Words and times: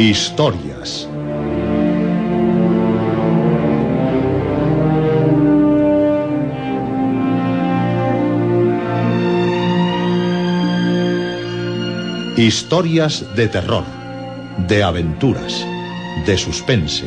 Historias. 0.00 1.06
Historias 12.38 13.26
de 13.36 13.46
terror, 13.48 13.84
de 14.56 14.82
aventuras, 14.82 15.66
de 16.24 16.38
suspense, 16.38 17.04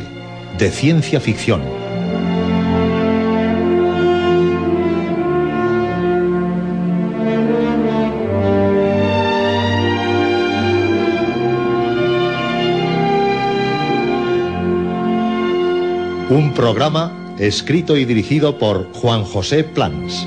de 0.56 0.70
ciencia 0.70 1.20
ficción. 1.20 1.83
Un 16.30 16.54
programa 16.54 17.36
escrito 17.38 17.98
y 17.98 18.06
dirigido 18.06 18.58
por 18.58 18.90
Juan 18.94 19.24
José 19.24 19.62
Plans. 19.62 20.26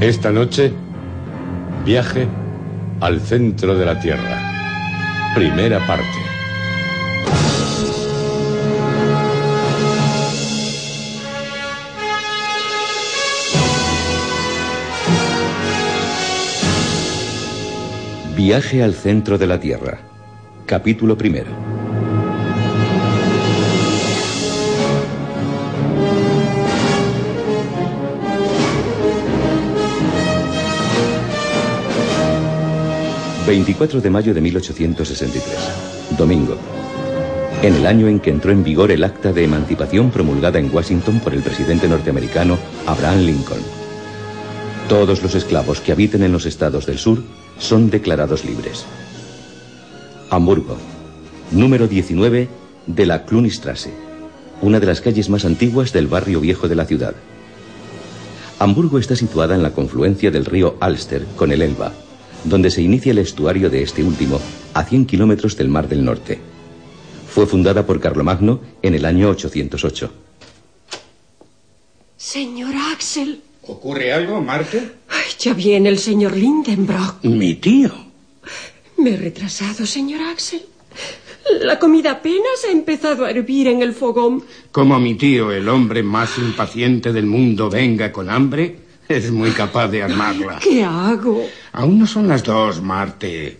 Esta 0.00 0.32
noche, 0.32 0.72
viaje 1.84 2.26
al 3.00 3.20
centro 3.20 3.74
de 3.76 3.84
la 3.84 4.00
Tierra. 4.00 5.34
Primera 5.34 5.86
parte. 5.86 6.06
Viaje 18.34 18.82
al 18.82 18.94
centro 18.94 19.36
de 19.36 19.46
la 19.46 19.60
Tierra. 19.60 20.08
Capítulo 20.68 21.16
primero. 21.16 21.48
...24 33.46 34.02
de 34.02 34.10
mayo 34.10 34.34
de 34.34 34.42
1863... 34.42 36.18
...domingo... 36.18 36.58
...en 37.62 37.74
el 37.74 37.86
año 37.86 38.06
en 38.06 38.20
que 38.20 38.28
entró 38.28 38.52
en 38.52 38.62
vigor 38.62 38.90
el 38.90 39.04
acta 39.04 39.32
de 39.32 39.44
emancipación... 39.44 40.10
...promulgada 40.10 40.58
en 40.58 40.70
Washington 40.70 41.20
por 41.20 41.32
el 41.32 41.40
presidente 41.40 41.88
norteamericano... 41.88 42.58
...Abraham 42.86 43.20
Lincoln... 43.20 43.62
...todos 44.86 45.22
los 45.22 45.34
esclavos 45.34 45.80
que 45.80 45.92
habiten 45.92 46.22
en 46.24 46.32
los 46.32 46.44
estados 46.44 46.84
del 46.84 46.98
sur... 46.98 47.22
...son 47.58 47.88
declarados 47.88 48.44
libres... 48.44 48.84
Hamburgo, 50.38 50.76
número 51.50 51.88
19 51.88 52.48
de 52.86 53.06
la 53.06 53.24
Klunistrasse, 53.24 53.90
una 54.62 54.78
de 54.78 54.86
las 54.86 55.00
calles 55.00 55.28
más 55.28 55.44
antiguas 55.44 55.92
del 55.92 56.06
barrio 56.06 56.40
viejo 56.40 56.68
de 56.68 56.76
la 56.76 56.84
ciudad. 56.84 57.16
Hamburgo 58.60 59.00
está 59.00 59.16
situada 59.16 59.56
en 59.56 59.64
la 59.64 59.72
confluencia 59.72 60.30
del 60.30 60.44
río 60.44 60.76
Alster 60.78 61.26
con 61.34 61.50
el 61.50 61.60
Elba, 61.60 61.92
donde 62.44 62.70
se 62.70 62.82
inicia 62.82 63.10
el 63.10 63.18
estuario 63.18 63.68
de 63.68 63.82
este 63.82 64.04
último, 64.04 64.40
a 64.74 64.84
100 64.84 65.06
kilómetros 65.06 65.56
del 65.56 65.70
Mar 65.70 65.88
del 65.88 66.04
Norte. 66.04 66.38
Fue 67.28 67.44
fundada 67.44 67.84
por 67.84 67.98
Carlomagno 67.98 68.60
en 68.80 68.94
el 68.94 69.06
año 69.06 69.30
808. 69.30 70.12
Señor 72.16 72.74
Axel. 72.92 73.40
¿Ocurre 73.66 74.12
algo, 74.12 74.40
Marte? 74.40 74.88
Ay, 75.08 75.32
ya 75.36 75.52
viene 75.52 75.88
el 75.88 75.98
señor 75.98 76.36
Lindenbrock. 76.36 77.24
Mi 77.24 77.56
tío. 77.56 78.07
Me 78.98 79.10
he 79.10 79.16
retrasado, 79.16 79.86
señor 79.86 80.20
Axel. 80.22 80.62
La 81.62 81.78
comida 81.78 82.12
apenas 82.12 82.64
ha 82.68 82.72
empezado 82.72 83.24
a 83.24 83.30
hervir 83.30 83.68
en 83.68 83.80
el 83.80 83.94
fogón. 83.94 84.44
Como 84.72 84.98
mi 84.98 85.14
tío, 85.14 85.50
el 85.52 85.68
hombre 85.68 86.02
más 86.02 86.36
impaciente 86.36 87.12
del 87.12 87.26
mundo, 87.26 87.70
venga 87.70 88.12
con 88.12 88.28
hambre, 88.28 88.76
es 89.08 89.30
muy 89.30 89.50
capaz 89.52 89.88
de 89.88 90.02
armarla. 90.02 90.58
¿Qué 90.62 90.82
hago? 90.84 91.46
Aún 91.72 92.00
no 92.00 92.06
son 92.06 92.28
las 92.28 92.42
dos, 92.42 92.82
Marte. 92.82 93.58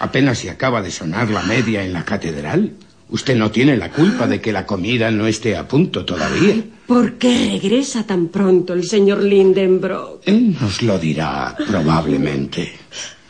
Apenas 0.00 0.38
se 0.38 0.50
acaba 0.50 0.80
de 0.82 0.90
sonar 0.90 1.30
la 1.30 1.42
media 1.42 1.84
en 1.84 1.92
la 1.92 2.04
catedral. 2.04 2.72
Usted 3.10 3.36
no 3.36 3.50
tiene 3.50 3.76
la 3.76 3.90
culpa 3.90 4.26
de 4.26 4.40
que 4.40 4.52
la 4.52 4.66
comida 4.66 5.10
no 5.10 5.26
esté 5.26 5.56
a 5.56 5.66
punto 5.66 6.04
todavía. 6.04 6.56
¿Por 6.86 7.14
qué 7.14 7.50
regresa 7.52 8.06
tan 8.06 8.28
pronto 8.28 8.74
el 8.74 8.84
señor 8.84 9.22
Lindenbrock? 9.22 10.22
Él 10.26 10.56
nos 10.60 10.82
lo 10.82 10.98
dirá, 10.98 11.54
probablemente. 11.66 12.72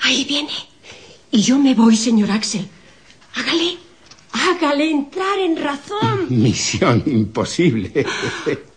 Ahí 0.03 0.25
viene. 0.25 0.68
Y 1.31 1.43
yo 1.43 1.59
me 1.59 1.75
voy, 1.75 1.97
señor 1.97 2.31
Axel. 2.31 2.67
Hágale, 3.35 3.77
hágale 4.33 4.91
entrar 4.91 5.39
en 5.39 5.57
razón. 5.57 6.27
Misión 6.31 7.03
imposible. 7.07 8.07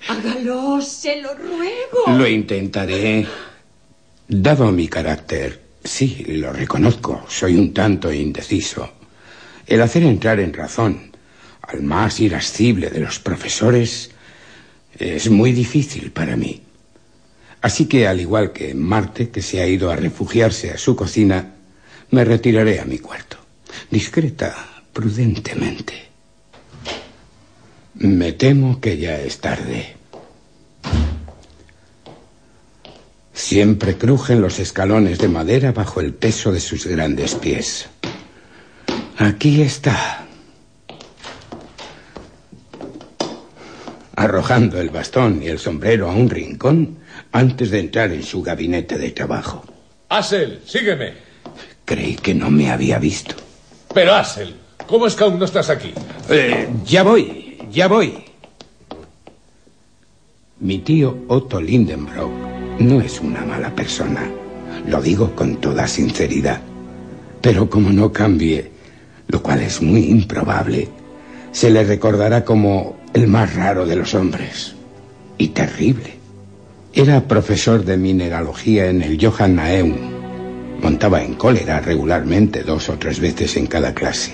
Hágalo, 0.08 0.82
se 0.82 1.22
lo 1.22 1.34
ruego. 1.34 2.18
Lo 2.18 2.28
intentaré. 2.28 3.26
Dado 4.28 4.72
mi 4.72 4.88
carácter, 4.88 5.62
sí, 5.84 6.24
lo 6.28 6.54
reconozco, 6.54 7.26
soy 7.28 7.56
un 7.56 7.74
tanto 7.74 8.14
indeciso. 8.14 8.90
El 9.68 9.82
hacer 9.82 10.04
entrar 10.04 10.40
en 10.40 10.54
razón 10.54 11.12
al 11.62 11.82
más 11.82 12.20
irascible 12.20 12.90
de 12.90 13.00
los 13.00 13.20
profesores 13.20 14.12
es 14.98 15.30
muy 15.30 15.52
difícil 15.52 16.12
para 16.12 16.36
mí. 16.36 16.62
Así 17.62 17.86
que, 17.86 18.08
al 18.08 18.20
igual 18.20 18.54
que 18.54 18.74
Marte, 18.74 19.30
que 19.30 19.42
se 19.42 19.62
ha 19.62 19.68
ido 19.68 19.92
a 19.92 19.96
refugiarse 19.96 20.72
a 20.72 20.78
su 20.78 20.96
cocina, 20.96 21.56
me 22.12 22.26
retiraré 22.26 22.80
a 22.80 22.86
mi 22.86 23.00
cuarto, 23.00 23.38
discreta, 23.90 24.84
prudentemente. 24.94 26.10
Me 27.96 28.34
temo 28.34 28.80
que 28.80 28.98
ya 28.98 29.20
es 29.20 29.40
tarde. 29.40 29.96
Siempre 33.34 33.98
crujen 33.98 34.42
los 34.42 34.60
escalones 34.60 35.20
de 35.20 35.28
madera 35.28 35.72
bajo 35.72 36.02
el 36.02 36.14
peso 36.14 36.52
de 36.52 36.60
sus 36.60 36.86
grandes 36.86 37.36
pies. 37.36 37.90
Aquí 39.18 39.62
está. 39.62 40.26
Arrojando 44.16 44.80
el 44.80 44.90
bastón 44.90 45.42
y 45.42 45.48
el 45.48 45.60
sombrero 45.60 46.10
a 46.10 46.14
un 46.14 46.30
rincón 46.30 47.00
antes 47.32 47.72
de 47.72 47.80
entrar 47.80 48.12
en 48.12 48.24
su 48.24 48.44
gabinete 48.44 48.98
de 48.98 49.12
trabajo. 49.12 49.64
Asel, 50.10 50.62
sígueme. 50.66 51.31
Creí 51.86 52.16
que 52.16 52.34
no 52.34 52.50
me 52.50 52.72
había 52.72 53.00
visto. 53.00 53.36
Pero 53.94 54.14
Asel, 54.14 54.56
¿cómo 54.88 55.08
es 55.08 55.16
que 55.16 55.24
aún 55.24 55.40
no 55.40 55.46
estás 55.46 55.70
aquí? 55.70 55.94
Eh, 56.30 56.70
ya 56.86 57.04
voy, 57.04 57.58
ya 57.72 57.88
voy. 57.88 58.24
Mi 60.60 60.80
tío 60.80 61.18
Otto 61.28 61.60
Lindenbrock 61.60 62.32
no 62.80 63.02
es 63.02 63.20
una 63.20 63.42
mala 63.42 63.74
persona. 63.76 64.30
Lo 64.88 65.02
digo 65.02 65.36
con 65.36 65.58
toda 65.58 65.88
sinceridad. 65.88 66.62
Pero 67.42 67.70
como 67.70 67.90
no 67.92 68.12
cambie, 68.12 68.72
lo 69.28 69.42
cual 69.42 69.62
es 69.62 69.82
muy 69.82 70.06
improbable, 70.06 70.88
se 71.52 71.70
le 71.72 71.84
recordará 71.84 72.46
como 72.46 72.98
el 73.14 73.28
más 73.28 73.56
raro 73.56 73.86
de 73.86 73.96
los 73.96 74.14
hombres. 74.14 74.76
Y 75.38 75.50
terrible. 75.50 76.16
Era 76.94 77.28
profesor 77.28 77.84
de 77.84 77.98
mineralogía 77.98 78.88
en 78.88 79.02
el 79.02 79.18
Johannaeum. 79.20 80.21
Montaba 80.82 81.24
en 81.24 81.36
cólera 81.36 81.80
regularmente 81.80 82.64
dos 82.64 82.90
o 82.90 82.98
tres 82.98 83.20
veces 83.20 83.56
en 83.58 83.68
cada 83.68 83.94
clase. 83.94 84.34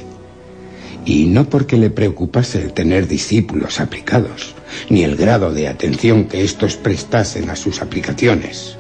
Y 1.05 1.25
no 1.25 1.49
porque 1.49 1.77
le 1.77 1.89
preocupase 1.89 2.61
el 2.61 2.73
tener 2.73 3.07
discípulos 3.07 3.79
aplicados, 3.79 4.55
ni 4.89 5.03
el 5.03 5.15
grado 5.15 5.53
de 5.53 5.67
atención 5.67 6.25
que 6.25 6.43
éstos 6.43 6.75
prestasen 6.75 7.49
a 7.49 7.55
sus 7.55 7.81
aplicaciones, 7.81 8.77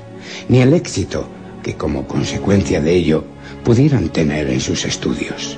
ni 0.49 0.59
el 0.59 0.73
éxito 0.73 1.27
que 1.63 1.75
como 1.75 2.07
consecuencia 2.07 2.81
de 2.81 2.95
ello 2.95 3.23
pudieran 3.63 4.09
tener 4.09 4.49
en 4.49 4.59
sus 4.59 4.85
estudios. 4.85 5.57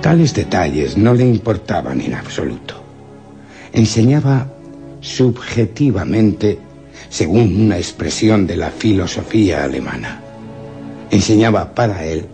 Tales 0.00 0.34
detalles 0.34 0.96
no 0.96 1.14
le 1.14 1.26
importaban 1.26 2.00
en 2.00 2.14
absoluto. 2.14 2.82
Enseñaba 3.72 4.52
subjetivamente 5.00 6.58
según 7.08 7.60
una 7.60 7.76
expresión 7.76 8.46
de 8.46 8.56
la 8.56 8.70
filosofía 8.70 9.64
alemana. 9.64 10.22
Enseñaba 11.10 11.74
para 11.74 12.04
él 12.04 12.26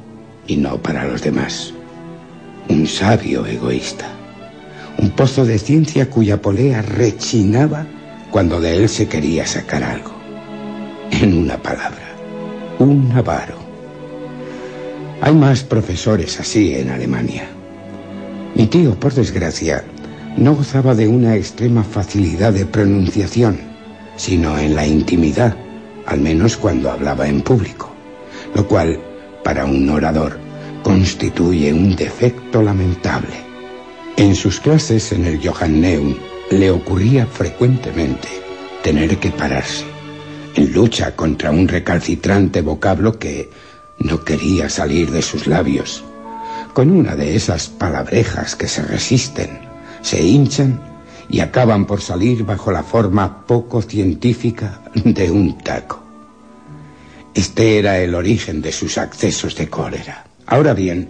y 0.47 0.57
no 0.57 0.79
para 0.79 1.05
los 1.05 1.23
demás. 1.23 1.73
Un 2.69 2.87
sabio 2.87 3.47
egoísta. 3.47 4.07
Un 4.99 5.11
pozo 5.11 5.45
de 5.45 5.59
ciencia 5.59 6.09
cuya 6.09 6.41
polea 6.41 6.83
rechinaba 6.83 7.87
cuando 8.31 8.61
de 8.61 8.77
él 8.77 8.89
se 8.89 9.09
quería 9.09 9.47
sacar 9.47 9.83
algo. 9.83 10.13
En 11.11 11.37
una 11.37 11.59
palabra, 11.59 12.15
un 12.79 13.13
avaro. 13.13 13.57
Hay 15.21 15.35
más 15.35 15.63
profesores 15.63 16.41
así 16.41 16.75
en 16.75 16.91
Alemania. 16.91 17.45
Mi 18.55 18.67
tío, 18.67 18.99
por 18.99 19.15
desgracia, 19.15 19.85
no 20.37 20.55
gozaba 20.55 20.95
de 20.95 21.09
una 21.09 21.37
extrema 21.37 21.85
facilidad 21.85 22.53
de 22.53 22.67
pronunciación, 22.67 23.59
sino 24.17 24.59
en 24.59 24.75
la 24.75 24.87
intimidad, 24.87 25.55
al 26.07 26.21
menos 26.21 26.57
cuando 26.57 26.91
hablaba 26.91 27.29
en 27.29 27.43
público, 27.43 27.92
lo 28.55 28.67
cual 28.67 29.01
para 29.43 29.65
un 29.65 29.89
orador, 29.91 30.39
constituye 30.83 31.73
un 31.73 31.95
defecto 31.97 32.63
lamentable. 32.63 33.35
En 34.17 34.35
sus 34.35 34.61
clases 34.61 35.13
en 35.13 35.27
el 35.27 35.47
Johanneum 35.47 36.17
le 36.51 36.71
ocurría 36.71 37.27
frecuentemente 37.27 38.29
tener 38.83 39.17
que 39.19 39.31
pararse 39.31 39.85
en 40.55 40.73
lucha 40.73 41.17
contra 41.17 41.51
un 41.51 41.67
recalcitrante 41.67 42.61
vocablo 42.61 43.19
que 43.19 43.51
no 43.99 44.23
quería 44.25 44.69
salir 44.69 45.11
de 45.11 45.23
sus 45.23 45.47
labios, 45.47 46.05
con 46.75 46.91
una 46.91 47.17
de 47.17 47.37
esas 47.37 47.69
palabrejas 47.69 48.57
que 48.57 48.69
se 48.69 48.83
resisten, 48.83 49.61
se 50.03 50.23
hinchan 50.23 50.81
y 51.29 51.41
acaban 51.41 51.87
por 51.87 52.03
salir 52.03 52.45
bajo 52.45 52.71
la 52.71 52.83
forma 52.83 53.47
poco 53.47 53.81
científica 53.81 54.83
de 54.95 55.31
un 55.31 55.57
taco. 55.59 56.02
Este 57.35 57.79
era 57.79 57.99
el 58.01 58.15
origen 58.15 58.61
de 58.61 58.73
sus 58.73 58.99
accesos 58.99 59.57
de 59.57 59.69
cólera. 59.69 60.27
Ahora 60.47 60.75
bien, 60.75 61.09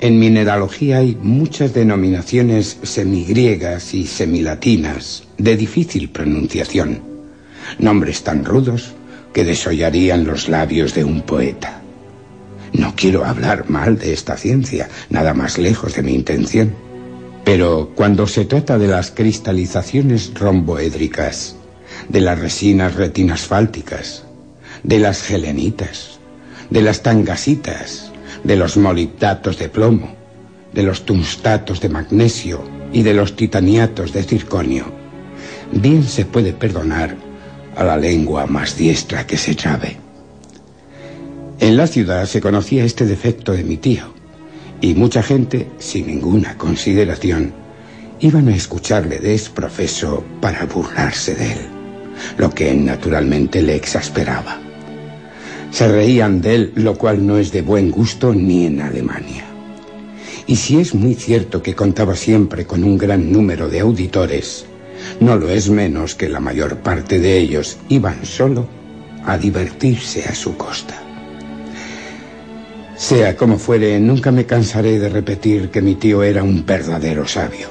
en 0.00 0.18
mineralogía 0.18 0.98
hay 0.98 1.18
muchas 1.20 1.74
denominaciones 1.74 2.78
semigriegas 2.82 3.92
y 3.92 4.06
semilatinas 4.06 5.24
de 5.36 5.58
difícil 5.58 6.08
pronunciación, 6.08 7.02
nombres 7.78 8.22
tan 8.22 8.46
rudos 8.46 8.92
que 9.34 9.44
desollarían 9.44 10.24
los 10.24 10.48
labios 10.48 10.94
de 10.94 11.04
un 11.04 11.20
poeta. 11.20 11.82
No 12.72 12.94
quiero 12.96 13.26
hablar 13.26 13.68
mal 13.68 13.98
de 13.98 14.14
esta 14.14 14.38
ciencia, 14.38 14.88
nada 15.10 15.34
más 15.34 15.58
lejos 15.58 15.94
de 15.94 16.02
mi 16.02 16.14
intención. 16.14 16.74
Pero 17.44 17.92
cuando 17.94 18.26
se 18.26 18.46
trata 18.46 18.78
de 18.78 18.86
las 18.86 19.10
cristalizaciones 19.10 20.32
romboédricas, 20.34 21.56
de 22.08 22.20
las 22.22 22.38
resinas 22.38 22.94
retinasfálticas, 22.94 24.24
de 24.82 24.98
las 24.98 25.22
gelenitas, 25.22 26.18
de 26.70 26.82
las 26.82 27.02
tangasitas, 27.02 28.10
de 28.44 28.56
los 28.56 28.76
molibdatos 28.76 29.58
de 29.58 29.68
plomo, 29.68 30.14
de 30.72 30.82
los 30.82 31.04
tungstatos 31.04 31.80
de 31.80 31.88
magnesio 31.88 32.62
y 32.92 33.02
de 33.02 33.14
los 33.14 33.36
titaniatos 33.36 34.12
de 34.12 34.22
circonio, 34.22 34.86
bien 35.72 36.04
se 36.04 36.24
puede 36.24 36.52
perdonar 36.52 37.16
a 37.76 37.84
la 37.84 37.96
lengua 37.96 38.46
más 38.46 38.76
diestra 38.76 39.26
que 39.26 39.36
se 39.36 39.54
trabe. 39.54 39.96
En 41.58 41.76
la 41.76 41.86
ciudad 41.86 42.24
se 42.26 42.40
conocía 42.40 42.84
este 42.84 43.04
defecto 43.04 43.52
de 43.52 43.64
mi 43.64 43.76
tío, 43.76 44.14
y 44.80 44.94
mucha 44.94 45.22
gente, 45.22 45.68
sin 45.78 46.06
ninguna 46.06 46.56
consideración, 46.56 47.52
iban 48.20 48.48
a 48.48 48.56
escucharle 48.56 49.18
desprofeso 49.18 50.24
para 50.40 50.64
burlarse 50.64 51.34
de 51.34 51.52
él, 51.52 51.58
lo 52.38 52.50
que 52.50 52.72
naturalmente 52.74 53.62
le 53.62 53.76
exasperaba. 53.76 54.69
Se 55.70 55.88
reían 55.88 56.40
de 56.40 56.54
él, 56.54 56.72
lo 56.74 56.96
cual 56.96 57.26
no 57.26 57.38
es 57.38 57.52
de 57.52 57.62
buen 57.62 57.90
gusto 57.90 58.34
ni 58.34 58.66
en 58.66 58.80
Alemania. 58.80 59.44
Y 60.46 60.56
si 60.56 60.80
es 60.80 60.94
muy 60.94 61.14
cierto 61.14 61.62
que 61.62 61.74
contaba 61.74 62.16
siempre 62.16 62.66
con 62.66 62.82
un 62.82 62.98
gran 62.98 63.30
número 63.30 63.68
de 63.68 63.80
auditores, 63.80 64.66
no 65.20 65.36
lo 65.36 65.48
es 65.48 65.70
menos 65.70 66.14
que 66.14 66.28
la 66.28 66.40
mayor 66.40 66.78
parte 66.78 67.20
de 67.20 67.38
ellos 67.38 67.78
iban 67.88 68.24
solo 68.26 68.66
a 69.24 69.38
divertirse 69.38 70.24
a 70.24 70.34
su 70.34 70.56
costa. 70.56 71.00
Sea 72.96 73.36
como 73.36 73.58
fuere, 73.58 73.98
nunca 74.00 74.30
me 74.30 74.46
cansaré 74.46 74.98
de 74.98 75.08
repetir 75.08 75.70
que 75.70 75.80
mi 75.80 75.94
tío 75.94 76.22
era 76.22 76.42
un 76.42 76.66
verdadero 76.66 77.26
sabio, 77.26 77.68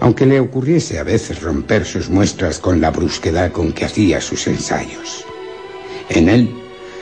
aunque 0.00 0.26
le 0.26 0.40
ocurriese 0.40 0.98
a 0.98 1.04
veces 1.04 1.40
romper 1.40 1.86
sus 1.86 2.10
muestras 2.10 2.58
con 2.58 2.80
la 2.80 2.90
brusquedad 2.90 3.52
con 3.52 3.72
que 3.72 3.84
hacía 3.84 4.20
sus 4.20 4.46
ensayos. 4.48 5.24
En 6.08 6.28
él 6.28 6.50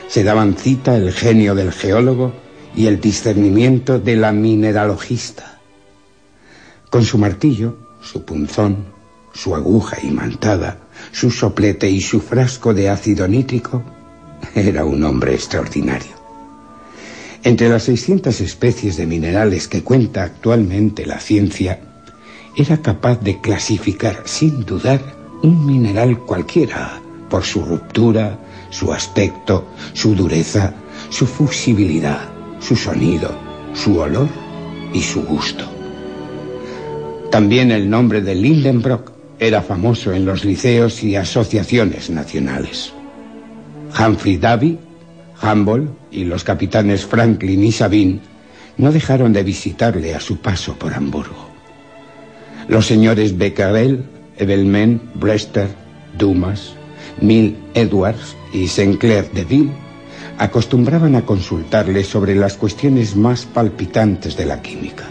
se 0.09 0.23
daban 0.23 0.55
cita 0.55 0.97
el 0.97 1.13
genio 1.13 1.53
del 1.53 1.71
geólogo 1.71 2.33
y 2.75 2.87
el 2.87 2.99
discernimiento 2.99 3.99
de 3.99 4.15
la 4.15 4.31
mineralogista. 4.31 5.59
Con 6.89 7.05
su 7.05 7.19
martillo, 7.19 7.77
su 8.01 8.25
punzón, 8.25 8.85
su 9.33 9.55
aguja 9.55 9.97
imantada, 10.01 10.79
su 11.11 11.29
soplete 11.29 11.89
y 11.89 12.01
su 12.01 12.21
frasco 12.21 12.73
de 12.73 12.89
ácido 12.89 13.27
nítrico, 13.27 13.83
era 14.55 14.83
un 14.83 15.03
hombre 15.03 15.35
extraordinario. 15.35 16.17
Entre 17.43 17.69
las 17.69 17.83
600 17.83 18.41
especies 18.41 18.97
de 18.97 19.05
minerales 19.05 19.67
que 19.67 19.83
cuenta 19.83 20.23
actualmente 20.23 21.05
la 21.05 21.19
ciencia, 21.19 21.81
era 22.57 22.81
capaz 22.81 23.21
de 23.21 23.39
clasificar 23.39 24.23
sin 24.25 24.65
dudar 24.65 25.01
un 25.43 25.67
mineral 25.67 26.17
cualquiera 26.19 26.99
por 27.29 27.43
su 27.43 27.63
ruptura, 27.63 28.39
su 28.69 28.93
aspecto, 28.93 29.67
su 29.93 30.15
dureza, 30.15 30.73
su 31.09 31.25
fusibilidad, 31.25 32.21
su 32.59 32.75
sonido, 32.75 33.31
su 33.73 33.97
olor 33.99 34.27
y 34.93 35.01
su 35.01 35.23
gusto. 35.23 35.65
También 37.31 37.71
el 37.71 37.89
nombre 37.89 38.21
de 38.21 38.35
Lindenbrock 38.35 39.11
era 39.39 39.61
famoso 39.61 40.13
en 40.13 40.25
los 40.25 40.43
liceos 40.43 41.03
y 41.03 41.15
asociaciones 41.15 42.09
nacionales. 42.09 42.91
Humphrey 43.97 44.37
Davy, 44.37 44.77
Humboldt 45.41 45.89
y 46.11 46.25
los 46.25 46.43
capitanes 46.43 47.05
Franklin 47.05 47.63
y 47.63 47.71
Sabine 47.71 48.19
no 48.77 48.91
dejaron 48.91 49.33
de 49.33 49.43
visitarle 49.43 50.15
a 50.15 50.19
su 50.19 50.37
paso 50.37 50.75
por 50.75 50.93
Hamburgo. 50.93 51.49
Los 52.67 52.85
señores 52.85 53.37
Becquerel, 53.37 54.05
Evelmen, 54.37 55.01
Brester, 55.15 55.69
Dumas, 56.17 56.75
Mill 57.21 57.57
Edwards 57.73 58.35
y 58.53 58.67
Sinclair 58.67 59.31
de 59.31 59.45
Ville 59.45 59.71
acostumbraban 60.37 61.15
a 61.15 61.25
consultarle 61.25 62.03
sobre 62.03 62.33
las 62.33 62.55
cuestiones 62.55 63.15
más 63.15 63.45
palpitantes 63.45 64.37
de 64.37 64.45
la 64.45 64.61
química. 64.61 65.05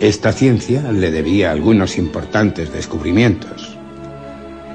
Esta 0.00 0.32
ciencia 0.32 0.92
le 0.92 1.10
debía 1.10 1.50
algunos 1.50 1.98
importantes 1.98 2.72
descubrimientos. 2.72 3.76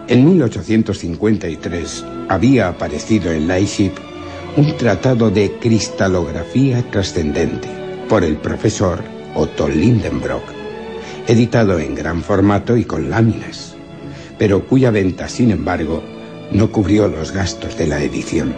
En 0.08 0.26
1853 0.26 2.06
había 2.28 2.68
aparecido 2.68 3.32
en 3.32 3.48
Leipzig 3.48 3.92
un 4.58 4.76
tratado 4.76 5.30
de 5.30 5.52
cristalografía 5.60 6.82
trascendente 6.90 7.70
por 8.10 8.24
el 8.24 8.38
profesor 8.38 9.02
Otto 9.36 9.70
Lindenbrock, 9.70 10.44
editado 11.28 11.80
en 11.80 11.96
gran 11.96 12.24
formato 12.24 12.76
y 12.76 12.84
con 12.84 13.10
láminas, 13.10 13.76
pero 14.38 14.66
cuya 14.66 14.90
venta, 14.90 15.30
sin 15.30 15.52
embargo, 15.52 16.04
no 16.52 16.72
cubrió 16.72 17.08
los 17.08 17.32
gastos 17.32 17.78
de 17.78 17.88
la 17.88 18.02
edición. 18.02 18.56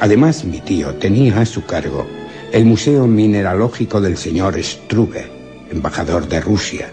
Además, 0.00 0.44
mi 0.44 0.60
tío 0.60 0.94
tenía 0.96 1.40
a 1.40 1.46
su 1.46 1.64
cargo 1.64 2.06
el 2.52 2.64
Museo 2.64 3.06
Mineralógico 3.06 4.00
del 4.00 4.16
señor 4.16 4.62
Struve, 4.62 5.26
embajador 5.70 6.28
de 6.28 6.40
Rusia, 6.40 6.92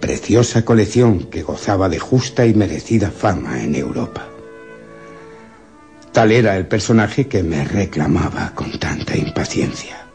preciosa 0.00 0.64
colección 0.64 1.24
que 1.24 1.42
gozaba 1.42 1.88
de 1.88 1.98
justa 1.98 2.46
y 2.46 2.54
merecida 2.54 3.10
fama 3.10 3.62
en 3.62 3.74
Europa. 3.74 4.26
Tal 6.12 6.32
era 6.32 6.56
el 6.56 6.66
personaje 6.66 7.28
que 7.28 7.42
me 7.42 7.64
reclamaba 7.64 8.52
con 8.54 8.78
tanta 8.78 9.16
impaciencia. 9.16 10.06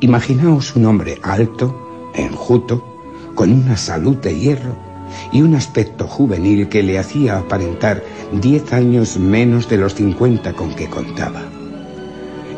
Imaginaos 0.00 0.74
un 0.76 0.86
hombre 0.86 1.18
alto, 1.22 2.10
enjuto, 2.14 2.88
con 3.34 3.52
una 3.52 3.76
salud 3.76 4.16
de 4.16 4.38
hierro 4.38 4.91
y 5.32 5.42
un 5.42 5.54
aspecto 5.54 6.06
juvenil 6.06 6.68
que 6.68 6.82
le 6.82 6.98
hacía 6.98 7.38
aparentar 7.38 8.02
diez 8.32 8.72
años 8.72 9.18
menos 9.18 9.68
de 9.68 9.78
los 9.78 9.94
cincuenta 9.94 10.52
con 10.52 10.74
que 10.74 10.88
contaba. 10.88 11.42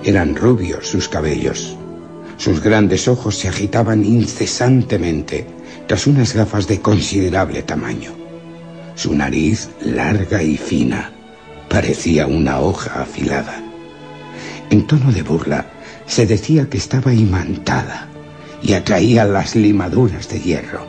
Eran 0.04 0.36
rubios 0.36 0.86
sus 0.86 1.08
cabellos, 1.08 1.76
sus 2.36 2.60
grandes 2.60 3.08
ojos 3.08 3.38
se 3.38 3.48
agitaban 3.48 4.04
incesantemente 4.04 5.46
tras 5.86 6.06
unas 6.06 6.34
gafas 6.34 6.66
de 6.66 6.80
considerable 6.80 7.62
tamaño. 7.62 8.12
Su 8.96 9.14
nariz, 9.14 9.70
larga 9.80 10.42
y 10.42 10.56
fina, 10.56 11.12
parecía 11.68 12.26
una 12.26 12.60
hoja 12.60 13.02
afilada. 13.02 13.62
En 14.70 14.86
tono 14.86 15.12
de 15.12 15.22
burla, 15.22 15.66
se 16.06 16.26
decía 16.26 16.68
que 16.68 16.78
estaba 16.78 17.12
imantada 17.12 18.08
y 18.62 18.74
atraía 18.74 19.24
las 19.24 19.54
limaduras 19.54 20.28
de 20.28 20.40
hierro. 20.40 20.86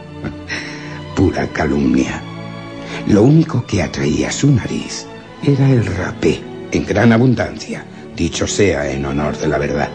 Pura 1.15 1.48
calumnia. 1.48 2.22
Lo 3.07 3.24
único 3.24 3.65
que 3.65 3.81
atraía 3.81 4.31
su 4.31 4.51
nariz 4.51 5.05
era 5.41 5.69
el 5.69 5.86
rapé, 5.86 6.41
en 6.72 6.86
gran 6.86 7.13
abundancia, 7.13 7.86
dicho 8.15 8.45
sea 8.45 8.91
en 8.91 9.05
honor 9.05 9.38
de 9.38 9.48
la 9.48 9.57
verdad. 9.57 9.89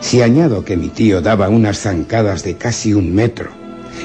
Si 0.00 0.22
añado 0.22 0.64
que 0.64 0.78
mi 0.78 0.88
tío 0.88 1.20
daba 1.20 1.50
unas 1.50 1.80
zancadas 1.80 2.42
de 2.44 2.56
casi 2.56 2.94
un 2.94 3.14
metro, 3.14 3.50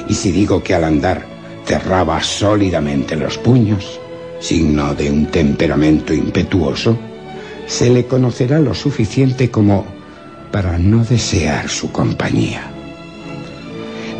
y 0.06 0.14
si 0.14 0.30
digo 0.32 0.62
que 0.62 0.74
al 0.74 0.84
andar 0.84 1.24
cerraba 1.64 2.22
sólidamente 2.22 3.16
los 3.16 3.38
puños, 3.38 4.00
signo 4.38 4.94
de 4.94 5.10
un 5.10 5.26
temperamento 5.26 6.12
impetuoso, 6.12 6.98
se 7.66 7.88
le 7.88 8.04
conocerá 8.04 8.58
lo 8.58 8.74
suficiente 8.74 9.50
como 9.50 9.86
para 10.52 10.76
no 10.78 11.04
desear 11.04 11.68
su 11.70 11.90
compañía. 11.90 12.79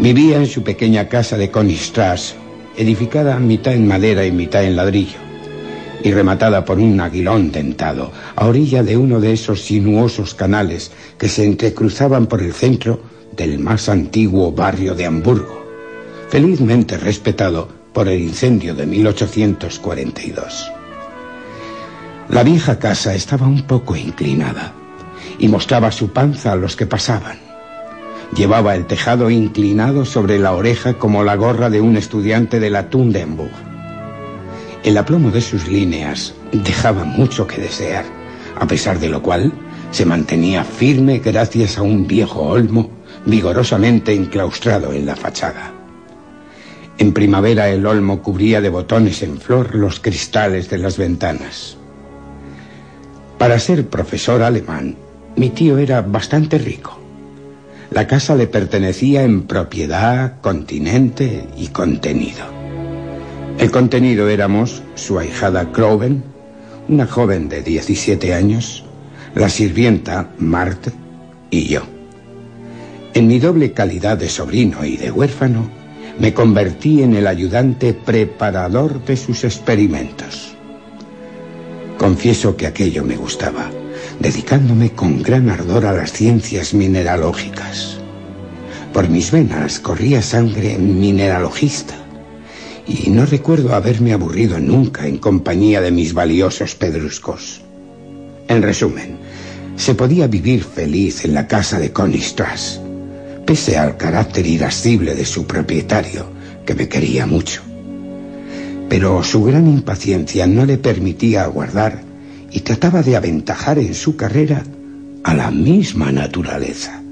Vivía 0.00 0.38
en 0.38 0.47
su 0.47 0.62
pequeña 0.62 1.11
casa 1.11 1.37
de 1.37 1.50
Königstrasse, 1.50 2.35
edificada 2.75 3.38
mitad 3.38 3.75
en 3.75 3.87
madera 3.87 4.25
y 4.25 4.33
mitad 4.33 4.64
en 4.64 4.75
ladrillo, 4.75 5.19
y 6.02 6.11
rematada 6.11 6.64
por 6.64 6.78
un 6.78 6.99
aguilón 7.02 7.52
dentado, 7.52 8.11
a 8.35 8.47
orilla 8.47 8.83
de 8.83 8.97
uno 8.97 9.21
de 9.21 9.35
esos 9.35 9.61
sinuosos 9.61 10.35
canales 10.35 10.90
que 11.19 11.28
se 11.28 11.45
entrecruzaban 11.45 12.28
por 12.28 12.40
el 12.40 12.54
centro 12.54 13.02
del 13.37 13.59
más 13.59 13.90
antiguo 13.90 14.52
barrio 14.52 14.95
de 14.95 15.04
Hamburgo, 15.04 15.66
felizmente 16.30 16.97
respetado 16.97 17.69
por 17.92 18.09
el 18.09 18.23
incendio 18.23 18.75
de 18.75 18.87
1842. 18.87 20.73
La 22.30 22.42
vieja 22.42 22.78
casa 22.78 23.14
estaba 23.14 23.47
un 23.47 23.66
poco 23.66 23.97
inclinada 23.97 24.73
y 25.38 25.47
mostraba 25.49 25.92
su 25.92 26.11
panza 26.11 26.52
a 26.52 26.57
los 26.57 26.75
que 26.75 26.87
pasaban. 26.87 27.50
Llevaba 28.37 28.76
el 28.76 28.87
tejado 28.87 29.28
inclinado 29.28 30.04
sobre 30.04 30.38
la 30.38 30.52
oreja 30.52 30.94
como 30.94 31.25
la 31.25 31.34
gorra 31.34 31.68
de 31.68 31.80
un 31.80 31.96
estudiante 31.96 32.60
de 32.60 32.70
la 32.70 32.88
Tundenburg. 32.88 33.50
El 34.84 34.96
aplomo 34.96 35.30
de 35.30 35.40
sus 35.40 35.68
líneas 35.68 36.34
dejaba 36.52 37.04
mucho 37.04 37.46
que 37.46 37.60
desear, 37.60 38.04
a 38.58 38.66
pesar 38.66 38.99
de 39.00 39.08
lo 39.08 39.20
cual 39.20 39.52
se 39.90 40.06
mantenía 40.06 40.64
firme 40.64 41.18
gracias 41.18 41.76
a 41.76 41.82
un 41.82 42.06
viejo 42.06 42.40
olmo 42.42 42.90
vigorosamente 43.26 44.14
enclaustrado 44.14 44.92
en 44.92 45.06
la 45.06 45.16
fachada. 45.16 45.72
En 46.99 47.12
primavera 47.12 47.68
el 47.68 47.84
olmo 47.84 48.22
cubría 48.22 48.60
de 48.60 48.68
botones 48.68 49.22
en 49.22 49.40
flor 49.40 49.75
los 49.75 50.00
cristales 50.00 50.70
de 50.70 50.78
las 50.78 50.96
ventanas. 50.99 51.76
Para 53.38 53.58
ser 53.58 53.88
profesor 53.88 54.42
alemán, 54.42 54.96
mi 55.37 55.50
tío 55.50 55.78
era 55.78 56.02
bastante 56.02 56.58
rico. 56.58 57.00
La 57.90 58.06
casa 58.06 58.37
le 58.37 58.47
pertenecía 58.47 59.25
en 59.25 59.49
propiedad, 59.49 60.40
continente 60.40 61.49
y 61.56 61.68
contenido. 61.68 62.44
El 63.59 63.73
contenido 63.73 64.28
éramos 64.28 64.85
su 64.94 65.18
ahijada 65.18 65.73
Croven, 65.73 66.23
una 66.88 67.06
joven 67.06 67.49
de 67.49 67.62
17 67.62 68.32
años, 68.32 68.85
la 69.35 69.49
sirvienta 69.49 70.30
Marthe 70.38 70.92
y 71.50 71.64
yo. 71.64 71.82
En 73.12 73.26
mi 73.26 73.40
doble 73.40 73.73
calidad 73.73 74.16
de 74.16 74.28
sobrino 74.28 74.85
y 74.85 74.97
de 74.97 75.11
huérfano, 75.11 75.68
me 76.20 76.32
convertí 76.32 77.02
en 77.02 77.16
el 77.16 77.26
ayudante 77.26 77.92
preparador 77.92 79.04
de 79.04 79.16
sus 79.16 79.42
experimentos. 79.42 80.54
Confieso 81.99 82.56
que 82.56 82.68
aquello 82.68 83.02
me 83.04 83.16
gustaba 83.16 83.68
dedicándome 84.21 84.91
con 84.91 85.23
gran 85.23 85.49
ardor 85.49 85.87
a 85.87 85.95
las 85.95 86.12
ciencias 86.12 86.75
mineralógicas. 86.75 87.97
Por 88.93 89.09
mis 89.09 89.31
venas 89.31 89.81
corría 89.81 90.21
sangre 90.21 90.77
mineralogista 90.79 91.95
y 92.87 93.09
no 93.11 93.25
recuerdo 93.25 93.75
haberme 93.75 94.12
aburrido 94.12 94.61
nunca 94.61 95.07
en 95.07 95.19
compañía 95.19 95.81
de 95.81 95.91
mis 95.91 96.12
valiosos 96.12 96.75
pedruscos. 96.75 97.62
En 98.49 98.62
resumen, 98.62 99.17
se 99.77 99.95
podía 99.95 100.27
vivir 100.27 100.65
feliz 100.65 101.25
en 101.25 101.33
la 101.35 101.47
casa 101.47 101.79
de 101.79 101.93
Strass, 102.21 102.81
pese 103.47 103.79
al 103.79 103.97
carácter 103.97 104.47
irascible 104.47 105.15
de 105.15 105.25
su 105.25 105.47
propietario, 105.47 106.27
que 106.67 106.75
me 106.75 106.89
quería 106.89 107.27
mucho. 107.27 107.62
Pero 108.89 109.23
su 109.23 109.45
gran 109.45 109.67
impaciencia 109.69 110.47
no 110.47 110.67
le 110.67 110.77
permitía 110.77 111.45
aguardar 111.45 112.10
y 112.50 112.61
trataba 112.61 113.02
de 113.02 113.16
aventajar 113.16 113.78
en 113.78 113.95
su 113.95 114.16
carrera 114.16 114.62
a 115.25 115.35
la 115.35 115.50
misma 115.50 116.12
naturaleza. 116.12 117.02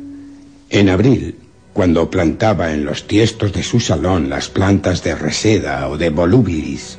En 0.70 0.88
abril, 0.88 1.36
cuando 1.72 2.10
plantaba 2.10 2.72
en 2.72 2.84
los 2.84 3.06
tiestos 3.06 3.52
de 3.52 3.62
su 3.62 3.80
salón 3.80 4.28
las 4.28 4.48
plantas 4.48 5.02
de 5.02 5.14
reseda 5.14 5.88
o 5.88 5.96
de 5.96 6.10
volubilis, 6.10 6.98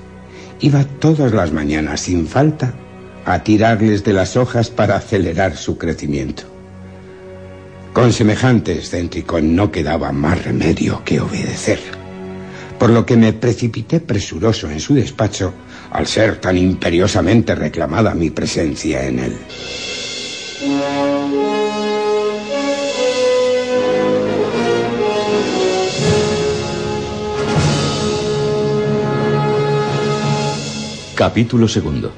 iba 0.62 0.84
todas 0.84 1.34
las 1.34 1.52
mañanas 1.52 2.02
sin 2.02 2.28
falta 2.28 2.74
a 3.26 3.44
tirarles 3.44 4.04
de 4.04 4.14
las 4.14 4.38
hojas 4.38 4.70
para 4.70 4.96
acelerar 4.96 5.58
su 5.58 5.78
crecimiento. 5.78 6.44
Con 7.94 8.14
semejante 8.14 8.74
excéntrico 8.74 9.42
no 9.42 9.72
quedaba 9.72 10.12
más 10.12 10.46
remedio 10.46 11.04
que 11.04 11.20
obedecer, 11.20 11.80
por 12.78 12.90
lo 12.90 13.06
que 13.06 13.18
me 13.18 13.34
precipité 13.34 14.00
presuroso 14.00 14.70
en 14.70 14.80
su 14.80 14.94
despacho 14.94 15.54
al 15.92 16.08
ser 16.08 16.38
tan 16.38 16.58
imperiosamente 16.58 17.56
reclamada 17.56 18.14
mi 18.14 18.30
presencia 18.30 19.06
en 19.06 19.20
él. 19.20 19.38
Capítulo 31.16 31.68
segundo. 31.68 32.14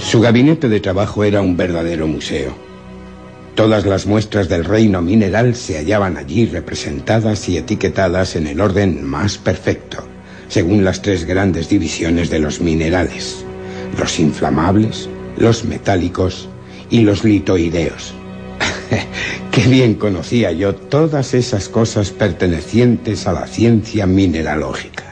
Su 0.00 0.20
gabinete 0.20 0.68
de 0.68 0.80
trabajo 0.80 1.22
era 1.22 1.40
un 1.40 1.56
verdadero 1.56 2.08
museo. 2.08 2.69
Todas 3.60 3.84
las 3.84 4.06
muestras 4.06 4.48
del 4.48 4.64
reino 4.64 5.02
mineral 5.02 5.54
se 5.54 5.76
hallaban 5.76 6.16
allí 6.16 6.46
representadas 6.46 7.46
y 7.46 7.58
etiquetadas 7.58 8.34
en 8.34 8.46
el 8.46 8.58
orden 8.58 9.04
más 9.04 9.36
perfecto, 9.36 9.98
según 10.48 10.82
las 10.82 11.02
tres 11.02 11.26
grandes 11.26 11.68
divisiones 11.68 12.30
de 12.30 12.38
los 12.38 12.62
minerales, 12.62 13.44
los 13.98 14.18
inflamables, 14.18 15.10
los 15.36 15.66
metálicos 15.66 16.48
y 16.88 17.02
los 17.02 17.22
litoideos. 17.22 18.14
Qué 19.50 19.66
bien 19.68 19.96
conocía 19.96 20.52
yo 20.52 20.74
todas 20.74 21.34
esas 21.34 21.68
cosas 21.68 22.12
pertenecientes 22.12 23.26
a 23.26 23.34
la 23.34 23.46
ciencia 23.46 24.06
mineralógica. 24.06 25.04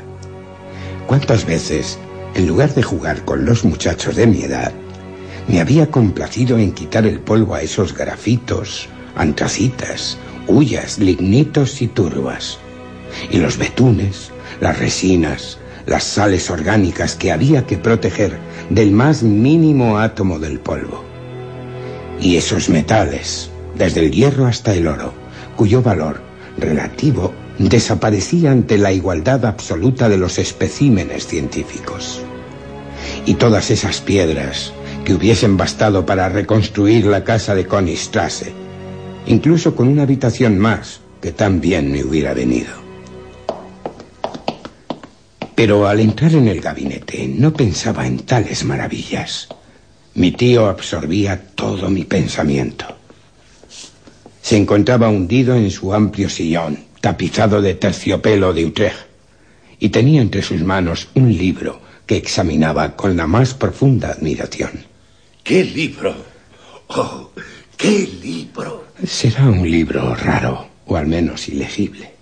¿Cuántas 1.06 1.44
veces, 1.44 1.98
en 2.34 2.46
lugar 2.46 2.74
de 2.74 2.82
jugar 2.82 3.26
con 3.26 3.44
los 3.44 3.66
muchachos 3.66 4.16
de 4.16 4.26
mi 4.26 4.40
edad, 4.40 4.72
me 5.48 5.60
había 5.60 5.90
complacido 5.90 6.58
en 6.58 6.72
quitar 6.72 7.06
el 7.06 7.20
polvo 7.20 7.54
a 7.54 7.62
esos 7.62 7.94
grafitos, 7.94 8.88
antracitas, 9.16 10.18
huyas, 10.46 10.98
lignitos 10.98 11.80
y 11.80 11.88
turbas. 11.88 12.58
Y 13.30 13.38
los 13.38 13.56
betunes, 13.56 14.30
las 14.60 14.78
resinas, 14.78 15.58
las 15.86 16.04
sales 16.04 16.50
orgánicas 16.50 17.14
que 17.16 17.32
había 17.32 17.66
que 17.66 17.78
proteger 17.78 18.38
del 18.68 18.92
más 18.92 19.22
mínimo 19.22 19.98
átomo 19.98 20.38
del 20.38 20.60
polvo. 20.60 21.02
Y 22.20 22.36
esos 22.36 22.68
metales, 22.68 23.50
desde 23.74 24.00
el 24.00 24.12
hierro 24.12 24.46
hasta 24.46 24.74
el 24.74 24.86
oro, 24.86 25.14
cuyo 25.56 25.82
valor 25.82 26.20
relativo 26.58 27.32
desaparecía 27.58 28.50
ante 28.50 28.76
la 28.76 28.92
igualdad 28.92 29.46
absoluta 29.46 30.10
de 30.10 30.18
los 30.18 30.38
especímenes 30.38 31.26
científicos. 31.26 32.20
Y 33.24 33.34
todas 33.34 33.70
esas 33.70 34.00
piedras, 34.00 34.72
que 35.08 35.14
hubiesen 35.14 35.56
bastado 35.56 36.04
para 36.04 36.28
reconstruir 36.28 37.06
la 37.06 37.24
casa 37.24 37.54
de 37.54 37.64
Konistrasse, 37.64 38.52
incluso 39.26 39.74
con 39.74 39.88
una 39.88 40.02
habitación 40.02 40.58
más 40.58 41.00
que 41.22 41.32
también 41.32 41.90
me 41.90 42.04
hubiera 42.04 42.34
venido. 42.34 42.74
Pero 45.54 45.88
al 45.88 46.00
entrar 46.00 46.34
en 46.34 46.46
el 46.46 46.60
gabinete 46.60 47.26
no 47.26 47.54
pensaba 47.54 48.06
en 48.06 48.18
tales 48.18 48.66
maravillas. 48.66 49.48
Mi 50.12 50.32
tío 50.32 50.66
absorbía 50.66 51.40
todo 51.54 51.88
mi 51.88 52.04
pensamiento. 52.04 52.84
Se 54.42 54.58
encontraba 54.58 55.08
hundido 55.08 55.54
en 55.54 55.70
su 55.70 55.94
amplio 55.94 56.28
sillón, 56.28 56.80
tapizado 57.00 57.62
de 57.62 57.72
terciopelo 57.76 58.52
de 58.52 58.66
Utrecht, 58.66 59.06
y 59.78 59.88
tenía 59.88 60.20
entre 60.20 60.42
sus 60.42 60.62
manos 60.62 61.08
un 61.14 61.32
libro 61.32 61.80
que 62.04 62.18
examinaba 62.18 62.94
con 62.94 63.16
la 63.16 63.26
más 63.26 63.54
profunda 63.54 64.10
admiración. 64.10 64.87
¡Qué 65.48 65.64
libro! 65.64 66.14
¡Oh, 66.88 67.30
qué 67.74 68.06
libro! 68.22 68.84
Será 69.06 69.48
un 69.48 69.62
libro 69.62 70.14
raro, 70.14 70.68
o 70.84 70.94
al 70.94 71.06
menos 71.06 71.48
ilegible. 71.48 72.12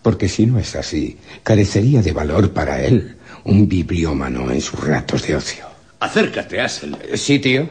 Porque 0.00 0.30
si 0.30 0.46
no 0.46 0.58
es 0.58 0.74
así, 0.74 1.18
carecería 1.42 2.00
de 2.00 2.12
valor 2.12 2.54
para 2.54 2.82
él, 2.82 3.18
un 3.44 3.68
bibliómano 3.68 4.50
en 4.50 4.62
sus 4.62 4.80
ratos 4.80 5.26
de 5.26 5.36
ocio. 5.36 5.66
Acércate, 6.00 6.58
Asel. 6.58 6.96
Sí, 7.16 7.38
tío. 7.38 7.68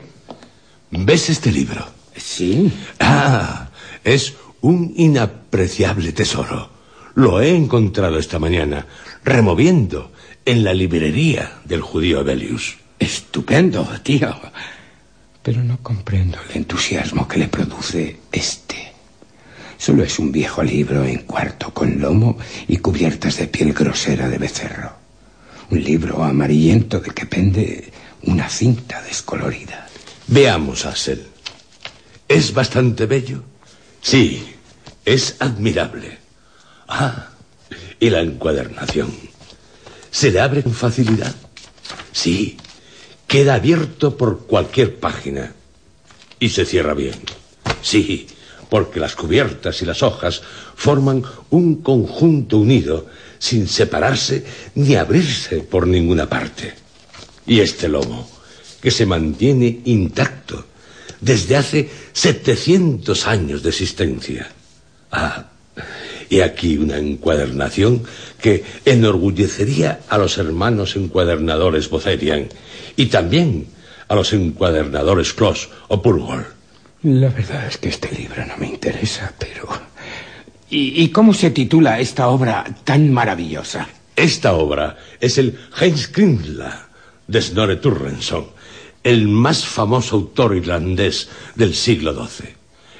¿Ves 0.92 1.32
este 1.32 1.52
libro? 1.52 1.88
Sí. 2.16 2.72
Ah, 3.00 3.72
es 4.04 4.36
un 4.62 4.94
inapreciable 4.96 6.12
tesoro. 6.12 6.70
Lo 7.16 7.42
he 7.42 7.56
encontrado 7.56 8.20
esta 8.20 8.38
mañana, 8.38 8.86
removiendo 9.24 10.12
en 10.46 10.64
la 10.64 10.76
librería 10.76 11.62
del 11.66 11.82
judío 11.82 12.24
Belius. 12.24 12.78
Estupendo, 13.00 13.90
tío 14.04 14.40
pero 15.50 15.64
no 15.64 15.80
comprendo 15.82 16.38
el 16.48 16.58
entusiasmo 16.58 17.28
que 17.28 17.40
le 17.40 17.48
produce 17.48 18.20
este. 18.32 18.94
Solo 19.80 20.04
es 20.04 20.20
un 20.20 20.32
viejo 20.32 20.62
libro 20.62 21.04
en 21.04 21.24
cuarto 21.24 21.74
con 21.74 22.00
lomo 22.00 22.38
y 22.68 22.78
cubiertas 22.78 23.38
de 23.38 23.48
piel 23.48 23.74
grosera 23.74 24.30
de 24.30 24.38
becerro. 24.38 24.92
Un 25.72 25.84
libro 25.84 26.24
amarillento 26.24 27.00
de 27.00 27.10
que 27.10 27.26
pende 27.26 27.92
una 28.22 28.48
cinta 28.48 29.02
descolorida. 29.02 29.88
Veamos, 30.28 30.86
Asel. 30.86 31.26
¿Es 32.28 32.54
bastante 32.54 33.08
bello? 33.08 33.44
Sí, 34.04 34.54
Es 35.04 35.36
admirable. 35.40 36.20
Ah, 36.88 37.30
y 38.00 38.12
la 38.12 38.22
encuadernación. 38.22 39.12
¿Se 40.12 40.30
le 40.30 40.42
abre 40.42 40.62
con 40.62 40.76
facilidad? 40.76 41.34
Sí, 42.12 42.56
queda 43.30 43.54
abierto 43.54 44.18
por 44.18 44.48
cualquier 44.48 45.00
página. 45.00 45.54
Y 46.40 46.50
se 46.50 46.66
cierra 46.66 46.96
bien. 46.96 47.14
Sí, 47.82 48.28
porque 48.70 49.00
las 49.00 49.16
cubiertas 49.16 49.82
y 49.82 49.86
las 49.86 50.02
hojas 50.04 50.42
forman 50.76 51.24
un 51.52 51.82
conjunto 51.82 52.58
unido, 52.58 53.06
sin 53.38 53.68
separarse 53.68 54.44
ni 54.76 54.96
abrirse 54.96 55.60
por 55.60 55.88
ninguna 55.88 56.28
parte. 56.28 56.74
Y 57.46 57.60
este 57.60 57.88
lomo, 57.88 58.28
que 58.82 58.90
se 58.90 59.06
mantiene 59.06 59.82
intacto 59.86 60.66
desde 61.22 61.56
hace 61.56 61.90
700 62.14 63.28
años 63.28 63.62
de 63.62 63.70
existencia. 63.70 64.50
Ah, 65.12 65.50
y 66.30 66.42
aquí 66.42 66.78
una 66.78 66.98
encuadernación 66.98 68.04
que 68.42 68.64
enorgullecería 68.86 70.02
a 70.10 70.18
los 70.18 70.38
hermanos 70.38 70.96
encuadernadores 70.96 71.90
Bocerian 71.90 72.50
y 73.00 73.06
también 73.06 73.66
a 74.10 74.16
los 74.16 74.34
encuadernadores 74.34 75.34
Clos 75.34 75.70
o 75.88 76.02
Purgol. 76.02 76.46
La 77.04 77.30
verdad 77.30 77.66
es 77.66 77.78
que 77.78 77.88
este 77.88 78.14
libro 78.14 78.46
no 78.46 78.58
me 78.58 78.68
interesa, 78.68 79.34
pero... 79.40 79.70
¿Y, 80.70 81.02
y 81.02 81.10
cómo 81.10 81.34
se 81.34 81.52
titula 81.52 82.02
esta 82.02 82.28
obra 82.28 82.66
tan 82.84 83.14
maravillosa? 83.14 83.88
Esta 84.18 84.52
obra 84.52 84.98
es 85.22 85.38
el 85.38 85.58
Heimskringla 85.80 86.90
de 87.26 87.42
Snorre 87.42 87.78
Turrenson, 87.78 88.48
el 89.02 89.30
más 89.30 89.66
famoso 89.66 90.18
autor 90.18 90.58
irlandés 90.58 91.30
del 91.56 91.76
siglo 91.76 92.14
XII. 92.14 92.50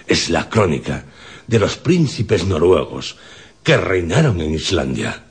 Es 0.08 0.30
la 0.30 0.48
crónica 0.48 1.04
de 1.46 1.60
los 1.60 1.76
príncipes 1.76 2.46
noruegos 2.46 3.18
que 3.62 3.76
reinaron 3.76 4.40
en 4.40 4.54
Islandia. 4.54 5.22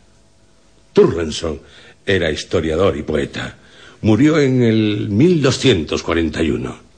Turrenson 0.93 1.59
era 2.05 2.31
historiador 2.31 2.99
y 2.99 3.03
poeta. 3.03 3.57
Murió 4.03 4.39
en 4.39 4.63
el 4.63 5.09
1241. 5.11 6.89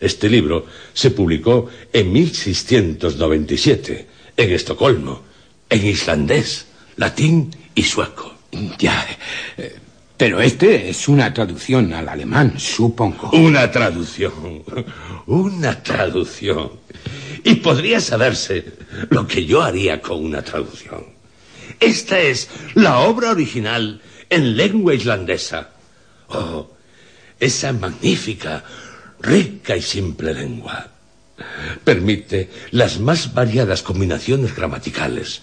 Este 0.00 0.28
libro 0.28 0.66
se 0.92 1.10
publicó 1.10 1.68
en 1.92 2.12
1697 2.12 4.06
en 4.36 4.52
Estocolmo, 4.52 5.22
en 5.68 5.86
islandés, 5.86 6.66
latín 6.96 7.50
y 7.74 7.82
sueco. 7.82 8.34
Ya, 8.78 9.06
eh, 9.56 9.76
pero 10.16 10.40
este 10.40 10.88
es 10.90 11.08
una 11.08 11.32
traducción 11.32 11.92
al 11.92 12.08
alemán, 12.08 12.54
supongo. 12.58 13.30
Una 13.30 13.70
traducción, 13.70 14.64
una 15.26 15.82
traducción. 15.82 16.70
Y 17.44 17.56
podría 17.56 18.00
saberse 18.00 18.64
lo 19.10 19.26
que 19.26 19.44
yo 19.44 19.62
haría 19.62 20.00
con 20.00 20.24
una 20.24 20.42
traducción. 20.42 21.04
Esta 21.78 22.18
es 22.18 22.48
la 22.74 23.00
obra 23.00 23.30
original 23.30 24.00
en 24.28 24.56
lengua 24.56 24.94
islandesa. 24.94 25.70
Oh, 26.28 26.68
esa 27.40 27.72
magnífica, 27.72 28.64
rica 29.20 29.76
y 29.76 29.82
simple 29.82 30.34
lengua. 30.34 30.88
Permite 31.84 32.50
las 32.72 33.00
más 33.00 33.32
variadas 33.32 33.82
combinaciones 33.82 34.54
gramaticales 34.54 35.42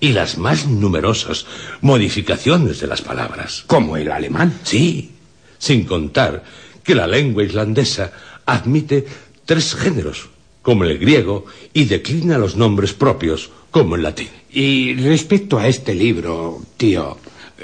y 0.00 0.12
las 0.12 0.38
más 0.38 0.66
numerosas 0.66 1.46
modificaciones 1.80 2.80
de 2.80 2.86
las 2.86 3.02
palabras. 3.02 3.64
¿Como 3.66 3.96
el 3.96 4.10
alemán? 4.10 4.60
Sí, 4.64 5.12
sin 5.58 5.84
contar 5.84 6.44
que 6.82 6.94
la 6.94 7.06
lengua 7.06 7.44
islandesa 7.44 8.12
admite 8.46 9.06
tres 9.44 9.74
géneros, 9.74 10.28
como 10.62 10.84
el 10.84 10.98
griego, 10.98 11.46
y 11.72 11.84
declina 11.84 12.38
los 12.38 12.56
nombres 12.56 12.92
propios, 12.92 13.50
como 13.70 13.96
el 13.96 14.02
latín. 14.02 14.28
Y 14.50 14.94
respecto 14.94 15.58
a 15.58 15.68
este 15.68 15.94
libro, 15.94 16.62
tío, 16.76 17.18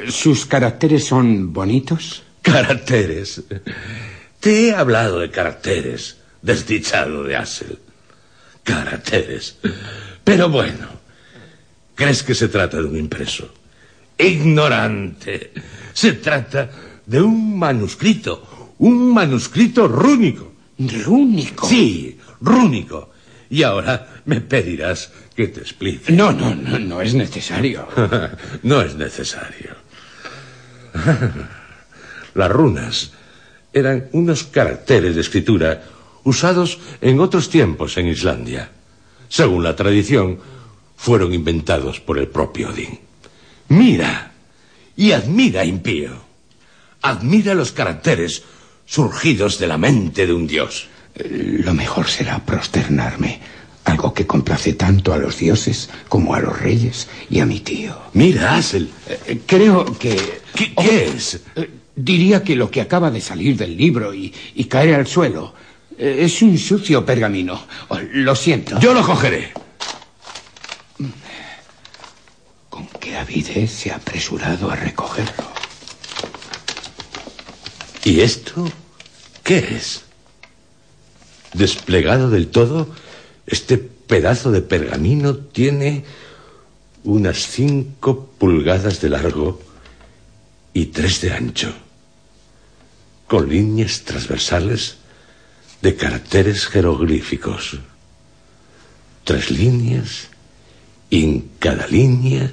¿sus 0.09 0.47
caracteres 0.47 1.05
son 1.07 1.53
bonitos? 1.53 2.23
Caracteres. 2.43 3.43
Te 4.41 4.67
he 4.67 4.75
hablado 4.75 5.21
de 5.21 5.31
caracteres, 5.31 6.19
desdichado 6.43 7.23
de 7.23 7.37
Assel. 7.37 7.79
Caracteres. 8.65 9.59
Pero 10.25 10.49
bueno, 10.49 10.89
¿crees 11.95 12.23
que 12.23 12.35
se 12.35 12.49
trata 12.49 12.79
de 12.79 12.85
un 12.85 12.97
impreso? 12.97 13.53
Ignorante. 14.19 15.53
Se 15.93 16.15
trata 16.15 16.71
de 17.07 17.23
un 17.23 17.59
manuscrito, 17.59 18.75
un 18.79 19.13
manuscrito 19.13 19.87
rúnico. 19.87 20.53
¿Rúnico? 20.79 21.69
Sí, 21.69 22.19
rúnico. 22.41 23.13
Y 23.51 23.63
ahora 23.63 24.23
me 24.25 24.41
pedirás 24.41 25.13
que 25.37 25.49
te 25.49 25.61
explique. 25.61 26.13
No, 26.13 26.33
no, 26.33 26.55
no, 26.55 26.79
no 26.79 27.01
es 27.01 27.15
necesario. 27.15 27.87
no 28.63 28.83
es 28.83 28.95
necesario. 28.97 29.77
Las 32.35 32.51
runas 32.51 33.13
eran 33.73 34.09
unos 34.13 34.45
caracteres 34.45 35.15
de 35.15 35.21
escritura 35.21 35.83
usados 36.25 36.79
en 37.01 37.21
otros 37.21 37.49
tiempos 37.51 37.97
en 37.97 38.07
Islandia. 38.07 38.71
Según 39.29 39.65
la 39.65 39.75
tradición, 39.77 40.39
fueron 40.97 41.33
inventados 41.35 42.01
por 42.01 42.19
el 42.19 42.29
propio 42.29 42.71
Odín. 42.71 43.01
Mira 43.69 44.33
y 44.97 45.13
admira, 45.13 45.65
impío. 45.65 46.11
Admira 47.01 47.55
los 47.55 47.73
caracteres 47.73 48.45
surgidos 48.87 49.59
de 49.59 49.67
la 49.67 49.79
mente 49.79 50.27
de 50.27 50.33
un 50.33 50.47
dios. 50.47 50.89
Lo 51.15 51.75
mejor 51.75 52.09
será 52.09 52.45
prosternarme, 52.45 53.41
algo 53.85 54.15
que 54.15 54.27
complace 54.27 54.75
tanto 54.75 55.13
a 55.13 55.19
los 55.19 55.39
dioses 55.39 55.91
como 56.09 56.35
a 56.35 56.41
los 56.41 56.59
reyes 56.59 57.09
y 57.31 57.41
a 57.41 57.47
mi 57.47 57.61
tío. 57.61 57.97
Mira, 58.13 58.57
Asel. 58.57 58.91
Eh, 59.09 59.41
creo 59.47 59.85
que... 59.99 60.43
¿Qué, 60.55 60.75
qué 60.75 61.07
es? 61.07 61.41
Diría 62.05 62.43
que 62.43 62.57
lo 62.57 62.69
que 62.69 62.81
acaba 62.81 63.13
de 63.13 63.21
salir 63.21 63.57
del 63.57 63.77
libro 63.77 64.13
y, 64.13 64.35
y 64.57 64.65
caer 64.65 64.97
al 64.97 65.07
suelo 65.07 65.55
eh, 65.97 66.25
es 66.25 66.43
un 66.43 66.59
sucio 66.59 67.07
pergamino. 67.07 67.65
Oh, 67.89 67.99
lo 68.15 68.35
siento. 68.35 68.81
Yo 68.81 68.93
lo 68.93 69.07
cogeré. 69.07 69.53
Con 72.69 72.89
qué 72.99 73.17
avidez 73.17 73.71
se 73.71 73.93
ha 73.93 73.97
apresurado 73.97 74.69
a 74.69 74.75
recogerlo. 74.75 75.45
¿Y 78.05 78.21
esto 78.21 78.69
qué 79.45 79.59
es? 79.59 80.03
Desplegado 81.53 82.31
del 82.31 82.49
todo, 82.49 82.89
este 83.47 83.79
pedazo 83.79 84.51
de 84.51 84.63
pergamino 84.63 85.37
tiene 85.37 86.05
unas 87.05 87.47
cinco 87.47 88.29
pulgadas 88.39 89.01
de 89.01 89.09
largo 89.09 89.61
y 90.75 90.87
tres 90.87 91.21
de 91.21 91.33
ancho, 91.33 91.73
con 93.33 93.49
líneas 93.49 94.03
transversales 94.03 94.97
de 95.81 95.97
caracteres 95.97 96.67
jeroglíficos. 96.67 97.79
Tres 99.25 99.51
líneas 99.51 100.29
y 101.09 101.25
en 101.25 101.49
cada 101.59 101.87
línea 101.87 102.53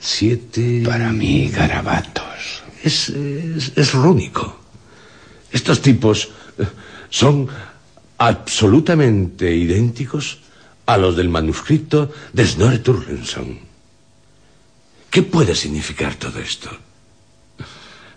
siete... 0.00 0.80
Para 0.82 1.12
mí, 1.12 1.50
garabatos. 1.50 2.62
Es, 2.82 3.10
es, 3.10 3.72
es 3.76 3.92
rúnico. 3.92 4.64
Estos 5.50 5.82
tipos 5.82 6.30
eh, 6.56 6.64
son 7.10 7.48
absolutamente 8.16 9.54
idénticos 9.54 10.38
a 10.86 10.96
los 10.96 11.18
del 11.18 11.28
manuscrito 11.28 12.10
de 12.32 12.46
Snorre 12.46 12.78
Turleson. 12.78 13.58
¿Qué 15.10 15.22
puede 15.22 15.54
significar 15.54 16.14
todo 16.14 16.38
esto? 16.38 16.70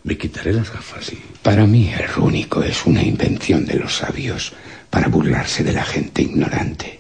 Me 0.06 0.16
quitaré 0.20 0.54
las 0.54 0.72
gafas 0.72 1.12
y... 1.12 1.18
Para 1.42 1.66
mí 1.66 1.92
el 1.92 2.08
rúnico 2.08 2.62
es 2.62 2.86
una 2.86 3.02
invención 3.02 3.66
de 3.66 3.74
los 3.80 3.98
sabios 3.98 4.54
para 4.92 5.08
burlarse 5.08 5.64
de 5.64 5.74
la 5.74 5.84
gente 5.84 6.22
ignorante. 6.22 7.00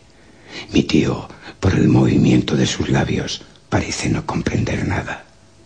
Mi 0.73 0.81
tío, 0.83 1.27
por 1.59 1.73
el 1.75 1.87
movimiento 1.87 2.55
de 2.55 2.65
sus 2.65 2.89
labios, 2.89 3.43
parece 3.69 4.09
no 4.09 4.25
comprender 4.25 4.87
nada. 4.87 5.23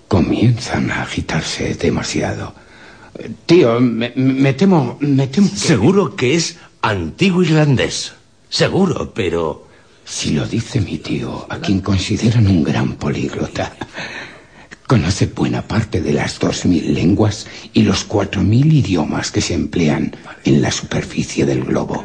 Comienzan 0.10 0.91
a 0.91 1.04
agitarse 1.04 1.73
demasiado. 1.75 2.54
Tío, 3.45 3.80
me, 3.80 4.12
me 4.17 4.52
temo... 4.54 4.97
Me 4.99 5.28
temo 5.28 5.49
que... 5.49 5.56
Seguro 5.56 6.17
que 6.17 6.36
es 6.36 6.58
antiguo 6.82 7.41
irlandés. 7.41 8.12
Seguro, 8.49 9.13
pero... 9.13 9.65
Si 10.04 10.32
lo 10.32 10.45
dice 10.45 10.82
mi 10.82 10.97
tío, 10.97 11.45
a 11.49 11.60
quien 11.60 11.80
consideran 11.80 12.47
un 12.47 12.63
gran 12.63 12.93
políglota, 12.95 13.78
conoce 14.89 15.28
buena 15.28 15.62
parte 15.62 16.02
de 16.02 16.13
las 16.13 16.39
dos 16.39 16.65
mil 16.65 16.95
lenguas 16.95 17.45
y 17.73 17.84
los 17.84 18.04
cuatro 18.06 18.41
mil 18.41 18.73
idiomas 18.73 19.30
que 19.30 19.39
se 19.39 19.54
emplean 19.54 20.15
en 20.43 20.63
la 20.63 20.71
superficie 20.71 21.45
del 21.45 21.63
globo. 21.63 22.04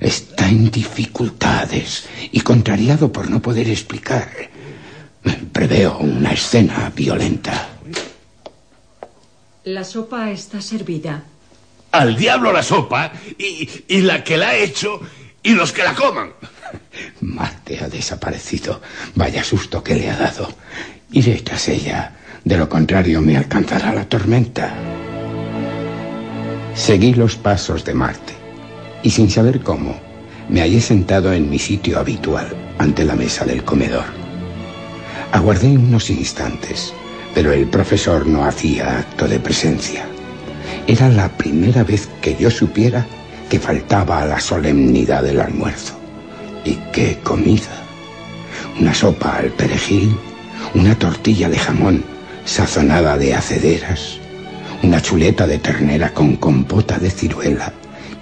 Está 0.00 0.48
en 0.48 0.70
dificultades 0.70 2.08
y 2.32 2.40
contrariado 2.40 3.12
por 3.12 3.28
no 3.28 3.42
poder 3.42 3.68
explicar. 3.68 4.30
Preveo 5.52 5.98
una 5.98 6.32
escena 6.32 6.90
violenta. 6.96 7.68
La 9.64 9.84
sopa 9.84 10.30
está 10.30 10.62
servida. 10.62 11.22
Al 11.92 12.16
diablo 12.16 12.50
la 12.50 12.62
sopa 12.62 13.12
y, 13.36 13.68
y 13.88 14.00
la 14.00 14.24
que 14.24 14.38
la 14.38 14.48
ha 14.48 14.56
hecho 14.56 15.02
y 15.42 15.50
los 15.50 15.70
que 15.70 15.82
la 15.82 15.94
coman. 15.94 16.32
Marte 17.20 17.78
ha 17.78 17.88
desaparecido. 17.90 18.80
Vaya 19.14 19.44
susto 19.44 19.84
que 19.84 19.96
le 19.96 20.08
ha 20.08 20.16
dado. 20.16 20.48
Iré 21.12 21.42
tras 21.42 21.68
ella. 21.68 22.12
De 22.44 22.56
lo 22.56 22.68
contrario 22.68 23.20
me 23.20 23.36
alcanzará 23.36 23.92
la 23.92 24.04
tormenta. 24.04 24.72
Seguí 26.74 27.14
los 27.14 27.36
pasos 27.36 27.84
de 27.84 27.94
Marte. 27.94 28.34
Y 29.02 29.10
sin 29.10 29.28
saber 29.28 29.60
cómo, 29.60 29.98
me 30.48 30.60
hallé 30.60 30.80
sentado 30.80 31.32
en 31.32 31.50
mi 31.50 31.58
sitio 31.58 31.98
habitual, 31.98 32.48
ante 32.78 33.04
la 33.04 33.16
mesa 33.16 33.44
del 33.44 33.64
comedor. 33.64 34.04
Aguardé 35.32 35.68
unos 35.68 36.10
instantes, 36.10 36.92
pero 37.34 37.52
el 37.52 37.66
profesor 37.66 38.26
no 38.26 38.44
hacía 38.44 39.00
acto 39.00 39.26
de 39.26 39.40
presencia. 39.40 40.06
Era 40.86 41.08
la 41.08 41.28
primera 41.28 41.82
vez 41.82 42.08
que 42.20 42.36
yo 42.36 42.50
supiera 42.50 43.06
que 43.48 43.58
faltaba 43.58 44.22
a 44.22 44.26
la 44.26 44.40
solemnidad 44.40 45.24
del 45.24 45.40
almuerzo. 45.40 45.98
¿Y 46.64 46.76
qué 46.92 47.18
comida? 47.22 47.84
Una 48.78 48.94
sopa 48.94 49.38
al 49.38 49.50
perejil, 49.50 50.16
una 50.74 50.98
tortilla 50.98 51.48
de 51.48 51.58
jamón 51.58 52.04
sazonada 52.44 53.16
de 53.16 53.34
acederas, 53.34 54.18
una 54.82 55.02
chuleta 55.02 55.46
de 55.46 55.58
ternera 55.58 56.14
con 56.14 56.36
compota 56.36 56.98
de 56.98 57.10
ciruela 57.10 57.72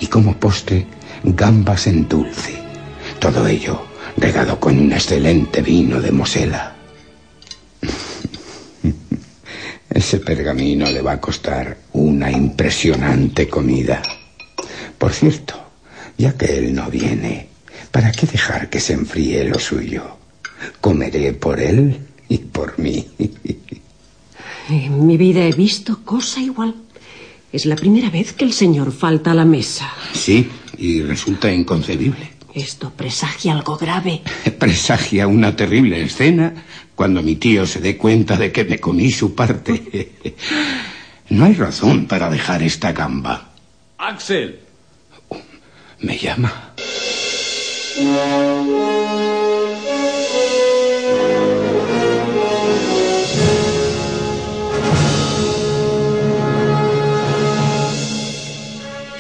y 0.01 0.07
como 0.07 0.37
postre 0.37 0.87
gambas 1.25 1.87
en 1.87 2.09
dulce. 2.09 2.59
Todo 3.19 3.47
ello 3.47 3.87
regado 4.17 4.59
con 4.59 4.79
un 4.79 4.93
excelente 4.93 5.63
vino 5.63 6.01
de 6.01 6.13
Mosela. 6.13 6.75
Ese 9.91 10.19
pergamino 10.19 10.91
le 10.91 11.03
va 11.03 11.13
a 11.13 11.21
costar 11.21 11.77
una 11.93 12.31
impresionante 12.31 13.49
comida. 13.49 14.03
Por 14.97 15.13
cierto, 15.13 15.55
ya 16.17 16.37
que 16.37 16.59
él 16.59 16.75
no 16.75 16.91
viene, 16.91 17.49
¿para 17.91 18.13
qué 18.13 18.27
dejar 18.27 18.69
que 18.69 18.81
se 18.81 18.95
enfríe 18.95 19.45
lo 19.45 19.59
suyo? 19.59 20.17
Comeré 20.81 21.33
por 21.33 21.61
él 21.61 22.08
y 22.35 22.39
por 22.39 22.79
mí. 22.79 23.07
En 24.69 25.07
mi 25.07 25.17
vida 25.17 25.45
he 25.45 25.53
visto 25.53 26.01
cosa 26.05 26.41
igual. 26.41 26.75
Es 27.53 27.65
la 27.65 27.77
primera 27.77 28.11
vez 28.11 28.33
que 28.35 28.45
el 28.45 28.53
señor 28.53 28.93
falta 28.93 29.31
a 29.31 29.35
la 29.35 29.47
mesa. 29.47 29.91
Sí, 30.13 30.49
y 30.77 31.03
resulta 31.03 31.51
inconcebible. 31.51 32.33
Esto 32.55 32.91
presagia 32.91 33.53
algo 33.55 33.77
grave. 33.77 34.23
Presagia 34.59 35.27
una 35.27 35.55
terrible 35.57 36.03
escena 36.03 36.53
cuando 36.95 37.23
mi 37.23 37.37
tío 37.37 37.67
se 37.67 37.81
dé 37.81 37.97
cuenta 37.97 38.37
de 38.37 38.53
que 38.53 38.65
me 38.65 38.79
comí 38.79 39.11
su 39.11 39.35
parte. 39.35 40.13
No 41.31 41.45
hay 41.45 41.53
razón 41.53 42.07
para 42.07 42.31
dejar 42.31 42.63
esta 42.63 42.93
gamba. 42.93 43.51
Axel. 43.99 44.61
¿Me 46.01 46.17
llama? 46.17 46.73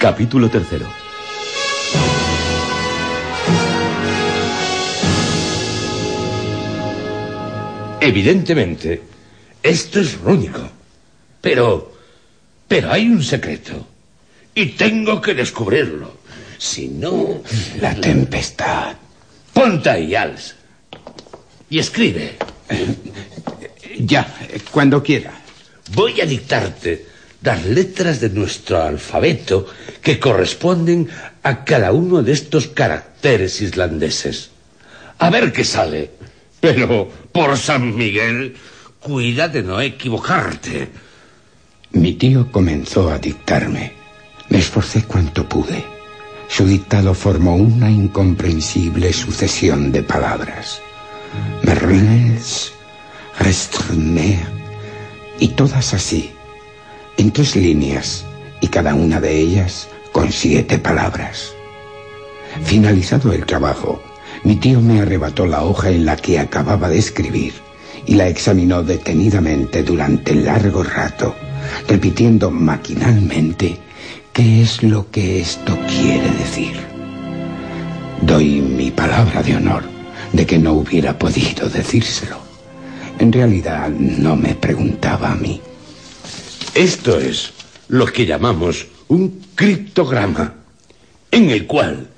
Capítulo 0.08 0.48
tercero. 0.48 0.86
Evidentemente, 8.00 9.02
esto 9.62 10.00
es 10.00 10.18
rúnico. 10.18 10.66
Pero, 11.42 11.92
pero 12.66 12.90
hay 12.90 13.06
un 13.06 13.22
secreto. 13.22 13.86
Y 14.54 14.68
tengo 14.68 15.20
que 15.20 15.34
descubrirlo. 15.34 16.20
Si 16.56 16.88
no... 16.88 17.42
La 17.78 17.94
tempestad. 17.94 18.96
Ponte 19.52 19.90
ahí, 19.90 20.14
Als. 20.14 20.54
Y 21.68 21.80
escribe. 21.80 22.38
Ya, 23.98 24.26
cuando 24.70 25.02
quiera. 25.02 25.34
Voy 25.92 26.18
a 26.22 26.24
dictarte 26.24 27.07
las 27.42 27.64
letras 27.64 28.20
de 28.20 28.30
nuestro 28.30 28.82
alfabeto 28.82 29.66
que 30.02 30.18
corresponden 30.18 31.08
a 31.42 31.64
cada 31.64 31.92
uno 31.92 32.22
de 32.22 32.32
estos 32.32 32.66
caracteres 32.68 33.60
islandeses. 33.60 34.50
A 35.18 35.30
ver 35.30 35.52
qué 35.52 35.64
sale. 35.64 36.10
Pero, 36.60 37.08
por 37.30 37.56
San 37.56 37.96
Miguel, 37.96 38.56
cuida 39.00 39.48
de 39.48 39.62
no 39.62 39.80
equivocarte. 39.80 40.88
Mi 41.92 42.14
tío 42.14 42.50
comenzó 42.50 43.10
a 43.10 43.18
dictarme. 43.18 43.92
Me 44.48 44.58
esforcé 44.58 45.04
cuanto 45.04 45.48
pude. 45.48 45.84
Su 46.48 46.66
dictado 46.66 47.14
formó 47.14 47.54
una 47.54 47.90
incomprensible 47.90 49.12
sucesión 49.12 49.92
de 49.92 50.02
palabras. 50.02 50.80
Merlins, 51.62 52.72
Restremer, 53.38 54.46
y 55.38 55.48
todas 55.48 55.94
así, 55.94 56.32
en 57.18 57.32
tres 57.32 57.56
líneas, 57.56 58.24
y 58.60 58.68
cada 58.68 58.94
una 58.94 59.20
de 59.20 59.38
ellas 59.38 59.88
con 60.12 60.32
siete 60.32 60.78
palabras. 60.78 61.52
Finalizado 62.64 63.32
el 63.32 63.44
trabajo, 63.44 64.00
mi 64.44 64.56
tío 64.56 64.80
me 64.80 65.00
arrebató 65.00 65.44
la 65.46 65.64
hoja 65.64 65.90
en 65.90 66.06
la 66.06 66.16
que 66.16 66.38
acababa 66.38 66.88
de 66.88 66.98
escribir 66.98 67.52
y 68.06 68.14
la 68.14 68.28
examinó 68.28 68.82
detenidamente 68.82 69.82
durante 69.82 70.34
largo 70.34 70.82
rato, 70.82 71.34
repitiendo 71.88 72.50
maquinalmente 72.50 73.78
qué 74.32 74.62
es 74.62 74.82
lo 74.82 75.10
que 75.10 75.40
esto 75.40 75.76
quiere 75.88 76.30
decir. 76.30 76.80
Doy 78.22 78.60
mi 78.60 78.90
palabra 78.90 79.42
de 79.42 79.56
honor 79.56 79.84
de 80.32 80.46
que 80.46 80.58
no 80.58 80.72
hubiera 80.74 81.18
podido 81.18 81.68
decírselo. 81.68 82.38
En 83.18 83.32
realidad 83.32 83.88
no 83.88 84.36
me 84.36 84.54
preguntaba 84.54 85.32
a 85.32 85.34
mí. 85.34 85.60
Esto 86.74 87.18
es 87.18 87.52
lo 87.88 88.06
que 88.06 88.26
llamamos 88.26 88.86
un 89.08 89.42
criptograma, 89.54 90.54
en 91.30 91.50
el 91.50 91.66
cual 91.66 92.08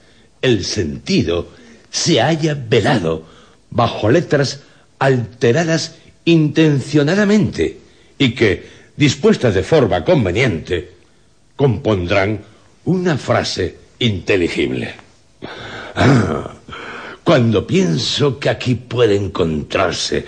el 0.43 0.65
sentido 0.65 1.49
se 1.91 2.21
haya 2.21 2.55
velado 2.55 3.25
bajo 3.71 4.11
letras 4.11 4.61
alteradas 4.99 5.97
intencionadamente 6.25 7.79
y 8.19 8.35
que, 8.35 8.69
dispuestas 8.97 9.55
de 9.55 9.63
forma 9.63 10.05
conveniente, 10.05 10.93
compondrán 11.57 12.41
una 12.85 13.17
frase 13.17 13.77
inteligible. 13.99 14.95
Ah, 15.95 16.55
cuando 17.25 17.67
pienso 17.67 18.39
que 18.39 18.49
aquí 18.51 18.75
puede 18.75 19.17
encontrarse 19.17 20.25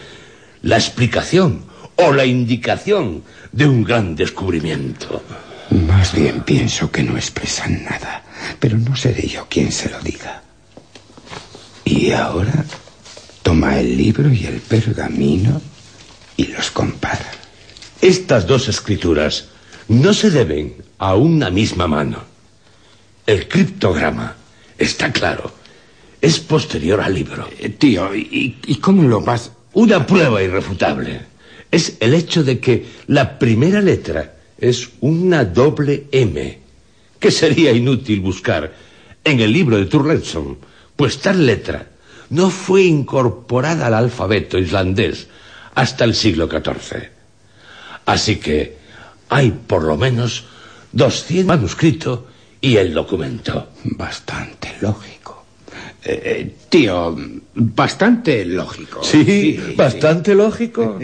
la 0.63 0.77
explicación 0.77 1.65
o 1.97 2.13
la 2.13 2.25
indicación 2.25 3.23
de 3.53 3.67
un 3.67 3.85
gran 3.85 4.17
descubrimiento. 4.17 5.23
Más 5.71 6.15
bien 6.15 6.43
pienso 6.43 6.91
que 6.91 7.03
no 7.03 7.17
expresan 7.17 7.85
nada, 7.85 8.25
pero 8.59 8.79
no 8.79 8.97
seré 8.97 9.27
yo 9.29 9.47
quien 9.49 9.71
se 9.71 9.91
lo 9.91 10.01
diga. 10.01 10.43
Y 11.85 12.13
ahora 12.13 12.65
toma 13.43 13.79
el 13.79 13.97
libro 13.97 14.33
y 14.33 14.47
el 14.47 14.61
pergamino 14.61 15.61
y 16.37 16.47
los 16.47 16.71
compara. 16.71 17.31
Estas 18.01 18.47
dos 18.47 18.69
escrituras 18.69 19.47
no 19.89 20.13
se 20.15 20.31
deben 20.31 20.77
a 20.99 21.15
una 21.15 21.51
misma 21.51 21.87
mano. 21.87 22.19
El 23.27 23.47
criptograma, 23.49 24.35
está 24.79 25.13
claro, 25.13 25.53
es 26.21 26.39
posterior 26.41 27.01
al 27.01 27.15
libro. 27.15 27.49
Eh, 27.59 27.69
tío, 27.69 28.15
¿y, 28.15 28.59
¿y 28.67 28.75
cómo 28.77 29.03
lo 29.03 29.21
vas...? 29.21 29.53
Una 29.75 30.07
prueba 30.07 30.43
irrefutable 30.43 31.32
es 31.73 31.97
el 32.01 32.15
hecho 32.15 32.45
de 32.45 32.61
que 32.61 32.87
la 33.09 33.39
primera 33.39 33.81
letra 33.81 34.35
es 34.59 34.91
una 35.01 35.45
doble 35.45 36.05
M, 36.13 36.59
que 37.19 37.31
sería 37.31 37.73
inútil 37.73 38.21
buscar 38.21 38.73
en 39.25 39.41
el 39.41 39.53
libro 39.53 39.79
de 39.79 39.87
Turleson, 39.87 40.59
pues 40.95 41.19
tal 41.19 41.47
letra 41.47 41.89
no 42.31 42.51
fue 42.51 42.83
incorporada 42.83 43.87
al 43.87 43.95
alfabeto 43.95 44.59
islandés 44.59 45.27
hasta 45.75 46.05
el 46.05 46.15
siglo 46.15 46.49
XIV. 46.49 47.09
Así 48.05 48.37
que 48.37 48.77
hay 49.29 49.51
por 49.51 49.85
lo 49.85 49.97
menos 49.97 50.45
200 50.93 51.47
manuscritos 51.47 52.21
y 52.61 52.77
el 52.77 52.93
documento. 52.93 53.71
Bastante 53.85 54.77
lógico. 54.81 55.22
Eh, 56.05 56.23
eh, 56.25 56.55
tío, 56.69 57.17
bastante 57.55 58.45
lógico. 58.45 59.05
Sí, 59.05 59.59
bastante 59.77 60.35
lógico. 60.35 60.99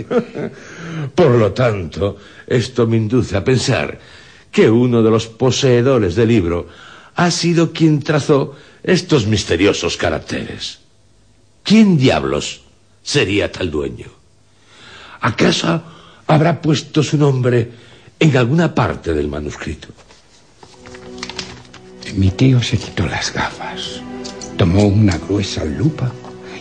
Por 1.14 1.30
lo 1.30 1.52
tanto, 1.52 2.16
esto 2.46 2.86
me 2.86 2.96
induce 2.96 3.36
a 3.36 3.44
pensar 3.44 3.98
que 4.50 4.68
uno 4.68 5.02
de 5.02 5.10
los 5.10 5.28
poseedores 5.28 6.16
del 6.16 6.28
libro 6.28 6.66
ha 7.14 7.30
sido 7.30 7.72
quien 7.72 8.02
trazó 8.02 8.56
estos 8.82 9.26
misteriosos 9.26 9.96
caracteres. 9.96 10.80
¿Quién 11.62 11.96
diablos 11.96 12.62
sería 13.02 13.52
tal 13.52 13.70
dueño? 13.70 14.06
¿Acaso 15.20 15.82
habrá 16.26 16.60
puesto 16.60 17.02
su 17.04 17.16
nombre 17.18 17.70
en 18.18 18.36
alguna 18.36 18.74
parte 18.74 19.12
del 19.12 19.28
manuscrito? 19.28 19.88
Mi 22.14 22.30
tío 22.30 22.60
se 22.62 22.78
quitó 22.78 23.06
las 23.06 23.32
gafas 23.32 24.02
Tomó 24.58 24.86
una 24.86 25.16
gruesa 25.16 25.64
lupa 25.64 26.12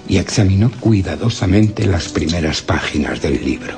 y 0.07 0.17
examinó 0.17 0.71
cuidadosamente 0.79 1.85
las 1.87 2.09
primeras 2.09 2.61
páginas 2.61 3.23
del 3.23 3.43
libro. 3.43 3.73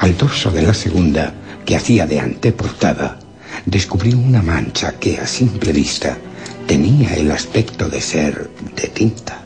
Al 0.00 0.18
dorso 0.18 0.50
de 0.50 0.62
la 0.62 0.74
segunda, 0.74 1.32
que 1.64 1.76
hacía 1.76 2.04
de 2.04 2.18
anteportada, 2.18 3.20
descubrió 3.64 4.18
una 4.18 4.42
mancha 4.42 4.98
que 4.98 5.18
a 5.18 5.26
simple 5.28 5.72
vista 5.72 6.18
tenía 6.66 7.14
el 7.14 7.30
aspecto 7.30 7.88
de 7.88 8.00
ser 8.00 8.50
de 8.74 8.88
tinta. 8.88 9.44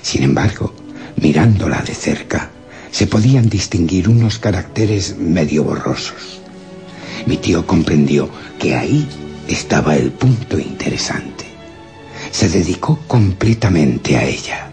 Sin 0.00 0.22
embargo, 0.22 0.72
mirándola 1.16 1.82
de 1.82 1.96
cerca, 1.96 2.50
se 2.92 3.08
podían 3.08 3.48
distinguir 3.48 4.08
unos 4.08 4.38
caracteres 4.38 5.16
medio 5.18 5.64
borrosos. 5.64 6.40
Mi 7.26 7.38
tío 7.38 7.66
comprendió 7.66 8.30
que 8.60 8.76
ahí 8.76 9.04
estaba 9.48 9.96
el 9.96 10.12
punto 10.12 10.60
interesante. 10.60 11.41
Se 12.32 12.48
dedicó 12.48 12.98
completamente 13.06 14.16
a 14.16 14.24
ella. 14.24 14.68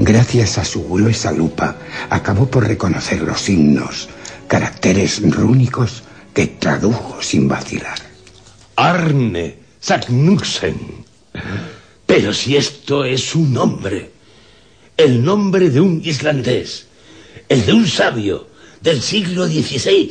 Gracias 0.00 0.58
a 0.58 0.64
su 0.64 0.88
gruesa 0.88 1.30
lupa, 1.30 1.76
acabó 2.10 2.46
por 2.50 2.66
reconocer 2.66 3.22
los 3.22 3.40
signos, 3.40 4.08
caracteres 4.48 5.22
rúnicos 5.30 6.02
que 6.34 6.46
tradujo 6.46 7.22
sin 7.22 7.46
vacilar. 7.46 7.98
Arne 8.76 9.58
Sagnussen. 9.80 11.04
Pero 12.06 12.32
si 12.32 12.56
esto 12.56 13.04
es 13.04 13.34
un 13.34 13.52
nombre, 13.52 14.10
el 14.96 15.22
nombre 15.22 15.70
de 15.70 15.80
un 15.80 16.00
islandés, 16.04 16.86
el 17.48 17.64
de 17.66 17.72
un 17.72 17.86
sabio 17.86 18.48
del 18.80 19.02
siglo 19.02 19.46
XVI, 19.46 20.10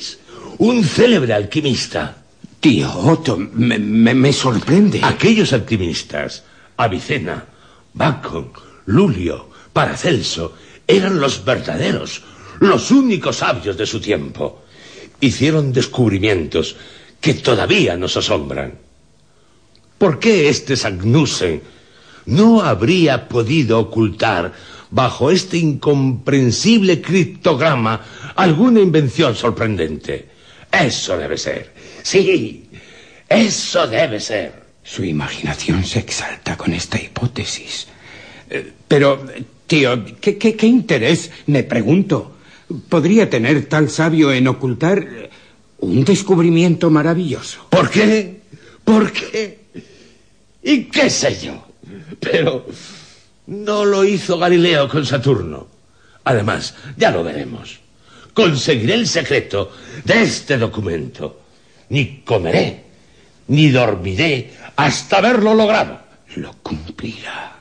un 0.59 0.83
célebre 0.83 1.33
alquimista. 1.33 2.23
Tío 2.59 2.91
Otto, 2.91 3.37
me, 3.37 3.77
me, 3.77 4.13
me 4.13 4.33
sorprende. 4.33 4.99
Aquellos 5.03 5.53
alquimistas, 5.53 6.43
Avicena, 6.77 7.45
Bacon, 7.93 8.51
Lulio, 8.85 9.49
Paracelso, 9.73 10.53
eran 10.87 11.19
los 11.19 11.43
verdaderos, 11.43 12.21
los 12.59 12.91
únicos 12.91 13.37
sabios 13.37 13.75
de 13.77 13.85
su 13.85 13.99
tiempo. 13.99 14.63
Hicieron 15.19 15.73
descubrimientos 15.73 16.75
que 17.19 17.33
todavía 17.33 17.97
nos 17.97 18.15
asombran. 18.17 18.75
¿Por 19.97 20.19
qué 20.19 20.47
este 20.49 20.75
Sagnussen 20.77 21.61
no 22.27 22.61
habría 22.61 23.27
podido 23.27 23.79
ocultar 23.79 24.53
bajo 24.91 25.31
este 25.31 25.57
incomprensible 25.57 27.01
criptograma 27.01 28.01
alguna 28.35 28.79
invención 28.79 29.35
sorprendente? 29.35 30.29
Eso 30.71 31.17
debe 31.17 31.37
ser. 31.37 31.73
Sí, 32.03 32.69
eso 33.27 33.87
debe 33.87 34.19
ser. 34.19 34.66
Su 34.87 35.03
imaginación 35.03 35.83
se 35.83 35.99
exalta 35.99 36.55
con 36.55 36.73
esta 36.73 36.97
hipótesis. 36.99 37.87
Eh, 38.49 38.71
pero, 38.87 39.25
tío, 39.67 40.05
¿qué, 40.21 40.57
interés, 40.65 41.29
me 41.47 41.63
pregunto, 41.63 42.37
podría 42.87 43.29
tener 43.29 43.65
tal 43.65 43.89
sabio 43.89 44.31
en 44.31 44.47
ocultar 44.47 45.29
un 45.79 46.05
descubrimiento 46.05 46.89
maravilloso? 46.89 47.67
¿Por 47.69 47.89
qué? 47.89 48.39
¿Por 48.85 49.11
qué? 49.11 49.59
¿Y 50.63 50.85
qué 50.85 51.09
sé 51.09 51.37
yo? 51.37 51.67
Pero 52.21 52.65
no 53.47 53.83
lo 53.83 54.05
hizo 54.05 54.37
Galileo 54.37 54.87
con 54.87 55.05
Saturno. 55.05 55.67
Además, 56.23 56.75
ya 56.95 57.11
lo 57.11 57.25
veremos. 57.25 57.77
Conseguiré 58.33 58.93
el 58.93 59.07
secreto 59.07 59.69
de 60.05 60.23
este 60.23 60.57
documento. 60.57 61.41
Ni 61.89 62.21
comeré, 62.21 62.83
ni 63.47 63.69
dormiré 63.69 64.51
hasta 64.77 65.17
haberlo 65.17 65.53
logrado. 65.53 65.99
Lo 66.35 66.53
cumplirá. 66.63 67.57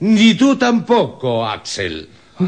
Ni 0.00 0.34
tú 0.34 0.56
tampoco, 0.56 1.46
Axel. 1.46 2.08
Oh, 2.38 2.44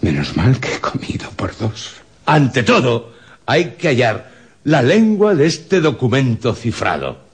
menos 0.00 0.36
mal 0.36 0.58
que 0.58 0.74
he 0.74 0.80
comido 0.80 1.28
por 1.30 1.56
dos. 1.58 1.96
Ante 2.24 2.62
todo, 2.62 3.14
hay 3.44 3.72
que 3.72 3.88
hallar 3.88 4.32
la 4.64 4.82
lengua 4.82 5.34
de 5.34 5.46
este 5.46 5.80
documento 5.80 6.54
cifrado. 6.54 7.26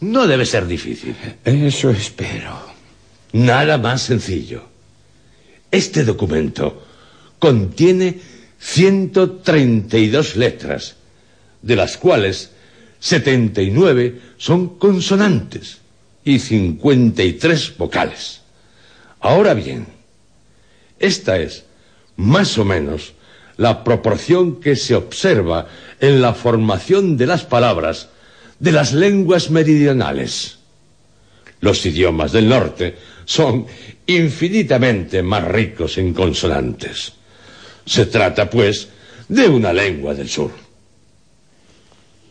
No 0.00 0.26
debe 0.26 0.44
ser 0.44 0.66
difícil. 0.66 1.16
Eso 1.44 1.90
espero. 1.90 2.58
Nada 3.32 3.78
más 3.78 4.02
sencillo. 4.02 4.64
Este 5.70 6.04
documento 6.04 6.84
contiene 7.38 8.20
132 8.58 10.36
letras, 10.36 10.96
de 11.62 11.76
las 11.76 11.96
cuales 11.96 12.50
79 13.06 14.20
son 14.36 14.78
consonantes 14.78 15.78
y 16.24 16.40
53 16.40 17.76
vocales. 17.78 18.40
Ahora 19.20 19.54
bien, 19.54 19.86
esta 20.98 21.38
es, 21.38 21.62
más 22.16 22.58
o 22.58 22.64
menos, 22.64 23.12
la 23.58 23.84
proporción 23.84 24.58
que 24.58 24.74
se 24.74 24.96
observa 24.96 25.68
en 26.00 26.20
la 26.20 26.34
formación 26.34 27.16
de 27.16 27.26
las 27.26 27.44
palabras 27.44 28.08
de 28.58 28.72
las 28.72 28.92
lenguas 28.92 29.50
meridionales. 29.50 30.58
Los 31.60 31.86
idiomas 31.86 32.32
del 32.32 32.48
norte 32.48 32.96
son 33.24 33.66
infinitamente 34.08 35.22
más 35.22 35.44
ricos 35.44 35.96
en 35.98 36.12
consonantes. 36.12 37.12
Se 37.84 38.06
trata, 38.06 38.50
pues, 38.50 38.88
de 39.28 39.48
una 39.48 39.72
lengua 39.72 40.12
del 40.12 40.28
sur. 40.28 40.65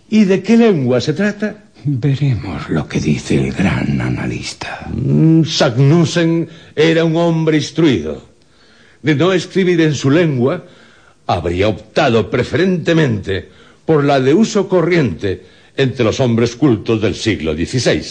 ¿Y 0.10 0.26
de 0.26 0.44
qué 0.44 0.58
lengua 0.58 1.02
se 1.02 1.13
trata? 1.13 1.63
Veremos 1.84 2.70
lo 2.70 2.88
que 2.88 3.00
dice 3.00 3.36
el 3.36 3.52
gran 3.52 4.00
analista. 4.02 4.88
Mm, 4.91 5.44
Sagnussen 5.44 6.48
era 6.76 7.04
un 7.04 7.15
hombre 7.15 7.58
instruido. 7.58 8.24
De 9.02 9.15
no 9.15 9.34
escribir 9.34 9.82
en 9.82 9.94
su 9.94 10.10
lengua, 10.10 10.65
habría 11.28 11.68
optado 11.68 12.30
preferentemente 12.30 13.50
por 13.86 14.04
la 14.04 14.20
de 14.20 14.34
uso 14.34 14.68
corriente 14.68 15.44
entre 15.78 16.06
los 16.06 16.20
hombres 16.20 16.56
cultos 16.56 17.02
del 17.02 17.15
siglo 17.15 17.54
XVI. 17.54 18.02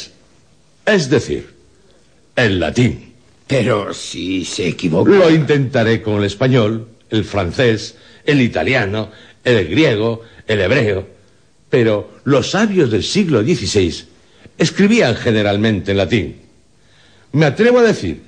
Es 0.86 1.10
decir, 1.10 1.50
el 2.36 2.60
latín. 2.60 3.12
Pero 3.46 3.92
si 3.92 4.44
se 4.44 4.68
equivoca. 4.68 5.10
Lo 5.10 5.30
intentaré 5.30 6.00
con 6.00 6.18
el 6.18 6.24
español, 6.24 6.88
el 7.10 7.24
francés, 7.24 7.96
el 8.24 8.40
italiano, 8.40 9.10
el 9.42 9.68
griego, 9.68 10.22
el 10.46 10.60
hebreo. 10.60 11.13
Pero 11.74 12.20
los 12.22 12.52
sabios 12.52 12.88
del 12.88 13.02
siglo 13.02 13.42
XVI 13.42 14.04
escribían 14.56 15.16
generalmente 15.16 15.90
en 15.90 15.96
latín. 15.96 16.36
Me 17.32 17.46
atrevo 17.46 17.80
a 17.80 17.82
decir, 17.82 18.22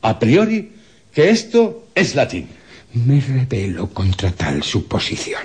a 0.00 0.18
priori, 0.18 0.72
que 1.12 1.28
esto 1.28 1.88
es 1.94 2.14
latín. 2.14 2.48
Me 2.94 3.20
rebelo 3.20 3.90
contra 3.90 4.30
tal 4.32 4.62
suposición. 4.62 5.42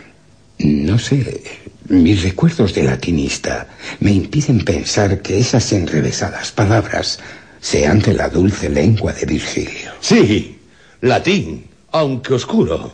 No 0.59 0.97
sé, 0.97 1.43
mis 1.89 2.23
recuerdos 2.23 2.73
de 2.75 2.83
latinista 2.83 3.67
me 3.99 4.13
impiden 4.13 4.63
pensar 4.63 5.21
que 5.21 5.37
esas 5.37 5.69
enrevesadas 5.73 6.49
palabras 6.53 7.19
sean 7.59 7.99
de 7.99 8.13
la 8.13 8.29
dulce 8.29 8.69
lengua 8.69 9.11
de 9.11 9.25
Virgilio. 9.25 9.91
Sí, 9.99 10.59
latín, 11.01 11.65
aunque 11.91 12.35
oscuro. 12.35 12.93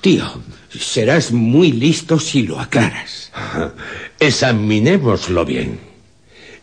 Tío, 0.00 0.24
serás 0.70 1.32
muy 1.32 1.72
listo 1.72 2.20
si 2.20 2.42
lo 2.42 2.60
aclaras. 2.60 3.32
Examinémoslo 4.20 5.44
bien. 5.44 5.80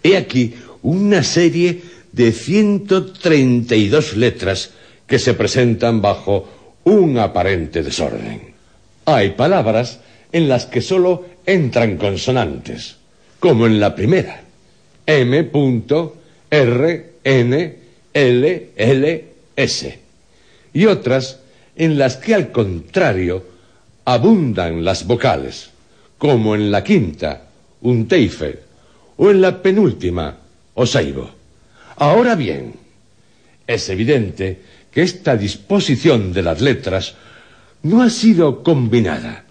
He 0.04 0.16
aquí 0.16 0.56
una 0.84 1.24
serie 1.24 1.82
de 2.12 2.32
132 2.32 4.16
letras 4.16 4.72
que 5.08 5.20
se 5.20 5.34
presentan 5.34 6.02
bajo 6.02 6.48
un 6.86 7.18
aparente 7.18 7.84
desorden. 7.84 8.54
Hay 9.06 9.32
palabras 9.32 10.00
en 10.32 10.48
las 10.48 10.66
que 10.66 10.82
solo 10.82 11.26
entran 11.46 11.98
consonantes, 11.98 12.98
como 13.40 13.68
en 13.68 13.80
la 13.80 13.96
primera. 13.96 14.44
M. 15.06 15.52
R, 16.50 17.14
N, 17.24 17.76
L, 18.14 18.70
L, 18.76 19.26
S. 19.56 20.00
Y 20.74 20.86
otras 20.86 21.40
en 21.76 21.98
las 21.98 22.18
que 22.18 22.36
al 22.36 22.52
contrario 22.52 23.44
abundan 24.06 24.84
las 24.84 25.06
vocales, 25.06 25.72
como 26.18 26.56
en 26.56 26.72
la 26.72 26.84
quinta, 26.84 27.50
un 27.82 28.08
teife, 28.08 28.60
o 29.18 29.32
en 29.32 29.42
la 29.42 29.62
penúltima, 29.62 30.38
oseibo. 30.74 31.30
Ahora 31.98 32.36
bien, 32.36 32.74
es 33.68 33.90
evidente 33.90 34.62
que 34.92 35.02
esta 35.02 35.36
disposición 35.36 36.34
de 36.34 36.42
las 36.42 36.62
letras 36.62 37.16
no 37.84 38.02
ha 38.02 38.10
sido 38.10 38.64
combinada, 38.64 39.46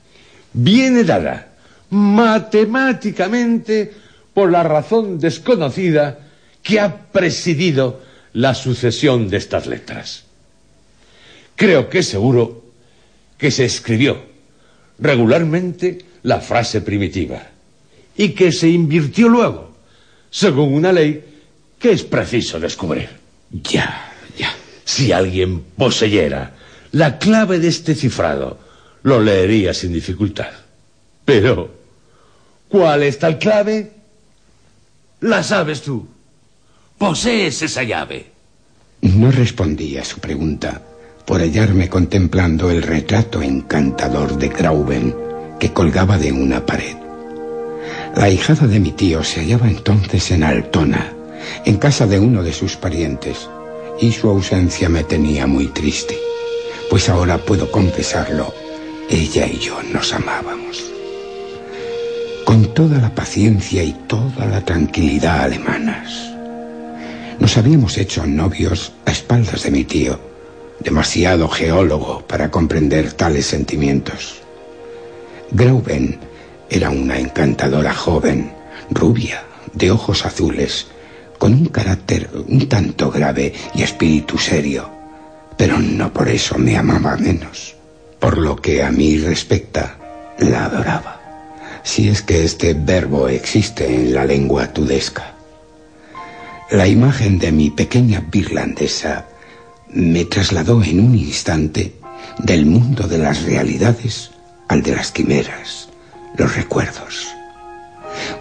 viene 0.52 1.04
dada 1.04 1.52
matemáticamente 1.90 3.92
por 4.32 4.50
la 4.50 4.62
razón 4.62 5.18
desconocida 5.18 6.18
que 6.62 6.80
ha 6.80 7.12
presidido 7.12 8.00
la 8.32 8.54
sucesión 8.54 9.28
de 9.28 9.36
estas 9.36 9.66
letras. 9.66 10.23
Creo 11.56 11.88
que 11.88 12.00
es 12.00 12.08
seguro 12.08 12.64
que 13.38 13.50
se 13.50 13.64
escribió 13.64 14.20
regularmente 14.98 15.98
la 16.22 16.40
frase 16.40 16.80
primitiva 16.80 17.42
y 18.16 18.30
que 18.30 18.52
se 18.52 18.68
invirtió 18.68 19.28
luego, 19.28 19.76
según 20.30 20.74
una 20.74 20.92
ley 20.92 21.22
que 21.78 21.92
es 21.92 22.02
preciso 22.04 22.58
descubrir. 22.58 23.08
Ya, 23.50 24.12
ya. 24.36 24.54
Si 24.84 25.12
alguien 25.12 25.60
poseyera 25.76 26.54
la 26.92 27.18
clave 27.18 27.58
de 27.58 27.68
este 27.68 27.94
cifrado, 27.94 28.58
lo 29.02 29.20
leería 29.20 29.74
sin 29.74 29.92
dificultad. 29.92 30.50
Pero, 31.24 31.74
¿cuál 32.68 33.02
es 33.02 33.18
tal 33.18 33.38
clave? 33.38 33.92
La 35.20 35.42
sabes 35.42 35.82
tú. 35.82 36.06
Posees 36.98 37.62
esa 37.62 37.82
llave. 37.82 38.26
No 39.02 39.30
respondí 39.30 39.96
a 39.98 40.04
su 40.04 40.18
pregunta 40.20 40.80
por 41.24 41.40
hallarme 41.40 41.88
contemplando 41.88 42.70
el 42.70 42.82
retrato 42.82 43.42
encantador 43.42 44.38
de 44.38 44.48
Grauben 44.48 45.14
que 45.58 45.72
colgaba 45.72 46.18
de 46.18 46.32
una 46.32 46.64
pared. 46.66 46.96
La 48.16 48.28
hijada 48.28 48.66
de 48.66 48.80
mi 48.80 48.92
tío 48.92 49.24
se 49.24 49.40
hallaba 49.40 49.68
entonces 49.68 50.30
en 50.30 50.44
Altona, 50.44 51.12
en 51.64 51.76
casa 51.78 52.06
de 52.06 52.18
uno 52.18 52.42
de 52.42 52.52
sus 52.52 52.76
parientes, 52.76 53.48
y 54.00 54.12
su 54.12 54.28
ausencia 54.28 54.88
me 54.88 55.04
tenía 55.04 55.46
muy 55.46 55.68
triste, 55.68 56.18
pues 56.90 57.08
ahora 57.08 57.38
puedo 57.38 57.70
confesarlo, 57.70 58.52
ella 59.08 59.46
y 59.46 59.58
yo 59.58 59.82
nos 59.92 60.12
amábamos. 60.12 60.84
Con 62.44 62.74
toda 62.74 62.98
la 62.98 63.14
paciencia 63.14 63.82
y 63.82 63.92
toda 64.06 64.46
la 64.46 64.60
tranquilidad 64.60 65.42
alemanas. 65.42 66.30
Nos 67.38 67.56
habíamos 67.56 67.98
hecho 67.98 68.26
novios 68.26 68.92
a 69.06 69.10
espaldas 69.10 69.62
de 69.64 69.70
mi 69.70 69.84
tío, 69.84 70.33
demasiado 70.80 71.48
geólogo 71.48 72.24
para 72.26 72.50
comprender 72.50 73.12
tales 73.12 73.46
sentimientos. 73.46 74.42
Grauben 75.50 76.18
era 76.68 76.90
una 76.90 77.18
encantadora 77.18 77.94
joven, 77.94 78.52
rubia, 78.90 79.44
de 79.72 79.90
ojos 79.90 80.24
azules, 80.24 80.86
con 81.38 81.52
un 81.52 81.66
carácter 81.66 82.30
un 82.48 82.68
tanto 82.68 83.10
grave 83.10 83.52
y 83.74 83.82
espíritu 83.82 84.38
serio, 84.38 84.88
pero 85.56 85.78
no 85.78 86.12
por 86.12 86.28
eso 86.28 86.58
me 86.58 86.76
amaba 86.76 87.16
menos. 87.16 87.76
Por 88.18 88.38
lo 88.38 88.56
que 88.56 88.82
a 88.82 88.90
mí 88.90 89.18
respecta, 89.18 89.96
la 90.38 90.64
adoraba, 90.64 91.20
si 91.82 92.08
es 92.08 92.22
que 92.22 92.44
este 92.44 92.74
verbo 92.74 93.28
existe 93.28 93.86
en 93.86 94.14
la 94.14 94.24
lengua 94.24 94.72
tudesca. 94.72 95.34
La 96.70 96.88
imagen 96.88 97.38
de 97.38 97.52
mi 97.52 97.70
pequeña 97.70 98.24
birlandesa 98.30 99.26
me 99.88 100.24
trasladó 100.24 100.82
en 100.82 101.00
un 101.00 101.14
instante 101.14 101.94
del 102.38 102.66
mundo 102.66 103.06
de 103.06 103.18
las 103.18 103.42
realidades 103.42 104.30
al 104.68 104.82
de 104.82 104.94
las 104.96 105.12
quimeras, 105.12 105.88
los 106.36 106.56
recuerdos. 106.56 107.28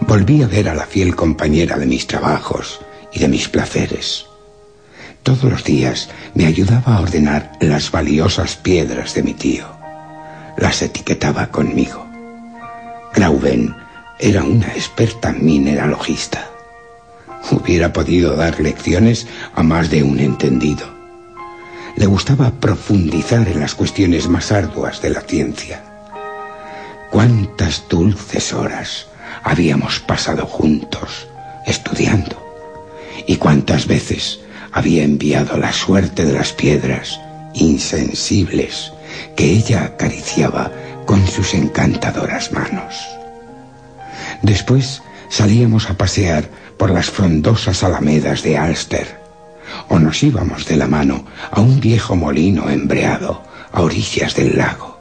Volví 0.00 0.42
a 0.42 0.46
ver 0.46 0.68
a 0.68 0.74
la 0.74 0.86
fiel 0.86 1.14
compañera 1.14 1.78
de 1.78 1.86
mis 1.86 2.06
trabajos 2.06 2.80
y 3.12 3.20
de 3.20 3.28
mis 3.28 3.48
placeres. 3.48 4.26
Todos 5.22 5.44
los 5.44 5.64
días 5.64 6.10
me 6.34 6.46
ayudaba 6.46 6.96
a 6.96 7.00
ordenar 7.00 7.52
las 7.60 7.90
valiosas 7.90 8.56
piedras 8.56 9.14
de 9.14 9.22
mi 9.22 9.34
tío. 9.34 9.66
Las 10.56 10.82
etiquetaba 10.82 11.48
conmigo. 11.48 12.06
Grauben 13.14 13.74
era 14.18 14.42
una 14.44 14.68
experta 14.68 15.32
mineralogista. 15.32 16.48
Hubiera 17.50 17.92
podido 17.92 18.36
dar 18.36 18.60
lecciones 18.60 19.26
a 19.54 19.62
más 19.62 19.90
de 19.90 20.02
un 20.02 20.18
entendido. 20.18 20.93
Le 21.96 22.06
gustaba 22.06 22.50
profundizar 22.50 23.46
en 23.48 23.60
las 23.60 23.74
cuestiones 23.74 24.28
más 24.28 24.50
arduas 24.50 25.00
de 25.00 25.10
la 25.10 25.20
ciencia. 25.20 25.82
Cuántas 27.10 27.84
dulces 27.88 28.52
horas 28.52 29.06
habíamos 29.44 30.00
pasado 30.00 30.46
juntos 30.46 31.28
estudiando 31.66 32.42
y 33.26 33.36
cuántas 33.36 33.86
veces 33.86 34.40
había 34.72 35.04
enviado 35.04 35.56
la 35.56 35.72
suerte 35.72 36.24
de 36.24 36.32
las 36.32 36.52
piedras 36.52 37.20
insensibles 37.54 38.92
que 39.36 39.44
ella 39.52 39.84
acariciaba 39.84 40.72
con 41.06 41.24
sus 41.28 41.54
encantadoras 41.54 42.50
manos. 42.50 42.96
Después 44.42 45.02
salíamos 45.28 45.88
a 45.90 45.94
pasear 45.94 46.48
por 46.76 46.90
las 46.90 47.10
frondosas 47.10 47.84
alamedas 47.84 48.42
de 48.42 48.58
Alster 48.58 49.23
o 49.88 49.98
nos 49.98 50.22
íbamos 50.22 50.66
de 50.66 50.76
la 50.76 50.86
mano 50.86 51.24
a 51.50 51.60
un 51.60 51.80
viejo 51.80 52.16
molino 52.16 52.70
embreado 52.70 53.42
a 53.72 53.82
orillas 53.82 54.34
del 54.34 54.56
lago. 54.56 55.00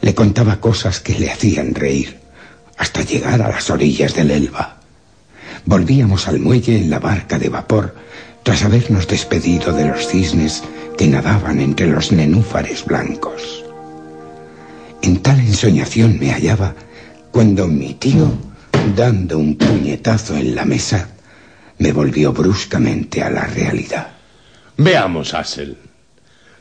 Le 0.00 0.14
contaba 0.14 0.60
cosas 0.60 1.00
que 1.00 1.18
le 1.18 1.30
hacían 1.30 1.74
reír 1.74 2.18
hasta 2.76 3.02
llegar 3.02 3.42
a 3.42 3.48
las 3.48 3.70
orillas 3.70 4.14
del 4.14 4.30
Elba. 4.30 4.76
Volvíamos 5.64 6.28
al 6.28 6.38
muelle 6.38 6.76
en 6.76 6.90
la 6.90 6.98
barca 6.98 7.38
de 7.38 7.48
vapor 7.48 7.94
tras 8.42 8.62
habernos 8.62 9.08
despedido 9.08 9.72
de 9.72 9.88
los 9.88 10.06
cisnes 10.06 10.62
que 10.96 11.08
nadaban 11.08 11.60
entre 11.60 11.88
los 11.88 12.12
nenúfares 12.12 12.84
blancos. 12.84 13.64
En 15.02 15.18
tal 15.22 15.40
ensoñación 15.40 16.18
me 16.18 16.30
hallaba 16.30 16.74
cuando 17.32 17.66
mi 17.66 17.94
tío, 17.94 18.32
dando 18.94 19.38
un 19.38 19.56
puñetazo 19.56 20.36
en 20.36 20.54
la 20.54 20.64
mesa, 20.64 21.08
me 21.78 21.92
volvió 21.92 22.32
bruscamente 22.32 23.22
a 23.22 23.30
la 23.30 23.46
realidad. 23.46 24.08
Veamos, 24.76 25.34
Hassel. 25.34 25.76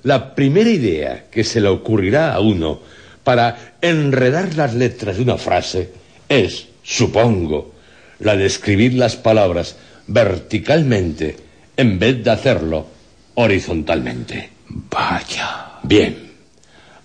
La 0.04 0.36
primera 0.36 0.70
idea 0.70 1.26
que 1.32 1.44
se 1.44 1.62
le 1.62 1.68
ocurrirá 1.68 2.34
a 2.34 2.40
uno 2.40 2.80
para 3.24 3.76
enredar 3.82 4.56
las 4.56 4.74
letras 4.76 5.18
de 5.18 5.24
una 5.24 5.38
frase 5.38 5.90
es, 6.30 6.68
supongo, 6.84 7.74
la 8.20 8.36
de 8.36 8.46
escribir 8.46 8.94
las 8.94 9.16
palabras 9.16 9.78
verticalmente 10.08 11.36
en 11.76 12.00
vez 12.00 12.24
de 12.24 12.32
hacerlo 12.32 12.88
horizontalmente. 13.34 14.50
Vaya. 14.68 15.80
Bien. 15.84 16.32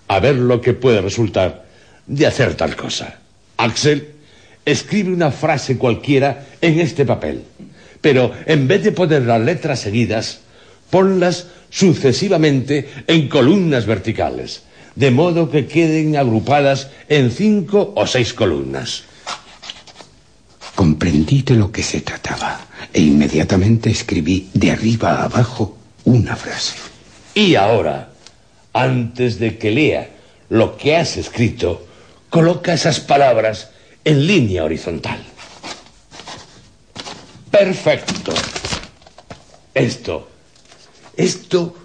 A 0.07 0.19
ver 0.19 0.35
lo 0.35 0.61
que 0.61 0.73
puede 0.73 1.01
resultar 1.01 1.65
de 2.05 2.27
hacer 2.27 2.55
tal 2.55 2.75
cosa. 2.75 3.19
Axel, 3.57 4.09
escribe 4.65 5.11
una 5.11 5.31
frase 5.31 5.77
cualquiera 5.77 6.45
en 6.61 6.79
este 6.79 7.05
papel, 7.05 7.43
pero 8.01 8.33
en 8.45 8.67
vez 8.67 8.83
de 8.83 8.91
poner 8.91 9.21
las 9.23 9.41
letras 9.41 9.79
seguidas, 9.79 10.41
ponlas 10.89 11.47
sucesivamente 11.69 12.89
en 13.07 13.29
columnas 13.29 13.85
verticales, 13.85 14.63
de 14.95 15.11
modo 15.11 15.49
que 15.49 15.67
queden 15.67 16.17
agrupadas 16.17 16.89
en 17.07 17.31
cinco 17.31 17.93
o 17.95 18.05
seis 18.05 18.33
columnas. 18.33 19.03
Comprendí 20.75 21.43
de 21.43 21.55
lo 21.55 21.71
que 21.71 21.83
se 21.83 22.01
trataba 22.01 22.59
e 22.91 23.01
inmediatamente 23.01 23.89
escribí 23.89 24.49
de 24.53 24.71
arriba 24.71 25.13
a 25.13 25.25
abajo 25.25 25.77
una 26.03 26.35
frase. 26.35 26.75
Y 27.33 27.55
ahora, 27.55 28.09
antes 28.73 29.39
de 29.39 29.57
que 29.57 29.71
lea 29.71 30.09
lo 30.49 30.75
que 30.75 30.97
has 30.97 31.15
escrito, 31.17 31.87
coloca 32.29 32.73
esas 32.73 32.99
palabras 32.99 33.69
en 34.03 34.25
línea 34.27 34.63
horizontal. 34.63 35.30
Perfecto. 37.51 38.33
Esto, 39.73 40.29
esto 41.15 41.75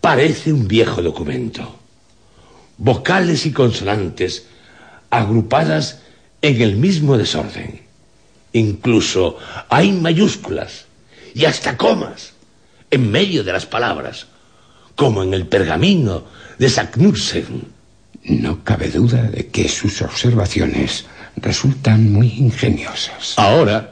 parece 0.00 0.52
un 0.52 0.66
viejo 0.66 1.00
documento. 1.00 1.78
Vocales 2.76 3.46
y 3.46 3.52
consonantes 3.52 4.46
agrupadas 5.10 6.00
en 6.42 6.60
el 6.60 6.76
mismo 6.76 7.16
desorden. 7.16 7.82
Incluso 8.52 9.38
hay 9.68 9.92
mayúsculas 9.92 10.86
y 11.34 11.44
hasta 11.44 11.76
comas 11.76 12.32
en 12.90 13.10
medio 13.10 13.44
de 13.44 13.52
las 13.52 13.64
palabras, 13.64 14.26
como 14.96 15.22
en 15.22 15.32
el 15.32 15.46
pergamino 15.46 16.24
de 16.58 16.68
Saknursen. 16.68 17.64
No 18.24 18.62
cabe 18.62 18.88
duda 18.88 19.22
de 19.22 19.48
que 19.48 19.68
sus 19.68 20.02
observaciones 20.02 21.06
resultan 21.36 22.12
muy 22.12 22.28
ingeniosas. 22.28 23.34
Ahora, 23.36 23.91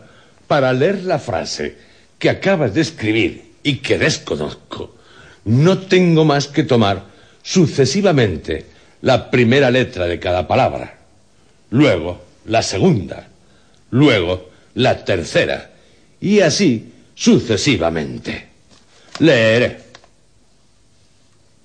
para 0.50 0.72
leer 0.72 1.04
la 1.04 1.20
frase 1.20 1.76
que 2.18 2.28
acabas 2.28 2.74
de 2.74 2.80
escribir 2.80 3.52
y 3.62 3.76
que 3.76 3.98
desconozco, 3.98 4.96
no 5.44 5.78
tengo 5.78 6.24
más 6.24 6.48
que 6.48 6.64
tomar 6.64 7.04
sucesivamente 7.40 8.66
la 9.02 9.30
primera 9.30 9.70
letra 9.70 10.08
de 10.08 10.18
cada 10.18 10.48
palabra, 10.48 10.98
luego 11.70 12.20
la 12.46 12.64
segunda, 12.64 13.28
luego 13.92 14.50
la 14.74 15.04
tercera, 15.04 15.70
y 16.20 16.40
así 16.40 16.94
sucesivamente. 17.14 18.48
Leeré. 19.20 19.78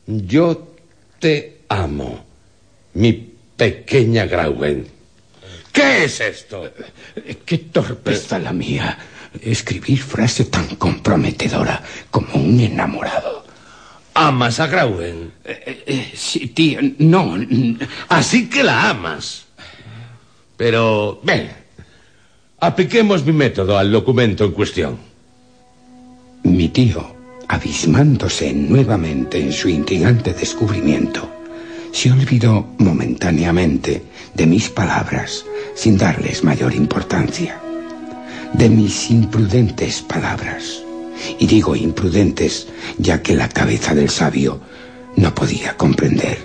Yo 0.05 0.75
te 1.17 1.61
amo, 1.69 2.23
mi 2.93 3.33
pequeña 3.57 4.27
Grauen. 4.27 4.94
¿Qué 5.75 6.05
es 6.05 6.21
esto? 6.21 6.71
Qué 7.45 7.57
torpeza 7.57 8.39
la 8.39 8.53
mía. 8.53 8.97
Escribir 9.41 10.01
frase 10.01 10.45
tan 10.45 10.77
comprometedora 10.77 11.83
como 12.09 12.33
un 12.35 12.57
enamorado. 12.61 13.45
¿Amas 14.13 14.61
a 14.61 14.67
Grauen? 14.67 15.33
Eh, 15.43 15.83
eh, 15.85 16.11
sí, 16.15 16.47
tío, 16.47 16.79
no. 16.99 17.35
Así 18.07 18.49
que 18.49 18.63
la 18.63 18.89
amas. 18.91 19.47
Pero, 20.55 21.19
ven, 21.23 21.51
apliquemos 22.61 23.25
mi 23.25 23.33
método 23.33 23.77
al 23.77 23.91
documento 23.91 24.45
en 24.45 24.51
cuestión. 24.53 24.97
Mi 26.43 26.69
tío 26.69 27.15
abismándose 27.49 28.53
nuevamente 28.53 29.39
en 29.39 29.51
su 29.51 29.67
intrigante 29.67 30.33
descubrimiento, 30.33 31.29
se 31.95 32.11
olvidó 32.11 32.67
momentáneamente 32.77 34.03
de 34.33 34.45
mis 34.45 34.69
palabras 34.69 35.45
sin 35.75 35.97
darles 35.97 36.43
mayor 36.43 36.75
importancia, 36.75 37.57
de 38.51 38.69
mis 38.69 39.09
imprudentes 39.09 40.01
palabras. 40.01 40.83
Y 41.39 41.47
digo 41.47 41.73
imprudentes 41.73 42.67
ya 42.97 43.21
que 43.21 43.33
la 43.33 43.47
cabeza 43.47 43.95
del 43.95 44.09
sabio 44.09 44.59
no 45.15 45.33
podía 45.33 45.77
comprender 45.77 46.37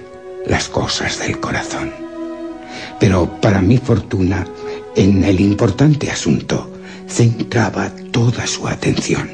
las 0.46 0.68
cosas 0.68 1.18
del 1.18 1.40
corazón. 1.40 1.90
Pero 3.00 3.40
para 3.40 3.60
mi 3.60 3.78
fortuna, 3.78 4.46
en 4.94 5.24
el 5.24 5.40
importante 5.40 6.12
asunto, 6.12 6.70
centraba 7.08 7.90
toda 8.12 8.46
su 8.46 8.68
atención. 8.68 9.28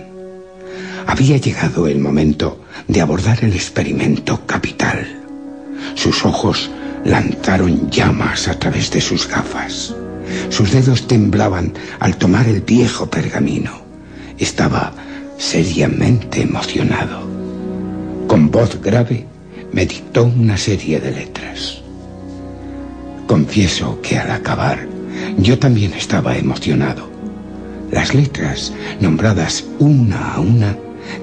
Había 1.07 1.37
llegado 1.37 1.87
el 1.87 1.99
momento 1.99 2.65
de 2.89 3.03
abordar 3.03 3.45
el 3.45 3.53
experimento 3.53 4.47
capital. 4.47 5.26
Sus 5.95 6.25
ojos 6.25 6.71
lanzaron 7.05 7.91
llamas 7.91 8.49
a 8.49 8.59
través 8.59 8.91
de 8.91 9.01
sus 9.01 9.29
gafas. 9.29 9.95
Sus 10.51 10.73
dedos 10.73 11.07
temblaban 11.07 11.73
al 12.01 12.17
tomar 12.17 12.49
el 12.49 12.61
viejo 12.61 13.07
pergamino. 13.07 13.73
Estaba 14.39 14.93
seriamente 15.39 16.43
emocionado. 16.43 17.27
Con 18.27 18.51
voz 18.51 18.81
grave 18.81 19.27
me 19.73 19.87
dictó 19.87 20.25
una 20.25 20.57
serie 20.57 21.01
de 21.01 21.13
letras. 21.13 21.83
Confieso 23.27 24.01
que 24.03 24.19
al 24.19 24.31
acabar 24.31 24.87
yo 25.39 25.59
también 25.59 25.93
estaba 25.95 26.37
emocionado. 26.37 27.09
Las 27.91 28.15
letras, 28.15 28.73
nombradas 29.01 29.65
una 29.79 30.35
a 30.35 30.41
una, 30.41 30.77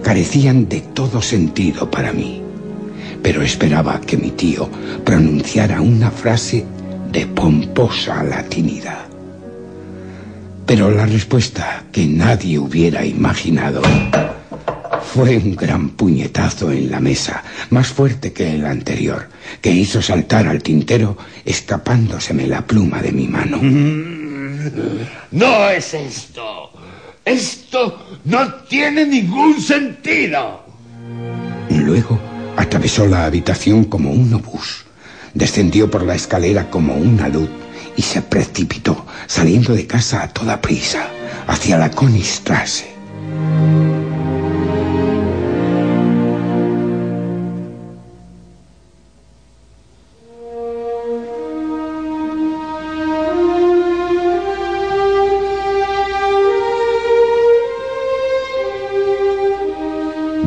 carecían 0.04 0.70
de 0.70 0.82
todo 0.82 1.22
sentido 1.22 1.90
para 1.90 2.14
mí, 2.14 2.43
pero 3.24 3.42
esperaba 3.42 4.00
que 4.02 4.18
mi 4.18 4.32
tío 4.32 4.70
pronunciara 5.04 5.82
una 5.82 6.12
frase 6.12 6.66
de 7.10 7.26
pomposa 7.26 8.22
latinidad. 8.24 9.06
Pero 10.66 10.92
la 10.92 11.06
respuesta 11.06 11.86
que 11.92 12.06
nadie 12.06 12.60
hubiera 12.60 13.06
imaginado 13.06 13.82
fue 15.14 15.38
un 15.38 15.56
gran 15.56 15.92
puñetazo 15.92 16.72
en 16.72 16.92
la 16.92 17.00
mesa, 17.00 17.44
más 17.70 17.88
fuerte 17.88 18.34
que 18.34 18.56
el 18.56 18.66
anterior, 18.66 19.30
que 19.62 19.72
hizo 19.72 20.02
saltar 20.02 20.48
al 20.48 20.62
tintero, 20.62 21.18
escapándoseme 21.46 22.48
la 22.48 22.66
pluma 22.66 23.02
de 23.02 23.12
mi 23.12 23.28
mano. 23.28 23.60
No 25.32 25.70
es 25.70 25.94
esto. 25.94 26.72
Esto 27.24 28.18
no 28.26 28.54
tiene 28.68 29.06
ningún 29.06 29.62
sentido. 29.62 30.64
Luego 31.70 32.33
atravesó 32.58 33.06
la 33.08 33.26
habitación 33.26 33.84
como 33.86 34.12
un 34.12 34.34
obús, 34.34 34.86
descendió 35.34 35.90
por 35.90 36.04
la 36.04 36.16
escalera 36.16 36.70
como 36.70 36.96
una 36.96 37.28
luz 37.30 37.50
y 37.96 38.02
se 38.02 38.22
precipitó, 38.22 39.06
saliendo 39.28 39.74
de 39.74 39.88
casa 39.88 40.24
a 40.24 40.30
toda 40.30 40.62
prisa, 40.62 41.08
hacia 41.48 41.78
la 41.78 41.90
Königstrasse. 41.90 42.94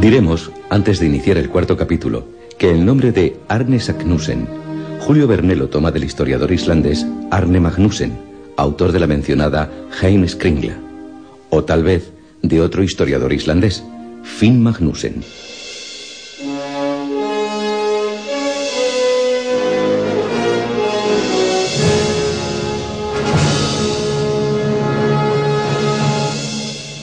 Diremos, 0.01 0.53
antes 0.71 1.01
de 1.01 1.07
iniciar 1.07 1.37
el 1.39 1.49
cuarto 1.49 1.77
capítulo, 1.77 2.27
que 2.59 2.71
el 2.71 2.85
nombre 2.85 3.13
de 3.13 3.37
Arne 3.49 3.79
Saknussen, 3.81 4.47
Julio 5.01 5.27
Verne 5.27 5.55
lo 5.55 5.69
toma 5.69 5.91
del 5.91 6.05
historiador 6.05 6.53
islandés 6.53 7.07
Arne 7.31 7.61
Magnussen, 7.61 8.19
autor 8.57 8.93
de 8.93 9.01
la 9.01 9.07
mencionada 9.07 9.71
Heim 10.01 10.27
Skringla, 10.27 10.77
o 11.51 11.65
tal 11.65 11.85
vez 11.85 12.13
de 12.43 12.61
otro 12.61 12.83
historiador 12.83 13.33
islandés, 13.33 13.85
Finn 14.23 14.63
Magnussen. 14.63 15.23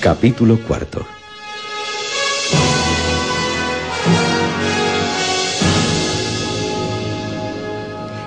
Capítulo 0.01 0.59
cuarto. 0.59 1.05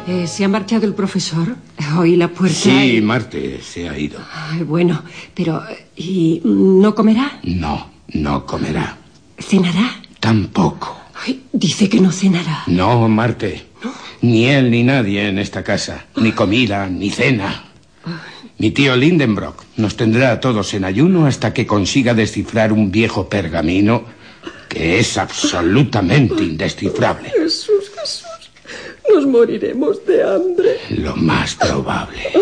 Eh, 0.09 0.27
¿Se 0.29 0.45
ha 0.45 0.49
marchado 0.49 0.87
el 0.87 0.95
profesor? 0.95 1.57
Oí 1.99 2.15
la 2.17 2.29
puerta. 2.29 2.55
Sí, 2.57 2.97
y- 2.97 3.01
Marte 3.01 3.61
se 3.61 3.89
ha 3.89 3.99
ido. 3.99 4.21
Ay, 4.51 4.63
bueno, 4.63 5.03
pero 5.35 5.63
¿y 5.97 6.41
no 6.45 6.95
comerá? 6.95 7.41
No, 7.43 7.91
no 8.13 8.47
comerá. 8.47 8.99
¿Cenará? 9.39 10.01
Tampoco. 10.21 10.97
Ay, 11.27 11.43
dice 11.53 11.89
que 11.89 12.01
no 12.01 12.13
cenará. 12.13 12.63
No, 12.69 13.09
Marte. 13.09 13.67
Ni 14.23 14.47
él 14.47 14.71
ni 14.71 14.83
nadie 14.85 15.29
en 15.29 15.39
esta 15.39 15.63
casa. 15.65 16.07
Ni 16.17 16.33
comida, 16.33 16.87
ni 16.89 17.11
cena. 17.11 17.65
Mi 18.59 18.71
tío 18.71 18.97
Lindenbrock 18.97 19.65
nos 19.77 19.97
tendrá 19.97 20.33
a 20.33 20.41
todos 20.41 20.73
en 20.75 20.85
ayuno 20.85 21.27
hasta 21.27 21.53
que 21.53 21.67
consiga 21.67 22.15
descifrar 22.15 22.73
un 22.73 22.91
viejo 22.91 23.29
pergamino 23.29 24.05
que 24.69 24.99
es 24.99 25.19
absolutamente 25.19 26.43
indescifrable. 26.43 27.31
Jesús. 27.37 27.86
Nos 29.13 29.27
moriremos 29.27 30.05
de 30.07 30.23
hambre. 30.23 30.77
Lo 30.91 31.17
más 31.17 31.55
probable. 31.55 32.33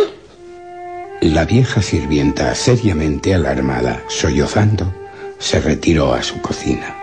La 1.20 1.44
vieja 1.44 1.80
sirvienta, 1.82 2.54
seriamente 2.54 3.34
alarmada, 3.34 4.02
sollozando, 4.08 4.92
se 5.38 5.60
retiró 5.60 6.12
a 6.14 6.22
su 6.22 6.40
cocina. 6.40 6.96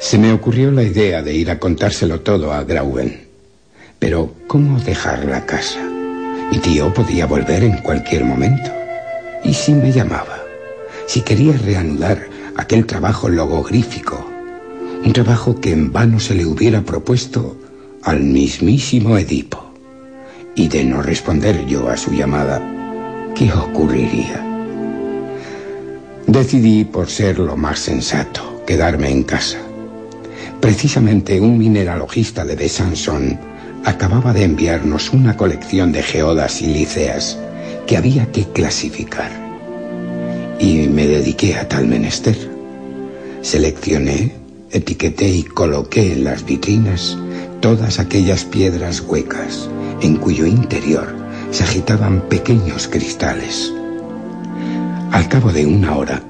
Se 0.00 0.18
me 0.18 0.32
ocurrió 0.32 0.70
la 0.70 0.82
idea 0.82 1.22
de 1.22 1.34
ir 1.34 1.50
a 1.50 1.58
contárselo 1.58 2.20
todo 2.20 2.52
a 2.52 2.64
Grauen. 2.64 3.28
Pero, 3.98 4.34
¿cómo 4.46 4.80
dejar 4.80 5.24
la 5.26 5.44
casa? 5.46 5.80
Mi 6.50 6.58
tío 6.58 6.92
podía 6.92 7.26
volver 7.26 7.64
en 7.64 7.78
cualquier 7.78 8.24
momento. 8.24 8.70
¿Y 9.44 9.54
si 9.54 9.72
me 9.72 9.92
llamaba? 9.92 10.40
Si 11.06 11.20
quería 11.20 11.52
reanudar 11.52 12.28
aquel 12.56 12.86
trabajo 12.86 13.28
logogrífico. 13.28 14.26
Un 15.04 15.12
trabajo 15.12 15.60
que 15.60 15.72
en 15.72 15.92
vano 15.92 16.18
se 16.18 16.34
le 16.34 16.46
hubiera 16.46 16.82
propuesto 16.82 17.56
al 18.02 18.20
mismísimo 18.20 19.18
Edipo. 19.18 19.72
Y 20.54 20.68
de 20.68 20.84
no 20.84 21.02
responder 21.02 21.66
yo 21.66 21.88
a 21.88 21.96
su 21.96 22.12
llamada, 22.12 22.60
¿qué 23.34 23.52
ocurriría? 23.52 24.46
Decidí, 26.26 26.84
por 26.84 27.08
ser 27.08 27.38
lo 27.38 27.56
más 27.56 27.78
sensato, 27.78 28.62
quedarme 28.66 29.10
en 29.10 29.22
casa. 29.22 29.58
Precisamente 30.60 31.40
un 31.40 31.58
mineralogista 31.58 32.44
de 32.44 32.56
Besançon 32.56 33.38
acababa 33.84 34.32
de 34.32 34.44
enviarnos 34.44 35.12
una 35.12 35.36
colección 35.36 35.92
de 35.92 36.02
geodas 36.02 36.52
silíceas 36.52 37.38
que 37.86 37.96
había 37.96 38.30
que 38.30 38.44
clasificar. 38.44 39.30
Y 40.58 40.88
me 40.88 41.06
dediqué 41.06 41.56
a 41.56 41.66
tal 41.66 41.86
menester. 41.86 42.36
Seleccioné, 43.40 44.32
etiqueté 44.70 45.28
y 45.28 45.42
coloqué 45.42 46.12
en 46.12 46.24
las 46.24 46.44
vitrinas 46.44 47.16
todas 47.60 47.98
aquellas 47.98 48.44
piedras 48.44 49.00
huecas 49.00 49.68
en 50.00 50.16
cuyo 50.16 50.46
interior 50.46 51.14
se 51.50 51.64
agitaban 51.64 52.22
pequeños 52.22 52.88
cristales. 52.88 53.72
Al 55.12 55.28
cabo 55.28 55.52
de 55.52 55.66
una 55.66 55.96
hora, 55.96 56.22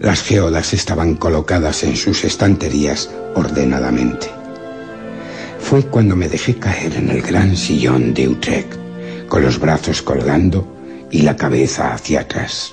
las 0.00 0.22
geodas 0.22 0.72
estaban 0.72 1.14
colocadas 1.16 1.82
en 1.82 1.96
sus 1.96 2.24
estanterías 2.24 3.10
ordenadamente. 3.34 4.28
Fue 5.60 5.82
cuando 5.82 6.16
me 6.16 6.28
dejé 6.28 6.54
caer 6.56 6.94
en 6.94 7.10
el 7.10 7.20
gran 7.20 7.56
sillón 7.56 8.14
de 8.14 8.28
Utrecht, 8.28 8.74
con 9.28 9.42
los 9.42 9.58
brazos 9.58 10.00
colgando 10.00 10.66
y 11.10 11.22
la 11.22 11.36
cabeza 11.36 11.92
hacia 11.92 12.20
atrás. 12.20 12.72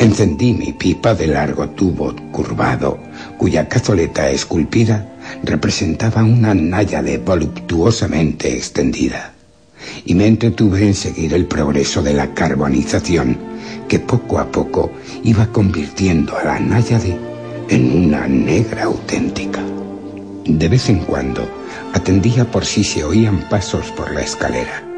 Encendí 0.00 0.52
mi 0.52 0.72
pipa 0.72 1.14
de 1.14 1.28
largo 1.28 1.70
tubo 1.70 2.14
curvado, 2.32 2.98
cuya 3.38 3.68
cazoleta 3.68 4.28
esculpida 4.30 5.13
representaba 5.42 6.22
una 6.22 6.54
náyade 6.54 7.18
voluptuosamente 7.18 8.54
extendida, 8.56 9.32
y 10.04 10.14
me 10.14 10.26
entretuve 10.26 10.86
en 10.86 10.94
seguir 10.94 11.34
el 11.34 11.46
progreso 11.46 12.02
de 12.02 12.14
la 12.14 12.32
carbonización 12.34 13.38
que 13.88 13.98
poco 13.98 14.38
a 14.38 14.50
poco 14.50 14.92
iba 15.22 15.46
convirtiendo 15.48 16.36
a 16.36 16.44
la 16.44 16.60
náyade 16.60 17.18
en 17.68 18.06
una 18.06 18.26
negra 18.28 18.84
auténtica. 18.84 19.60
De 20.44 20.68
vez 20.68 20.88
en 20.88 20.98
cuando 20.98 21.48
atendía 21.94 22.50
por 22.50 22.64
si 22.64 22.84
se 22.84 23.04
oían 23.04 23.48
pasos 23.48 23.90
por 23.92 24.12
la 24.12 24.22
escalera. 24.22 24.93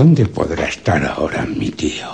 ¿Dónde 0.00 0.24
podrá 0.24 0.66
estar 0.66 1.04
ahora 1.04 1.44
mi 1.44 1.68
tío? 1.68 2.08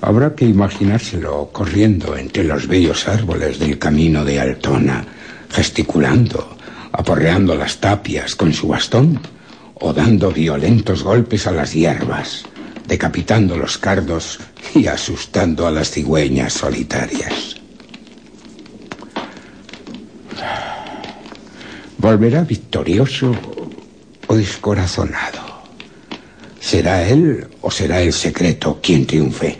Habrá 0.00 0.34
que 0.34 0.44
imaginárselo 0.44 1.50
corriendo 1.52 2.16
entre 2.16 2.42
los 2.42 2.66
bellos 2.66 3.06
árboles 3.06 3.60
del 3.60 3.78
camino 3.78 4.24
de 4.24 4.40
Altona, 4.40 5.06
gesticulando, 5.50 6.56
aporreando 6.90 7.54
las 7.54 7.78
tapias 7.78 8.34
con 8.34 8.52
su 8.52 8.66
bastón 8.66 9.20
o 9.74 9.92
dando 9.92 10.32
violentos 10.32 11.04
golpes 11.04 11.46
a 11.46 11.52
las 11.52 11.74
hierbas, 11.74 12.42
decapitando 12.88 13.56
los 13.56 13.78
cardos 13.78 14.40
y 14.74 14.88
asustando 14.88 15.64
a 15.68 15.70
las 15.70 15.92
cigüeñas 15.92 16.54
solitarias. 16.54 17.54
¿Volverá 21.98 22.42
victorioso 22.42 23.30
o 24.26 24.34
descorazonado? 24.34 25.49
¿Será 26.70 27.02
él 27.02 27.48
o 27.62 27.68
será 27.68 28.00
el 28.00 28.12
secreto 28.12 28.78
quien 28.80 29.04
triunfe? 29.04 29.58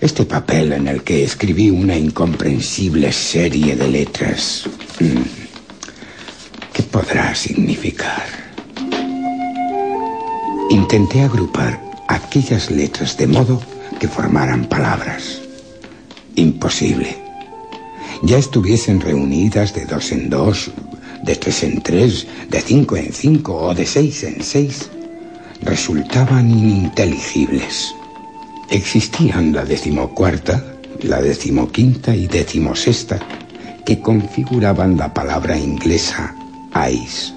Este 0.00 0.24
papel 0.24 0.72
en 0.72 0.88
el 0.88 1.02
que 1.02 1.24
escribí 1.24 1.68
una 1.68 1.94
incomprensible 1.94 3.12
serie 3.12 3.76
de 3.76 3.88
letras, 3.88 4.64
mm, 4.98 6.72
¿qué 6.72 6.82
podrá 6.84 7.34
significar? 7.34 8.24
Intenté 10.70 11.20
agrupar 11.20 11.78
aquellas 12.08 12.70
letras 12.70 13.18
de 13.18 13.26
modo 13.26 13.60
que 14.00 14.08
formaran 14.08 14.64
palabras. 14.64 15.42
Imposible. 16.34 17.14
Ya 18.22 18.38
estuviesen 18.38 19.02
reunidas 19.02 19.74
de 19.74 19.84
dos 19.84 20.12
en 20.12 20.30
dos, 20.30 20.70
de 21.22 21.36
tres 21.36 21.62
en 21.62 21.82
tres, 21.82 22.26
de 22.48 22.62
cinco 22.62 22.96
en 22.96 23.12
cinco 23.12 23.66
o 23.66 23.74
de 23.74 23.84
seis 23.84 24.22
en 24.24 24.42
seis, 24.42 24.88
resultaban 25.62 26.50
ininteligibles. 26.50 27.94
Existían 28.70 29.52
la 29.52 29.64
decimocuarta, 29.64 30.62
la 31.02 31.20
decimoquinta 31.20 32.14
y 32.14 32.26
decimosexta, 32.26 33.18
que 33.84 34.00
configuraban 34.00 34.96
la 34.96 35.12
palabra 35.12 35.58
inglesa 35.58 36.34
ice. 36.90 37.32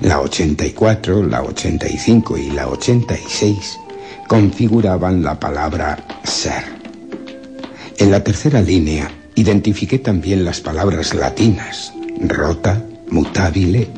La 0.00 0.20
84, 0.20 1.22
la 1.22 1.42
85 1.42 2.36
y 2.36 2.50
la 2.50 2.68
86 2.68 3.78
configuraban 4.28 5.22
la 5.22 5.38
palabra 5.38 5.96
ser. 6.24 6.64
En 7.98 8.10
la 8.10 8.22
tercera 8.22 8.60
línea 8.60 9.10
identifiqué 9.36 9.98
también 9.98 10.44
las 10.44 10.60
palabras 10.60 11.14
latinas 11.14 11.92
rota, 12.20 12.82
mutabile, 13.10 13.88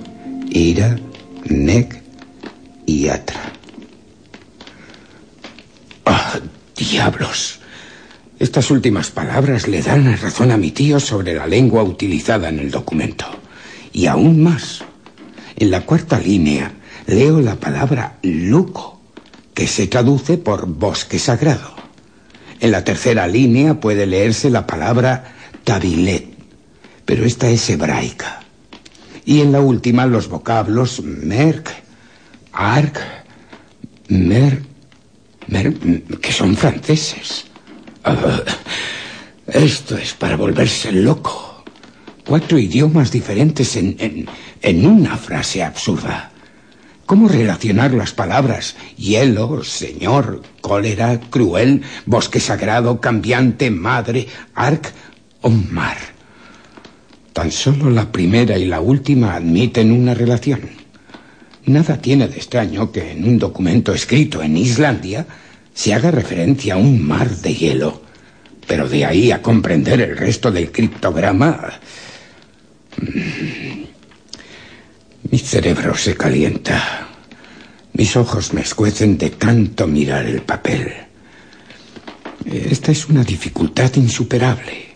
ira, 0.51 0.99
nec 1.49 1.98
y. 2.89 3.09
¡Ah, 6.07 6.41
diablos! 6.75 7.61
Estas 8.39 8.71
últimas 8.71 9.11
palabras 9.11 9.69
le 9.69 9.83
dan 9.83 10.17
razón 10.17 10.51
a 10.53 10.57
mi 10.57 10.71
tío 10.71 10.99
sobre 10.99 11.35
la 11.35 11.47
lengua 11.47 11.83
utilizada 11.83 12.49
en 12.49 12.61
el 12.61 12.71
documento. 12.71 13.27
Y 13.93 14.07
aún 14.07 14.43
más. 14.43 14.83
En 15.57 15.71
la 15.71 15.83
cuarta 15.83 16.19
línea 16.19 16.73
leo 17.07 17.41
la 17.41 17.57
palabra 17.57 18.19
luco, 18.23 19.03
que 19.53 19.67
se 19.67 19.87
traduce 19.89 20.39
por 20.39 20.67
bosque 20.67 21.19
sagrado. 21.19 21.75
En 22.61 22.71
la 22.71 22.85
tercera 22.85 23.27
línea 23.27 23.81
puede 23.81 24.07
leerse 24.07 24.51
la 24.51 24.67
palabra 24.67 25.35
tabilet, 25.65 26.27
pero 27.05 27.25
esta 27.27 27.51
es 27.51 27.69
hebraica. 27.69 28.41
Y 29.27 29.41
en 29.41 29.53
la 29.53 29.61
última 29.61 30.07
los 30.07 30.29
vocablos 30.29 31.03
merc, 31.03 31.88
arc, 32.53 33.01
mer, 34.09 34.63
mer 35.47 35.75
que 36.21 36.33
son 36.33 36.57
franceses. 36.57 37.47
Ah, 38.05 38.43
esto 39.47 39.97
es 39.97 40.15
para 40.15 40.37
volverse 40.37 40.93
loco. 40.93 41.65
Cuatro 42.25 42.59
idiomas 42.59 43.11
diferentes 43.11 43.77
en, 43.77 43.97
en, 43.99 44.29
en 44.61 44.87
una 44.87 45.17
frase 45.17 45.63
absurda. 45.63 46.33
¿Cómo 47.07 47.27
relacionar 47.27 47.95
las 47.95 48.13
palabras 48.13 48.77
hielo, 48.99 49.65
señor, 49.65 50.43
cólera, 50.61 51.19
cruel, 51.31 51.83
bosque 52.05 52.39
sagrado, 52.39 53.01
cambiante, 53.01 53.71
madre, 53.71 54.29
arc 54.55 54.93
o 55.41 55.49
mar? 55.49 55.97
Tan 57.33 57.51
solo 57.51 57.89
la 57.89 58.13
primera 58.13 58.59
y 58.59 58.67
la 58.67 58.81
última 58.81 59.37
admiten 59.37 59.91
una 59.91 60.13
relación. 60.13 60.78
Nada 61.69 62.01
tiene 62.01 62.29
de 62.29 62.37
extraño 62.37 62.91
que 62.91 63.13
en 63.13 63.25
un 63.25 63.39
documento 63.39 63.93
escrito 63.93 64.43
en 64.43 64.57
Islandia 64.57 65.27
se 65.75 65.93
haga 65.93 66.11
referencia 66.11 66.75
a 66.75 66.79
un 66.79 67.07
mar 67.07 67.29
de 67.29 67.55
hielo. 67.55 68.03
Pero 68.67 68.89
de 68.89 69.05
ahí 69.05 69.31
a 69.31 69.43
comprender 69.43 70.01
el 70.01 70.17
resto 70.17 70.51
del 70.51 70.73
criptograma... 70.73 71.79
Mm, 73.01 73.69
mi 75.31 75.39
cerebro 75.39 75.95
se 75.95 76.17
calienta. 76.17 77.07
Mis 77.93 78.17
ojos 78.17 78.55
me 78.55 78.63
escuecen 78.63 79.19
de 79.19 79.31
tanto 79.31 79.87
mirar 79.87 80.25
el 80.25 80.41
papel. 80.41 80.91
Esta 82.47 82.93
es 82.93 83.07
una 83.09 83.23
dificultad 83.25 83.95
insuperable. 83.97 84.95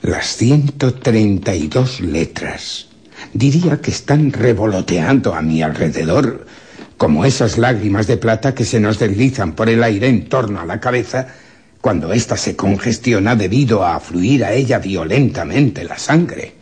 Las 0.00 0.38
132 0.38 2.00
letras. 2.00 2.87
Diría 3.32 3.80
que 3.80 3.90
están 3.90 4.32
revoloteando 4.32 5.34
a 5.34 5.42
mi 5.42 5.62
alrededor 5.62 6.46
como 6.96 7.24
esas 7.24 7.58
lágrimas 7.58 8.06
de 8.06 8.16
plata 8.16 8.54
que 8.54 8.64
se 8.64 8.80
nos 8.80 8.98
deslizan 8.98 9.52
por 9.52 9.68
el 9.68 9.82
aire 9.84 10.08
en 10.08 10.28
torno 10.28 10.60
a 10.60 10.66
la 10.66 10.80
cabeza 10.80 11.28
cuando 11.80 12.12
ésta 12.12 12.36
se 12.36 12.56
congestiona 12.56 13.36
debido 13.36 13.84
a 13.84 14.00
fluir 14.00 14.44
a 14.44 14.52
ella 14.52 14.78
violentamente 14.78 15.84
la 15.84 15.98
sangre. 15.98 16.54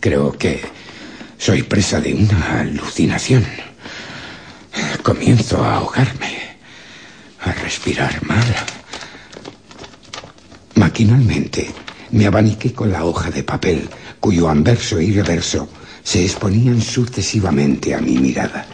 Creo 0.00 0.32
que 0.32 0.60
soy 1.36 1.62
presa 1.62 2.00
de 2.00 2.14
una 2.14 2.60
alucinación. 2.60 3.44
Comienzo 5.02 5.62
a 5.62 5.76
ahogarme, 5.76 6.56
a 7.40 7.52
respirar 7.52 8.24
mal. 8.24 8.46
Maquinalmente 10.74 11.70
me 12.12 12.26
abaniqué 12.26 12.72
con 12.72 12.90
la 12.90 13.04
hoja 13.04 13.30
de 13.30 13.42
papel 13.42 13.88
cuyo 14.20 14.48
anverso 14.48 15.00
y 15.00 15.12
reverso 15.12 15.68
se 16.02 16.24
exponían 16.24 16.80
sucesivamente 16.80 17.94
a 17.94 18.00
mi 18.00 18.18
mirada. 18.18 18.66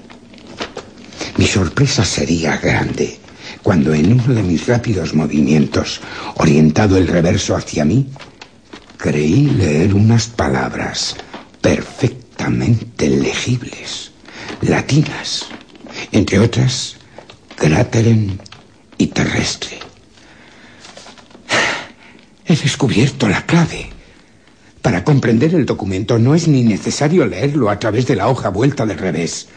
Mi 1.36 1.46
sorpresa 1.46 2.04
sería 2.04 2.56
grande 2.58 3.18
cuando 3.62 3.94
en 3.94 4.12
uno 4.12 4.34
de 4.34 4.42
mis 4.42 4.66
rápidos 4.66 5.14
movimientos, 5.14 6.00
orientado 6.36 6.98
el 6.98 7.08
reverso 7.08 7.56
hacia 7.56 7.84
mí, 7.84 8.06
creí 8.98 9.46
leer 9.46 9.94
unas 9.94 10.26
palabras 10.26 11.16
perfectamente 11.60 13.08
legibles, 13.08 14.12
latinas, 14.60 15.46
entre 16.12 16.38
otras, 16.38 16.96
crateren 17.56 18.38
y 18.98 19.06
terrestre. 19.06 19.78
He 22.46 22.54
descubierto 22.54 23.28
la 23.28 23.46
clave. 23.46 23.93
Para 24.84 25.02
comprender 25.02 25.54
el 25.54 25.64
documento 25.64 26.18
no 26.18 26.34
es 26.34 26.46
ni 26.46 26.62
necesario 26.62 27.26
leerlo 27.26 27.70
a 27.70 27.78
través 27.78 28.06
de 28.06 28.16
la 28.16 28.28
hoja 28.28 28.50
vuelta 28.50 28.84
del 28.84 28.98
revés. 28.98 29.48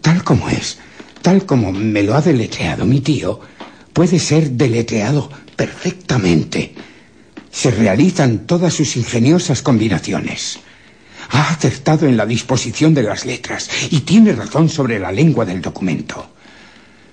Tal 0.00 0.22
como 0.22 0.48
es, 0.48 0.78
tal 1.20 1.44
como 1.46 1.72
me 1.72 2.04
lo 2.04 2.14
ha 2.14 2.20
deletreado 2.20 2.84
mi 2.84 3.00
tío, 3.00 3.40
puede 3.92 4.20
ser 4.20 4.52
deletreado 4.52 5.28
perfectamente. 5.56 6.76
Se 7.50 7.72
realizan 7.72 8.46
todas 8.46 8.72
sus 8.72 8.96
ingeniosas 8.96 9.62
combinaciones. 9.62 10.60
Ha 11.30 11.50
acertado 11.50 12.06
en 12.06 12.16
la 12.16 12.24
disposición 12.24 12.94
de 12.94 13.02
las 13.02 13.26
letras 13.26 13.68
y 13.90 14.02
tiene 14.02 14.32
razón 14.32 14.68
sobre 14.68 15.00
la 15.00 15.10
lengua 15.10 15.44
del 15.44 15.60
documento. 15.60 16.34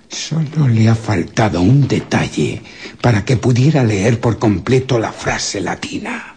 Solo 0.07 0.67
le 0.67 0.87
ha 0.87 0.93
faltado 0.93 1.61
un 1.61 1.87
detalle 1.87 2.61
para 3.01 3.25
que 3.25 3.37
pudiera 3.37 3.83
leer 3.83 4.19
por 4.19 4.37
completo 4.37 4.99
la 4.99 5.11
frase 5.11 5.59
latina. 5.61 6.35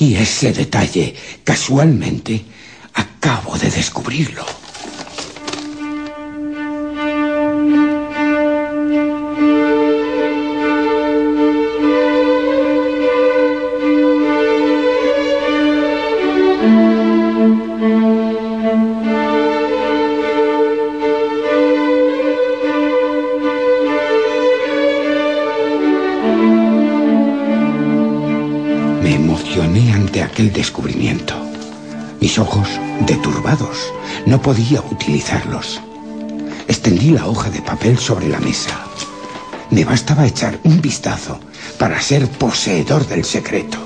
Y 0.00 0.14
ese 0.14 0.54
detalle, 0.54 1.14
casualmente, 1.44 2.42
acabo 2.94 3.58
de 3.58 3.70
descubrirlo. 3.70 4.59
aquel 30.30 30.52
descubrimiento. 30.52 31.34
Mis 32.20 32.38
ojos, 32.38 32.68
deturbados, 33.06 33.92
no 34.26 34.40
podía 34.40 34.80
utilizarlos. 34.80 35.80
Extendí 36.68 37.10
la 37.10 37.26
hoja 37.26 37.50
de 37.50 37.60
papel 37.62 37.98
sobre 37.98 38.28
la 38.28 38.38
mesa. 38.38 38.86
Me 39.70 39.84
bastaba 39.84 40.26
echar 40.26 40.58
un 40.64 40.80
vistazo 40.80 41.40
para 41.78 42.00
ser 42.00 42.28
poseedor 42.28 43.06
del 43.08 43.24
secreto. 43.24 43.78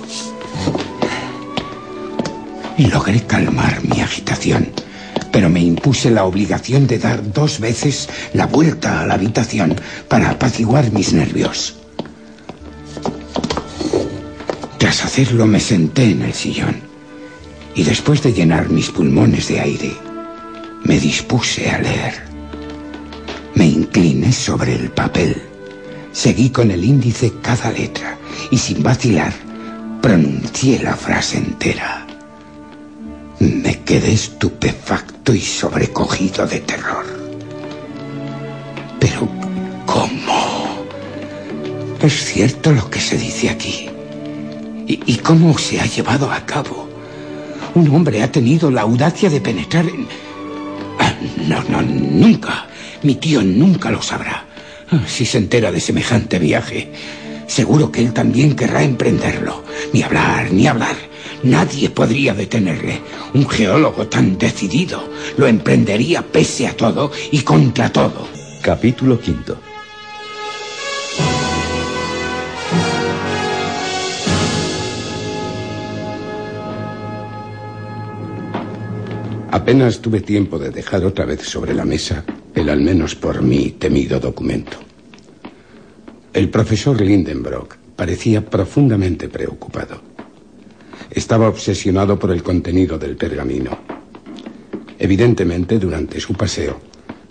Y 2.76 2.86
logré 2.86 3.22
calmar 3.22 3.80
mi 3.84 4.00
agitación, 4.00 4.68
pero 5.32 5.48
me 5.48 5.60
impuse 5.60 6.10
la 6.10 6.24
obligación 6.24 6.86
de 6.86 6.98
dar 6.98 7.32
dos 7.32 7.60
veces 7.60 8.08
la 8.34 8.46
vuelta 8.46 9.00
a 9.00 9.06
la 9.06 9.14
habitación 9.14 9.80
para 10.08 10.30
apaciguar 10.30 10.90
mis 10.90 11.12
nervios. 11.12 11.83
Tras 14.94 15.06
hacerlo 15.06 15.44
me 15.48 15.58
senté 15.58 16.04
en 16.04 16.22
el 16.22 16.32
sillón 16.32 16.76
y 17.74 17.82
después 17.82 18.22
de 18.22 18.32
llenar 18.32 18.70
mis 18.70 18.90
pulmones 18.90 19.48
de 19.48 19.58
aire, 19.58 19.92
me 20.84 21.00
dispuse 21.00 21.68
a 21.68 21.80
leer. 21.80 22.22
Me 23.56 23.66
incliné 23.66 24.30
sobre 24.32 24.76
el 24.76 24.90
papel, 24.90 25.42
seguí 26.12 26.50
con 26.50 26.70
el 26.70 26.84
índice 26.84 27.32
cada 27.42 27.72
letra 27.72 28.16
y 28.52 28.56
sin 28.56 28.84
vacilar 28.84 29.32
pronuncié 30.00 30.80
la 30.80 30.94
frase 30.94 31.38
entera. 31.38 32.06
Me 33.40 33.80
quedé 33.80 34.12
estupefacto 34.12 35.34
y 35.34 35.40
sobrecogido 35.40 36.46
de 36.46 36.60
terror. 36.60 37.04
Pero, 39.00 39.28
¿cómo? 39.86 40.86
Es 42.00 42.26
cierto 42.26 42.70
lo 42.70 42.88
que 42.88 43.00
se 43.00 43.18
dice 43.18 43.50
aquí. 43.50 43.90
¿Y, 44.86 45.16
cómo 45.16 45.56
se 45.56 45.80
ha 45.80 45.86
llevado 45.86 46.30
a 46.30 46.44
cabo? 46.44 46.88
Un 47.74 47.88
hombre 47.94 48.22
ha 48.22 48.30
tenido 48.30 48.70
la 48.70 48.82
audacia 48.82 49.30
de 49.30 49.40
penetrar 49.40 49.86
en... 49.86 50.06
Ah, 50.98 51.14
no, 51.48 51.62
no, 51.64 51.82
nunca. 51.82 52.66
Mi 53.02 53.14
tío 53.14 53.42
nunca 53.42 53.90
lo 53.90 54.02
sabrá. 54.02 54.44
Ah, 54.90 55.00
si 55.06 55.24
se 55.24 55.38
entera 55.38 55.72
de 55.72 55.80
semejante 55.80 56.38
viaje, 56.38 56.92
seguro 57.46 57.90
que 57.90 58.00
él 58.00 58.12
también 58.12 58.54
querrá 58.54 58.82
emprenderlo. 58.82 59.64
Ni 59.92 60.02
hablar, 60.02 60.52
ni 60.52 60.66
hablar. 60.66 60.96
Nadie 61.42 61.90
podría 61.90 62.34
detenerle. 62.34 63.00
Un 63.32 63.48
geólogo 63.48 64.06
tan 64.06 64.36
decidido 64.38 65.08
lo 65.36 65.46
emprendería 65.46 66.22
pese 66.22 66.66
a 66.66 66.76
todo 66.76 67.10
y 67.32 67.40
contra 67.40 67.90
todo. 67.90 68.28
Capítulo 68.62 69.18
quinto. 69.18 69.58
Apenas 79.54 80.00
tuve 80.00 80.20
tiempo 80.20 80.58
de 80.58 80.70
dejar 80.70 81.04
otra 81.04 81.24
vez 81.24 81.42
sobre 81.42 81.74
la 81.74 81.84
mesa 81.84 82.24
el 82.56 82.68
al 82.68 82.80
menos 82.80 83.14
por 83.14 83.40
mí 83.40 83.76
temido 83.78 84.18
documento. 84.18 84.78
El 86.32 86.48
profesor 86.48 87.00
Lindenbrock 87.00 87.76
parecía 87.94 88.44
profundamente 88.44 89.28
preocupado. 89.28 90.00
Estaba 91.08 91.46
obsesionado 91.46 92.18
por 92.18 92.32
el 92.32 92.42
contenido 92.42 92.98
del 92.98 93.16
pergamino. 93.16 93.78
Evidentemente, 94.98 95.78
durante 95.78 96.18
su 96.18 96.34
paseo, 96.34 96.80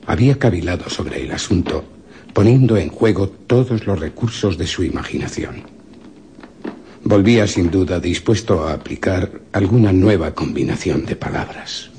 había 0.07 0.39
cavilado 0.39 0.89
sobre 0.89 1.23
el 1.23 1.31
asunto, 1.31 1.83
poniendo 2.31 2.77
en 2.77 2.87
juego 2.87 3.27
todos 3.27 3.85
los 3.85 3.99
recursos 3.99 4.57
de 4.57 4.67
su 4.67 4.85
imaginación. 4.85 5.63
Volvía 7.03 7.47
sin 7.47 7.69
duda 7.69 7.99
dispuesto 7.99 8.63
a 8.63 8.71
aplicar 8.71 9.29
alguna 9.51 9.91
nueva 9.91 10.33
combinación 10.33 11.05
de 11.05 11.17
palabras. 11.17 11.92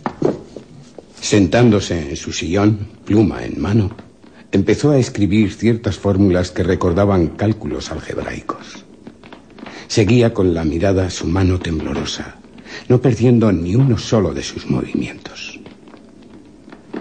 Sentándose 1.24 2.10
en 2.10 2.16
su 2.16 2.34
sillón, 2.34 2.86
pluma 3.06 3.46
en 3.46 3.58
mano, 3.58 3.96
empezó 4.52 4.90
a 4.90 4.98
escribir 4.98 5.54
ciertas 5.54 5.96
fórmulas 5.96 6.50
que 6.50 6.62
recordaban 6.62 7.28
cálculos 7.28 7.90
algebraicos. 7.90 8.84
Seguía 9.88 10.34
con 10.34 10.52
la 10.52 10.64
mirada 10.64 11.08
su 11.08 11.26
mano 11.26 11.58
temblorosa, 11.58 12.36
no 12.90 13.00
perdiendo 13.00 13.50
ni 13.52 13.74
uno 13.74 13.96
solo 13.96 14.34
de 14.34 14.42
sus 14.42 14.66
movimientos. 14.66 15.58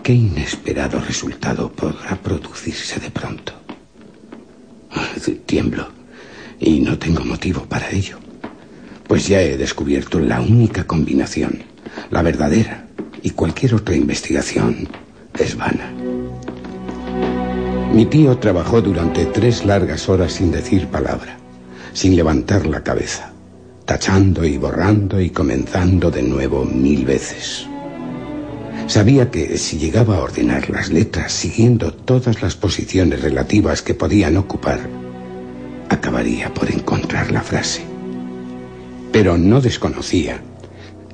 ¿Qué 0.02 0.14
inesperado 0.14 1.02
resultado 1.02 1.70
podrá 1.70 2.16
producirse 2.16 3.02
de 3.02 3.12
pronto? 3.12 3.52
Tiemblo 5.46 5.90
y 6.62 6.80
no 6.80 6.98
tengo 6.98 7.26
motivo 7.26 7.66
para 7.66 7.92
ello, 7.92 8.20
pues 9.06 9.28
ya 9.28 9.42
he 9.42 9.58
descubierto 9.58 10.18
la 10.18 10.40
única 10.40 10.88
combinación, 10.88 11.64
la 12.10 12.22
verdadera, 12.22 12.88
y 13.24 13.32
cualquier 13.32 13.74
otra 13.74 13.96
investigación 13.96 14.88
es 15.40 15.58
vana. 15.58 15.92
Mi 17.94 18.06
tío 18.06 18.38
trabajó 18.38 18.82
durante 18.82 19.26
tres 19.26 19.66
largas 19.66 20.10
horas 20.10 20.34
sin 20.34 20.52
decir 20.52 20.88
palabra, 20.88 21.38
sin 21.94 22.16
levantar 22.16 22.66
la 22.66 22.84
cabeza, 22.84 23.32
tachando 23.86 24.44
y 24.44 24.58
borrando 24.58 25.22
y 25.22 25.30
comenzando 25.30 26.12
de 26.12 26.24
nuevo 26.24 26.66
mil 26.66 27.06
veces. 27.06 27.66
Sabía 28.88 29.32
que 29.32 29.58
si 29.58 29.78
llegaba 29.78 30.18
a 30.18 30.22
ordenar 30.22 30.70
las 30.70 30.90
letras 30.90 31.32
siguiendo 31.32 31.94
todas 31.94 32.42
las 32.42 32.56
posiciones 32.56 33.22
relativas 33.22 33.82
que 33.82 33.94
podían 33.94 34.36
ocupar, 34.36 34.82
acabaría 35.88 36.54
por 36.54 36.70
encontrar 36.70 37.32
la 37.32 37.42
frase. 37.42 37.84
Pero 39.12 39.38
no 39.38 39.62
desconocía 39.62 40.42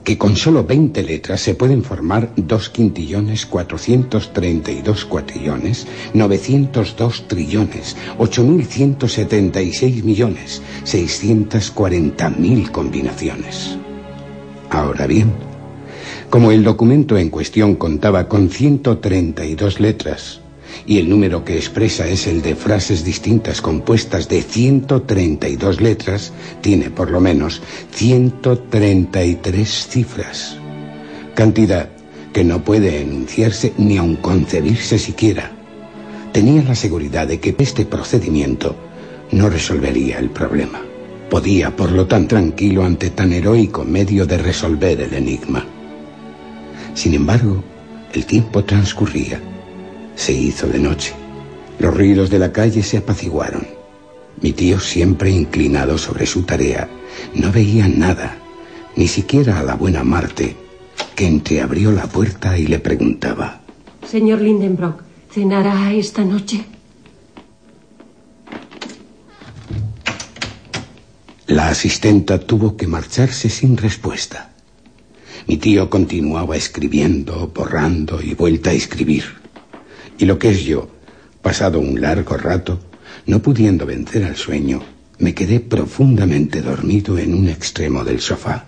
que 0.04 0.18
con 0.18 0.36
solo 0.36 0.64
20 0.64 1.04
letras 1.04 1.41
se 1.41 1.56
pueden 1.56 1.84
formar 1.84 2.32
2 2.36 2.70
quintillones, 2.70 3.45
432 3.45 5.06
cuatrillones, 5.06 5.88
902 6.14 7.28
trillones, 7.28 7.95
8.176 8.18 10.04
millones, 10.04 10.62
640.000 10.86 12.72
combinaciones. 12.72 13.78
Ahora 14.70 15.08
bien, 15.08 15.32
como 16.30 16.52
el 16.52 16.64
documento 16.64 17.18
en 17.18 17.30
cuestión 17.30 17.76
contaba 17.76 18.28
con 18.28 18.50
132 18.50 19.80
letras, 19.80 20.38
y 20.89 20.97
el 20.97 21.07
número 21.07 21.45
que 21.45 21.55
expresa 21.55 22.07
es 22.07 22.25
el 22.25 22.41
de 22.41 22.55
frases 22.55 23.05
distintas 23.05 23.61
compuestas 23.61 24.27
de 24.27 24.41
132 24.41 25.81
letras, 25.81 26.33
tiene 26.61 26.89
por 26.89 27.11
lo 27.11 27.21
menos 27.21 27.61
133 27.91 29.87
cifras. 29.87 30.57
Cantidad 31.35 31.89
que 32.33 32.43
no 32.43 32.63
puede 32.63 33.03
enunciarse 33.03 33.71
ni 33.77 33.97
aun 33.99 34.15
concebirse 34.15 34.97
siquiera. 34.97 35.51
Tenía 36.33 36.63
la 36.63 36.73
seguridad 36.73 37.27
de 37.27 37.39
que 37.39 37.53
este 37.59 37.85
procedimiento 37.85 38.75
no 39.31 39.47
resolvería 39.47 40.17
el 40.17 40.31
problema. 40.31 40.81
Podía, 41.29 41.69
por 41.75 41.91
lo 41.91 42.07
tan 42.07 42.27
tranquilo 42.27 42.83
ante 42.83 43.11
tan 43.11 43.31
heroico 43.31 43.83
medio 43.83 44.25
de 44.25 44.39
resolver 44.39 44.99
el 45.01 45.13
enigma. 45.13 45.63
Sin 46.95 47.13
embargo, 47.13 47.63
el 48.11 48.25
tiempo 48.25 48.63
transcurría 48.63 49.39
se 50.20 50.34
hizo 50.34 50.67
de 50.67 50.80
noche. 50.80 51.13
Los 51.80 51.95
ruidos 51.95 52.30
de 52.30 52.39
la 52.39 52.51
calle 52.51 52.84
se 52.84 52.97
apaciguaron. 52.97 53.65
Mi 54.41 54.51
tío, 54.51 54.78
siempre 54.80 55.32
inclinado 55.32 55.97
sobre 55.97 56.26
su 56.26 56.43
tarea, 56.43 56.89
no 57.36 57.51
veía 57.53 57.88
nada, 57.88 58.38
ni 58.97 59.07
siquiera 59.07 59.59
a 59.59 59.63
la 59.63 59.76
buena 59.76 60.03
Marte, 60.03 60.57
que 61.15 61.26
entreabrió 61.26 61.93
la 61.93 62.05
puerta 62.07 62.57
y 62.57 62.67
le 62.67 62.80
preguntaba. 62.80 63.61
Señor 64.05 64.41
Lindenbrock, 64.41 65.03
¿cenará 65.32 65.93
esta 65.93 66.26
noche? 66.26 66.65
La 71.47 71.70
asistenta 71.70 72.39
tuvo 72.39 72.76
que 72.76 72.88
marcharse 72.88 73.49
sin 73.49 73.78
respuesta. 73.78 74.51
Mi 75.47 75.55
tío 75.55 75.89
continuaba 75.89 76.57
escribiendo, 76.57 77.51
borrando 77.55 78.22
y 78.22 78.34
vuelta 78.36 78.72
a 78.72 78.74
escribir. 78.74 79.39
Y 80.20 80.26
lo 80.26 80.38
que 80.38 80.49
es 80.49 80.65
yo, 80.65 80.89
pasado 81.41 81.80
un 81.80 82.01
largo 82.01 82.36
rato, 82.36 82.78
no 83.26 83.41
pudiendo 83.41 83.86
vencer 83.86 84.26
al 84.26 84.36
sueño, 84.36 84.84
me 85.17 85.34
quedé 85.34 85.61
profundamente 85.61 86.61
dormido 86.61 87.17
en 87.17 87.34
un 87.34 87.47
extremo 87.47 88.03
del 88.03 88.20
sofá. 88.20 88.65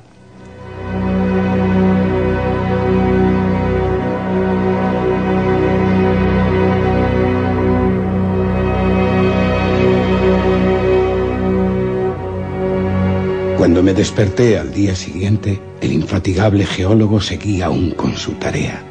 Cuando 13.57 13.83
me 13.83 13.93
desperté 13.93 14.57
al 14.57 14.73
día 14.73 14.95
siguiente, 14.95 15.59
el 15.81 15.91
infatigable 15.91 16.65
geólogo 16.65 17.19
seguía 17.19 17.65
aún 17.65 17.91
con 17.91 18.15
su 18.15 18.31
tarea 18.35 18.90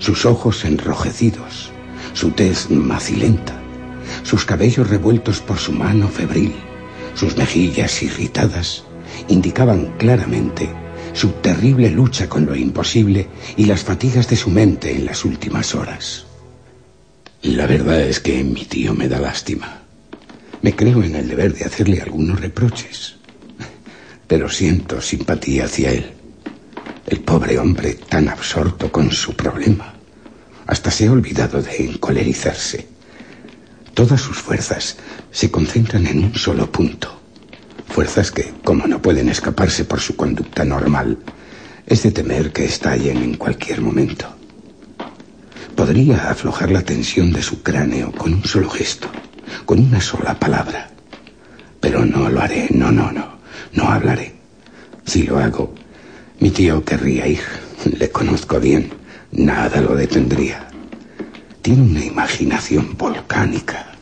sus 0.00 0.26
ojos 0.26 0.64
enrojecidos, 0.64 1.70
su 2.14 2.32
tez 2.32 2.70
macilenta, 2.70 3.54
sus 4.24 4.44
cabellos 4.44 4.90
revueltos 4.90 5.40
por 5.40 5.58
su 5.58 5.72
mano 5.72 6.08
febril, 6.08 6.54
sus 7.14 7.36
mejillas 7.36 8.02
irritadas, 8.02 8.82
indicaban 9.28 9.94
claramente 9.98 10.68
su 11.12 11.28
terrible 11.28 11.90
lucha 11.90 12.28
con 12.28 12.46
lo 12.46 12.56
imposible 12.56 13.28
y 13.56 13.66
las 13.66 13.84
fatigas 13.84 14.28
de 14.28 14.36
su 14.36 14.50
mente 14.50 14.96
en 14.96 15.04
las 15.04 15.24
últimas 15.24 15.74
horas. 15.74 16.24
La 17.42 17.66
verdad 17.66 18.00
es 18.00 18.20
que 18.20 18.42
mi 18.42 18.64
tío 18.64 18.94
me 18.94 19.08
da 19.08 19.18
lástima. 19.18 19.82
Me 20.62 20.74
creo 20.76 21.02
en 21.02 21.16
el 21.16 21.28
deber 21.28 21.54
de 21.54 21.64
hacerle 21.64 22.00
algunos 22.00 22.40
reproches, 22.40 23.16
pero 24.26 24.48
siento 24.48 25.00
simpatía 25.00 25.64
hacia 25.64 25.90
él. 25.90 26.19
El 27.10 27.22
pobre 27.22 27.58
hombre 27.58 27.94
tan 28.08 28.28
absorto 28.28 28.92
con 28.92 29.10
su 29.10 29.34
problema. 29.34 29.94
Hasta 30.68 30.92
se 30.92 31.08
ha 31.08 31.12
olvidado 31.12 31.60
de 31.60 31.84
encolerizarse. 31.86 32.86
Todas 33.94 34.20
sus 34.20 34.38
fuerzas 34.38 34.96
se 35.32 35.50
concentran 35.50 36.06
en 36.06 36.22
un 36.22 36.34
solo 36.36 36.70
punto. 36.70 37.20
Fuerzas 37.88 38.30
que, 38.30 38.54
como 38.62 38.86
no 38.86 39.02
pueden 39.02 39.28
escaparse 39.28 39.84
por 39.84 39.98
su 39.98 40.14
conducta 40.14 40.64
normal, 40.64 41.18
es 41.84 42.04
de 42.04 42.12
temer 42.12 42.52
que 42.52 42.64
estallen 42.64 43.16
en 43.24 43.34
cualquier 43.34 43.80
momento. 43.80 44.32
Podría 45.74 46.30
aflojar 46.30 46.70
la 46.70 46.82
tensión 46.82 47.32
de 47.32 47.42
su 47.42 47.64
cráneo 47.64 48.12
con 48.12 48.34
un 48.34 48.44
solo 48.44 48.70
gesto, 48.70 49.08
con 49.64 49.80
una 49.80 50.00
sola 50.00 50.38
palabra. 50.38 50.90
Pero 51.80 52.06
no 52.06 52.28
lo 52.28 52.40
haré, 52.40 52.68
no, 52.70 52.92
no, 52.92 53.10
no, 53.10 53.40
no 53.72 53.88
hablaré. 53.90 54.36
Si 55.04 55.24
lo 55.24 55.40
hago, 55.40 55.74
mi 56.40 56.50
tío 56.50 56.82
querría 56.84 57.26
ir. 57.28 57.40
Le 57.98 58.10
conozco 58.10 58.58
bien. 58.58 58.90
Nada 59.32 59.80
lo 59.80 59.94
detendría. 59.94 60.68
Tiene 61.62 61.82
una 61.82 62.04
imaginación 62.04 62.96
volcánica. 62.96 63.92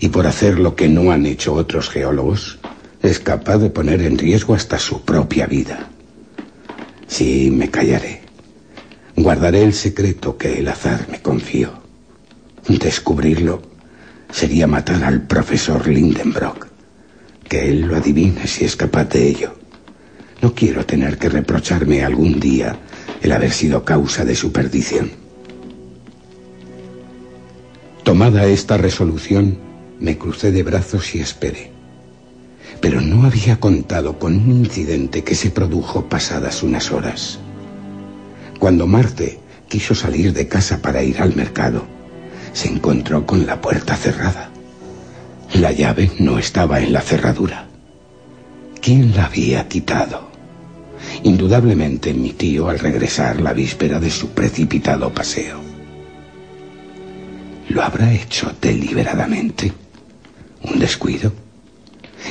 Y 0.00 0.08
por 0.08 0.26
hacer 0.26 0.58
lo 0.58 0.74
que 0.74 0.88
no 0.88 1.12
han 1.12 1.26
hecho 1.26 1.54
otros 1.54 1.88
geólogos, 1.88 2.58
es 3.02 3.20
capaz 3.20 3.58
de 3.58 3.70
poner 3.70 4.02
en 4.02 4.18
riesgo 4.18 4.54
hasta 4.54 4.78
su 4.78 5.02
propia 5.02 5.46
vida. 5.46 5.88
Sí, 7.06 7.50
me 7.52 7.70
callaré. 7.70 8.22
Guardaré 9.14 9.62
el 9.62 9.72
secreto 9.72 10.36
que 10.36 10.58
el 10.58 10.68
azar 10.68 11.06
me 11.10 11.20
confió. 11.20 11.72
Descubrirlo 12.68 13.62
sería 14.32 14.66
matar 14.66 15.04
al 15.04 15.22
profesor 15.22 15.86
Lindenbrock. 15.86 16.66
Que 17.48 17.68
él 17.68 17.82
lo 17.82 17.96
adivine 17.96 18.46
si 18.46 18.64
es 18.64 18.74
capaz 18.76 19.04
de 19.04 19.28
ello. 19.28 19.55
No 20.42 20.54
quiero 20.54 20.84
tener 20.84 21.18
que 21.18 21.28
reprocharme 21.28 22.04
algún 22.04 22.38
día 22.38 22.78
el 23.22 23.32
haber 23.32 23.52
sido 23.52 23.84
causa 23.84 24.24
de 24.24 24.34
su 24.34 24.52
perdición. 24.52 25.10
Tomada 28.04 28.46
esta 28.46 28.76
resolución, 28.76 29.58
me 29.98 30.16
crucé 30.16 30.52
de 30.52 30.62
brazos 30.62 31.14
y 31.14 31.20
esperé. 31.20 31.72
Pero 32.80 33.00
no 33.00 33.24
había 33.24 33.58
contado 33.58 34.18
con 34.18 34.36
un 34.36 34.50
incidente 34.52 35.24
que 35.24 35.34
se 35.34 35.50
produjo 35.50 36.08
pasadas 36.08 36.62
unas 36.62 36.92
horas. 36.92 37.38
Cuando 38.58 38.86
Marte 38.86 39.38
quiso 39.68 39.94
salir 39.94 40.32
de 40.32 40.46
casa 40.46 40.80
para 40.82 41.02
ir 41.02 41.20
al 41.20 41.34
mercado, 41.34 41.84
se 42.52 42.68
encontró 42.68 43.26
con 43.26 43.46
la 43.46 43.60
puerta 43.60 43.96
cerrada. 43.96 44.50
La 45.54 45.72
llave 45.72 46.10
no 46.18 46.38
estaba 46.38 46.80
en 46.80 46.92
la 46.92 47.00
cerradura. 47.00 47.65
¿Quién 48.86 49.16
la 49.16 49.24
había 49.24 49.66
quitado? 49.66 50.30
Indudablemente 51.24 52.14
mi 52.14 52.34
tío 52.34 52.68
al 52.68 52.78
regresar 52.78 53.40
la 53.40 53.52
víspera 53.52 53.98
de 53.98 54.12
su 54.12 54.28
precipitado 54.28 55.12
paseo. 55.12 55.60
¿Lo 57.68 57.82
habrá 57.82 58.14
hecho 58.14 58.52
deliberadamente? 58.62 59.72
¿Un 60.62 60.78
descuido? 60.78 61.32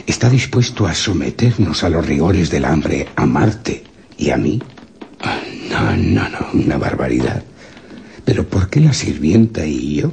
¿Está 0.08 0.30
dispuesto 0.30 0.88
a 0.88 0.94
someternos 0.94 1.84
a 1.84 1.90
los 1.90 2.06
rigores 2.06 2.50
del 2.50 2.64
hambre 2.64 3.10
a 3.18 3.26
Marte 3.26 3.84
y 4.18 4.30
a 4.30 4.38
mí? 4.38 4.62
No, 5.70 5.98
no, 5.98 6.30
no, 6.30 6.48
una 6.54 6.78
barbaridad. 6.78 7.44
Pero 8.24 8.48
¿por 8.48 8.70
qué 8.70 8.80
la 8.80 8.94
sirvienta 8.94 9.66
y 9.66 9.96
yo 9.96 10.12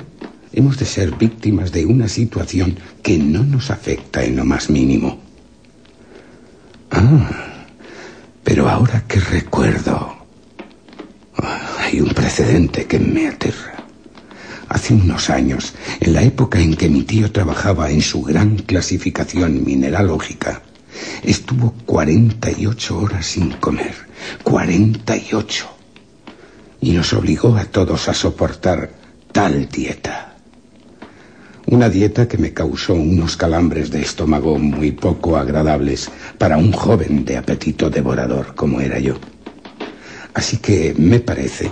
hemos 0.52 0.76
de 0.76 0.86
ser 0.86 1.12
víctimas 1.12 1.70
de 1.70 1.86
una 1.86 2.08
situación 2.08 2.76
que 3.00 3.16
no 3.16 3.44
nos 3.44 3.70
afecta 3.70 4.24
en 4.24 4.34
lo 4.34 4.44
más 4.44 4.70
mínimo? 4.70 5.21
Ah, 6.92 7.30
pero 8.44 8.68
ahora 8.68 9.04
que 9.08 9.18
recuerdo, 9.18 10.14
hay 11.78 12.00
un 12.00 12.10
precedente 12.10 12.86
que 12.86 12.98
me 12.98 13.28
aterra. 13.28 13.84
Hace 14.68 14.94
unos 14.94 15.30
años, 15.30 15.74
en 16.00 16.12
la 16.12 16.22
época 16.22 16.58
en 16.58 16.74
que 16.76 16.88
mi 16.88 17.02
tío 17.02 17.32
trabajaba 17.32 17.90
en 17.90 18.02
su 18.02 18.22
gran 18.22 18.56
clasificación 18.56 19.64
mineralógica, 19.64 20.62
estuvo 21.22 21.74
48 21.86 22.98
horas 22.98 23.26
sin 23.26 23.52
comer. 23.52 23.94
48. 24.42 25.68
Y 26.80 26.92
nos 26.92 27.12
obligó 27.12 27.56
a 27.56 27.64
todos 27.64 28.08
a 28.08 28.14
soportar 28.14 28.90
tal 29.32 29.68
dieta. 29.68 30.31
Una 31.72 31.88
dieta 31.88 32.28
que 32.28 32.36
me 32.36 32.52
causó 32.52 32.92
unos 32.92 33.38
calambres 33.38 33.90
de 33.90 34.02
estómago 34.02 34.58
muy 34.58 34.92
poco 34.92 35.38
agradables 35.38 36.10
para 36.36 36.58
un 36.58 36.70
joven 36.70 37.24
de 37.24 37.38
apetito 37.38 37.88
devorador 37.88 38.54
como 38.54 38.82
era 38.82 38.98
yo. 38.98 39.14
Así 40.34 40.58
que 40.58 40.94
me 40.98 41.18
parece 41.18 41.70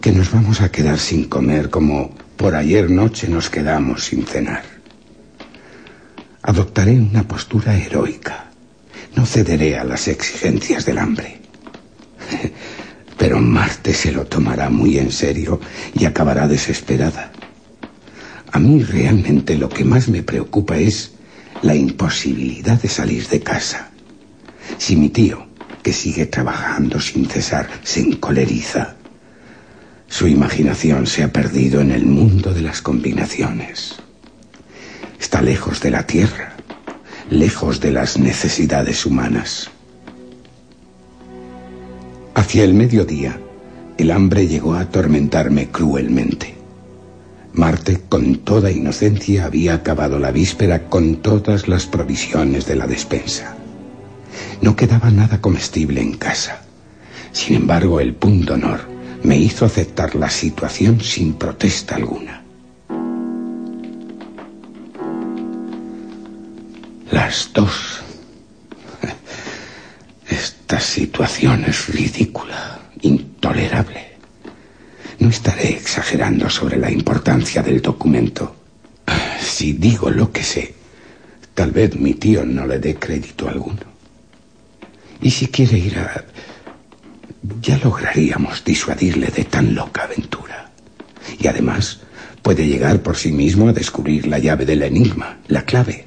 que 0.00 0.12
nos 0.12 0.30
vamos 0.30 0.60
a 0.60 0.70
quedar 0.70 1.00
sin 1.00 1.24
comer 1.24 1.68
como 1.68 2.14
por 2.36 2.54
ayer 2.54 2.88
noche 2.88 3.26
nos 3.26 3.50
quedamos 3.50 4.04
sin 4.04 4.24
cenar. 4.24 4.62
Adoptaré 6.42 6.92
una 6.92 7.26
postura 7.26 7.76
heroica. 7.76 8.52
No 9.16 9.26
cederé 9.26 9.76
a 9.76 9.82
las 9.82 10.06
exigencias 10.06 10.86
del 10.86 10.98
hambre. 10.98 11.40
Pero 13.18 13.40
Marte 13.40 13.94
se 13.94 14.12
lo 14.12 14.26
tomará 14.26 14.70
muy 14.70 14.96
en 14.96 15.10
serio 15.10 15.58
y 15.92 16.04
acabará 16.04 16.46
desesperada. 16.46 17.32
A 18.54 18.60
mí 18.60 18.84
realmente 18.84 19.58
lo 19.58 19.68
que 19.68 19.84
más 19.84 20.08
me 20.08 20.22
preocupa 20.22 20.76
es 20.78 21.10
la 21.62 21.74
imposibilidad 21.74 22.80
de 22.80 22.88
salir 22.88 23.26
de 23.26 23.40
casa. 23.40 23.90
Si 24.78 24.94
mi 24.94 25.08
tío, 25.08 25.48
que 25.82 25.92
sigue 25.92 26.26
trabajando 26.26 27.00
sin 27.00 27.26
cesar, 27.26 27.68
se 27.82 28.02
encoleriza, 28.02 28.94
su 30.06 30.28
imaginación 30.28 31.08
se 31.08 31.24
ha 31.24 31.32
perdido 31.32 31.80
en 31.80 31.90
el 31.90 32.06
mundo 32.06 32.54
de 32.54 32.62
las 32.62 32.80
combinaciones. 32.80 33.96
Está 35.18 35.42
lejos 35.42 35.80
de 35.80 35.90
la 35.90 36.06
Tierra, 36.06 36.54
lejos 37.30 37.80
de 37.80 37.90
las 37.90 38.18
necesidades 38.18 39.04
humanas. 39.04 39.68
Hacia 42.36 42.62
el 42.62 42.74
mediodía, 42.74 43.36
el 43.98 44.12
hambre 44.12 44.46
llegó 44.46 44.74
a 44.74 44.82
atormentarme 44.82 45.70
cruelmente. 45.72 46.63
Marte, 47.54 48.00
con 48.08 48.38
toda 48.38 48.72
inocencia, 48.72 49.44
había 49.44 49.74
acabado 49.74 50.18
la 50.18 50.32
víspera 50.32 50.88
con 50.88 51.22
todas 51.22 51.68
las 51.68 51.86
provisiones 51.86 52.66
de 52.66 52.74
la 52.74 52.88
despensa. 52.88 53.56
No 54.60 54.74
quedaba 54.74 55.10
nada 55.10 55.40
comestible 55.40 56.00
en 56.00 56.14
casa. 56.14 56.62
Sin 57.30 57.54
embargo, 57.54 58.00
el 58.00 58.12
punto 58.14 58.54
honor 58.54 58.80
me 59.22 59.38
hizo 59.38 59.64
aceptar 59.64 60.16
la 60.16 60.30
situación 60.30 61.00
sin 61.00 61.34
protesta 61.34 61.94
alguna. 61.94 62.42
Las 67.12 67.50
dos. 67.54 68.00
Esta 70.28 70.80
situación 70.80 71.66
es 71.66 71.86
ridícula, 71.86 72.80
intolerable. 73.02 74.13
No 75.18 75.28
estaré 75.28 75.70
exagerando 75.70 76.50
sobre 76.50 76.76
la 76.76 76.90
importancia 76.90 77.62
del 77.62 77.80
documento. 77.80 78.56
Si 79.40 79.72
digo 79.74 80.10
lo 80.10 80.32
que 80.32 80.42
sé, 80.42 80.74
tal 81.54 81.70
vez 81.70 81.94
mi 81.96 82.14
tío 82.14 82.44
no 82.44 82.66
le 82.66 82.78
dé 82.78 82.96
crédito 82.96 83.48
alguno. 83.48 83.94
Y 85.20 85.30
si 85.30 85.48
quiere 85.48 85.78
ir 85.78 85.98
a 85.98 86.24
ya 87.60 87.78
lograríamos 87.78 88.64
disuadirle 88.64 89.28
de 89.28 89.44
tan 89.44 89.74
loca 89.74 90.04
aventura. 90.04 90.70
Y 91.38 91.46
además, 91.46 92.00
puede 92.42 92.66
llegar 92.66 93.02
por 93.02 93.16
sí 93.16 93.32
mismo 93.32 93.68
a 93.68 93.72
descubrir 93.72 94.26
la 94.26 94.38
llave 94.38 94.64
del 94.64 94.82
enigma, 94.82 95.38
la 95.48 95.64
clave. 95.64 96.06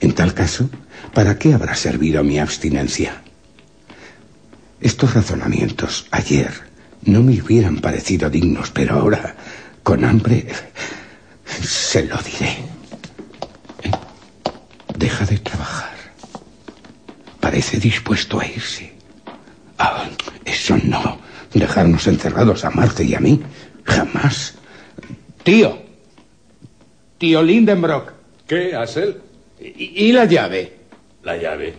En 0.00 0.12
tal 0.12 0.34
caso, 0.34 0.68
¿para 1.12 1.38
qué 1.38 1.54
habrá 1.54 1.74
servido 1.74 2.22
mi 2.22 2.38
abstinencia? 2.38 3.22
Estos 4.80 5.14
razonamientos 5.14 6.06
ayer 6.10 6.52
no 7.06 7.22
me 7.22 7.40
hubieran 7.40 7.78
parecido 7.78 8.30
dignos, 8.30 8.70
pero 8.70 8.96
ahora, 8.96 9.34
con 9.82 10.04
hambre, 10.04 10.46
se 11.44 12.04
lo 12.04 12.16
diré. 12.18 12.56
¿Eh? 13.82 13.90
Deja 14.96 15.24
de 15.26 15.38
trabajar. 15.38 15.94
Parece 17.40 17.78
dispuesto 17.78 18.40
a 18.40 18.46
irse. 18.46 18.92
Ah, 19.78 20.08
eso 20.44 20.78
no. 20.84 21.18
Dejarnos 21.52 22.06
encerrados 22.06 22.64
a 22.64 22.70
Marte 22.70 23.04
y 23.04 23.14
a 23.14 23.20
mí. 23.20 23.40
Jamás. 23.84 24.54
Tío. 25.42 25.78
Tío 27.18 27.42
Lindenbrock. 27.42 28.12
¿Qué, 28.46 28.74
Hassel? 28.74 29.20
¿Y, 29.60 30.06
y 30.06 30.12
la 30.12 30.24
llave? 30.24 30.72
La 31.22 31.36
llave. 31.36 31.74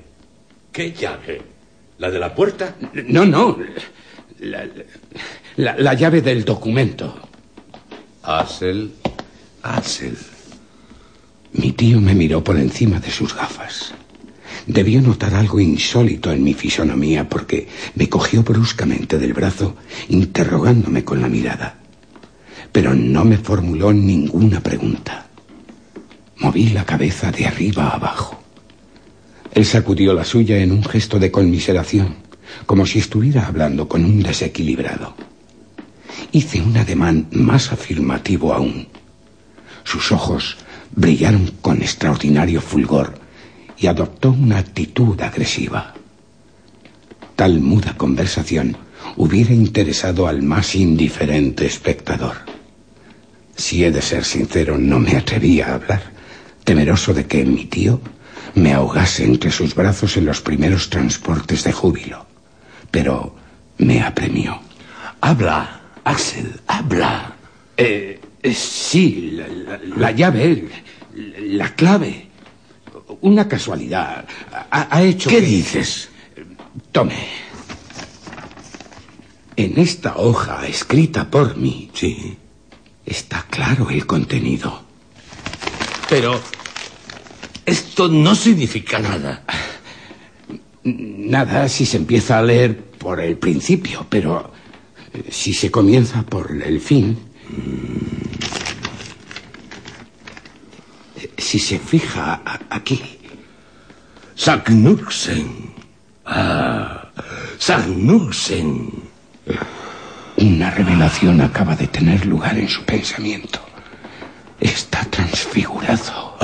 ¿Qué 0.72 0.92
llave? 0.92 1.42
¿La 1.98 2.10
de 2.12 2.20
la 2.20 2.34
puerta? 2.34 2.76
No, 3.08 3.26
no. 3.26 3.58
La, 4.40 4.66
la- 5.58 5.78
la 5.78 5.94
llave 5.94 6.22
del 6.22 6.44
documento. 6.46 7.16
Hassel. 8.24 8.92
Axel. 9.64 10.18
Mi 11.54 11.72
tío 11.72 12.02
me 12.02 12.14
miró 12.14 12.44
por 12.44 12.58
encima 12.58 13.00
de 13.00 13.10
sus 13.12 13.34
gafas. 13.34 13.94
Debió 14.68 15.02
notar 15.02 15.34
algo 15.36 15.60
insólito 15.60 16.32
en 16.32 16.44
mi 16.44 16.54
fisonomía 16.54 17.30
porque 17.30 17.68
me 17.96 18.10
cogió 18.10 18.44
bruscamente 18.44 19.18
del 19.18 19.34
brazo, 19.34 19.76
interrogándome 20.10 21.04
con 21.06 21.22
la 21.22 21.28
mirada. 21.30 21.78
Pero 22.72 22.94
no 22.94 23.24
me 23.24 23.38
formuló 23.38 23.94
ninguna 23.94 24.60
pregunta. 24.62 25.28
Moví 26.38 26.70
la 26.70 26.84
cabeza 26.86 27.32
de 27.32 27.46
arriba 27.46 27.88
a 27.88 27.96
abajo. 27.96 28.42
Él 29.54 29.66
sacudió 29.66 30.14
la 30.14 30.26
suya 30.26 30.58
en 30.58 30.72
un 30.74 30.84
gesto 30.84 31.18
de 31.20 31.32
conmiseración, 31.32 32.16
como 32.66 32.86
si 32.86 33.00
estuviera 33.00 33.48
hablando 33.48 33.88
con 33.88 34.04
un 34.06 34.22
desequilibrado. 34.24 35.16
Hice 36.32 36.62
un 36.62 36.78
ademán 36.78 37.28
más 37.32 37.72
afirmativo 37.72 38.54
aún. 38.54 38.88
Sus 39.84 40.12
ojos 40.12 40.58
brillaron 40.96 41.52
con 41.62 41.82
extraordinario 41.82 42.62
fulgor 42.62 43.20
y 43.78 43.88
adoptó 43.88 44.32
una 44.32 44.58
actitud 44.58 45.20
agresiva. 45.22 45.94
Tal 47.36 47.60
muda 47.60 47.96
conversación 47.98 48.78
hubiera 49.18 49.54
interesado 49.54 50.28
al 50.28 50.42
más 50.42 50.76
indiferente 50.76 51.66
espectador. 51.66 52.36
Si 53.56 53.84
he 53.84 53.92
de 53.92 54.02
ser 54.02 54.24
sincero, 54.26 54.78
no 54.78 55.00
me 55.00 55.16
atrevía 55.16 55.68
a 55.70 55.76
hablar, 55.76 56.02
temeroso 56.64 57.14
de 57.14 57.26
que 57.26 57.46
mi 57.46 57.66
tío 57.66 58.02
me 58.56 58.74
ahogase 58.74 59.24
entre 59.26 59.52
sus 59.52 59.76
brazos 59.76 60.18
en 60.18 60.26
los 60.26 60.42
primeros 60.42 60.90
transportes 60.90 61.64
de 61.64 61.72
júbilo. 61.74 62.26
Pero 62.96 63.36
me 63.80 64.02
apremió. 64.02 64.58
Habla, 65.20 65.82
Axel, 66.06 66.62
habla. 66.66 67.36
Eh, 67.76 68.22
eh, 68.42 68.54
sí, 68.54 69.32
la, 69.34 69.48
la- 69.50 69.80
la 69.98 70.12
llave, 70.12 70.70
la 71.14 71.76
clave. 71.76 72.30
Una 73.20 73.50
casualidad. 73.50 74.26
Ha, 74.72 74.88
ha 74.96 75.04
hecho 75.04 75.30
¿Qué 75.30 75.42
que- 75.42 75.46
dices? 75.46 76.08
Tome. 76.94 77.18
En 79.58 79.78
esta 79.78 80.16
hoja 80.16 80.66
escrita 80.66 81.30
por 81.30 81.58
mí 81.58 81.92
Sí. 81.94 82.38
está 83.06 83.46
claro 83.50 83.90
el 83.90 84.06
contenido. 84.06 84.84
Pero 86.10 86.40
esto 87.66 88.08
no 88.08 88.36
significa 88.36 89.00
nada. 89.00 89.44
Nada 90.88 91.68
si 91.68 91.86
se 91.86 91.98
empieza 91.98 92.38
a 92.38 92.44
leer 92.44 92.78
por 92.78 93.20
el 93.20 93.38
principio, 93.38 94.06
pero 94.08 94.52
eh, 95.14 95.24
si 95.32 95.52
se 95.54 95.72
comienza 95.72 96.22
por 96.24 96.52
el 96.52 96.80
fin. 96.80 97.18
eh, 101.18 101.32
Si 101.38 101.60
se 101.60 101.80
fija 101.80 102.42
aquí. 102.70 103.02
Sagnuxen. 104.36 105.74
Ah, 106.26 107.10
Sagnuxen. 107.58 108.92
Una 110.38 110.70
revelación 110.72 111.42
acaba 111.42 111.76
de 111.76 111.88
tener 111.88 112.26
lugar 112.26 112.58
en 112.60 112.68
su 112.68 112.84
pensamiento. 112.84 113.60
Está 114.60 115.04
transfigurado. 115.06 116.38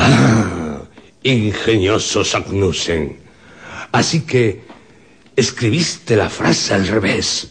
Ingenioso 1.23 2.23
Sagnusen. 2.23 3.20
Así 3.91 4.21
que 4.21 4.61
escribiste 5.35 6.15
la 6.15 6.29
frase 6.29 6.73
al 6.73 6.87
revés. 6.87 7.47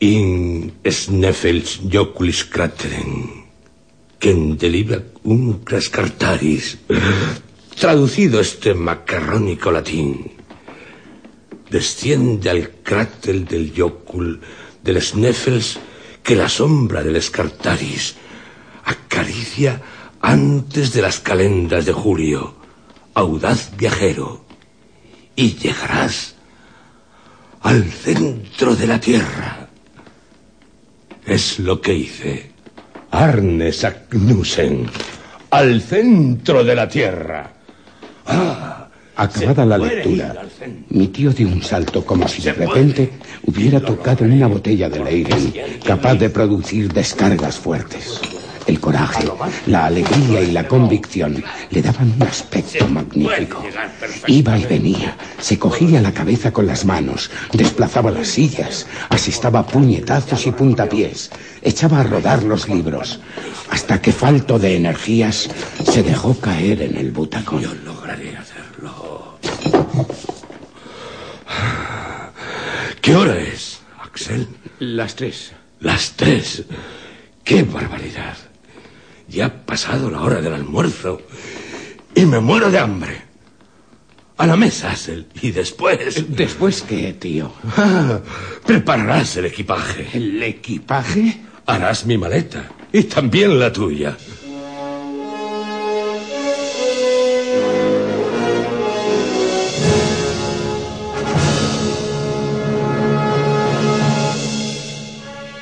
In 0.00 0.74
sneffels 0.84 1.80
joculis 1.90 2.44
crateren, 2.44 3.44
quem 4.18 4.56
delibra 4.56 5.00
un 5.24 5.64
crascartaris. 5.64 6.78
Traducido 7.78 8.40
este 8.40 8.74
macarrónico 8.74 9.70
latín. 9.70 10.32
Desciende 11.70 12.50
al 12.50 12.70
cráter 12.82 13.46
del 13.48 13.72
yocul 13.72 14.40
del 14.82 15.00
sneffels 15.00 15.78
que 16.22 16.36
la 16.36 16.48
sombra 16.48 17.02
del 17.02 17.16
escartaris 17.16 18.14
acaricia 18.84 19.80
antes 20.20 20.92
de 20.92 21.02
las 21.02 21.20
calendas 21.20 21.84
de 21.86 21.92
julio, 21.92 22.54
audaz 23.14 23.76
viajero, 23.76 24.43
y 25.36 25.54
llegarás 25.56 26.34
al 27.62 27.84
centro 27.84 28.76
de 28.76 28.86
la 28.86 29.00
tierra. 29.00 29.68
Es 31.26 31.58
lo 31.58 31.80
que 31.80 31.94
hice. 31.94 32.50
Arne 33.10 33.72
Sagnusen, 33.72 34.88
al 35.50 35.80
centro 35.80 36.64
de 36.64 36.74
la 36.74 36.88
tierra. 36.88 37.52
Acabada 39.16 39.62
Se 39.62 39.68
la 39.68 39.78
lectura, 39.78 40.42
mi 40.88 41.06
tío 41.08 41.30
dio 41.30 41.46
un 41.46 41.62
salto 41.62 42.04
como 42.04 42.26
si 42.26 42.42
de 42.42 42.52
repente 42.52 43.12
hubiera 43.44 43.80
tocado 43.80 44.24
una 44.24 44.48
botella 44.48 44.88
de 44.88 45.04
Leiden, 45.04 45.54
capaz 45.84 46.16
de 46.16 46.30
producir 46.30 46.92
descargas 46.92 47.56
fuertes. 47.56 48.20
El 48.66 48.80
coraje, 48.80 49.28
la 49.66 49.86
alegría 49.86 50.40
y 50.40 50.50
la 50.50 50.66
convicción 50.66 51.42
le 51.70 51.82
daban 51.82 52.12
un 52.12 52.22
aspecto 52.22 52.88
magnífico. 52.88 53.62
Iba 54.26 54.58
y 54.58 54.64
venía, 54.64 55.16
se 55.38 55.58
cogía 55.58 56.00
la 56.00 56.12
cabeza 56.12 56.50
con 56.50 56.66
las 56.66 56.84
manos, 56.84 57.30
desplazaba 57.52 58.10
las 58.10 58.28
sillas, 58.28 58.86
asestaba 59.10 59.60
a 59.60 59.66
puñetazos 59.66 60.46
y 60.46 60.52
puntapiés, 60.52 61.30
echaba 61.60 62.00
a 62.00 62.04
rodar 62.04 62.42
los 62.42 62.68
libros, 62.68 63.20
hasta 63.70 64.00
que 64.00 64.12
falto 64.12 64.58
de 64.58 64.76
energías 64.76 65.50
se 65.84 66.02
dejó 66.02 66.34
caer 66.38 66.82
en 66.82 66.96
el 66.96 67.10
butacón. 67.10 67.60
Yo 67.60 67.74
lograré 67.84 68.36
hacerlo. 68.36 69.38
¿Qué 73.02 73.14
hora 73.14 73.38
es, 73.38 73.80
Axel? 74.02 74.48
Las 74.78 75.14
tres. 75.14 75.52
Las 75.80 76.12
tres. 76.12 76.64
¡Qué 77.44 77.62
barbaridad! 77.62 78.53
Ya 79.28 79.46
ha 79.46 79.52
pasado 79.66 80.10
la 80.10 80.20
hora 80.20 80.40
del 80.40 80.54
almuerzo 80.54 81.20
y 82.14 82.26
me 82.26 82.40
muero 82.40 82.70
de 82.70 82.78
hambre. 82.78 83.22
A 84.36 84.46
la 84.46 84.56
mesa, 84.56 84.90
Axel. 84.90 85.26
Y 85.40 85.52
después... 85.52 86.24
¿Después 86.28 86.82
qué, 86.82 87.12
tío? 87.12 87.52
Ah, 87.76 88.20
prepararás 88.66 89.36
el 89.36 89.46
equipaje. 89.46 90.08
¿El 90.12 90.42
equipaje? 90.42 91.40
Harás 91.66 92.04
mi 92.04 92.18
maleta. 92.18 92.68
Y 92.92 93.04
también 93.04 93.58
la 93.58 93.72
tuya. 93.72 94.16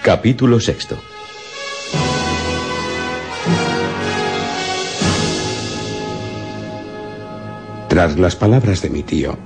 Capítulo 0.02 0.58
sexto. 0.58 0.98
Tras 7.92 8.18
las 8.18 8.36
palabras 8.36 8.80
de 8.80 8.88
mi 8.88 9.02
tío, 9.02 9.36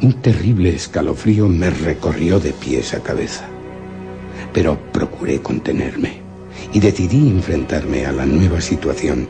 un 0.00 0.14
terrible 0.22 0.70
escalofrío 0.70 1.48
me 1.48 1.68
recorrió 1.68 2.40
de 2.40 2.54
pies 2.54 2.94
a 2.94 3.00
cabeza. 3.00 3.44
Pero 4.54 4.78
procuré 4.90 5.42
contenerme 5.42 6.22
y 6.72 6.80
decidí 6.80 7.28
enfrentarme 7.28 8.06
a 8.06 8.12
la 8.12 8.24
nueva 8.24 8.62
situación. 8.62 9.28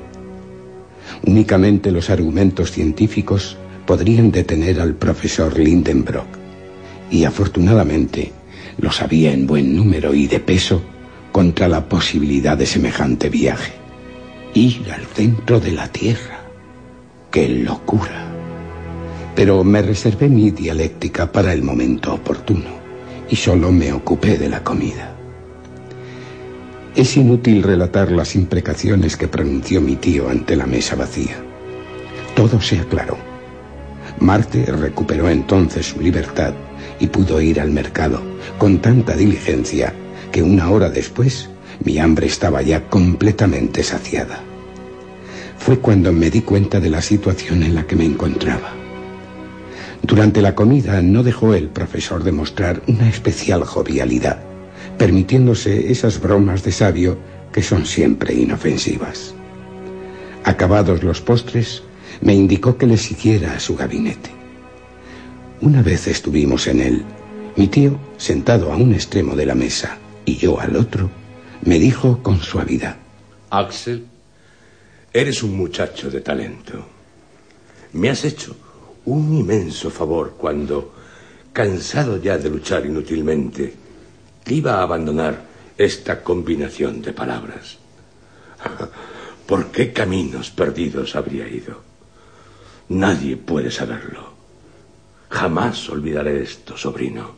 Únicamente 1.27 1.91
los 1.91 2.11
argumentos 2.11 2.71
científicos 2.71 3.57
podrían 3.87 4.31
detener 4.31 4.81
al 4.81 4.95
profesor 4.95 5.59
Lindenbrock. 5.59 6.29
Y 7.11 7.25
afortunadamente 7.25 8.31
los 8.79 9.03
había 9.03 9.33
en 9.33 9.49
buen 9.49 9.75
número 9.75 10.14
y 10.14 10.29
de 10.29 10.39
peso 10.39 10.81
contra 11.33 11.66
la 11.66 11.89
posibilidad 11.89 12.57
de 12.57 12.66
semejante 12.66 13.31
viaje. 13.31 13.73
Ir 14.55 14.93
al 14.93 15.07
centro 15.07 15.59
de 15.59 15.73
la 15.73 15.89
Tierra. 15.89 16.45
¡Qué 17.33 17.49
locura! 17.49 18.30
Pero 19.35 19.64
me 19.64 19.83
reservé 19.83 20.28
mi 20.28 20.51
dialéctica 20.51 21.31
para 21.31 21.53
el 21.53 21.62
momento 21.62 22.14
oportuno 22.14 22.81
y 23.28 23.37
solo 23.37 23.70
me 23.70 23.93
ocupé 23.93 24.37
de 24.37 24.49
la 24.49 24.62
comida. 24.62 25.16
Es 26.97 27.16
inútil 27.16 27.62
relatar 27.62 28.11
las 28.11 28.35
imprecaciones 28.35 29.16
que 29.16 29.28
pronunció 29.28 29.81
mi 29.81 29.97
tío 29.97 30.28
ante 30.28 30.57
la 30.57 30.66
mesa 30.66 30.97
vacía. 30.97 31.37
Todo 32.35 32.61
se 32.61 32.81
aclaró. 32.81 33.16
Marte 34.18 34.66
recuperó 34.66 35.28
entonces 35.28 35.87
su 35.87 36.01
libertad 36.01 36.53
y 36.99 37.07
pudo 37.07 37.41
ir 37.41 37.61
al 37.61 37.70
mercado 37.70 38.20
con 38.59 38.81
tanta 38.81 39.14
diligencia 39.16 39.95
que 40.33 40.43
una 40.43 40.70
hora 40.70 40.91
después 40.91 41.49
mi 41.85 41.99
hambre 41.99 42.26
estaba 42.26 42.61
ya 42.62 42.89
completamente 42.89 43.83
saciada. 43.83 44.41
Fue 45.59 45.78
cuando 45.78 46.12
me 46.12 46.31
di 46.31 46.43
cuenta 46.43 46.81
de 46.81 46.91
la 46.91 47.01
situación 47.01 47.62
en 47.62 47.74
la 47.74 47.87
que 47.87 47.97
me 47.97 48.05
encontraba. 48.05 48.80
Durante 50.03 50.43
la 50.43 50.55
comida 50.55 51.03
no 51.03 51.23
dejó 51.23 51.55
el 51.55 51.69
profesor 51.69 52.25
de 52.25 52.33
mostrar 52.33 52.83
una 52.87 53.09
especial 53.09 53.65
jovialidad, 53.65 54.39
permitiéndose 54.99 55.93
esas 55.93 56.21
bromas 56.21 56.63
de 56.63 56.73
sabio 56.73 57.19
que 57.53 57.63
son 57.63 57.87
siempre 57.87 58.35
inofensivas. 58.35 59.35
Acabados 60.45 61.03
los 61.03 61.21
postres, 61.21 61.83
me 62.21 62.35
indicó 62.35 62.77
que 62.77 62.87
le 62.87 62.97
siguiera 62.97 63.55
a 63.55 63.61
su 63.61 63.77
gabinete. 63.77 64.31
Una 65.61 65.83
vez 65.83 66.07
estuvimos 66.07 66.67
en 66.67 66.81
él, 66.81 67.05
mi 67.57 67.69
tío, 67.69 67.99
sentado 68.17 68.73
a 68.73 68.77
un 68.77 68.95
extremo 68.95 69.37
de 69.37 69.47
la 69.47 69.55
mesa 69.55 69.99
y 70.25 70.37
yo 70.37 70.61
al 70.61 70.77
otro, 70.77 71.11
me 71.63 71.79
dijo 71.79 72.23
con 72.23 72.41
suavidad. 72.41 72.97
Axel, 73.51 74.07
eres 75.13 75.43
un 75.43 75.57
muchacho 75.57 76.11
de 76.11 76.21
talento. 76.21 76.87
Me 77.93 78.09
has 78.09 78.25
hecho 78.25 78.57
un 79.07 79.35
inmenso 79.35 79.91
favor 79.91 80.35
cuando, 80.37 80.93
cansado 81.53 82.19
ya 82.19 82.39
de 82.39 82.51
luchar 82.51 82.87
inútilmente, 82.87 83.75
iba 84.47 84.75
a 84.75 84.83
abandonar 84.83 85.43
esta 85.77 86.23
combinación 86.23 87.01
de 87.01 87.13
palabras. 87.13 87.79
¿Por 89.47 89.71
qué 89.71 89.93
caminos 89.93 90.51
perdidos 90.51 91.17
habría 91.17 91.49
ido? 91.49 91.83
Nadie 92.91 93.37
puede 93.37 93.71
saberlo. 93.71 94.31
Jamás 95.31 95.89
olvidaré 95.89 96.43
esto, 96.43 96.77
sobrino. 96.77 97.35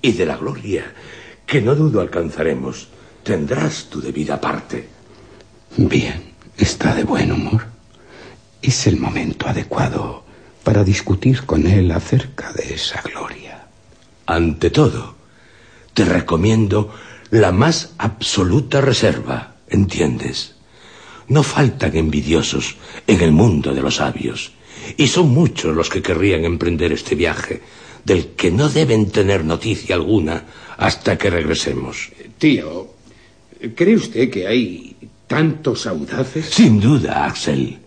Y 0.00 0.12
de 0.12 0.26
la 0.26 0.36
gloria 0.36 0.92
que 1.46 1.60
no 1.60 1.74
dudo 1.74 2.00
alcanzaremos, 2.00 2.88
tendrás 3.22 3.86
tu 3.90 4.00
debida 4.00 4.40
parte. 4.40 4.88
Bien, 5.76 6.32
está 6.56 6.94
de 6.94 7.04
buen 7.04 7.32
humor. 7.32 7.66
Es 8.62 8.86
el 8.86 8.96
momento 8.96 9.46
adecuado 9.46 10.23
para 10.64 10.82
discutir 10.82 11.44
con 11.44 11.66
él 11.66 11.92
acerca 11.92 12.52
de 12.52 12.74
esa 12.74 13.02
gloria. 13.02 13.66
Ante 14.26 14.70
todo, 14.70 15.14
te 15.92 16.04
recomiendo 16.04 16.92
la 17.30 17.52
más 17.52 17.92
absoluta 17.98 18.80
reserva, 18.80 19.56
¿entiendes? 19.68 20.54
No 21.28 21.42
faltan 21.42 21.96
envidiosos 21.96 22.76
en 23.06 23.20
el 23.20 23.32
mundo 23.32 23.74
de 23.74 23.82
los 23.82 23.96
sabios, 23.96 24.52
y 24.96 25.06
son 25.06 25.28
muchos 25.30 25.76
los 25.76 25.88
que 25.88 26.02
querrían 26.02 26.44
emprender 26.44 26.92
este 26.92 27.14
viaje, 27.14 27.62
del 28.04 28.28
que 28.34 28.50
no 28.50 28.68
deben 28.68 29.10
tener 29.10 29.44
noticia 29.44 29.94
alguna 29.94 30.44
hasta 30.76 31.16
que 31.16 31.30
regresemos. 31.30 32.10
Tío, 32.38 32.88
¿cree 33.74 33.96
usted 33.96 34.30
que 34.30 34.46
hay 34.46 34.96
tantos 35.26 35.86
audaces? 35.86 36.46
Sin 36.46 36.80
duda, 36.80 37.24
Axel. 37.24 37.78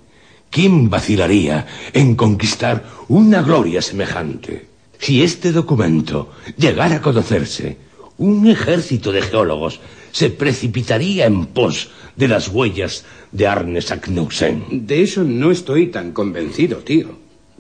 ¿Quién 0.50 0.90
vacilaría 0.90 1.66
en 1.94 2.16
conquistar 2.16 2.86
una 3.10 3.42
gloria 3.42 3.82
semejante? 3.82 4.68
Si 5.00 5.22
este 5.22 5.52
documento 5.52 6.32
llegara 6.58 6.96
a 6.96 7.02
conocerse, 7.02 7.78
un 8.18 8.48
ejército 8.48 9.12
de 9.12 9.22
geólogos 9.22 9.80
se 10.12 10.30
precipitaría 10.30 11.26
en 11.26 11.48
pos 11.48 11.92
de 12.16 12.28
las 12.28 12.48
huellas 12.48 13.06
de 13.32 13.46
Arne 13.46 13.82
Saknussemm. 13.82 14.64
De 14.88 15.04
eso 15.04 15.24
no 15.24 15.52
estoy 15.52 15.88
tan 15.88 16.12
convencido, 16.12 16.78
tío, 16.78 17.10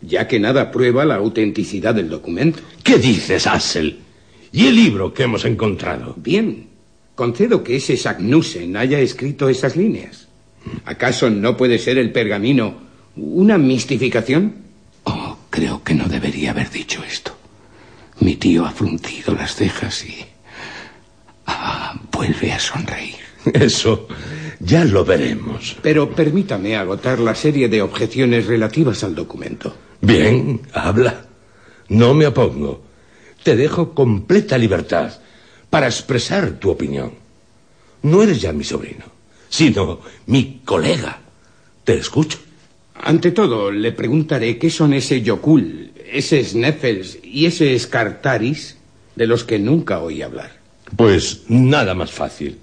ya 0.01 0.27
que 0.27 0.39
nada 0.39 0.71
prueba 0.71 1.05
la 1.05 1.15
autenticidad 1.15 1.93
del 1.93 2.09
documento. 2.09 2.59
¿Qué 2.83 2.97
dices, 2.97 3.45
Axel? 3.45 3.99
¿Y 4.51 4.65
el 4.67 4.75
libro 4.75 5.13
que 5.13 5.23
hemos 5.23 5.45
encontrado? 5.45 6.15
Bien, 6.17 6.67
concedo 7.13 7.63
que 7.63 7.75
ese 7.75 7.97
Saknussen 7.97 8.75
haya 8.77 8.99
escrito 8.99 9.49
esas 9.49 9.75
líneas. 9.75 10.26
¿Acaso 10.85 11.29
no 11.29 11.57
puede 11.57 11.79
ser 11.79 11.97
el 11.97 12.11
pergamino 12.11 12.75
una 13.15 13.57
mistificación? 13.57 14.55
Oh, 15.03 15.37
creo 15.49 15.83
que 15.83 15.93
no 15.93 16.07
debería 16.07 16.51
haber 16.51 16.69
dicho 16.69 17.03
esto. 17.03 17.35
Mi 18.19 18.35
tío 18.35 18.65
ha 18.65 18.71
fruncido 18.71 19.33
las 19.33 19.55
cejas 19.55 20.05
y... 20.05 20.25
Ah, 21.45 21.99
vuelve 22.11 22.51
a 22.51 22.59
sonreír. 22.59 23.15
Eso 23.53 24.07
ya 24.59 24.83
lo 24.83 25.05
veremos. 25.05 25.77
Pero 25.81 26.09
permítame 26.09 26.75
agotar 26.75 27.19
la 27.19 27.35
serie 27.35 27.69
de 27.69 27.81
objeciones 27.81 28.47
relativas 28.47 29.03
al 29.03 29.15
documento. 29.15 29.75
Bien, 30.01 30.61
habla. 30.73 31.25
No 31.89 32.13
me 32.13 32.27
opongo. 32.27 32.83
Te 33.43 33.55
dejo 33.55 33.93
completa 33.93 34.57
libertad 34.57 35.13
para 35.69 35.87
expresar 35.87 36.51
tu 36.59 36.69
opinión. 36.69 37.13
No 38.03 38.23
eres 38.23 38.41
ya 38.41 38.51
mi 38.51 38.63
sobrino, 38.63 39.05
sino 39.49 39.99
mi 40.27 40.61
colega. 40.63 41.19
Te 41.83 41.95
escucho. 41.95 42.39
Ante 42.95 43.31
todo, 43.31 43.71
le 43.71 43.91
preguntaré 43.91 44.57
qué 44.57 44.69
son 44.69 44.93
ese 44.93 45.21
Yokul, 45.21 45.91
ese 46.11 46.43
Sneffels 46.43 47.19
y 47.23 47.45
ese 47.45 47.77
Scartaris 47.77 48.77
de 49.15 49.27
los 49.27 49.43
que 49.43 49.59
nunca 49.59 49.99
oí 49.99 50.21
hablar. 50.21 50.57
Pues 50.95 51.43
nada 51.47 51.93
más 51.93 52.11
fácil. 52.11 52.59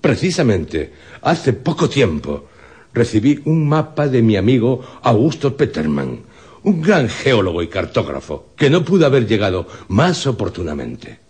Precisamente, 0.00 0.92
hace 1.22 1.52
poco 1.52 1.88
tiempo, 1.88 2.48
recibí 2.92 3.40
un 3.44 3.68
mapa 3.68 4.08
de 4.08 4.22
mi 4.22 4.36
amigo 4.36 5.00
Augusto 5.02 5.56
Peterman, 5.56 6.20
un 6.62 6.82
gran 6.82 7.08
geólogo 7.08 7.62
y 7.62 7.68
cartógrafo, 7.68 8.48
que 8.56 8.70
no 8.70 8.84
pudo 8.84 9.06
haber 9.06 9.26
llegado 9.26 9.68
más 9.88 10.26
oportunamente. 10.26 11.25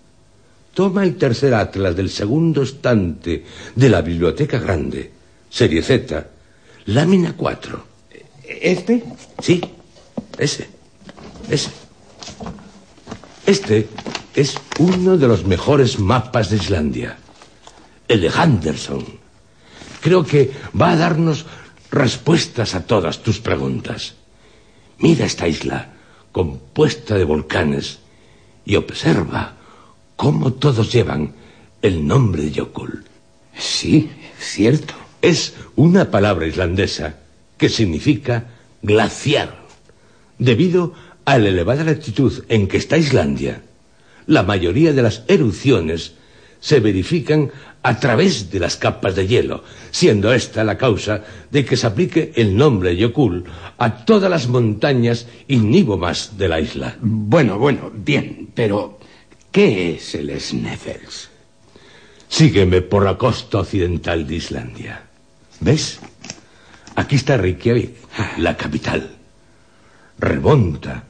Toma 0.77 1.05
el 1.05 1.17
tercer 1.17 1.55
atlas 1.55 1.97
del 1.97 2.11
segundo 2.11 2.61
estante 2.61 3.43
de 3.75 3.89
la 3.89 4.03
Biblioteca 4.03 4.59
Grande, 4.59 5.11
serie 5.49 5.81
Z, 5.83 6.29
lámina 6.85 7.33
4. 7.35 7.87
¿Este? 8.61 9.03
Sí, 9.41 9.63
ese, 10.37 10.69
ese. 11.49 11.71
Este 13.47 13.89
es 14.35 14.59
uno 14.79 15.17
de 15.17 15.27
los 15.27 15.47
mejores 15.47 15.99
mapas 15.99 16.51
de 16.51 16.57
Islandia, 16.57 17.17
el 18.07 18.21
de 18.21 18.29
Henderson. 18.29 19.03
Creo 20.03 20.27
que 20.27 20.51
va 20.79 20.91
a 20.91 20.97
darnos 20.97 21.47
respuestas 21.91 22.75
a 22.75 22.85
todas 22.85 23.23
tus 23.23 23.41
preguntas. 23.41 24.17
Mira 24.99 25.25
esta 25.25 25.49
isla 25.49 25.95
compuesta 26.33 27.15
de 27.15 27.25
volcanes 27.25 28.01
y 28.67 28.77
observa 28.77 29.56
cómo 30.17 30.53
todos 30.55 30.93
llevan 30.93 31.35
el 31.83 32.07
nombre 32.07 32.43
de 32.43 32.51
Yokul. 32.53 33.05
Sí, 33.57 34.11
cierto. 34.39 34.95
Es 35.23 35.55
una 35.77 36.11
palabra 36.11 36.47
islandesa 36.47 37.19
que 37.57 37.69
significa 37.69 38.49
glaciar, 38.83 39.65
debido 40.39 40.95
a 41.25 41.39
la 41.39 41.49
elevada 41.49 41.85
latitud 41.85 42.45
en 42.49 42.69
que 42.69 42.77
está 42.77 42.97
Islandia. 42.97 43.63
La 44.27 44.43
mayoría 44.43 44.93
de 44.93 45.03
las 45.03 45.25
erupciones 45.29 46.15
se 46.61 46.81
verifican 46.81 47.51
a 47.83 48.01
través 48.01 48.51
de 48.51 48.59
las 48.59 48.77
capas 48.77 49.15
de 49.15 49.27
hielo, 49.27 49.63
siendo 49.91 50.33
esta 50.33 50.65
la 50.65 50.77
causa 50.77 51.23
de 51.51 51.65
que 51.65 51.77
se 51.77 51.87
aplique 51.87 52.33
el 52.35 52.57
nombre 52.57 52.97
Yokul 52.97 53.45
a 53.79 54.05
todas 54.05 54.29
las 54.29 54.49
montañas 54.49 55.29
ignívomas 55.47 56.37
de 56.37 56.49
la 56.49 56.61
isla. 56.61 56.97
Bueno, 57.01 57.59
bueno, 57.59 57.93
bien, 57.95 58.51
pero 58.55 58.96
¿qué 59.57 59.95
es 59.95 60.15
el 60.15 60.39
Sneffels? 60.39 61.31
Sígueme 62.29 62.83
por 62.83 63.07
la 63.07 63.17
costa 63.17 63.61
occidental 63.61 64.27
de 64.27 64.35
Islandia. 64.35 65.07
¿Ves? 65.61 65.99
Aquí 66.95 67.17
está 67.17 67.39
Reykjavik, 67.39 67.97
la 68.37 68.55
capital. 68.55 69.17
Remonta 70.19 71.05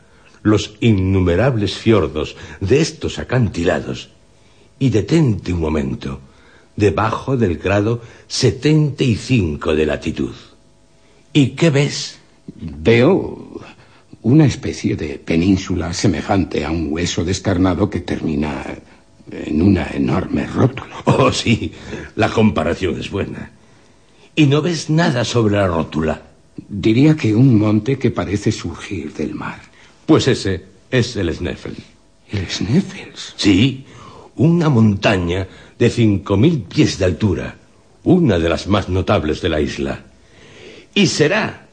los 0.44 0.76
innumerables 0.78 1.74
fiordos 1.74 2.36
de 2.61 2.80
estos 2.80 3.18
acantilados 3.18 4.11
y 4.78 4.90
detente 4.90 5.53
un 5.53 5.59
momento 5.59 6.20
debajo 6.76 7.36
del 7.36 7.59
grado 7.59 8.01
75 8.28 9.74
de 9.74 9.86
latitud. 9.86 10.36
¿Y 11.32 11.57
qué 11.57 11.70
ves? 11.70 12.20
Veo 12.55 13.45
una 14.27 14.45
especie 14.45 14.97
de 14.97 15.20
península 15.20 15.93
semejante 15.93 16.64
a 16.64 16.72
un 16.72 16.93
hueso 16.93 17.24
descarnado 17.24 17.89
que 17.89 18.01
termina 18.01 18.77
en 19.31 19.62
una 19.62 19.87
enorme 19.95 20.47
rótula. 20.47 20.97
Oh, 21.05 21.31
sí, 21.31 21.70
la 22.16 22.29
comparación 22.29 22.99
es 22.99 23.09
buena. 23.09 23.53
¿Y 24.35 24.47
no 24.47 24.62
ves 24.62 24.91
nada 24.91 25.24
sobre 25.24 25.55
la 25.55 25.68
rótula? 25.68 26.22
Diría 26.68 27.14
que 27.14 27.37
un 27.37 27.57
monte 27.57 27.99
que 28.01 28.11
parece 28.11 28.51
surgir 28.51 29.14
del 29.14 29.33
mar. 29.33 29.61
Pues 30.05 30.27
ese 30.27 30.64
es 30.91 31.14
el 31.14 31.33
Sneffels. 31.33 31.79
¿El 32.33 32.49
Sneffels? 32.49 33.35
Sí, 33.37 33.87
una 34.35 34.68
montaña 34.68 35.47
de 35.79 35.89
cinco 35.89 36.37
mil 36.37 36.62
pies 36.62 36.99
de 36.99 37.05
altura, 37.05 37.57
una 38.03 38.41
de 38.41 38.49
las 38.49 38.66
más 38.66 38.89
notables 38.89 39.41
de 39.41 39.49
la 39.49 39.61
isla. 39.61 40.05
Y 40.93 41.07
será 41.07 41.68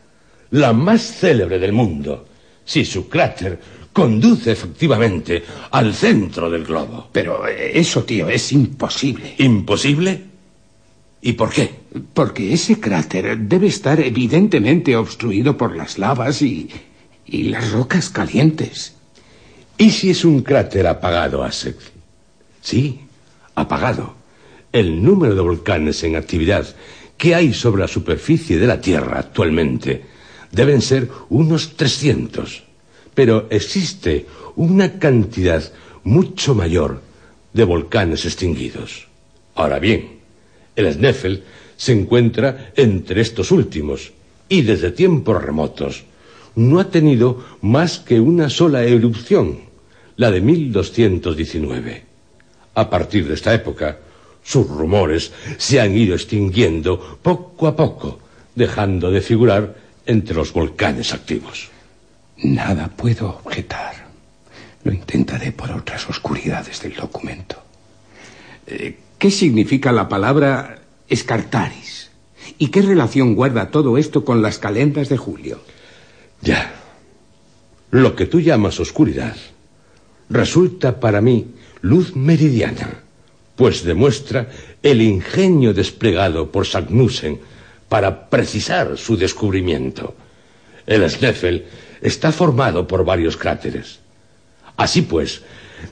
la 0.51 0.71
más 0.71 1.01
célebre 1.01 1.57
del 1.57 1.73
mundo 1.73 2.27
si 2.65 2.85
su 2.85 3.07
cráter 3.09 3.59
conduce 3.91 4.51
efectivamente 4.51 5.43
al 5.71 5.93
centro 5.93 6.49
del 6.49 6.65
globo. 6.65 7.09
Pero 7.11 7.47
eso, 7.47 8.03
tío, 8.03 8.27
es 8.29 8.51
imposible. 8.51 9.35
¿Imposible? 9.37 10.21
¿Y 11.21 11.33
por 11.33 11.51
qué? 11.51 11.69
Porque 12.13 12.53
ese 12.53 12.79
cráter 12.79 13.37
debe 13.37 13.67
estar 13.67 13.99
evidentemente 13.99 14.95
obstruido 14.95 15.55
por 15.55 15.75
las 15.75 15.97
lavas 15.97 16.41
y, 16.41 16.69
y 17.25 17.43
las 17.43 17.71
rocas 17.71 18.09
calientes. 18.09 18.95
¿Y 19.77 19.91
si 19.91 20.09
es 20.09 20.25
un 20.25 20.41
cráter 20.41 20.87
apagado, 20.87 21.43
Asek? 21.43 21.77
Sí, 22.61 22.99
apagado. 23.55 24.15
El 24.71 25.03
número 25.03 25.35
de 25.35 25.41
volcanes 25.41 26.03
en 26.03 26.15
actividad 26.15 26.65
que 27.17 27.35
hay 27.35 27.53
sobre 27.53 27.81
la 27.83 27.87
superficie 27.87 28.57
de 28.57 28.67
la 28.67 28.81
Tierra 28.81 29.19
actualmente 29.19 30.12
deben 30.53 30.81
ser 30.81 31.09
unos 31.29 31.75
300. 31.75 32.63
Pero 33.13 33.47
existe 33.49 34.25
una 34.55 34.97
cantidad 34.97 35.61
mucho 36.03 36.55
mayor 36.55 37.01
de 37.51 37.63
volcanes 37.65 38.25
extinguidos. 38.25 39.07
Ahora 39.55 39.79
bien, 39.79 40.19
el 40.75 40.91
Sneffel 40.93 41.43
se 41.75 41.91
encuentra 41.91 42.71
entre 42.75 43.21
estos 43.21 43.51
últimos 43.51 44.13
y 44.47 44.61
desde 44.61 44.91
tiempos 44.91 45.43
remotos 45.43 46.05
no 46.55 46.79
ha 46.79 46.89
tenido 46.89 47.43
más 47.61 47.99
que 47.99 48.19
una 48.19 48.49
sola 48.49 48.83
erupción, 48.83 49.59
la 50.17 50.29
de 50.29 50.41
1219. 50.41 52.03
A 52.75 52.89
partir 52.89 53.27
de 53.27 53.33
esta 53.33 53.53
época, 53.53 53.99
sus 54.43 54.67
rumores 54.67 55.31
se 55.57 55.79
han 55.79 55.97
ido 55.97 56.13
extinguiendo 56.13 57.17
poco 57.21 57.67
a 57.67 57.75
poco, 57.75 58.19
dejando 58.55 59.09
de 59.09 59.21
figurar 59.21 59.82
entre 60.05 60.35
los 60.35 60.53
volcanes 60.53 61.13
activos. 61.13 61.69
Nada 62.37 62.89
puedo 62.89 63.29
objetar. 63.29 64.07
Lo 64.83 64.91
intentaré 64.91 65.51
por 65.51 65.71
otras 65.71 66.09
oscuridades 66.09 66.81
del 66.81 66.95
documento. 66.95 67.61
Eh, 68.67 68.97
¿Qué 69.17 69.31
significa 69.31 69.91
la 69.91 70.09
palabra 70.09 70.81
escartaris? 71.07 72.09
¿Y 72.57 72.67
qué 72.67 72.81
relación 72.81 73.35
guarda 73.35 73.71
todo 73.71 73.97
esto 73.97 74.25
con 74.25 74.41
las 74.41 74.57
calendas 74.57 75.09
de 75.09 75.17
julio? 75.17 75.61
Ya. 76.41 76.73
Lo 77.91 78.15
que 78.15 78.25
tú 78.25 78.41
llamas 78.41 78.79
oscuridad 78.79 79.35
resulta 80.29 80.99
para 80.99 81.21
mí 81.21 81.53
luz 81.81 82.15
meridiana, 82.15 83.03
pues 83.55 83.83
demuestra 83.83 84.49
el 84.81 85.01
ingenio 85.01 85.73
desplegado 85.73 86.51
por 86.51 86.65
Sagnussen 86.65 87.39
para 87.93 88.27
precisar 88.27 88.97
su 88.97 89.15
descubrimiento. 89.15 90.15
El 90.87 91.07
Sneffel 91.07 91.63
está 92.01 92.31
formado 92.31 92.87
por 92.87 93.05
varios 93.05 93.37
cráteres. 93.37 93.99
Así 94.77 95.03
pues, 95.03 95.43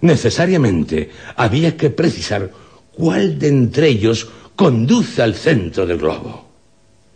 necesariamente 0.02 1.12
había 1.36 1.78
que 1.78 1.92
precisar 1.92 2.50
cuál 2.92 3.38
de 3.38 3.50
entre 3.50 3.90
ellos 3.90 4.28
conduce 4.56 5.22
al 5.22 5.36
centro 5.36 5.86
del 5.86 6.00
globo. 6.00 6.50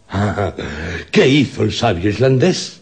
Ah, 0.07 0.53
¿Qué 1.09 1.29
hizo 1.29 1.63
el 1.63 1.73
sabio 1.73 2.11
islandés? 2.11 2.79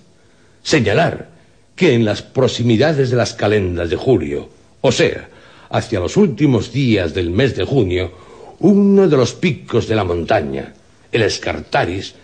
Señalar 0.61 1.29
que 1.73 1.93
en 1.93 2.03
las 2.03 2.21
proximidades 2.21 3.11
de 3.11 3.15
las 3.15 3.33
calendas 3.33 3.89
de 3.89 3.95
julio, 3.95 4.49
o 4.81 4.91
sea, 4.91 5.29
hacia 5.69 6.01
los 6.01 6.17
últimos 6.17 6.73
días 6.73 7.13
del 7.13 7.29
mes 7.29 7.55
de 7.55 7.63
junio, 7.63 8.11
uno 8.59 9.07
de 9.07 9.15
los 9.15 9.33
picos 9.35 9.87
de 9.87 9.95
la 9.95 10.03
montaña, 10.03 10.73
el 11.13 11.21
Escartaris, 11.21 12.15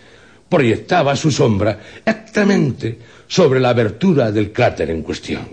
proyectaba 0.48 1.16
su 1.16 1.30
sombra 1.30 1.78
exactamente 2.04 2.98
sobre 3.28 3.60
la 3.60 3.70
abertura 3.70 4.32
del 4.32 4.52
cráter 4.52 4.90
en 4.90 5.02
cuestión. 5.02 5.48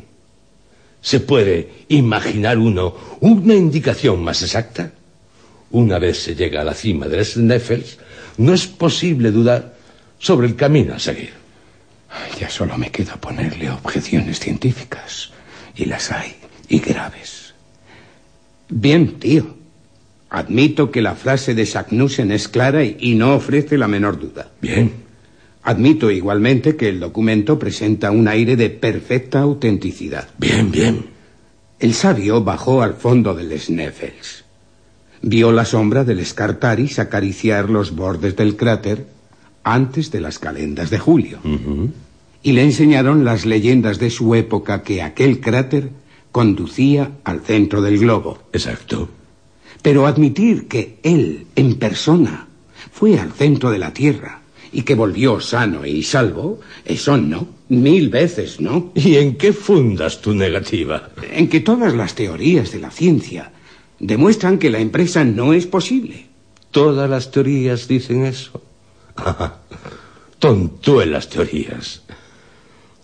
¿Se 1.02 1.20
puede 1.20 1.86
imaginar 1.90 2.58
uno 2.58 2.96
una 3.22 3.54
indicación 3.56 4.24
más 4.24 4.42
exacta? 4.42 4.92
Una 5.72 6.00
vez 6.00 6.24
se 6.24 6.36
llega 6.36 6.62
a 6.62 6.64
la 6.64 6.74
cima 6.74 7.08
del 7.08 7.24
Sneffels, 7.26 8.00
no 8.38 8.54
es 8.54 8.68
posible 8.68 9.32
dudar 9.32 9.76
sobre 10.20 10.48
el 10.48 10.56
camino 10.56 10.96
a 10.96 11.00
seguir. 11.00 11.32
Ya 12.40 12.50
solo 12.50 12.78
me 12.78 12.90
queda 12.90 13.16
ponerle 13.18 13.70
objeciones 13.70 14.40
científicas. 14.40 15.32
Y 15.76 15.86
las 15.86 16.12
hay, 16.12 16.36
y 16.70 16.80
graves. 16.80 17.54
Bien, 18.70 19.20
tío. 19.20 19.57
Admito 20.30 20.92
que 20.92 21.02
la 21.02 21.16
frase 21.16 21.56
de 21.56 21.66
Sagnussen 21.66 22.32
es 22.32 22.48
clara 22.48 22.84
y 22.84 23.16
no 23.16 23.36
ofrece 23.36 23.78
la 23.78 23.88
menor 23.88 24.20
duda. 24.20 24.52
Bien. 24.62 24.92
Admito 25.64 26.12
igualmente 26.12 26.76
que 26.76 26.90
el 26.90 27.00
documento 27.00 27.60
presenta 27.60 28.12
un 28.12 28.28
aire 28.28 28.56
de 28.56 28.70
perfecta 28.70 29.40
autenticidad. 29.40 30.30
Bien, 30.38 30.72
bien. 30.72 31.08
El 31.80 31.94
sabio 31.94 32.44
bajó 32.44 32.82
al 32.82 32.96
fondo 32.96 33.36
del 33.36 33.58
Sneffels. 33.60 34.46
Vio 35.22 35.52
la 35.52 35.66
sombra 35.66 36.04
del 36.04 36.26
Scartaris 36.26 37.00
acariciar 37.00 37.70
los 37.70 37.96
bordes 37.96 38.36
del 38.36 38.56
cráter 38.56 39.08
antes 39.64 40.12
de 40.12 40.22
las 40.22 40.40
calendas 40.40 40.90
de 40.90 41.00
julio. 41.00 41.40
Y 42.44 42.52
le 42.54 42.64
enseñaron 42.64 43.26
las 43.26 43.46
leyendas 43.46 44.00
de 44.00 44.10
su 44.10 44.36
época 44.36 44.84
que 44.84 45.02
aquel 45.02 45.42
cráter 45.42 45.90
conducía 46.32 47.12
al 47.24 47.42
centro 47.42 47.82
del 47.82 48.00
globo. 48.00 48.40
Exacto. 48.54 49.10
Pero 49.82 50.08
admitir 50.08 50.68
que 50.68 51.00
él, 51.04 51.48
en 51.56 51.76
persona, 51.76 52.48
fue 52.92 53.20
al 53.20 53.32
centro 53.32 53.72
de 53.72 53.78
la 53.78 53.94
Tierra 53.94 54.42
y 54.72 54.82
que 54.82 54.96
volvió 54.96 55.40
sano 55.40 55.86
y 55.86 56.04
salvo, 56.04 56.60
eso 56.86 57.18
no, 57.18 57.48
mil 57.70 58.10
veces 58.10 58.60
no. 58.60 58.92
¿Y 58.96 59.16
en 59.16 59.36
qué 59.36 59.54
fundas 59.54 60.22
tu 60.22 60.34
negativa? 60.34 61.10
En 61.32 61.48
que 61.48 61.62
todas 61.62 61.94
las 61.94 62.16
teorías 62.16 62.72
de 62.72 62.80
la 62.80 62.92
ciencia 62.92 63.52
demuestran 64.00 64.58
que 64.58 64.70
la 64.70 64.80
empresa 64.80 65.24
no 65.24 65.54
es 65.54 65.68
posible. 65.68 66.28
Todas 66.72 67.10
las 67.10 67.32
teorías 67.32 67.88
dicen 67.88 68.26
eso. 68.26 68.62
Tontuelas 70.40 71.30
teorías. 71.30 72.02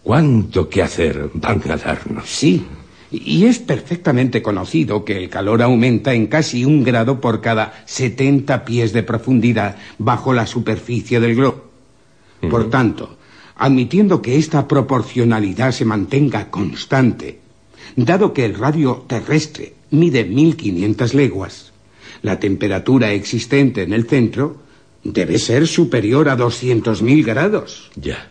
¿Cuánto 0.04 0.70
que 0.70 0.82
hacer 0.82 1.30
van 1.34 1.62
a 1.72 1.78
darnos? 1.78 2.30
Sí, 2.30 2.66
y 3.14 3.46
es 3.46 3.60
perfectamente 3.60 4.42
conocido 4.42 5.06
que 5.06 5.16
el 5.16 5.30
calor 5.30 5.62
aumenta 5.62 6.16
en 6.16 6.26
casi 6.26 6.66
un 6.66 6.84
grado 6.84 7.22
por 7.22 7.42
cada 7.42 7.84
70 7.86 8.66
pies 8.66 8.92
de 8.92 9.04
profundidad 9.04 9.78
bajo 10.00 10.34
la 10.34 10.48
superficie 10.48 11.20
del 11.20 11.36
globo. 11.36 11.66
Por 12.50 12.72
tanto, 12.72 13.18
admitiendo 13.56 14.22
que 14.22 14.38
esta 14.38 14.68
proporcionalidad 14.68 15.72
se 15.72 15.86
mantenga 15.86 16.50
constante, 16.50 17.40
dado 17.96 18.34
que 18.34 18.46
el 18.46 18.56
radio 18.56 19.06
terrestre 19.08 19.76
mide 19.92 20.26
1500 20.26 21.14
leguas, 21.14 21.72
la 22.24 22.40
temperatura 22.40 23.12
existente 23.12 23.84
en 23.84 23.94
el 23.94 24.08
centro 24.08 24.58
debe 25.04 25.38
ser 25.38 25.68
superior 25.68 26.30
a 26.30 26.38
200.000 26.38 27.26
grados. 27.26 27.92
Ya. 27.96 28.30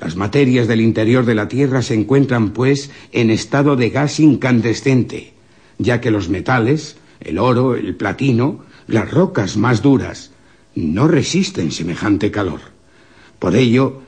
Las 0.00 0.16
materias 0.16 0.66
del 0.66 0.80
interior 0.80 1.26
de 1.26 1.34
la 1.34 1.48
Tierra 1.48 1.82
se 1.82 1.94
encuentran, 1.94 2.50
pues, 2.50 2.90
en 3.12 3.30
estado 3.30 3.76
de 3.76 3.90
gas 3.90 4.18
incandescente, 4.18 5.34
ya 5.78 6.00
que 6.00 6.10
los 6.10 6.30
metales, 6.30 6.96
el 7.20 7.38
oro, 7.38 7.74
el 7.74 7.94
platino, 7.94 8.64
las 8.86 9.10
rocas 9.10 9.58
más 9.58 9.82
duras, 9.82 10.30
no 10.74 11.06
resisten 11.06 11.70
semejante 11.70 12.30
calor. 12.30 12.60
Por 13.38 13.54
ello, 13.54 14.00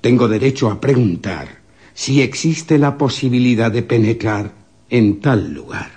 tengo 0.00 0.28
derecho 0.28 0.70
a 0.70 0.80
preguntar 0.80 1.60
si 1.94 2.22
existe 2.22 2.78
la 2.78 2.96
posibilidad 2.96 3.72
de 3.72 3.82
penetrar 3.82 4.52
en 4.88 5.20
tal 5.20 5.52
lugar. 5.52 5.90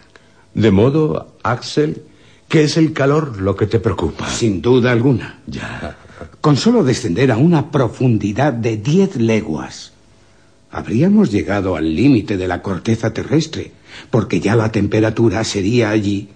De 0.54 0.72
modo, 0.72 1.36
Axel, 1.44 2.04
que 2.48 2.64
es 2.64 2.78
el 2.78 2.94
calor 2.94 3.40
lo 3.40 3.56
que 3.56 3.68
te 3.68 3.80
preocupa. 3.80 4.30
Sin 4.30 4.62
duda 4.62 4.92
alguna. 4.92 5.42
Ya. 5.48 5.98
Con 6.44 6.57
solo 6.57 6.84
descender 6.84 7.32
a 7.32 7.38
una 7.38 7.72
profundidad 7.72 8.52
de 8.52 8.76
diez 8.76 9.15
leguas, 9.15 9.94
habríamos 10.72 11.32
llegado 11.32 11.78
al 11.78 11.95
límite 11.95 12.36
de 12.36 12.49
la 12.49 12.61
corteza 12.61 13.14
terrestre, 13.14 13.72
porque 14.10 14.41
ya 14.41 14.57
la 14.57 14.70
temperatura 14.70 15.45
sería 15.45 15.91
allí 15.91 16.28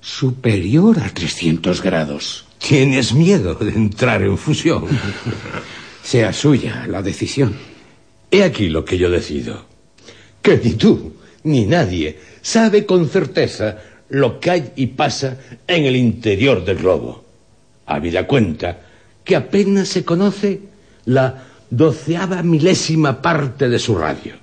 superior 0.00 0.98
a 1.00 1.10
300 1.10 1.82
grados. 1.82 2.46
Tienes 2.56 3.12
miedo 3.12 3.54
de 3.54 3.72
entrar 3.72 4.22
en 4.22 4.38
fusión. 4.38 4.86
Sea 6.02 6.32
suya 6.32 6.86
la 6.88 7.02
decisión. 7.02 7.54
He 8.30 8.42
aquí 8.42 8.70
lo 8.70 8.86
que 8.86 8.96
yo 8.96 9.10
decido. 9.10 9.66
Que 10.40 10.56
ni 10.56 10.72
tú, 10.72 11.16
ni 11.44 11.66
nadie, 11.66 12.18
sabe 12.40 12.86
con 12.86 13.10
certeza 13.10 13.76
lo 14.08 14.40
que 14.40 14.50
hay 14.52 14.72
y 14.76 14.86
pasa 14.86 15.36
en 15.66 15.84
el 15.84 15.96
interior 15.96 16.64
del 16.64 16.78
globo. 16.78 17.26
Habida 17.84 18.26
cuenta 18.26 18.86
que 19.30 19.36
apenas 19.36 19.86
se 19.86 20.02
conoce 20.02 20.58
la 21.06 21.46
doceava 21.70 22.42
milésima 22.42 23.22
parte 23.22 23.68
de 23.68 23.78
su 23.78 23.94
radio. 23.94 24.34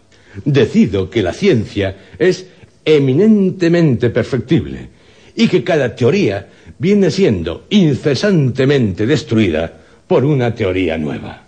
Decido 0.45 1.09
que 1.09 1.21
la 1.21 1.33
ciencia 1.33 2.15
es 2.17 2.47
eminentemente 2.85 4.09
perfectible 4.11 4.87
y 5.35 5.49
que 5.49 5.65
cada 5.65 5.93
teoría 5.93 6.47
viene 6.79 7.11
siendo 7.11 7.65
incesantemente 7.69 9.05
destruida 9.05 9.73
por 10.07 10.23
una 10.23 10.55
teoría 10.55 10.97
nueva. 10.97 11.43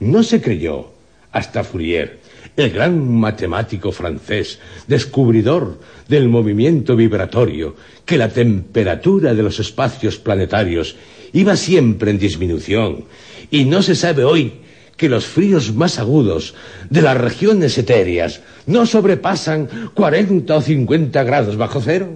No 0.00 0.22
se 0.22 0.42
creyó 0.42 0.92
hasta 1.32 1.64
Fourier, 1.64 2.18
el 2.54 2.68
gran 2.68 3.00
matemático 3.00 3.92
francés, 3.92 4.58
descubridor 4.86 5.80
del 6.06 6.28
movimiento 6.28 6.96
vibratorio, 6.96 7.76
que 8.04 8.18
la 8.18 8.28
temperatura 8.28 9.32
de 9.32 9.42
los 9.42 9.58
espacios 9.58 10.18
planetarios 10.18 10.96
iba 11.34 11.56
siempre 11.56 12.10
en 12.10 12.18
disminución, 12.18 13.04
y 13.50 13.66
no 13.66 13.82
se 13.82 13.94
sabe 13.94 14.24
hoy 14.24 14.64
que 14.96 15.08
los 15.08 15.26
fríos 15.26 15.74
más 15.74 15.98
agudos 15.98 16.54
de 16.88 17.02
las 17.02 17.18
regiones 17.18 17.76
etéreas 17.76 18.40
no 18.66 18.86
sobrepasan 18.86 19.68
40 19.92 20.56
o 20.56 20.62
50 20.62 21.22
grados 21.24 21.56
bajo 21.56 21.82
cero? 21.82 22.08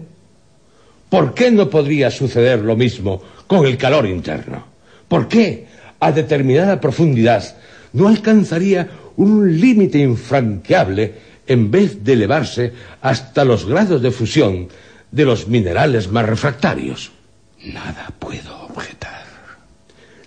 ¿Por 1.11 1.35
qué 1.35 1.51
no 1.51 1.69
podría 1.69 2.11
suceder 2.11 2.61
lo 2.61 2.77
mismo 2.77 3.21
con 3.47 3.67
el 3.67 3.77
calor 3.77 4.07
interno? 4.07 4.65
¿Por 5.09 5.27
qué 5.27 5.67
a 6.01 6.13
determinada 6.13 6.81
profundidad 6.81 7.57
no 7.93 8.09
alcanzaría 8.09 8.89
un 9.17 9.61
límite 9.61 9.99
infranqueable 9.99 11.15
en 11.47 11.71
vez 11.71 12.05
de 12.05 12.13
elevarse 12.13 12.73
hasta 13.01 13.45
los 13.45 13.67
grados 13.67 14.01
de 14.01 14.13
fusión 14.13 14.69
de 15.11 15.25
los 15.25 15.49
minerales 15.49 16.13
más 16.13 16.27
refractarios? 16.27 17.11
Nada 17.73 18.13
puedo 18.19 18.63
objetar. 18.63 19.27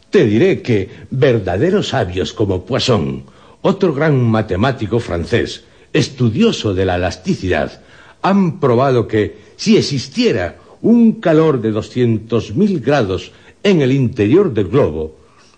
Te 0.09 0.25
diré 0.25 0.61
que 0.61 0.89
verdaderos 1.09 1.89
sabios 1.89 2.33
como 2.33 2.65
Poisson, 2.65 3.23
otro 3.61 3.93
gran 3.93 4.21
matemático 4.21 4.99
francés, 4.99 5.63
estudioso 5.93 6.73
de 6.73 6.85
la 6.85 6.95
elasticidad, 6.95 7.81
han 8.21 8.59
probado 8.59 9.07
que 9.07 9.37
si 9.55 9.77
existiera 9.77 10.57
un 10.81 11.19
calor 11.21 11.61
de 11.61 11.71
200.000 11.71 12.81
grados 12.81 13.31
en 13.63 13.81
el 13.81 13.91
interior 13.91 14.53
del 14.53 14.67
globo, 14.67 15.17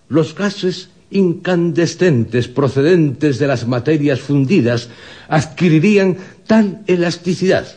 los 0.10 0.36
gases 0.36 0.90
incandescentes 1.12 2.48
procedentes 2.48 3.40
de 3.40 3.48
las 3.48 3.68
materias 3.68 4.20
fundidas 4.20 4.90
adquirirían 5.28 6.18
tal 6.48 6.82
elasticidad 6.88 7.68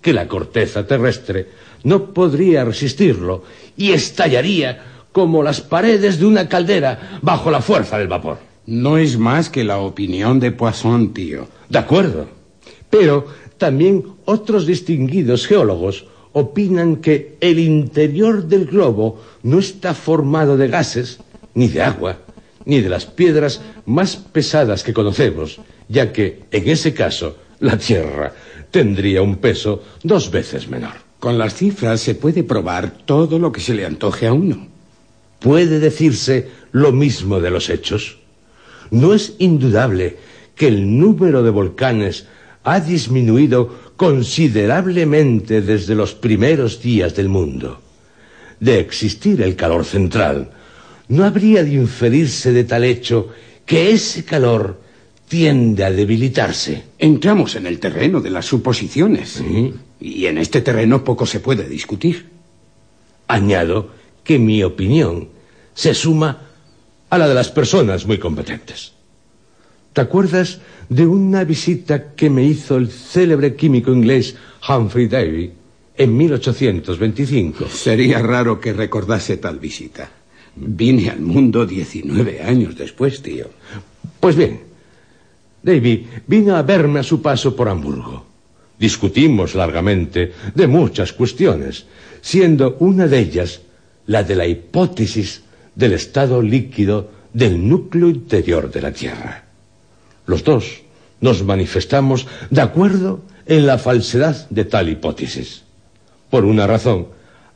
que 0.00 0.12
la 0.12 0.28
corteza 0.28 0.86
terrestre 0.86 1.48
no 1.84 2.12
podría 2.12 2.64
resistirlo 2.64 3.44
y 3.76 3.92
estallaría 3.92 4.82
como 5.12 5.42
las 5.42 5.60
paredes 5.60 6.18
de 6.18 6.26
una 6.26 6.48
caldera 6.48 7.18
bajo 7.22 7.50
la 7.50 7.60
fuerza 7.60 7.98
del 7.98 8.08
vapor. 8.08 8.38
No 8.66 8.98
es 8.98 9.16
más 9.16 9.48
que 9.48 9.64
la 9.64 9.78
opinión 9.78 10.40
de 10.40 10.52
Poisson, 10.52 11.14
tío. 11.14 11.48
De 11.68 11.78
acuerdo. 11.78 12.26
Pero 12.90 13.26
también 13.58 14.04
otros 14.24 14.66
distinguidos 14.66 15.46
geólogos 15.46 16.06
opinan 16.32 16.96
que 16.96 17.38
el 17.40 17.58
interior 17.58 18.44
del 18.44 18.66
globo 18.66 19.22
no 19.42 19.58
está 19.58 19.94
formado 19.94 20.58
de 20.58 20.68
gases, 20.68 21.18
ni 21.54 21.68
de 21.68 21.80
agua, 21.80 22.18
ni 22.66 22.80
de 22.80 22.90
las 22.90 23.06
piedras 23.06 23.62
más 23.86 24.16
pesadas 24.16 24.82
que 24.82 24.92
conocemos, 24.92 25.60
ya 25.88 26.12
que, 26.12 26.42
en 26.50 26.68
ese 26.68 26.92
caso, 26.92 27.38
la 27.60 27.78
Tierra 27.78 28.34
tendría 28.70 29.22
un 29.22 29.36
peso 29.36 29.82
dos 30.02 30.30
veces 30.30 30.68
menor. 30.68 31.05
Con 31.26 31.38
las 31.38 31.56
cifras 31.56 32.00
se 32.00 32.14
puede 32.14 32.44
probar 32.44 32.98
todo 33.04 33.40
lo 33.40 33.50
que 33.50 33.60
se 33.60 33.74
le 33.74 33.84
antoje 33.84 34.28
a 34.28 34.32
uno. 34.32 34.68
¿Puede 35.40 35.80
decirse 35.80 36.48
lo 36.70 36.92
mismo 36.92 37.40
de 37.40 37.50
los 37.50 37.68
hechos? 37.68 38.18
No 38.92 39.12
es 39.12 39.34
indudable 39.40 40.18
que 40.54 40.68
el 40.68 41.00
número 41.00 41.42
de 41.42 41.50
volcanes 41.50 42.26
ha 42.62 42.78
disminuido 42.78 43.76
considerablemente 43.96 45.62
desde 45.62 45.96
los 45.96 46.14
primeros 46.14 46.80
días 46.80 47.16
del 47.16 47.28
mundo. 47.28 47.80
De 48.60 48.78
existir 48.78 49.42
el 49.42 49.56
calor 49.56 49.84
central, 49.84 50.52
no 51.08 51.24
habría 51.24 51.64
de 51.64 51.72
inferirse 51.72 52.52
de 52.52 52.62
tal 52.62 52.84
hecho 52.84 53.30
que 53.64 53.90
ese 53.90 54.24
calor 54.24 54.80
tiende 55.26 55.82
a 55.82 55.90
debilitarse. 55.90 56.84
Entramos 57.00 57.56
en 57.56 57.66
el 57.66 57.80
terreno 57.80 58.20
de 58.20 58.30
las 58.30 58.46
suposiciones. 58.46 59.42
Y 60.00 60.26
en 60.26 60.38
este 60.38 60.60
terreno 60.60 61.02
poco 61.04 61.26
se 61.26 61.40
puede 61.40 61.68
discutir. 61.68 62.28
Añado 63.28 63.90
que 64.22 64.38
mi 64.38 64.62
opinión 64.62 65.28
se 65.74 65.94
suma 65.94 66.42
a 67.08 67.18
la 67.18 67.28
de 67.28 67.34
las 67.34 67.50
personas 67.50 68.06
muy 68.06 68.18
competentes. 68.18 68.92
¿Te 69.92 70.00
acuerdas 70.02 70.60
de 70.88 71.06
una 71.06 71.44
visita 71.44 72.12
que 72.14 72.28
me 72.28 72.44
hizo 72.44 72.76
el 72.76 72.90
célebre 72.90 73.54
químico 73.56 73.92
inglés 73.92 74.36
Humphrey 74.68 75.06
Davy 75.06 75.52
en 75.96 76.16
1825? 76.16 77.66
Sería 77.68 78.18
raro 78.20 78.60
que 78.60 78.72
recordase 78.72 79.38
tal 79.38 79.58
visita. 79.58 80.10
Vine 80.56 81.10
al 81.10 81.20
mundo 81.20 81.64
19 81.64 82.42
años 82.42 82.76
después, 82.76 83.22
tío. 83.22 83.46
Pues 84.20 84.36
bien, 84.36 84.60
Davy 85.62 86.06
vino 86.26 86.56
a 86.56 86.62
verme 86.62 87.00
a 87.00 87.02
su 87.02 87.22
paso 87.22 87.56
por 87.56 87.68
Hamburgo. 87.68 88.35
Discutimos 88.78 89.54
largamente 89.54 90.32
de 90.54 90.66
muchas 90.66 91.12
cuestiones, 91.12 91.86
siendo 92.20 92.76
una 92.80 93.06
de 93.06 93.18
ellas 93.18 93.60
la 94.06 94.22
de 94.22 94.36
la 94.36 94.46
hipótesis 94.46 95.42
del 95.74 95.92
estado 95.92 96.42
líquido 96.42 97.10
del 97.32 97.68
núcleo 97.68 98.08
interior 98.08 98.70
de 98.70 98.80
la 98.82 98.92
Tierra. 98.92 99.44
Los 100.26 100.44
dos 100.44 100.82
nos 101.20 101.42
manifestamos 101.44 102.26
de 102.50 102.60
acuerdo 102.60 103.22
en 103.46 103.66
la 103.66 103.78
falsedad 103.78 104.48
de 104.50 104.64
tal 104.64 104.88
hipótesis, 104.88 105.62
por 106.30 106.44
una 106.44 106.66
razón 106.66 107.08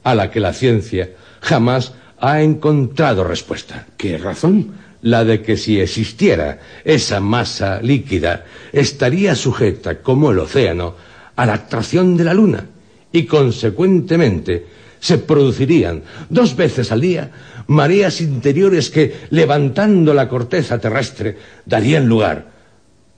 a 0.03 0.15
la 0.15 0.31
que 0.31 0.41
la 0.41 0.53
ciencia 0.53 1.11
jamás 1.41 1.93
ha 2.19 2.43
encontrado 2.43 3.25
respuesta. 3.25 3.87
¿Qué 3.97 4.19
razón? 4.19 4.73
La 5.03 5.25
de 5.25 5.41
que 5.43 5.57
si 5.57 5.81
existiera 5.81 6.61
esa 6.85 7.21
masa 7.21 7.81
líquida, 7.81 8.45
estaría 8.73 9.35
sujeta, 9.35 10.03
como 10.03 10.31
el 10.31 10.39
océano, 10.39 10.95
a 11.41 11.47
la 11.47 11.55
atracción 11.55 12.19
de 12.19 12.25
la 12.25 12.35
luna 12.35 12.67
y, 13.11 13.25
consecuentemente, 13.25 14.67
se 15.01 15.17
producirían 15.17 16.03
dos 16.29 16.55
veces 16.55 16.93
al 16.93 17.01
día 17.01 17.31
mareas 17.67 18.21
interiores 18.21 18.91
que, 18.91 19.15
levantando 19.31 20.12
la 20.12 20.29
corteza 20.29 20.79
terrestre, 20.79 21.39
darían 21.65 22.07
lugar 22.07 22.51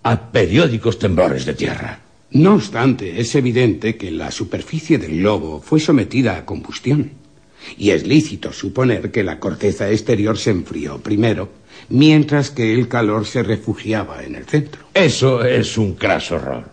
a 0.04 0.30
periódicos 0.30 1.00
temblores 1.00 1.44
de 1.46 1.54
tierra. 1.54 1.98
No 2.30 2.54
obstante, 2.54 3.20
es 3.20 3.34
evidente 3.34 3.96
que 3.96 4.12
la 4.12 4.30
superficie 4.30 4.98
del 4.98 5.18
globo 5.18 5.60
fue 5.60 5.80
sometida 5.80 6.36
a 6.36 6.44
combustión. 6.44 7.10
Y 7.76 7.90
es 7.90 8.06
lícito 8.06 8.52
suponer 8.52 9.10
que 9.10 9.24
la 9.24 9.40
corteza 9.40 9.90
exterior 9.90 10.38
se 10.38 10.50
enfrió 10.50 10.98
primero, 10.98 11.48
mientras 11.88 12.50
que 12.50 12.72
el 12.72 12.86
calor 12.86 13.26
se 13.26 13.42
refugiaba 13.42 14.22
en 14.22 14.36
el 14.36 14.44
centro. 14.44 14.82
Eso 14.94 15.44
es 15.44 15.76
un 15.76 15.94
craso 15.94 16.36
error. 16.36 16.71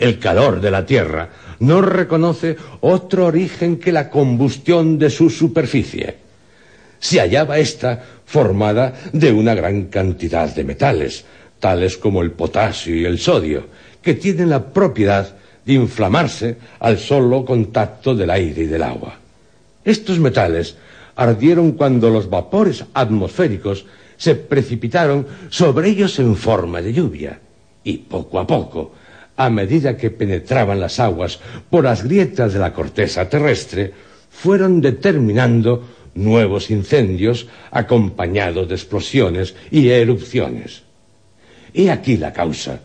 El 0.00 0.18
calor 0.18 0.62
de 0.62 0.70
la 0.70 0.86
Tierra 0.86 1.28
no 1.58 1.82
reconoce 1.82 2.56
otro 2.80 3.26
origen 3.26 3.76
que 3.76 3.92
la 3.92 4.08
combustión 4.08 4.98
de 4.98 5.10
su 5.10 5.28
superficie. 5.28 6.16
Se 6.98 7.20
hallaba 7.20 7.58
ésta 7.58 8.02
formada 8.24 8.94
de 9.12 9.30
una 9.30 9.54
gran 9.54 9.84
cantidad 9.84 10.48
de 10.54 10.64
metales, 10.64 11.26
tales 11.58 11.98
como 11.98 12.22
el 12.22 12.30
potasio 12.30 12.96
y 12.96 13.04
el 13.04 13.18
sodio, 13.18 13.66
que 14.00 14.14
tienen 14.14 14.48
la 14.48 14.72
propiedad 14.72 15.36
de 15.66 15.74
inflamarse 15.74 16.56
al 16.78 16.98
solo 16.98 17.44
contacto 17.44 18.14
del 18.14 18.30
aire 18.30 18.62
y 18.62 18.66
del 18.66 18.82
agua. 18.82 19.18
Estos 19.84 20.18
metales 20.18 20.76
ardieron 21.14 21.72
cuando 21.72 22.08
los 22.08 22.30
vapores 22.30 22.86
atmosféricos 22.94 23.84
se 24.16 24.34
precipitaron 24.34 25.26
sobre 25.50 25.90
ellos 25.90 26.18
en 26.18 26.36
forma 26.36 26.80
de 26.80 26.94
lluvia, 26.94 27.38
y 27.84 27.98
poco 27.98 28.38
a 28.38 28.46
poco, 28.46 28.92
a 29.40 29.48
medida 29.48 29.96
que 29.96 30.10
penetraban 30.10 30.78
las 30.78 31.00
aguas 31.00 31.40
por 31.70 31.84
las 31.84 32.04
grietas 32.04 32.52
de 32.52 32.58
la 32.58 32.74
corteza 32.74 33.26
terrestre, 33.26 33.90
fueron 34.28 34.82
determinando 34.82 35.88
nuevos 36.14 36.70
incendios 36.70 37.46
acompañados 37.70 38.68
de 38.68 38.74
explosiones 38.74 39.54
y 39.70 39.88
erupciones. 39.88 40.82
He 41.72 41.90
aquí 41.90 42.18
la 42.18 42.34
causa 42.34 42.80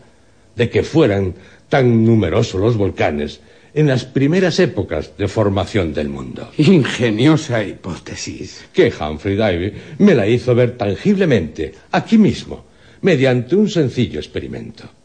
de 0.56 0.70
que 0.70 0.82
fueran 0.82 1.34
tan 1.68 2.06
numerosos 2.06 2.58
los 2.58 2.78
volcanes 2.78 3.40
en 3.74 3.88
las 3.88 4.06
primeras 4.06 4.58
épocas 4.58 5.12
de 5.18 5.28
formación 5.28 5.92
del 5.92 6.08
mundo. 6.08 6.50
Ingeniosa 6.56 7.62
hipótesis. 7.62 8.64
Que 8.72 8.90
Humphrey 8.98 9.36
Davy 9.36 9.72
me 9.98 10.14
la 10.14 10.26
hizo 10.26 10.54
ver 10.54 10.78
tangiblemente, 10.78 11.74
aquí 11.92 12.16
mismo, 12.16 12.64
mediante 13.02 13.54
un 13.54 13.68
sencillo 13.68 14.18
experimento. 14.18 14.95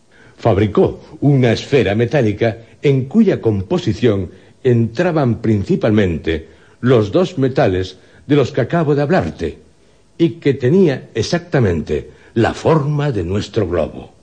Fabricó 0.41 0.99
una 1.21 1.51
esfera 1.51 1.93
metálica 1.93 2.57
en 2.81 3.05
cuya 3.05 3.39
composición 3.39 4.31
entraban 4.63 5.39
principalmente 5.39 6.47
los 6.79 7.11
dos 7.11 7.37
metales 7.37 7.97
de 8.25 8.35
los 8.37 8.51
que 8.51 8.61
acabo 8.61 8.95
de 8.95 9.03
hablarte 9.03 9.59
y 10.17 10.41
que 10.41 10.55
tenía 10.55 11.09
exactamente 11.13 12.09
la 12.33 12.55
forma 12.55 13.11
de 13.11 13.23
nuestro 13.23 13.67
globo. 13.67 14.15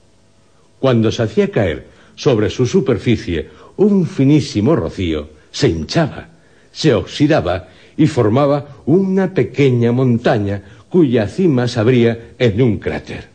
Cuando 0.81 1.13
se 1.13 1.23
hacía 1.23 1.53
caer 1.53 1.87
sobre 2.17 2.51
su 2.51 2.67
superficie 2.67 3.51
un 3.77 4.05
finísimo 4.05 4.75
rocío, 4.75 5.29
se 5.53 5.69
hinchaba, 5.69 6.31
se 6.73 6.95
oxidaba 6.95 7.69
y 7.97 8.09
formaba 8.09 8.79
una 8.87 9.33
pequeña 9.33 9.93
montaña 9.93 10.63
cuya 10.89 11.29
cima 11.29 11.69
se 11.69 11.79
abría 11.79 12.31
en 12.41 12.61
un 12.61 12.79
cráter. 12.79 13.29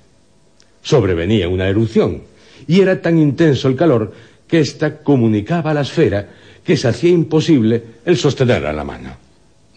Sobrevenía 0.81 1.47
una 1.47 1.69
erupción 1.69 2.32
y 2.67 2.81
era 2.81 3.01
tan 3.01 3.17
intenso 3.17 3.67
el 3.67 3.75
calor 3.75 4.13
que 4.47 4.59
ésta 4.59 5.01
comunicaba 5.01 5.71
a 5.71 5.73
la 5.73 5.81
esfera 5.81 6.29
que 6.63 6.77
se 6.77 6.87
hacía 6.87 7.09
imposible 7.09 7.83
el 8.05 8.17
sostenerla 8.17 8.69
a 8.69 8.73
la 8.73 8.83
mano. 8.83 9.17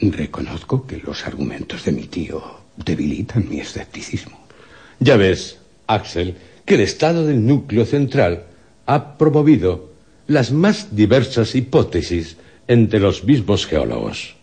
Reconozco 0.01 0.87
que 0.87 0.99
los 0.99 1.27
argumentos 1.27 1.85
de 1.85 1.93
mi 1.93 2.05
tío 2.05 2.43
debilitan 2.77 3.49
mi 3.49 3.61
escepticismo. 3.61 4.39
Ya 5.01 5.17
ves, 5.17 5.59
Axel, 5.87 6.37
que 6.65 6.75
el 6.75 6.83
estado 6.83 7.27
del 7.27 7.47
núcleo 7.47 7.87
central 7.87 8.45
ha 8.87 9.17
promovido 9.17 9.91
las 10.27 10.53
más 10.53 10.95
diversas 10.95 11.55
hipótesis 11.55 12.37
entre 12.69 13.01
los 13.01 13.25
mismos 13.25 13.67
geólogos. 13.67 14.37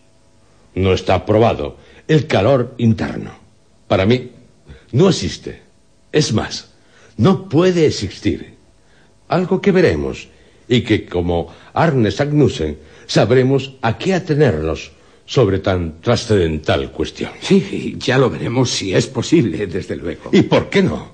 No 0.74 0.92
está 0.92 1.24
probado 1.24 1.76
el 2.08 2.26
calor 2.26 2.74
interno. 2.78 3.32
Para 3.86 4.06
mí, 4.06 4.32
no 4.92 5.08
existe. 5.08 5.62
Es 6.12 6.32
más, 6.32 6.73
no 7.16 7.48
puede 7.48 7.86
existir. 7.86 8.54
Algo 9.28 9.60
que 9.60 9.72
veremos 9.72 10.28
y 10.68 10.82
que, 10.82 11.06
como 11.06 11.52
Arne 11.72 12.10
Sagnussen, 12.10 12.78
sabremos 13.06 13.74
a 13.82 13.98
qué 13.98 14.14
atenernos 14.14 14.92
sobre 15.26 15.58
tan 15.58 16.00
trascendental 16.00 16.90
cuestión. 16.90 17.30
Sí, 17.40 17.96
ya 17.98 18.18
lo 18.18 18.28
veremos 18.30 18.70
si 18.70 18.94
es 18.94 19.06
posible, 19.06 19.66
desde 19.66 19.96
luego. 19.96 20.30
¿Y 20.32 20.42
por 20.42 20.68
qué 20.68 20.82
no? 20.82 21.12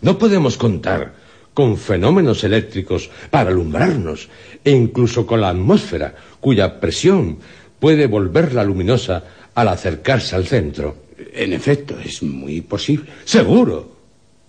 No 0.00 0.16
podemos 0.16 0.56
contar 0.56 1.14
con 1.54 1.76
fenómenos 1.76 2.44
eléctricos 2.44 3.10
para 3.30 3.50
alumbrarnos 3.50 4.28
e 4.64 4.70
incluso 4.70 5.26
con 5.26 5.40
la 5.40 5.48
atmósfera 5.48 6.14
cuya 6.38 6.78
presión 6.78 7.38
puede 7.80 8.06
volverla 8.06 8.62
luminosa 8.62 9.24
al 9.54 9.68
acercarse 9.68 10.36
al 10.36 10.46
centro. 10.46 11.08
En 11.32 11.52
efecto, 11.52 11.98
es 11.98 12.22
muy 12.22 12.60
posible. 12.60 13.10
Seguro. 13.24 13.96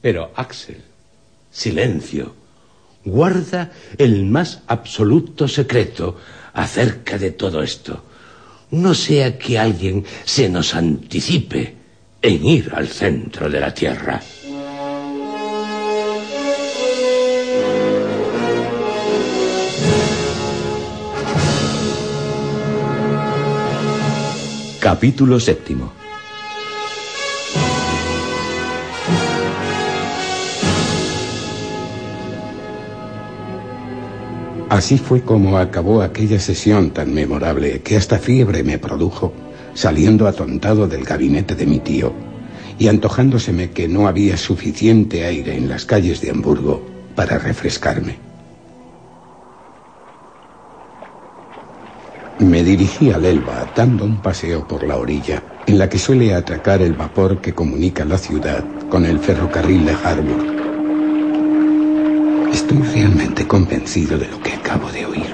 Pero, 0.02 0.32
Axel, 0.36 0.78
silencio. 1.52 2.36
Guarda 3.06 3.72
el 3.98 4.26
más 4.26 4.62
absoluto 4.68 5.48
secreto 5.48 6.18
acerca 6.54 7.18
de 7.18 7.32
todo 7.32 7.64
esto. 7.64 8.04
No 8.72 8.94
sea 8.94 9.38
que 9.38 9.58
alguien 9.58 10.06
se 10.26 10.50
nos 10.50 10.76
anticipe 10.76 11.76
en 12.22 12.46
ir 12.46 12.72
al 12.76 12.88
centro 12.88 13.50
de 13.50 13.60
la 13.60 13.74
Tierra. 13.74 14.22
Capítulo 24.80 25.40
séptimo. 25.40 25.94
Así 34.70 35.00
fue 35.00 35.22
como 35.22 35.58
acabó 35.58 36.04
aquella 36.04 36.40
sesión 36.40 36.91
tan 36.91 37.12
memorable 37.12 37.82
que 37.82 37.98
hasta 37.98 38.20
fiebre 38.20 38.64
me 38.64 38.78
produjo, 38.78 39.34
saliendo 39.74 40.28
atontado 40.28 40.88
del 40.88 41.04
gabinete 41.04 41.56
de 41.56 41.66
mi 41.66 41.80
tío 41.80 42.14
y 42.78 42.88
antojándoseme 42.88 43.72
que 43.72 43.88
no 43.88 44.08
había 44.08 44.38
suficiente 44.38 45.26
aire 45.26 45.58
en 45.58 45.68
las 45.68 45.86
calles 45.86 46.22
de 46.22 46.30
Hamburgo 46.30 46.86
para 47.16 47.38
refrescarme. 47.38 48.18
Me 52.38 52.64
dirigí 52.64 53.12
al 53.12 53.26
Elba, 53.26 53.68
dando 53.76 54.06
un 54.06 54.22
paseo 54.22 54.66
por 54.66 54.84
la 54.88 54.96
orilla, 54.96 55.44
en 55.66 55.78
la 55.78 55.90
que 55.90 56.00
suele 56.00 56.34
atracar 56.34 56.82
el 56.82 56.94
vapor 56.94 57.41
que 57.41 57.54
comunica 57.54 58.06
la 58.06 58.18
ciudad 58.18 58.64
con 58.90 59.06
el 59.06 59.20
ferrocarril 59.20 59.86
de 59.86 59.91
Harburg. 59.91 60.59
Estoy 62.54 62.78
realmente 62.80 63.48
convencido 63.48 64.18
de 64.18 64.28
lo 64.28 64.42
que 64.42 64.54
acabo 64.54 64.92
de 64.92 65.06
oír. 65.06 65.34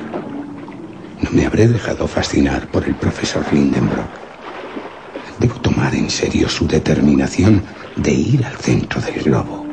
No 1.21 1.29
me 1.31 1.45
habré 1.45 1.67
dejado 1.67 2.07
fascinar 2.07 2.67
por 2.67 2.85
el 2.85 2.95
profesor 2.95 3.45
Lindenbrock. 3.51 4.19
Debo 5.39 5.55
tomar 5.61 5.95
en 5.95 6.09
serio 6.09 6.47
su 6.49 6.67
determinación 6.67 7.63
de 7.95 8.13
ir 8.13 8.45
al 8.45 8.55
centro 8.57 9.01
del 9.01 9.21
globo. 9.23 9.65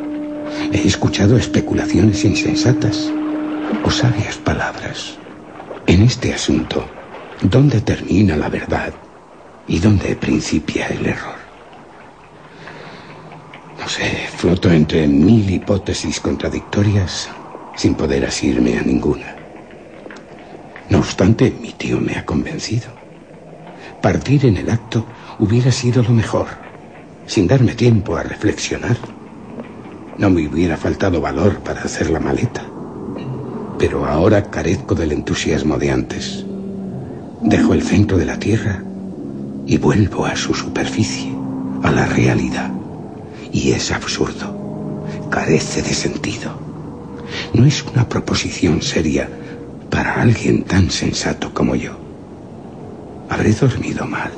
He 0.72 0.86
escuchado 0.86 1.36
especulaciones 1.36 2.24
insensatas 2.24 3.10
o 3.82 3.90
sabias 3.90 4.36
palabras. 4.38 5.18
En 5.86 6.02
este 6.02 6.32
asunto, 6.32 6.88
¿Dónde 7.42 7.80
termina 7.80 8.36
la 8.36 8.48
verdad 8.48 8.94
y 9.66 9.80
dónde 9.80 10.14
principia 10.14 10.86
el 10.86 11.06
error? 11.06 11.41
No 13.82 13.88
sé, 13.88 14.28
floto 14.36 14.70
entre 14.70 15.08
mil 15.08 15.50
hipótesis 15.50 16.20
contradictorias 16.20 17.28
sin 17.74 17.96
poder 17.96 18.24
asirme 18.24 18.78
a 18.78 18.82
ninguna. 18.82 19.34
No 20.88 20.98
obstante, 20.98 21.52
mi 21.60 21.72
tío 21.72 22.00
me 22.00 22.14
ha 22.14 22.24
convencido. 22.24 22.86
Partir 24.00 24.46
en 24.46 24.56
el 24.56 24.70
acto 24.70 25.04
hubiera 25.40 25.72
sido 25.72 26.04
lo 26.04 26.10
mejor, 26.10 26.46
sin 27.26 27.48
darme 27.48 27.74
tiempo 27.74 28.16
a 28.16 28.22
reflexionar. 28.22 28.96
No 30.16 30.30
me 30.30 30.46
hubiera 30.46 30.76
faltado 30.76 31.20
valor 31.20 31.58
para 31.58 31.82
hacer 31.82 32.08
la 32.08 32.20
maleta, 32.20 32.62
pero 33.80 34.06
ahora 34.06 34.48
carezco 34.48 34.94
del 34.94 35.10
entusiasmo 35.10 35.76
de 35.76 35.90
antes. 35.90 36.44
Dejo 37.42 37.74
el 37.74 37.82
centro 37.82 38.16
de 38.16 38.26
la 38.26 38.38
Tierra 38.38 38.80
y 39.66 39.76
vuelvo 39.78 40.24
a 40.24 40.36
su 40.36 40.54
superficie, 40.54 41.32
a 41.82 41.90
la 41.90 42.06
realidad. 42.06 42.81
Y 43.52 43.72
es 43.72 43.92
absurdo. 43.92 45.04
Carece 45.30 45.82
de 45.82 45.94
sentido. 45.94 46.52
No 47.54 47.64
es 47.66 47.82
una 47.82 48.08
proposición 48.08 48.82
seria 48.82 49.28
para 49.90 50.22
alguien 50.22 50.64
tan 50.64 50.90
sensato 50.90 51.52
como 51.52 51.74
yo. 51.74 51.92
¿Habré 53.28 53.52
dormido 53.52 54.06
mal? 54.06 54.32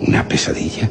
¿Una 0.00 0.26
pesadilla? 0.26 0.90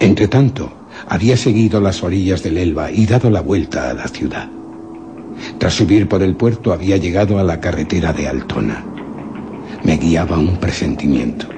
Entretanto, 0.00 0.72
había 1.08 1.36
seguido 1.36 1.80
las 1.80 2.02
orillas 2.02 2.42
del 2.42 2.58
Elba 2.58 2.90
y 2.90 3.06
dado 3.06 3.30
la 3.30 3.40
vuelta 3.40 3.90
a 3.90 3.94
la 3.94 4.08
ciudad. 4.08 4.48
Tras 5.58 5.74
subir 5.74 6.08
por 6.08 6.22
el 6.22 6.34
puerto 6.34 6.72
había 6.72 6.96
llegado 6.96 7.38
a 7.38 7.44
la 7.44 7.60
carretera 7.60 8.12
de 8.12 8.28
Altona. 8.28 8.84
Me 9.84 9.96
guiaba 9.96 10.38
un 10.38 10.56
presentimiento. 10.56 11.55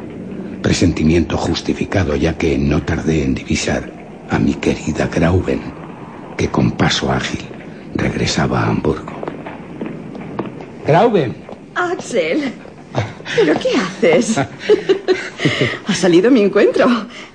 Presentimiento 0.63 1.37
justificado 1.37 2.17
ya 2.17 2.37
que 2.37 2.59
no 2.59 2.83
tardé 2.83 3.23
en 3.23 3.35
divisar 3.35 3.91
a 4.29 4.39
mi 4.39 4.55
querida 4.55 5.07
Grauben, 5.07 5.61
que 6.37 6.49
con 6.49 6.73
paso 6.73 7.11
ágil 7.11 7.41
regresaba 7.95 8.63
a 8.63 8.69
Hamburgo. 8.69 9.13
Grauben. 10.87 11.35
Axel. 11.75 12.53
¿Pero 13.37 13.55
qué 13.61 13.69
haces? 13.77 14.39
ha 15.87 15.95
salido 15.95 16.31
mi 16.31 16.43
encuentro. 16.43 16.87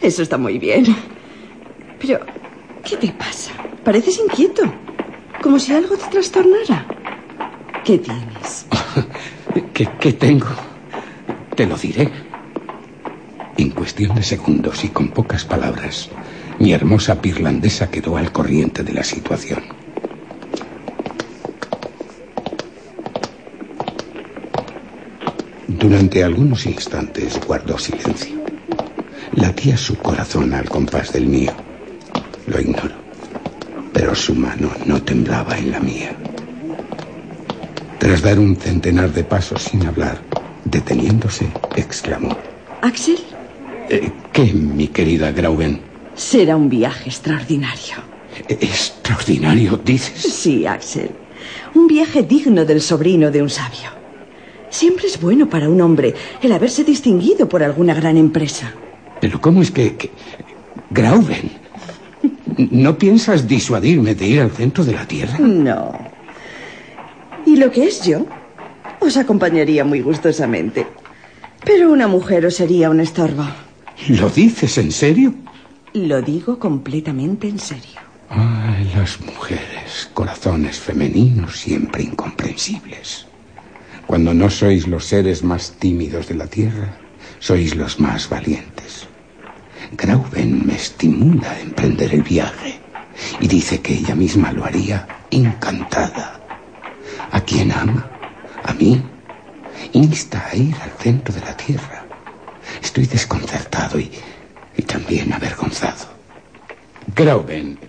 Eso 0.01 0.21
está 0.21 0.37
muy 0.37 0.57
bien. 0.59 0.85
Pero, 1.99 2.19
¿qué 2.83 2.97
te 2.97 3.07
pasa? 3.11 3.51
Pareces 3.83 4.19
inquieto. 4.19 4.63
Como 5.41 5.59
si 5.59 5.73
algo 5.73 5.95
te 5.95 6.09
trastornara. 6.09 6.85
¿Qué 7.83 7.99
tienes? 7.99 8.65
¿Qué, 9.73 9.87
¿Qué, 9.99 10.13
tengo? 10.13 10.47
Te 11.55 11.65
lo 11.65 11.77
diré. 11.77 12.09
En 13.57 13.69
cuestión 13.69 14.15
de 14.15 14.23
segundos 14.23 14.83
y 14.83 14.89
con 14.89 15.09
pocas 15.09 15.45
palabras, 15.45 16.09
mi 16.59 16.73
hermosa 16.73 17.21
pirlandesa 17.21 17.89
quedó 17.89 18.17
al 18.17 18.31
corriente 18.31 18.83
de 18.83 18.93
la 18.93 19.03
situación. 19.03 19.63
Durante 25.67 26.23
algunos 26.23 26.65
instantes 26.65 27.39
guardó 27.45 27.77
silencio. 27.77 28.37
Latía 29.33 29.77
su 29.77 29.97
corazón 29.97 30.53
al 30.53 30.69
compás 30.69 31.11
del 31.11 31.27
mío. 31.27 31.51
Lo 32.47 32.59
ignoro 32.59 33.03
pero 33.93 34.15
su 34.15 34.35
mano 34.35 34.71
no 34.85 35.01
temblaba 35.01 35.57
en 35.57 35.71
la 35.71 35.79
mía. 35.79 36.15
Tras 37.99 38.21
dar 38.21 38.39
un 38.39 38.55
centenar 38.55 39.13
de 39.13 39.23
pasos 39.23 39.61
sin 39.61 39.85
hablar, 39.85 40.19
deteniéndose, 40.65 41.47
exclamó. 41.75 42.35
¿Axel? 42.81 43.32
Eh, 43.89 44.11
¿Qué, 44.31 44.53
mi 44.53 44.87
querida 44.87 45.31
Grauben? 45.31 45.79
Será 46.15 46.55
un 46.55 46.69
viaje 46.69 47.09
extraordinario. 47.09 47.95
¿Extraordinario, 48.47 49.77
dices? 49.83 50.21
Sí, 50.33 50.65
Axel. 50.65 51.11
Un 51.75 51.87
viaje 51.87 52.23
digno 52.23 52.65
del 52.65 52.81
sobrino 52.81 53.31
de 53.31 53.41
un 53.41 53.49
sabio. 53.49 53.89
Siempre 54.69 55.07
es 55.07 55.19
bueno 55.19 55.49
para 55.49 55.69
un 55.69 55.81
hombre 55.81 56.13
el 56.41 56.51
haberse 56.51 56.83
distinguido 56.83 57.47
por 57.47 57.61
alguna 57.63 57.93
gran 57.93 58.17
empresa. 58.17 58.73
Pero 59.21 59.39
¿cómo 59.39 59.61
es 59.61 59.71
que... 59.71 59.95
que... 59.95 60.09
Grauben? 60.89 61.51
¿No 62.71 62.97
piensas 62.97 63.47
disuadirme 63.47 64.15
de 64.15 64.27
ir 64.27 64.41
al 64.41 64.51
centro 64.51 64.83
de 64.83 64.93
la 64.93 65.07
Tierra? 65.07 65.37
No. 65.39 65.91
¿Y 67.45 67.55
lo 67.57 67.71
que 67.71 67.85
es 67.85 68.03
yo? 68.03 68.25
Os 68.99 69.17
acompañaría 69.17 69.83
muy 69.83 70.01
gustosamente. 70.01 70.85
Pero 71.65 71.91
una 71.91 72.07
mujer 72.07 72.45
os 72.45 72.55
sería 72.55 72.89
un 72.89 72.99
estorbo. 72.99 73.43
¿Lo 74.09 74.29
dices 74.29 74.77
en 74.77 74.91
serio? 74.91 75.33
Lo 75.93 76.21
digo 76.21 76.59
completamente 76.59 77.47
en 77.47 77.57
serio. 77.57 78.01
Ay, 78.29 78.91
las 78.95 79.21
mujeres, 79.21 80.09
corazones 80.13 80.77
femeninos 80.79 81.59
siempre 81.59 82.03
incomprensibles. 82.03 83.27
Cuando 84.05 84.33
no 84.33 84.49
sois 84.49 84.87
los 84.87 85.05
seres 85.05 85.43
más 85.43 85.71
tímidos 85.79 86.27
de 86.27 86.35
la 86.35 86.47
tierra, 86.47 86.97
sois 87.39 87.75
los 87.75 87.99
más 87.99 88.27
valientes. 88.27 89.07
Grauben 89.93 90.65
me 90.65 90.75
estimula 90.75 91.51
a 91.51 91.61
emprender 91.61 92.13
el 92.13 92.23
viaje 92.23 92.79
y 93.39 93.47
dice 93.47 93.79
que 93.79 93.93
ella 93.93 94.15
misma 94.15 94.51
lo 94.51 94.65
haría 94.65 95.07
encantada. 95.31 96.41
¿A 97.31 97.39
quién 97.41 97.71
ama? 97.71 98.09
¿A 98.63 98.73
mí? 98.73 99.01
Insta 99.93 100.45
a 100.51 100.55
ir 100.55 100.75
al 100.81 100.91
centro 100.91 101.33
de 101.33 101.41
la 101.41 101.55
Tierra. 101.55 102.02
Estoy 102.83 103.05
desconcertado 103.05 103.99
y, 103.99 104.11
y 104.77 104.81
también 104.83 105.31
avergonzado. 105.33 106.05
Grauben, 107.15 107.79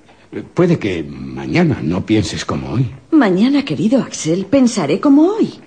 puede 0.55 0.79
que 0.79 1.03
mañana 1.03 1.81
no 1.83 2.07
pienses 2.07 2.45
como 2.45 2.71
hoy. 2.71 2.91
Mañana, 3.11 3.65
querido 3.65 4.01
Axel, 4.03 4.47
pensaré 4.47 5.01
como 5.01 5.23
hoy. 5.29 5.61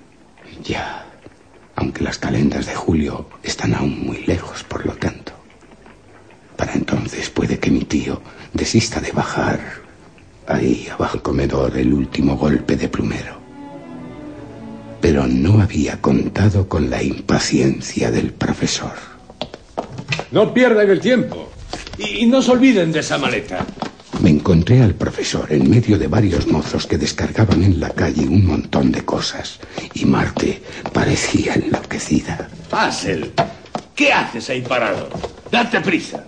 Ya, 0.63 1.05
aunque 1.75 2.03
las 2.03 2.17
calendas 2.17 2.65
de 2.65 2.75
julio 2.75 3.27
están 3.43 3.73
aún 3.75 4.05
muy 4.05 4.25
lejos, 4.25 4.63
por 4.63 4.85
lo 4.85 4.93
tanto. 4.93 5.33
Para 6.55 6.73
entonces 6.73 7.29
puede 7.29 7.59
que 7.59 7.69
mi 7.69 7.81
tío 7.83 8.21
desista 8.53 8.99
de 8.99 9.11
bajar 9.11 9.59
ahí 10.47 10.87
abajo 10.91 11.17
el 11.17 11.21
comedor 11.21 11.77
el 11.77 11.93
último 11.93 12.37
golpe 12.37 12.75
de 12.75 12.87
plumero. 12.87 13.37
Pero 15.01 15.27
no 15.27 15.61
había 15.61 16.01
contado 16.01 16.67
con 16.67 16.89
la 16.89 17.03
impaciencia 17.03 18.09
del 18.09 18.33
profesor. 18.33 19.16
No 20.31 20.53
pierdan 20.53 20.89
el 20.89 20.99
tiempo. 20.99 21.51
Y, 21.97 22.23
y 22.23 22.25
no 22.25 22.41
se 22.41 22.51
olviden 22.51 22.91
de 22.91 22.99
esa 22.99 23.17
maleta. 23.17 23.65
Me 24.21 24.31
encontré 24.31 24.81
al 24.81 24.95
profesor 24.95 25.51
en 25.51 25.69
medio 25.69 25.97
de 25.97 26.07
varios 26.07 26.47
mozos 26.47 26.87
que 26.87 26.97
descargaban 26.97 27.63
en 27.63 27.79
la 27.79 27.89
calle 27.91 28.23
un 28.23 28.45
montón 28.45 28.91
de 28.91 29.05
cosas. 29.05 29.59
Y 29.93 30.05
Marte 30.05 30.61
parecía 30.91 31.53
enloquecida. 31.53 32.49
Hassel, 32.71 33.31
¿qué 33.95 34.11
haces 34.11 34.49
ahí 34.49 34.61
parado? 34.61 35.09
Date 35.51 35.81
prisa. 35.81 36.25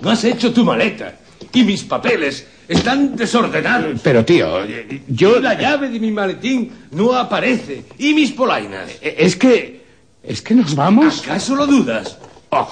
No 0.00 0.10
has 0.10 0.24
hecho 0.24 0.52
tu 0.52 0.64
maleta. 0.64 1.18
Y 1.52 1.64
mis 1.64 1.84
papeles 1.84 2.46
están 2.66 3.14
desordenados. 3.14 4.00
Pero 4.02 4.24
tío, 4.24 4.64
yo... 5.06 5.38
Y 5.38 5.42
la 5.42 5.54
llave 5.60 5.90
de 5.90 6.00
mi 6.00 6.10
maletín 6.10 6.72
no 6.92 7.14
aparece. 7.14 7.84
Y 7.98 8.14
mis 8.14 8.32
polainas. 8.32 8.90
Es 9.02 9.36
que... 9.36 9.82
¿Es 10.22 10.40
que 10.40 10.54
nos 10.54 10.74
vamos? 10.74 11.22
¿Acaso 11.22 11.56
lo 11.56 11.66
dudas? 11.66 12.16
Oh, 12.54 12.68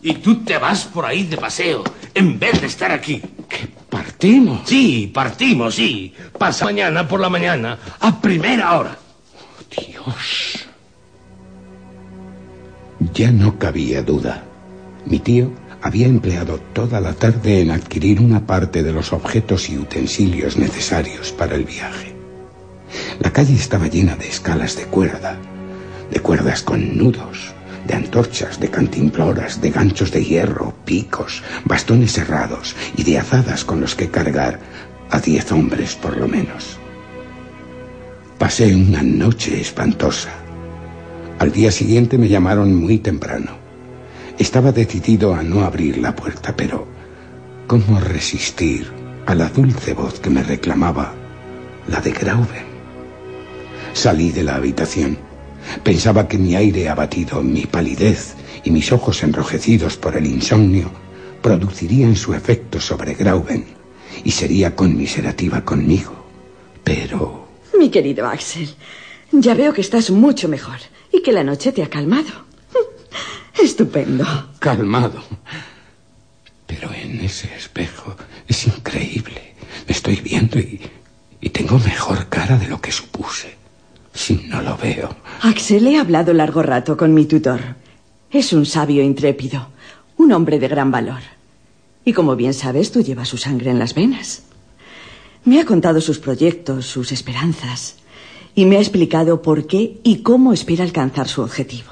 Y 0.00 0.14
tú 0.14 0.42
te 0.42 0.56
vas 0.56 0.84
por 0.84 1.04
ahí 1.04 1.24
de 1.24 1.36
paseo 1.36 1.84
en 2.14 2.38
vez 2.38 2.60
de 2.60 2.66
estar 2.66 2.90
aquí. 2.90 3.20
que 3.48 3.68
partimos. 3.90 4.62
Sí, 4.64 5.10
partimos, 5.12 5.74
sí. 5.74 6.14
Pasa 6.38 6.64
mañana 6.64 7.06
por 7.06 7.20
la 7.20 7.28
mañana, 7.28 7.78
a 8.00 8.20
primera 8.20 8.78
hora. 8.78 8.96
Dios. 9.70 10.66
Ya 13.12 13.30
no 13.30 13.58
cabía 13.58 14.02
duda. 14.02 14.44
Mi 15.04 15.18
tío 15.18 15.50
había 15.82 16.06
empleado 16.06 16.58
toda 16.72 17.00
la 17.00 17.12
tarde 17.12 17.60
en 17.60 17.70
adquirir 17.70 18.20
una 18.20 18.46
parte 18.46 18.82
de 18.82 18.92
los 18.92 19.12
objetos 19.12 19.68
y 19.68 19.76
utensilios 19.78 20.56
necesarios 20.56 21.32
para 21.32 21.54
el 21.54 21.64
viaje. 21.64 22.14
La 23.18 23.30
calle 23.32 23.54
estaba 23.54 23.88
llena 23.88 24.16
de 24.16 24.28
escalas 24.28 24.76
de 24.76 24.84
cuerda, 24.84 25.36
de 26.10 26.20
cuerdas 26.20 26.62
con 26.62 26.96
nudos, 26.98 27.54
de 27.90 27.96
antorchas, 27.96 28.60
de 28.60 28.70
cantimploras, 28.70 29.60
de 29.60 29.72
ganchos 29.72 30.12
de 30.12 30.24
hierro, 30.24 30.72
picos, 30.84 31.42
bastones 31.64 32.12
cerrados 32.12 32.76
y 32.96 33.02
de 33.02 33.18
azadas 33.18 33.64
con 33.64 33.80
los 33.80 33.96
que 33.96 34.08
cargar 34.08 34.60
a 35.10 35.18
diez 35.18 35.50
hombres 35.50 35.96
por 35.96 36.16
lo 36.16 36.28
menos. 36.28 36.78
Pasé 38.38 38.76
una 38.76 39.02
noche 39.02 39.60
espantosa. 39.60 40.30
Al 41.40 41.50
día 41.50 41.72
siguiente 41.72 42.16
me 42.16 42.28
llamaron 42.28 42.76
muy 42.76 42.98
temprano. 42.98 43.58
Estaba 44.38 44.70
decidido 44.70 45.34
a 45.34 45.42
no 45.42 45.64
abrir 45.64 45.98
la 45.98 46.14
puerta, 46.14 46.54
pero 46.54 46.86
¿cómo 47.66 47.98
resistir 47.98 48.88
a 49.26 49.34
la 49.34 49.48
dulce 49.48 49.94
voz 49.94 50.20
que 50.20 50.30
me 50.30 50.44
reclamaba, 50.44 51.12
la 51.88 52.00
de 52.00 52.12
Grauben? 52.12 52.70
Salí 53.94 54.30
de 54.30 54.44
la 54.44 54.54
habitación. 54.54 55.29
Pensaba 55.82 56.28
que 56.28 56.38
mi 56.38 56.54
aire 56.56 56.88
abatido, 56.88 57.42
mi 57.42 57.66
palidez 57.66 58.34
y 58.64 58.70
mis 58.70 58.92
ojos 58.92 59.22
enrojecidos 59.22 59.96
por 59.96 60.16
el 60.16 60.26
insomnio 60.26 60.90
producirían 61.42 62.16
su 62.16 62.34
efecto 62.34 62.80
sobre 62.80 63.14
Grauben 63.14 63.64
y 64.24 64.30
sería 64.30 64.74
conmiserativa 64.76 65.64
conmigo. 65.64 66.12
Pero 66.84 67.48
Mi 67.78 67.90
querido 67.90 68.26
Axel, 68.26 68.68
ya 69.32 69.54
veo 69.54 69.72
que 69.72 69.80
estás 69.80 70.10
mucho 70.10 70.48
mejor 70.48 70.78
y 71.12 71.22
que 71.22 71.32
la 71.32 71.44
noche 71.44 71.72
te 71.72 71.82
ha 71.82 71.88
calmado. 71.88 72.30
Estupendo. 73.62 74.26
calmado. 74.58 75.22
Pero 76.66 76.92
en 76.92 77.20
ese 77.20 77.52
espejo 77.56 78.16
es 78.46 78.66
increíble. 78.66 79.54
Me 79.86 79.92
estoy 79.92 80.16
viendo 80.16 80.58
y, 80.58 80.80
y 81.40 81.48
tengo 81.50 81.78
mejor 81.78 82.28
cara 82.28 82.56
de 82.58 82.68
lo 82.68 82.80
que 82.80 82.92
supuse. 82.92 83.56
No 84.48 84.62
lo 84.62 84.76
veo. 84.76 85.14
Axel, 85.42 85.86
he 85.86 85.98
hablado 85.98 86.32
largo 86.32 86.62
rato 86.62 86.96
con 86.96 87.14
mi 87.14 87.26
tutor. 87.26 87.76
Es 88.30 88.52
un 88.52 88.66
sabio 88.66 89.02
intrépido, 89.02 89.68
un 90.16 90.32
hombre 90.32 90.58
de 90.58 90.68
gran 90.68 90.90
valor. 90.90 91.20
Y 92.04 92.12
como 92.12 92.36
bien 92.36 92.54
sabes, 92.54 92.92
tú 92.92 93.02
llevas 93.02 93.28
su 93.28 93.36
sangre 93.36 93.70
en 93.70 93.78
las 93.78 93.94
venas. 93.94 94.42
Me 95.44 95.60
ha 95.60 95.64
contado 95.64 96.00
sus 96.00 96.18
proyectos, 96.18 96.86
sus 96.86 97.12
esperanzas, 97.12 97.96
y 98.54 98.66
me 98.66 98.76
ha 98.76 98.80
explicado 98.80 99.42
por 99.42 99.66
qué 99.66 100.00
y 100.02 100.18
cómo 100.22 100.52
espera 100.52 100.84
alcanzar 100.84 101.28
su 101.28 101.42
objetivo. 101.42 101.90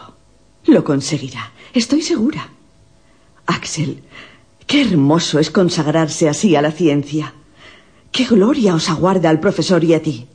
Lo 0.66 0.84
conseguirá, 0.84 1.52
estoy 1.72 2.02
segura. 2.02 2.50
Axel, 3.46 4.02
qué 4.66 4.82
hermoso 4.82 5.38
es 5.38 5.50
consagrarse 5.50 6.28
así 6.28 6.56
a 6.56 6.62
la 6.62 6.72
ciencia. 6.72 7.32
Qué 8.12 8.24
gloria 8.26 8.74
os 8.74 8.90
aguarda 8.90 9.30
al 9.30 9.40
profesor 9.40 9.82
y 9.84 9.94
a 9.94 10.02
ti. 10.02 10.26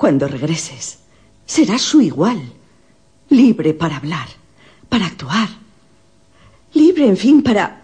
Cuando 0.00 0.26
regreses, 0.26 1.00
serás 1.44 1.82
su 1.82 2.00
igual, 2.00 2.40
libre 3.28 3.74
para 3.74 3.98
hablar, 3.98 4.28
para 4.88 5.04
actuar, 5.04 5.50
libre, 6.72 7.06
en 7.06 7.18
fin, 7.18 7.42
para... 7.42 7.82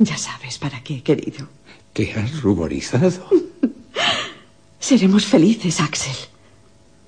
Ya 0.00 0.16
sabes 0.16 0.58
para 0.58 0.82
qué, 0.82 1.04
querido. 1.04 1.46
Te 1.92 2.12
has 2.14 2.42
ruborizado. 2.42 3.28
Seremos 4.80 5.24
felices, 5.24 5.80
Axel. 5.80 6.16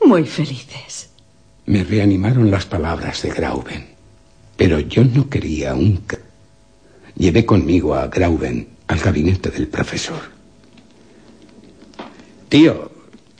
Muy 0.07 0.23
felices. 0.23 1.11
Me 1.67 1.83
reanimaron 1.83 2.49
las 2.49 2.65
palabras 2.65 3.23
de 3.23 3.31
Grauben. 3.31 3.89
Pero 4.57 4.79
yo 4.79 5.03
no 5.03 5.29
quería 5.29 5.75
un... 5.75 6.01
Llevé 7.17 7.45
conmigo 7.45 7.97
a 7.97 8.07
Grauben 8.07 8.69
al 8.87 9.01
gabinete 9.01 9.51
del 9.51 9.67
profesor. 9.67 10.34
Tío, 12.55 12.89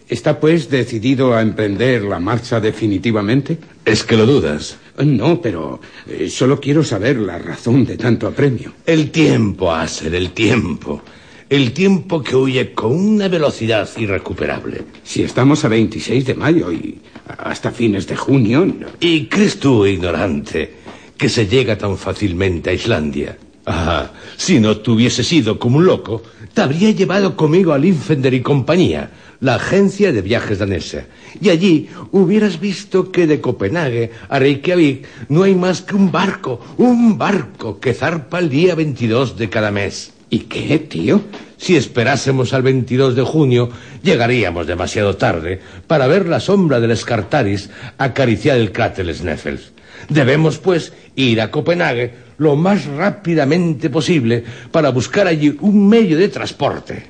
¿está 0.09 0.41
pues 0.41 0.69
decidido 0.69 1.35
a 1.35 1.41
emprender 1.41 2.03
la 2.03 2.19
marcha 2.19 2.59
definitivamente? 2.59 3.59
Es 3.85 4.03
que 4.03 4.17
lo 4.17 4.27
dudas. 4.27 4.77
No, 5.05 5.41
pero 5.41 5.79
eh, 6.09 6.29
solo 6.29 6.59
quiero 6.59 6.83
saber 6.83 7.19
la 7.21 7.39
razón 7.39 7.85
de 7.85 7.97
tanto 7.97 8.27
apremio. 8.27 8.73
El 8.85 9.13
tiempo, 9.13 9.71
Aser, 9.73 10.17
el 10.17 10.33
tiempo. 10.33 11.01
El 11.49 11.71
tiempo 11.73 12.25
que 12.25 12.35
huye 12.35 12.73
con 12.75 12.91
una 12.91 13.29
velocidad 13.29 13.89
irrecuperable. 13.97 14.83
Si 15.05 15.23
estamos 15.23 15.65
a 15.65 15.69
26 15.69 16.27
de 16.27 16.35
mayo 16.35 16.73
y 16.73 16.99
hasta 17.39 17.71
fines 17.71 18.09
de 18.09 18.17
junio... 18.17 18.67
no- 18.67 18.89
¿Y 18.99 19.27
crees 19.27 19.61
tú, 19.61 19.87
ignorante, 19.87 20.75
que 21.17 21.29
se 21.29 21.47
llega 21.47 21.79
tan 21.79 21.97
fácilmente 21.97 22.71
a 22.71 22.73
Islandia? 22.73 23.39
Ah, 23.67 24.11
si 24.37 24.61
no 24.61 24.77
te 24.79 24.91
hubieses 24.91 25.33
ido 25.33 25.59
como 25.59 25.79
un 25.79 25.87
loco, 25.87 26.23
te 26.53 26.61
habría 26.61 26.91
llevado 26.91 27.35
conmigo 27.35 27.73
a 27.73 27.79
Linfender 27.79 28.35
y 28.35 28.43
compañía, 28.43 29.11
la 29.41 29.55
agencia 29.55 30.13
de 30.13 30.21
viajes 30.21 30.59
danesa. 30.59 31.07
Y 31.41 31.49
allí 31.49 31.89
hubieras 32.13 32.61
visto 32.61 33.11
que 33.11 33.27
de 33.27 33.41
Copenhague 33.41 34.11
a 34.29 34.39
Reykjavik 34.39 35.07
no 35.31 35.43
hay 35.45 35.55
más 35.55 35.83
que 35.83 35.97
un 35.97 36.13
barco, 36.13 36.61
un 36.77 37.17
barco 37.17 37.81
que 37.81 37.95
zarpa 37.95 38.39
el 38.39 38.51
día 38.51 38.75
22 38.75 39.37
de 39.37 39.49
cada 39.49 39.71
mes. 39.71 40.13
¿Y 40.31 40.41
qué, 40.41 40.79
tío? 40.79 41.23
Si 41.57 41.77
esperásemos 41.77 42.53
al 42.53 42.63
22 42.63 43.17
de 43.17 43.23
junio, 43.23 43.71
llegaríamos 44.03 44.67
demasiado 44.67 45.17
tarde 45.17 45.61
para 45.87 46.07
ver 46.07 46.29
la 46.29 46.41
sombra 46.41 46.81
del 46.81 46.91
Escartaris 46.91 47.71
acariciar 47.99 48.59
el 48.59 48.73
cráter 48.73 49.15
Sneffels. 49.15 49.74
Debemos, 50.09 50.59
pues, 50.59 50.93
ir 51.17 51.41
a 51.41 51.51
Copenhague 51.51 52.13
lo 52.39 52.57
más 52.57 52.87
rápidamente 52.87 53.91
posible 53.91 54.45
para 54.71 54.91
buscar 54.91 55.27
allí 55.27 55.57
un 55.61 55.89
medio 55.89 56.19
de 56.19 56.29
transporte. 56.29 57.05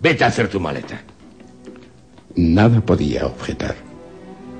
Vete 0.00 0.24
a 0.24 0.28
hacer 0.28 0.48
tu 0.48 0.60
maleta. 0.60 1.02
Nada 2.34 2.80
podía 2.80 3.26
objetar. 3.26 3.74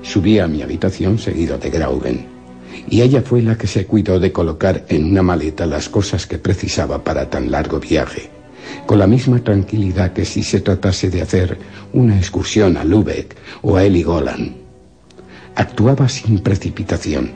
Subí 0.01 0.39
a 0.39 0.47
mi 0.47 0.61
habitación 0.61 1.17
seguido 1.17 1.57
de 1.57 1.69
Grauben, 1.69 2.25
y 2.89 3.01
ella 3.01 3.21
fue 3.21 3.41
la 3.41 3.57
que 3.57 3.67
se 3.67 3.85
cuidó 3.85 4.19
de 4.19 4.31
colocar 4.31 4.85
en 4.89 5.05
una 5.05 5.23
maleta 5.23 5.65
las 5.65 5.89
cosas 5.89 6.27
que 6.27 6.37
precisaba 6.37 7.03
para 7.03 7.29
tan 7.29 7.49
largo 7.51 7.79
viaje, 7.79 8.29
con 8.85 8.99
la 8.99 9.07
misma 9.07 9.39
tranquilidad 9.43 10.13
que 10.13 10.25
si 10.25 10.43
se 10.43 10.61
tratase 10.61 11.09
de 11.09 11.21
hacer 11.21 11.57
una 11.93 12.17
excursión 12.17 12.77
a 12.77 12.83
Lübeck 12.83 13.35
o 13.61 13.77
a 13.77 13.85
Heligoland. 13.85 14.55
Actuaba 15.55 16.09
sin 16.09 16.39
precipitación, 16.39 17.31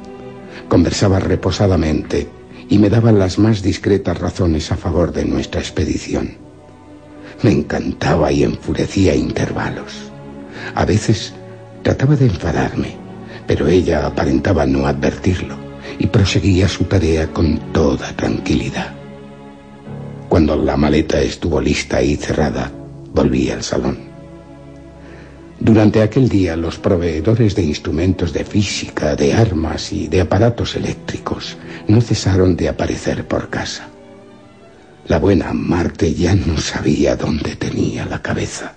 Conversaba 0.70 1.20
reposadamente 1.20 2.28
y 2.70 2.78
me 2.78 2.90
daba 2.90 3.12
las 3.12 3.40
más 3.40 3.62
discretas 3.62 4.20
razones 4.20 4.72
a 4.72 4.78
favor 4.78 5.14
de 5.14 5.26
nuestra 5.26 5.62
expedición. 5.62 6.38
Me 7.42 7.52
encantaba 7.52 8.32
y 8.32 8.44
enfurecía 8.44 9.14
a 9.14 9.16
intervalos. 9.16 10.12
A 10.76 10.86
veces 10.86 11.34
trataba 11.84 12.16
de 12.16 12.26
enfadarme, 12.26 12.96
pero 13.46 13.68
ella 13.68 14.06
aparentaba 14.06 14.66
no 14.66 14.88
advertirlo 14.88 15.56
y 16.00 16.08
proseguía 16.08 16.68
su 16.68 16.84
tarea 16.86 17.28
con 17.32 17.58
toda 17.72 18.12
tranquilidad. 18.14 18.94
Cuando 20.30 20.56
la 20.58 20.76
maleta 20.76 21.22
estuvo 21.22 21.62
lista 21.62 22.02
y 22.02 22.16
cerrada, 22.18 22.72
volví 23.14 23.50
al 23.50 23.64
salón. 23.64 24.07
Durante 25.60 26.02
aquel 26.02 26.30
día 26.30 26.56
los 26.56 26.78
proveedores 26.78 27.56
de 27.56 27.64
instrumentos 27.64 28.32
de 28.32 28.46
física, 28.46 29.16
de 29.16 29.34
armas 29.34 29.92
y 29.92 30.08
de 30.08 30.22
aparatos 30.22 30.76
eléctricos 30.76 31.58
no 31.88 32.00
cesaron 32.00 32.56
de 32.56 32.70
aparecer 32.70 33.28
por 33.28 33.50
casa. 33.50 33.90
La 35.08 35.20
buena 35.20 35.54
Marte 35.54 36.14
ya 36.14 36.36
no 36.36 36.58
sabía 36.58 37.16
dónde 37.16 37.56
tenía 37.56 38.06
la 38.06 38.22
cabeza. 38.22 38.76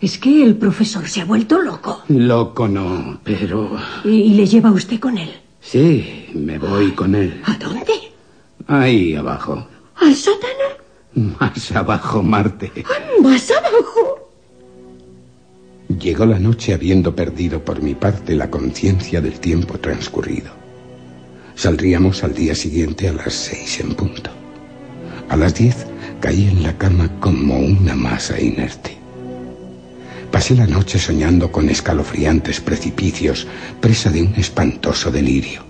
Es 0.00 0.18
que 0.18 0.42
el 0.42 0.56
profesor 0.56 1.08
se 1.08 1.20
ha 1.20 1.24
vuelto 1.24 1.62
loco. 1.62 2.02
Loco 2.08 2.66
no, 2.66 3.20
pero... 3.22 3.78
¿Y, 4.04 4.34
le 4.34 4.46
lleva 4.46 4.72
usted 4.72 4.98
con 4.98 5.16
él? 5.16 5.30
Sí, 5.60 6.26
me 6.34 6.58
voy 6.58 6.90
con 6.90 7.14
él. 7.14 7.40
¿A 7.46 7.56
dónde? 7.56 7.92
Ahí 8.66 9.14
abajo. 9.14 9.64
¿Al 9.96 10.14
sótano? 10.14 11.36
Más 11.38 11.70
abajo, 11.72 12.22
Marte. 12.22 12.72
¿Más 13.22 13.48
abajo? 13.52 14.21
Llegó 15.98 16.26
la 16.26 16.38
noche 16.38 16.72
habiendo 16.72 17.14
perdido 17.14 17.64
por 17.64 17.82
mi 17.82 17.94
parte 17.94 18.34
la 18.34 18.50
conciencia 18.50 19.20
del 19.20 19.40
tiempo 19.40 19.78
transcurrido. 19.78 20.52
Saldríamos 21.54 22.24
al 22.24 22.34
día 22.34 22.54
siguiente 22.54 23.08
a 23.08 23.12
las 23.12 23.34
seis 23.34 23.80
en 23.80 23.94
punto. 23.94 24.30
A 25.28 25.36
las 25.36 25.54
diez 25.54 25.86
caí 26.20 26.48
en 26.48 26.62
la 26.62 26.76
cama 26.78 27.10
como 27.20 27.58
una 27.58 27.94
masa 27.94 28.40
inerte. 28.40 28.96
Pasé 30.30 30.54
la 30.54 30.66
noche 30.66 30.98
soñando 30.98 31.52
con 31.52 31.68
escalofriantes 31.68 32.60
precipicios, 32.60 33.46
presa 33.80 34.10
de 34.10 34.22
un 34.22 34.34
espantoso 34.36 35.10
delirio. 35.10 35.62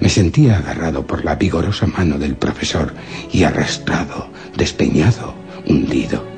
Me 0.00 0.08
sentía 0.08 0.58
agarrado 0.58 1.06
por 1.06 1.24
la 1.24 1.34
vigorosa 1.34 1.86
mano 1.86 2.18
del 2.18 2.36
profesor 2.36 2.94
y 3.32 3.42
arrastrado, 3.42 4.28
despeñado, 4.56 5.34
hundido. 5.66 6.37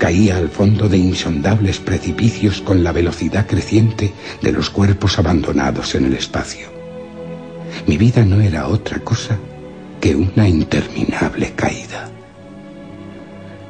Caía 0.00 0.38
al 0.38 0.48
fondo 0.48 0.88
de 0.88 0.96
insondables 0.96 1.78
precipicios 1.78 2.62
con 2.62 2.82
la 2.82 2.90
velocidad 2.90 3.46
creciente 3.46 4.14
de 4.40 4.50
los 4.50 4.70
cuerpos 4.70 5.18
abandonados 5.18 5.94
en 5.94 6.06
el 6.06 6.14
espacio. 6.14 6.68
Mi 7.86 7.98
vida 7.98 8.24
no 8.24 8.40
era 8.40 8.68
otra 8.68 9.00
cosa 9.00 9.38
que 10.00 10.16
una 10.16 10.48
interminable 10.48 11.52
caída. 11.54 12.08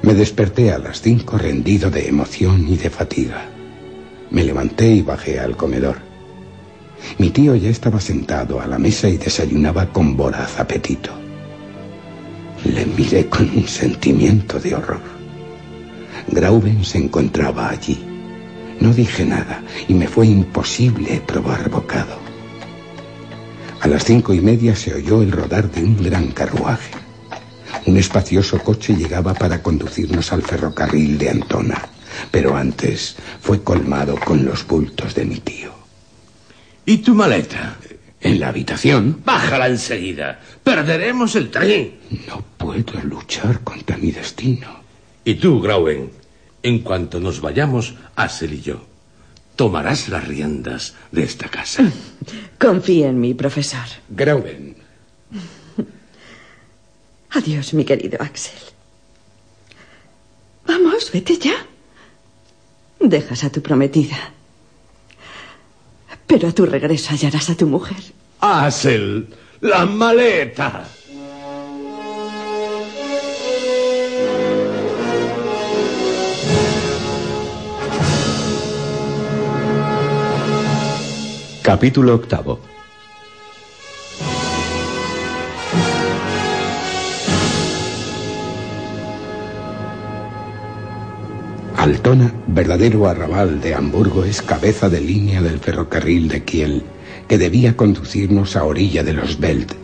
Me 0.02 0.14
desperté 0.14 0.70
a 0.70 0.78
las 0.78 1.00
cinco 1.00 1.36
rendido 1.36 1.90
de 1.90 2.06
emoción 2.06 2.64
y 2.68 2.76
de 2.76 2.90
fatiga. 2.90 3.48
Me 4.30 4.44
levanté 4.44 4.88
y 4.88 5.02
bajé 5.02 5.40
al 5.40 5.56
comedor. 5.56 5.96
Mi 7.18 7.30
tío 7.30 7.56
ya 7.56 7.70
estaba 7.70 8.00
sentado 8.00 8.60
a 8.60 8.68
la 8.68 8.78
mesa 8.78 9.08
y 9.08 9.16
desayunaba 9.16 9.92
con 9.92 10.16
voraz 10.16 10.60
apetito. 10.60 11.10
Le 12.64 12.86
miré 12.86 13.26
con 13.26 13.50
un 13.50 13.66
sentimiento 13.66 14.60
de 14.60 14.76
horror. 14.76 15.19
Grauben 16.30 16.84
se 16.84 16.98
encontraba 16.98 17.70
allí. 17.70 17.98
No 18.80 18.92
dije 18.94 19.24
nada 19.24 19.62
y 19.88 19.94
me 19.94 20.06
fue 20.06 20.26
imposible 20.26 21.20
probar 21.26 21.68
bocado. 21.68 22.18
A 23.80 23.88
las 23.88 24.04
cinco 24.04 24.32
y 24.32 24.40
media 24.40 24.76
se 24.76 24.94
oyó 24.94 25.22
el 25.22 25.32
rodar 25.32 25.70
de 25.70 25.82
un 25.82 26.02
gran 26.02 26.28
carruaje. 26.28 26.92
Un 27.86 27.96
espacioso 27.96 28.58
coche 28.58 28.94
llegaba 28.94 29.34
para 29.34 29.62
conducirnos 29.62 30.32
al 30.32 30.42
ferrocarril 30.42 31.18
de 31.18 31.30
Antona, 31.30 31.88
pero 32.30 32.56
antes 32.56 33.16
fue 33.40 33.62
colmado 33.62 34.16
con 34.16 34.44
los 34.44 34.66
bultos 34.66 35.14
de 35.14 35.24
mi 35.24 35.36
tío. 35.38 35.72
¿Y 36.84 36.98
tu 36.98 37.14
maleta? 37.14 37.76
En 38.20 38.38
la 38.38 38.48
habitación. 38.48 39.22
Bájala 39.24 39.68
enseguida. 39.68 40.40
Perderemos 40.62 41.36
el 41.36 41.50
tren. 41.50 41.94
No 42.28 42.44
puedo 42.58 43.00
luchar 43.02 43.60
contra 43.60 43.96
mi 43.96 44.12
destino. 44.12 44.68
Y 45.24 45.34
tú, 45.36 45.60
Grauen, 45.60 46.10
en 46.62 46.80
cuanto 46.80 47.20
nos 47.20 47.40
vayamos, 47.40 47.94
Asel 48.16 48.54
y 48.54 48.60
yo, 48.60 48.84
tomarás 49.56 50.08
las 50.08 50.26
riendas 50.26 50.94
de 51.12 51.22
esta 51.22 51.48
casa. 51.48 51.84
Confía 52.58 53.08
en 53.08 53.20
mí, 53.20 53.34
profesor. 53.34 53.86
Grauen. 54.08 54.76
Adiós, 57.30 57.74
mi 57.74 57.84
querido 57.84 58.18
Axel. 58.20 58.58
Vamos, 60.66 61.10
vete 61.12 61.38
ya. 61.38 61.54
Dejas 62.98 63.44
a 63.44 63.50
tu 63.50 63.62
prometida. 63.62 64.32
Pero 66.26 66.48
a 66.48 66.52
tu 66.52 66.66
regreso 66.66 67.10
hallarás 67.10 67.50
a 67.50 67.56
tu 67.56 67.66
mujer. 67.66 68.02
Asel, 68.40 69.28
la 69.60 69.86
maleta. 69.86 70.86
Capítulo 81.70 82.16
octavo. 82.16 82.58
Altona, 91.76 92.34
verdadero 92.48 93.06
arrabal 93.06 93.60
de 93.60 93.76
Hamburgo, 93.76 94.24
es 94.24 94.42
cabeza 94.42 94.88
de 94.88 95.00
línea 95.00 95.40
del 95.42 95.60
ferrocarril 95.60 96.26
de 96.26 96.42
Kiel, 96.42 96.82
que 97.28 97.38
debía 97.38 97.76
conducirnos 97.76 98.56
a 98.56 98.64
orilla 98.64 99.04
de 99.04 99.12
los 99.12 99.38
Belt. 99.38 99.74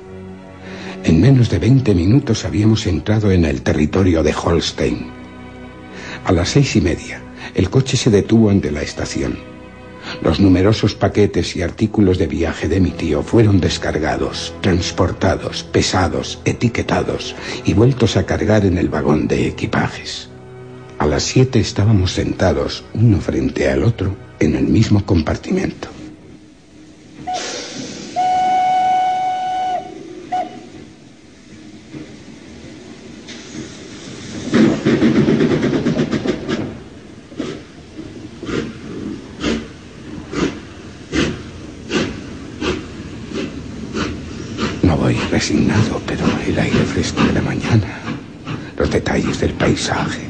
En 1.04 1.20
menos 1.20 1.50
de 1.50 1.60
20 1.60 1.94
minutos 1.94 2.44
habíamos 2.44 2.84
entrado 2.88 3.30
en 3.30 3.44
el 3.44 3.62
territorio 3.62 4.24
de 4.24 4.34
Holstein. 4.34 5.06
A 6.24 6.32
las 6.32 6.48
seis 6.48 6.74
y 6.74 6.80
media, 6.80 7.22
el 7.54 7.70
coche 7.70 7.96
se 7.96 8.10
detuvo 8.10 8.50
ante 8.50 8.72
la 8.72 8.82
estación. 8.82 9.55
Los 10.22 10.40
numerosos 10.40 10.94
paquetes 10.94 11.56
y 11.56 11.62
artículos 11.62 12.18
de 12.18 12.26
viaje 12.26 12.68
de 12.68 12.80
mi 12.80 12.90
tío 12.90 13.22
fueron 13.22 13.60
descargados, 13.60 14.54
transportados, 14.60 15.62
pesados, 15.62 16.40
etiquetados 16.44 17.34
y 17.64 17.74
vueltos 17.74 18.16
a 18.16 18.26
cargar 18.26 18.64
en 18.64 18.78
el 18.78 18.88
vagón 18.88 19.28
de 19.28 19.46
equipajes. 19.46 20.28
A 20.98 21.06
las 21.06 21.22
siete 21.24 21.60
estábamos 21.60 22.12
sentados, 22.12 22.84
uno 22.94 23.20
frente 23.20 23.68
al 23.68 23.84
otro, 23.84 24.16
en 24.40 24.54
el 24.54 24.64
mismo 24.64 25.04
compartimento. 25.04 25.88
No 44.82 44.96
voy 44.96 45.14
resignado, 45.30 46.00
pero 46.06 46.24
el 46.46 46.58
aire 46.58 46.84
fresco 46.84 47.22
de 47.24 47.32
la 47.34 47.42
mañana, 47.42 47.98
los 48.78 48.90
detalles 48.90 49.40
del 49.40 49.52
paisaje, 49.52 50.22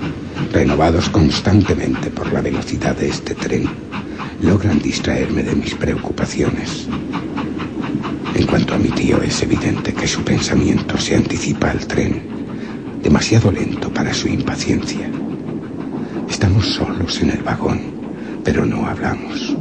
renovados 0.77 1.09
constantemente 1.09 2.11
por 2.11 2.31
la 2.35 2.43
velocidad 2.43 2.95
de 2.95 3.09
este 3.09 3.35
tren, 3.35 3.67
logran 4.43 4.79
distraerme 4.79 5.43
de 5.43 5.55
mis 5.55 5.75
preocupaciones. 5.75 6.87
En 8.35 8.47
cuanto 8.47 8.75
a 8.75 8.79
mi 8.79 8.91
tío, 8.91 9.23
es 9.23 9.43
evidente 9.43 9.95
que 9.95 10.07
su 10.07 10.23
pensamiento 10.23 10.99
se 10.99 11.17
anticipa 11.17 11.71
al 11.71 11.87
tren, 11.87 12.21
demasiado 13.03 13.51
lento 13.51 13.91
para 13.91 14.13
su 14.13 14.29
impaciencia. 14.29 15.09
Estamos 16.29 16.67
solos 16.75 17.23
en 17.23 17.31
el 17.31 17.43
vagón, 17.43 17.81
pero 18.45 18.67
no 18.67 18.87
hablamos. 18.87 19.57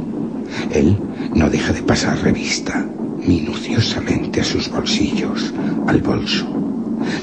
Él 0.70 0.98
no 1.34 1.48
deja 1.48 1.72
de 1.72 1.82
pasar 1.82 2.18
revista 2.22 2.86
minuciosamente 3.26 4.42
a 4.42 4.44
sus 4.44 4.68
bolsillos, 4.70 5.54
al 5.86 6.02
bolso. 6.02 6.75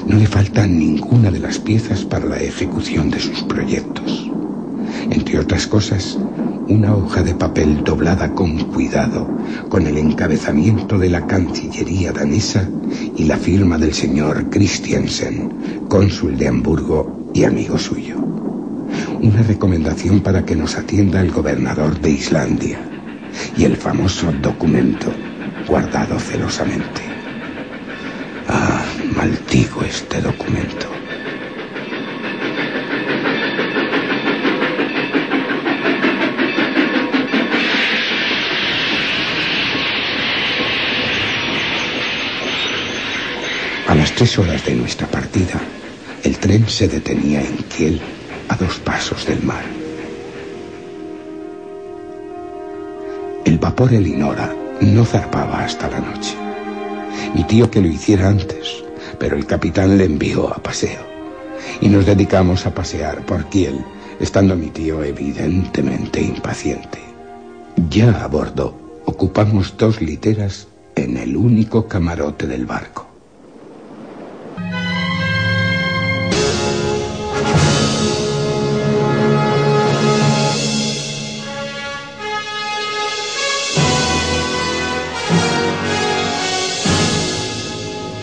No 0.06 0.16
le 0.16 0.26
faltan 0.26 0.78
ninguna 0.78 1.30
de 1.30 1.40
las 1.40 1.58
piezas 1.58 2.04
para 2.04 2.26
la 2.26 2.38
ejecución 2.40 3.10
de 3.10 3.20
sus 3.20 3.42
proyectos. 3.42 4.30
Entre 5.10 5.38
otras 5.38 5.66
cosas, 5.66 6.18
una 6.66 6.94
hoja 6.94 7.22
de 7.22 7.34
papel 7.34 7.84
doblada 7.84 8.34
con 8.34 8.58
cuidado, 8.60 9.30
con 9.68 9.86
el 9.86 9.98
encabezamiento 9.98 10.98
de 10.98 11.10
la 11.10 11.26
Cancillería 11.26 12.12
danesa 12.12 12.70
y 13.16 13.24
la 13.24 13.36
firma 13.36 13.76
del 13.78 13.92
señor 13.92 14.48
Christiansen, 14.48 15.48
cónsul 15.88 16.38
de 16.38 16.48
Hamburgo 16.48 17.30
y 17.34 17.44
amigo 17.44 17.78
suyo. 17.78 18.16
Una 19.20 19.42
recomendación 19.42 20.20
para 20.20 20.44
que 20.44 20.56
nos 20.56 20.78
atienda 20.78 21.20
el 21.20 21.30
gobernador 21.30 22.00
de 22.00 22.10
Islandia 22.10 22.80
y 23.56 23.64
el 23.64 23.76
famoso 23.76 24.32
documento 24.32 25.12
guardado 25.66 26.18
celosamente. 26.18 27.13
Maldigo 29.24 29.82
este 29.82 30.20
documento. 30.20 30.86
A 43.88 43.94
las 43.94 44.12
tres 44.12 44.38
horas 44.38 44.62
de 44.66 44.74
nuestra 44.74 45.06
partida, 45.06 45.58
el 46.22 46.36
tren 46.36 46.68
se 46.68 46.86
detenía 46.86 47.40
en 47.40 47.56
Kiel, 47.74 48.02
a 48.50 48.56
dos 48.56 48.78
pasos 48.80 49.24
del 49.24 49.42
mar. 49.42 49.64
El 53.46 53.56
vapor 53.56 53.94
Elinora 53.94 54.54
no 54.82 55.06
zarpaba 55.06 55.64
hasta 55.64 55.88
la 55.88 56.00
noche. 56.00 56.36
Mi 57.34 57.44
tío 57.44 57.70
que 57.70 57.80
lo 57.80 57.88
hiciera 57.88 58.28
antes, 58.28 58.83
pero 59.24 59.38
el 59.38 59.46
capitán 59.46 59.96
le 59.96 60.04
envió 60.04 60.52
a 60.52 60.62
paseo. 60.62 61.00
Y 61.80 61.88
nos 61.88 62.04
dedicamos 62.04 62.66
a 62.66 62.74
pasear 62.74 63.24
por 63.24 63.46
Kiel, 63.46 63.82
estando 64.20 64.54
mi 64.54 64.66
tío 64.66 65.02
evidentemente 65.02 66.20
impaciente. 66.20 66.98
Ya 67.88 68.22
a 68.22 68.28
bordo, 68.28 68.74
ocupamos 69.06 69.78
dos 69.78 70.02
literas 70.02 70.68
en 70.94 71.16
el 71.16 71.38
único 71.38 71.88
camarote 71.88 72.46
del 72.46 72.66
barco. 72.66 73.13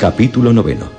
Capítulo 0.02 0.52
noveno. 0.52 0.90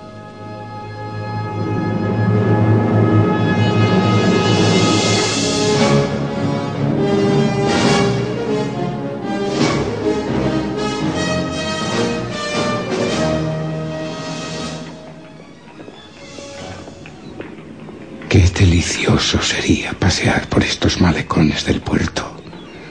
Qué 18.28 18.38
delicioso 18.38 19.42
sería 19.42 19.94
pasear 19.94 20.46
por 20.48 20.62
estos 20.62 21.00
malecones 21.00 21.64
del 21.64 21.80
puerto 21.80 22.22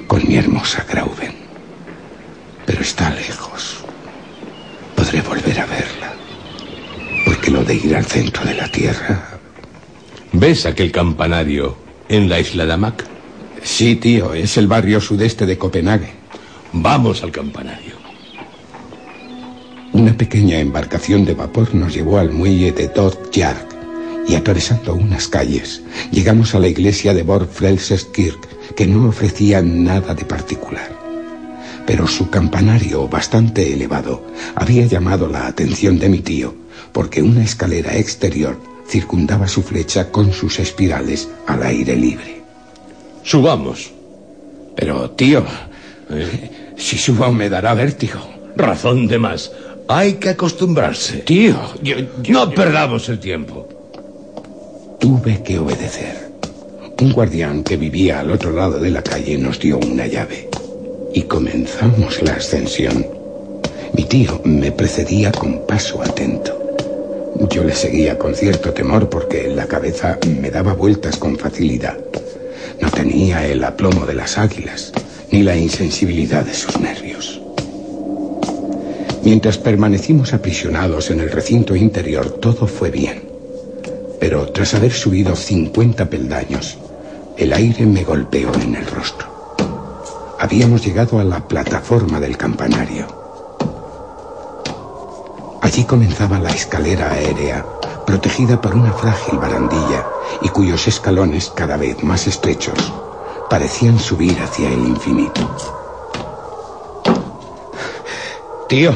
con 0.07 0.27
mi 0.27 0.35
hermosa 0.35 0.85
Grauben. 0.89 1.35
Pero 2.65 2.81
está 2.81 3.11
lejos. 3.11 3.77
Podré 4.93 5.21
volver 5.21 5.59
a 5.59 5.65
verla. 5.65 6.13
Porque 7.25 7.49
lo 7.49 7.60
de 7.71 7.87
ir 7.87 7.95
al 7.95 8.05
centro 8.05 8.43
de 8.43 8.53
la 8.53 8.67
Tierra... 8.67 9.39
¿Ves 10.33 10.65
aquel 10.65 10.91
campanario 10.91 11.77
en 12.09 12.27
la 12.27 12.39
isla 12.39 12.65
de 12.65 12.73
Amak? 12.73 13.05
Sí, 13.63 13.95
tío, 13.95 14.33
es 14.33 14.57
el 14.57 14.67
barrio 14.67 14.99
sudeste 14.99 15.45
de 15.45 15.57
Copenhague. 15.57 16.11
Vamos 16.73 17.23
al 17.23 17.31
campanario. 17.31 17.95
Una 19.93 20.13
pequeña 20.17 20.59
embarcación 20.59 21.23
de 21.23 21.33
vapor 21.33 21.73
nos 21.73 21.93
llevó 21.93 22.17
al 22.17 22.31
muelle 22.31 22.73
de 22.73 22.89
Dordtjark 22.89 23.67
y 24.27 24.35
atravesando 24.35 24.93
unas 24.93 25.27
calles 25.29 25.81
llegamos 26.11 26.53
a 26.55 26.59
la 26.59 26.67
iglesia 26.67 27.13
de 27.13 27.23
Borfrelseskirk 27.23 28.75
que 28.75 28.87
no 28.87 29.07
ofrecía 29.07 29.61
nada 29.61 30.13
de 30.13 30.25
particular. 30.25 30.89
Pero 31.85 32.07
su 32.07 32.29
campanario, 32.29 33.07
bastante 33.07 33.73
elevado, 33.73 34.25
había 34.55 34.85
llamado 34.85 35.27
la 35.27 35.47
atención 35.47 35.99
de 35.99 36.09
mi 36.09 36.19
tío 36.19 36.61
porque 36.91 37.21
una 37.21 37.43
escalera 37.43 37.95
exterior 37.97 38.57
circundaba 38.87 39.47
su 39.47 39.61
flecha 39.63 40.11
con 40.11 40.33
sus 40.33 40.59
espirales 40.59 41.29
al 41.47 41.63
aire 41.63 41.95
libre. 41.95 42.41
Subamos. 43.23 43.91
Pero, 44.75 45.11
tío, 45.11 45.43
eh, 46.09 46.73
si 46.77 46.97
subo 46.97 47.31
me 47.31 47.49
dará 47.49 47.73
vértigo. 47.73 48.19
Razón 48.55 49.07
de 49.07 49.19
más. 49.19 49.51
Hay 49.87 50.13
que 50.13 50.29
acostumbrarse. 50.29 51.19
Tío, 51.19 51.55
yo, 51.81 51.95
yo- 52.21 52.33
No 52.33 52.49
perdamos 52.51 53.07
el 53.09 53.19
tiempo. 53.19 53.67
Tuve 54.99 55.41
que 55.43 55.59
obedecer. 55.59 56.29
Un 57.01 57.11
guardián 57.13 57.63
que 57.63 57.77
vivía 57.77 58.19
al 58.19 58.31
otro 58.31 58.51
lado 58.51 58.79
de 58.79 58.91
la 58.91 59.01
calle 59.01 59.37
nos 59.37 59.59
dio 59.59 59.79
una 59.79 60.05
llave. 60.07 60.49
Y 61.13 61.23
comenzamos 61.23 62.21
la 62.21 62.33
ascensión. 62.33 63.05
Mi 63.93 64.03
tío 64.05 64.39
me 64.45 64.71
precedía 64.71 65.31
con 65.31 65.65
paso 65.65 66.01
atento. 66.01 66.57
Yo 67.51 67.65
le 67.65 67.75
seguía 67.75 68.17
con 68.17 68.33
cierto 68.33 68.71
temor 68.71 69.09
porque 69.09 69.49
la 69.49 69.65
cabeza 69.65 70.17
me 70.39 70.49
daba 70.49 70.73
vueltas 70.73 71.17
con 71.17 71.37
facilidad. 71.37 71.97
No 72.79 72.89
tenía 72.89 73.45
el 73.45 73.61
aplomo 73.65 74.05
de 74.05 74.13
las 74.13 74.37
águilas, 74.37 74.93
ni 75.31 75.43
la 75.43 75.57
insensibilidad 75.57 76.45
de 76.45 76.53
sus 76.53 76.79
nervios. 76.79 77.41
Mientras 79.23 79.57
permanecimos 79.57 80.33
aprisionados 80.33 81.11
en 81.11 81.19
el 81.19 81.29
recinto 81.29 81.75
interior, 81.75 82.39
todo 82.39 82.67
fue 82.67 82.89
bien. 82.89 83.29
Pero 84.19 84.47
tras 84.47 84.73
haber 84.73 84.93
subido 84.93 85.35
50 85.35 86.09
peldaños, 86.09 86.77
el 87.37 87.51
aire 87.51 87.85
me 87.85 88.05
golpeó 88.05 88.53
en 88.55 88.75
el 88.75 88.85
rostro. 88.87 89.27
Habíamos 90.39 90.85
llegado 90.85 91.19
a 91.19 91.25
la 91.25 91.45
plataforma 91.47 92.19
del 92.19 92.37
campanario. 92.37 93.20
Allí 95.71 95.85
comenzaba 95.85 96.37
la 96.37 96.49
escalera 96.49 97.13
aérea, 97.13 97.65
protegida 98.05 98.59
por 98.59 98.75
una 98.75 98.91
frágil 98.91 99.39
barandilla 99.39 100.05
y 100.41 100.49
cuyos 100.49 100.85
escalones, 100.85 101.49
cada 101.49 101.77
vez 101.77 102.03
más 102.03 102.27
estrechos, 102.27 102.91
parecían 103.49 103.97
subir 103.97 104.37
hacia 104.41 104.67
el 104.67 104.79
infinito. 104.79 105.49
Tío, 108.67 108.93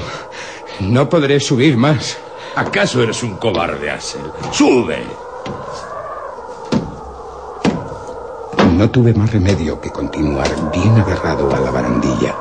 no 0.81 1.07
podré 1.07 1.39
subir 1.39 1.77
más. 1.77 2.17
¿Acaso 2.57 3.01
eres 3.01 3.23
un 3.23 3.37
cobarde, 3.37 3.89
Axel? 3.89 4.29
¡Sube! 4.51 5.01
No 8.73 8.89
tuve 8.89 9.13
más 9.13 9.31
remedio 9.31 9.79
que 9.79 9.91
continuar 9.91 10.49
bien 10.73 10.99
agarrado 10.99 11.55
a 11.55 11.59
la 11.61 11.71
barandilla. 11.71 12.35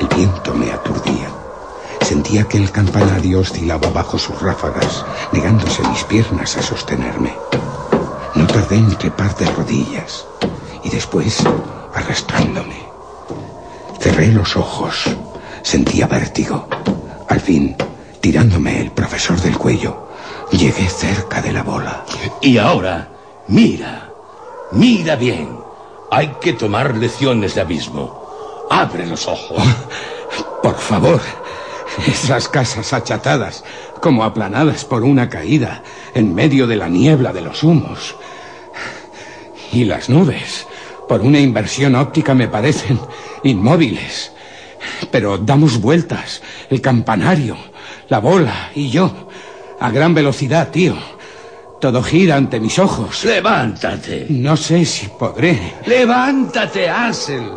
El 0.00 0.08
viento 0.08 0.52
me 0.54 0.72
aturdía. 0.72 1.33
Sentía 2.14 2.44
que 2.44 2.58
el 2.58 2.70
campanario 2.70 3.40
oscilaba 3.40 3.90
bajo 3.90 4.16
sus 4.20 4.40
ráfagas, 4.40 5.04
negándose 5.32 5.82
mis 5.88 6.04
piernas 6.04 6.56
a 6.56 6.62
sostenerme. 6.62 7.34
No 8.36 8.46
tardé 8.46 8.76
en 8.76 8.96
trepar 8.96 9.34
de 9.34 9.46
rodillas 9.46 10.24
y 10.84 10.90
después 10.90 11.42
arrastrándome. 11.92 12.76
Cerré 13.98 14.28
los 14.28 14.56
ojos. 14.56 15.10
Sentía 15.64 16.06
vértigo. 16.06 16.68
Al 17.28 17.40
fin, 17.40 17.76
tirándome 18.20 18.80
el 18.80 18.92
profesor 18.92 19.40
del 19.40 19.58
cuello, 19.58 20.06
llegué 20.52 20.88
cerca 20.88 21.42
de 21.42 21.52
la 21.52 21.64
bola. 21.64 22.04
Y 22.40 22.58
ahora, 22.58 23.08
mira, 23.48 24.08
mira 24.70 25.16
bien. 25.16 25.58
Hay 26.12 26.36
que 26.40 26.52
tomar 26.52 26.96
lecciones 26.96 27.56
de 27.56 27.62
abismo. 27.62 28.66
Abre 28.70 29.04
los 29.04 29.26
ojos. 29.26 29.64
Por 30.62 30.76
favor, 30.76 31.20
esas 32.06 32.48
casas 32.48 32.92
achatadas, 32.92 33.64
como 34.00 34.24
aplanadas 34.24 34.84
por 34.84 35.04
una 35.04 35.28
caída, 35.28 35.82
en 36.14 36.34
medio 36.34 36.66
de 36.66 36.76
la 36.76 36.88
niebla 36.88 37.32
de 37.32 37.42
los 37.42 37.62
humos. 37.62 38.16
Y 39.72 39.84
las 39.84 40.08
nubes, 40.08 40.66
por 41.08 41.20
una 41.20 41.38
inversión 41.38 41.94
óptica, 41.94 42.34
me 42.34 42.48
parecen 42.48 42.98
inmóviles. 43.42 44.32
Pero 45.10 45.38
damos 45.38 45.80
vueltas, 45.80 46.42
el 46.70 46.80
campanario, 46.80 47.56
la 48.08 48.18
bola 48.20 48.70
y 48.74 48.90
yo, 48.90 49.28
a 49.80 49.90
gran 49.90 50.14
velocidad, 50.14 50.68
tío. 50.70 50.94
Todo 51.80 52.02
gira 52.02 52.36
ante 52.36 52.60
mis 52.60 52.78
ojos. 52.78 53.24
Levántate. 53.24 54.26
No 54.30 54.56
sé 54.56 54.84
si 54.84 55.08
podré. 55.08 55.74
Levántate, 55.86 56.88
Axel. 56.88 57.50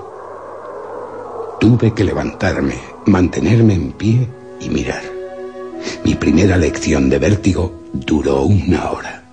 Tuve 1.59 1.93
que 1.93 2.03
levantarme, 2.03 2.77
mantenerme 3.07 3.73
en 3.73 3.91
pie 3.93 4.27
y 4.59 4.69
mirar. 4.69 5.01
Mi 6.03 6.15
primera 6.15 6.57
lección 6.57 7.09
de 7.09 7.19
vértigo 7.19 7.81
duró 7.93 8.43
una 8.43 8.91
hora. 8.91 9.23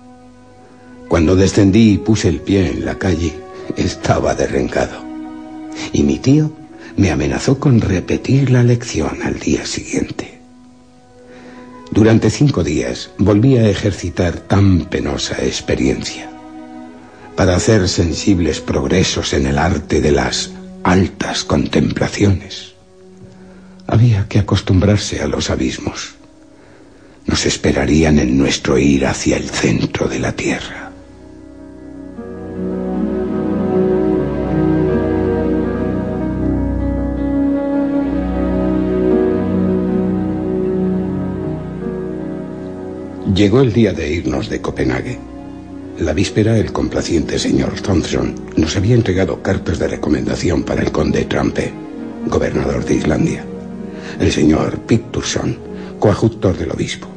Cuando 1.07 1.35
descendí 1.35 1.93
y 1.93 1.97
puse 1.97 2.29
el 2.29 2.39
pie 2.39 2.71
en 2.71 2.85
la 2.85 2.95
calle, 2.95 3.33
estaba 3.75 4.33
derrengado. 4.33 5.03
Y 5.91 6.03
mi 6.03 6.19
tío 6.19 6.51
me 6.97 7.11
amenazó 7.11 7.59
con 7.59 7.81
repetir 7.81 8.49
la 8.49 8.63
lección 8.63 9.21
al 9.23 9.39
día 9.39 9.65
siguiente. 9.65 10.39
Durante 11.91 12.29
cinco 12.29 12.63
días 12.63 13.11
volví 13.17 13.57
a 13.57 13.69
ejercitar 13.69 14.39
tan 14.39 14.85
penosa 14.85 15.43
experiencia 15.43 16.29
para 17.35 17.55
hacer 17.55 17.89
sensibles 17.89 18.61
progresos 18.61 19.33
en 19.33 19.45
el 19.45 19.57
arte 19.57 20.01
de 20.01 20.11
las 20.11 20.51
altas 20.83 21.43
contemplaciones. 21.43 22.74
Había 23.87 24.27
que 24.27 24.39
acostumbrarse 24.39 25.21
a 25.21 25.27
los 25.27 25.49
abismos. 25.49 26.15
Nos 27.27 27.45
esperarían 27.45 28.19
en 28.19 28.37
nuestro 28.37 28.77
ir 28.77 29.05
hacia 29.05 29.37
el 29.37 29.49
centro 29.49 30.07
de 30.07 30.19
la 30.19 30.31
Tierra. 30.31 30.91
Llegó 43.35 43.59
el 43.59 43.73
día 43.73 43.91
de 43.91 44.09
irnos 44.13 44.49
de 44.49 44.61
Copenhague. 44.61 45.19
La 45.99 46.13
víspera, 46.13 46.57
el 46.57 46.71
complaciente 46.71 47.37
señor 47.37 47.81
Thompson 47.81 48.33
nos 48.55 48.77
había 48.77 48.95
entregado 48.95 49.41
cartas 49.41 49.77
de 49.77 49.89
recomendación 49.89 50.63
para 50.63 50.81
el 50.81 50.91
conde 50.91 51.25
Trampe, 51.25 51.73
gobernador 52.27 52.85
de 52.85 52.95
Islandia, 52.95 53.45
el 54.19 54.31
señor 54.31 54.79
Picturson, 54.81 55.57
coadjutor 55.99 56.57
del 56.57 56.71
obispo, 56.71 57.07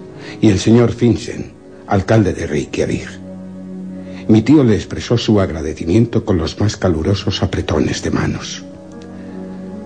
y 0.40 0.48
el 0.48 0.58
señor 0.58 0.92
Finsen, 0.92 1.52
alcalde 1.86 2.32
de 2.32 2.46
Reykjavik. 2.46 3.08
Mi 4.28 4.42
tío 4.42 4.62
le 4.62 4.74
expresó 4.74 5.16
su 5.16 5.40
agradecimiento 5.40 6.24
con 6.24 6.36
los 6.36 6.60
más 6.60 6.76
calurosos 6.76 7.42
apretones 7.42 8.02
de 8.02 8.10
manos. 8.10 8.64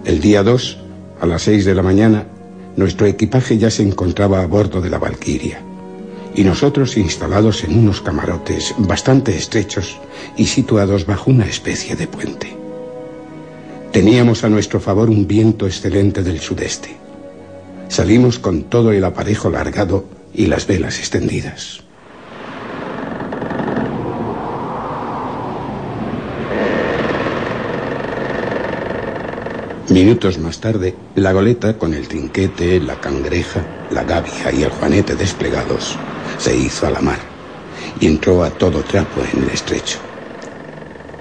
El 0.05 0.21
día 0.21 0.43
2, 0.43 0.79
a 1.21 1.27
las 1.27 1.43
6 1.43 1.65
de 1.65 1.75
la 1.75 1.83
mañana, 1.83 2.27
nuestro 2.77 3.07
equipaje 3.07 3.59
ya 3.59 3.71
se 3.71 3.83
encontraba 3.83 4.43
a 4.43 4.47
bordo 4.47 4.81
de 4.81 4.91
la 4.91 4.99
Valquiria 4.99 5.61
y 6.35 6.45
nosotros 6.45 6.97
instalados 6.97 7.63
en 7.65 7.79
unos 7.79 8.01
camarotes 8.01 8.75
bastante 8.79 9.37
estrechos 9.37 9.97
y 10.37 10.47
situados 10.47 11.07
bajo 11.07 11.31
una 11.31 11.47
especie 11.47 11.95
de 11.95 12.07
puente. 12.07 12.57
Teníamos 13.93 14.43
a 14.43 14.49
nuestro 14.49 14.81
favor 14.81 15.11
un 15.11 15.27
viento 15.27 15.67
excelente 15.67 16.23
del 16.23 16.41
sudeste. 16.41 17.02
Salimos 17.93 18.39
con 18.39 18.63
todo 18.63 18.91
el 18.91 19.05
aparejo 19.05 19.51
largado 19.51 20.07
y 20.33 20.47
las 20.47 20.67
velas 20.67 20.99
extendidas. 20.99 21.83
Minutos 29.91 30.39
más 30.39 30.59
tarde, 30.59 30.95
la 31.17 31.35
goleta, 31.35 31.77
con 31.77 31.93
el 31.93 32.09
trinquete, 32.09 32.81
la 32.81 32.99
cangreja, 32.99 33.61
la 33.91 34.05
gavia 34.05 34.51
y 34.51 34.63
el 34.63 34.71
juanete 34.71 35.15
desplegados, 35.15 35.99
se 36.39 36.57
hizo 36.57 36.87
a 36.87 36.91
la 36.91 37.03
mar 37.03 37.21
y 38.01 38.07
entró 38.07 38.43
a 38.43 38.49
todo 38.49 38.81
trapo 38.85 39.21
en 39.35 39.43
el 39.43 39.51
estrecho. 39.51 39.99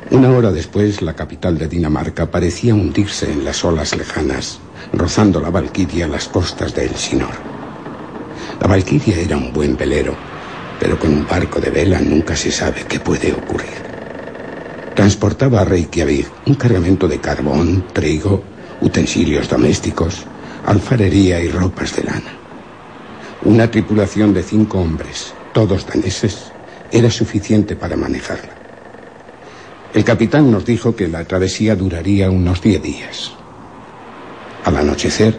Una 0.09 0.31
hora 0.31 0.53
después, 0.53 1.01
la 1.01 1.17
capital 1.17 1.57
de 1.57 1.67
Dinamarca 1.67 2.31
parecía 2.31 2.73
hundirse 2.73 3.29
en 3.29 3.43
las 3.43 3.65
olas 3.65 3.93
lejanas, 3.93 4.61
rozando 4.93 5.39
la 5.39 5.49
Valquiria 5.49 6.05
a 6.05 6.09
las 6.09 6.27
costas 6.27 6.73
de 6.73 6.85
Elsinor. 6.85 7.35
La 8.59 8.67
Valquiria 8.67 9.17
era 9.17 9.37
un 9.37 9.51
buen 9.53 9.75
velero, 9.75 10.15
pero 10.79 10.99
con 10.99 11.13
un 11.13 11.25
barco 11.25 11.59
de 11.59 11.69
vela 11.69 11.99
nunca 12.01 12.35
se 12.35 12.51
sabe 12.51 12.85
qué 12.87 12.99
puede 12.99 13.31
ocurrir. 13.31 13.91
Transportaba 14.95 15.61
a 15.61 15.65
Reykjavik 15.65 16.27
un 16.45 16.55
cargamento 16.55 17.07
de 17.07 17.19
carbón, 17.19 17.85
trigo, 17.93 18.43
utensilios 18.81 19.47
domésticos, 19.47 20.25
alfarería 20.65 21.39
y 21.39 21.49
ropas 21.49 21.95
de 21.95 22.03
lana. 22.03 22.33
Una 23.43 23.71
tripulación 23.71 24.33
de 24.33 24.43
cinco 24.43 24.79
hombres, 24.79 25.33
todos 25.53 25.87
daneses, 25.87 26.51
era 26.91 27.09
suficiente 27.09 27.75
para 27.75 27.95
manejarla. 27.95 28.51
El 29.93 30.03
capitán 30.03 30.51
nos 30.51 30.65
dijo 30.65 30.95
que 30.95 31.07
la 31.07 31.25
travesía 31.25 31.75
duraría 31.75 32.29
unos 32.29 32.61
diez 32.61 32.81
días. 32.81 33.40
Al 34.65 34.77
anochecer, 34.77 35.35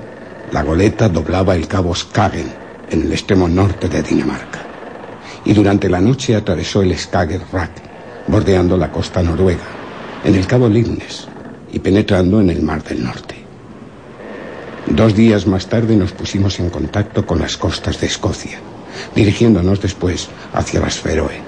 la 0.51 0.63
goleta 0.63 1.09
doblaba 1.09 1.55
el 1.55 1.69
cabo 1.69 1.95
Skagen 1.95 2.53
en 2.91 3.03
el 3.03 3.13
extremo 3.13 3.49
norte 3.49 3.89
de 3.89 4.03
Dinamarca. 4.03 4.61
Y 5.45 5.55
durante 5.55 5.89
la 5.89 6.01
noche 6.01 6.35
atravesó 6.35 6.83
el 6.83 6.97
Skagerrak, 6.97 7.71
bordeando 8.27 8.77
la 8.77 8.91
costa 8.91 9.23
noruega, 9.23 9.65
en 10.25 10.35
el 10.35 10.47
cabo 10.47 10.69
Lignes 10.69 11.29
y 11.73 11.79
penetrando 11.79 12.41
en 12.41 12.51
el 12.51 12.63
Mar 12.63 12.83
del 12.83 13.03
Norte. 13.03 13.37
Dos 14.87 15.15
días 15.15 15.47
más 15.47 15.67
tarde 15.69 15.97
nos 15.97 16.13
pusimos 16.13 16.59
en 16.61 16.69
contacto 16.69 17.25
con 17.25 17.39
las 17.39 17.57
costas 17.57 18.01
de 18.01 18.09
Escocia, 18.09 18.59
dirigiéndonos 19.15 19.81
después 19.81 20.29
hacia 20.53 20.81
las 20.81 20.99
Feroe, 20.99 21.41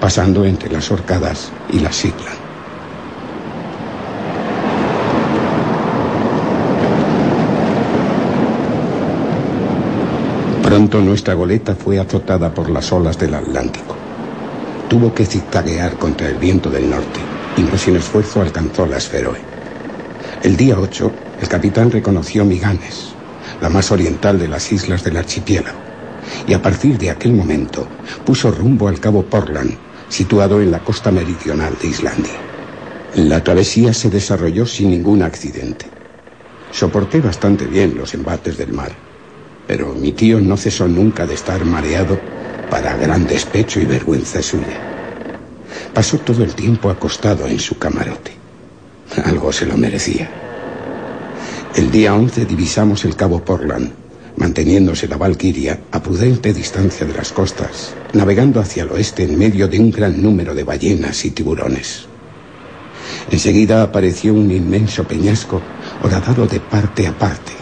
pasando 0.00 0.44
entre 0.44 0.70
las 0.70 0.90
Orcadas 0.90 1.50
y 1.70 1.80
las 1.80 1.96
Sigland. 1.96 2.41
Pronto 10.72 11.02
nuestra 11.02 11.34
goleta 11.34 11.74
fue 11.74 11.98
azotada 11.98 12.54
por 12.54 12.70
las 12.70 12.90
olas 12.92 13.18
del 13.18 13.34
Atlántico. 13.34 13.94
Tuvo 14.88 15.14
que 15.14 15.26
zigzaguear 15.26 15.98
contra 15.98 16.30
el 16.30 16.38
viento 16.38 16.70
del 16.70 16.88
norte 16.88 17.20
y 17.58 17.60
no 17.60 17.76
sin 17.76 17.96
esfuerzo 17.96 18.40
alcanzó 18.40 18.86
las 18.86 19.06
Feroe. 19.06 19.38
El 20.42 20.56
día 20.56 20.78
8 20.80 21.12
el 21.42 21.48
capitán 21.48 21.90
reconoció 21.90 22.46
Miganes, 22.46 23.12
la 23.60 23.68
más 23.68 23.92
oriental 23.92 24.38
de 24.38 24.48
las 24.48 24.72
islas 24.72 25.04
del 25.04 25.18
archipiélago, 25.18 25.76
y 26.48 26.54
a 26.54 26.62
partir 26.62 26.96
de 26.96 27.10
aquel 27.10 27.34
momento 27.34 27.86
puso 28.24 28.50
rumbo 28.50 28.88
al 28.88 28.98
cabo 28.98 29.24
Portland, 29.24 29.76
situado 30.08 30.62
en 30.62 30.70
la 30.70 30.78
costa 30.78 31.10
meridional 31.10 31.76
de 31.82 31.88
Islandia. 31.88 32.40
La 33.16 33.44
travesía 33.44 33.92
se 33.92 34.08
desarrolló 34.08 34.64
sin 34.64 34.88
ningún 34.88 35.20
accidente. 35.20 35.84
Soporté 36.70 37.20
bastante 37.20 37.66
bien 37.66 37.94
los 37.94 38.14
embates 38.14 38.56
del 38.56 38.72
mar, 38.72 39.11
pero 39.72 39.94
mi 39.94 40.12
tío 40.12 40.38
no 40.38 40.58
cesó 40.58 40.86
nunca 40.86 41.26
de 41.26 41.32
estar 41.32 41.64
mareado 41.64 42.18
para 42.68 42.94
gran 42.94 43.26
despecho 43.26 43.80
y 43.80 43.86
vergüenza 43.86 44.42
suya. 44.42 44.78
Pasó 45.94 46.18
todo 46.18 46.44
el 46.44 46.54
tiempo 46.54 46.90
acostado 46.90 47.46
en 47.46 47.58
su 47.58 47.78
camarote. 47.78 48.32
Algo 49.24 49.50
se 49.50 49.64
lo 49.64 49.78
merecía. 49.78 50.28
El 51.74 51.90
día 51.90 52.14
11 52.14 52.44
divisamos 52.44 53.06
el 53.06 53.16
cabo 53.16 53.42
Portland, 53.42 53.92
manteniéndose 54.36 55.08
la 55.08 55.16
Valquiria 55.16 55.80
a 55.90 56.02
prudente 56.02 56.52
distancia 56.52 57.06
de 57.06 57.14
las 57.14 57.32
costas, 57.32 57.94
navegando 58.12 58.60
hacia 58.60 58.82
el 58.82 58.90
oeste 58.90 59.22
en 59.22 59.38
medio 59.38 59.68
de 59.68 59.80
un 59.80 59.90
gran 59.90 60.22
número 60.22 60.54
de 60.54 60.64
ballenas 60.64 61.24
y 61.24 61.30
tiburones. 61.30 62.04
Enseguida 63.30 63.82
apareció 63.82 64.34
un 64.34 64.50
inmenso 64.50 65.04
peñasco 65.04 65.62
horadado 66.02 66.46
de 66.46 66.60
parte 66.60 67.06
a 67.06 67.16
parte, 67.16 67.52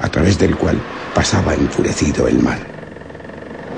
a 0.00 0.08
través 0.08 0.38
del 0.38 0.56
cual 0.56 0.80
pasaba 1.18 1.52
enfurecido 1.52 2.28
el 2.28 2.38
mar. 2.38 2.60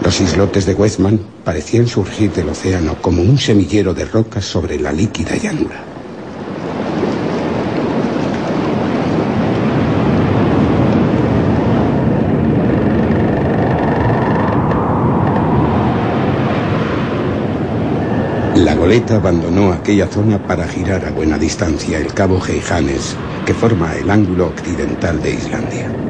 Los 0.04 0.20
islotes 0.20 0.66
de 0.66 0.74
Westman 0.74 1.18
parecían 1.42 1.86
surgir 1.86 2.30
del 2.34 2.50
océano 2.50 2.96
como 3.00 3.22
un 3.22 3.38
semillero 3.38 3.94
de 3.94 4.04
rocas 4.04 4.44
sobre 4.44 4.78
la 4.78 4.92
líquida 4.92 5.34
llanura. 5.36 5.82
La 18.56 18.74
goleta 18.74 19.16
abandonó 19.16 19.72
aquella 19.72 20.08
zona 20.08 20.46
para 20.46 20.68
girar 20.68 21.06
a 21.06 21.10
buena 21.10 21.38
distancia 21.38 21.96
el 21.96 22.12
cabo 22.12 22.38
Heijanes, 22.46 23.16
que 23.46 23.54
forma 23.54 23.96
el 23.96 24.10
ángulo 24.10 24.48
occidental 24.48 25.22
de 25.22 25.30
Islandia. 25.30 26.09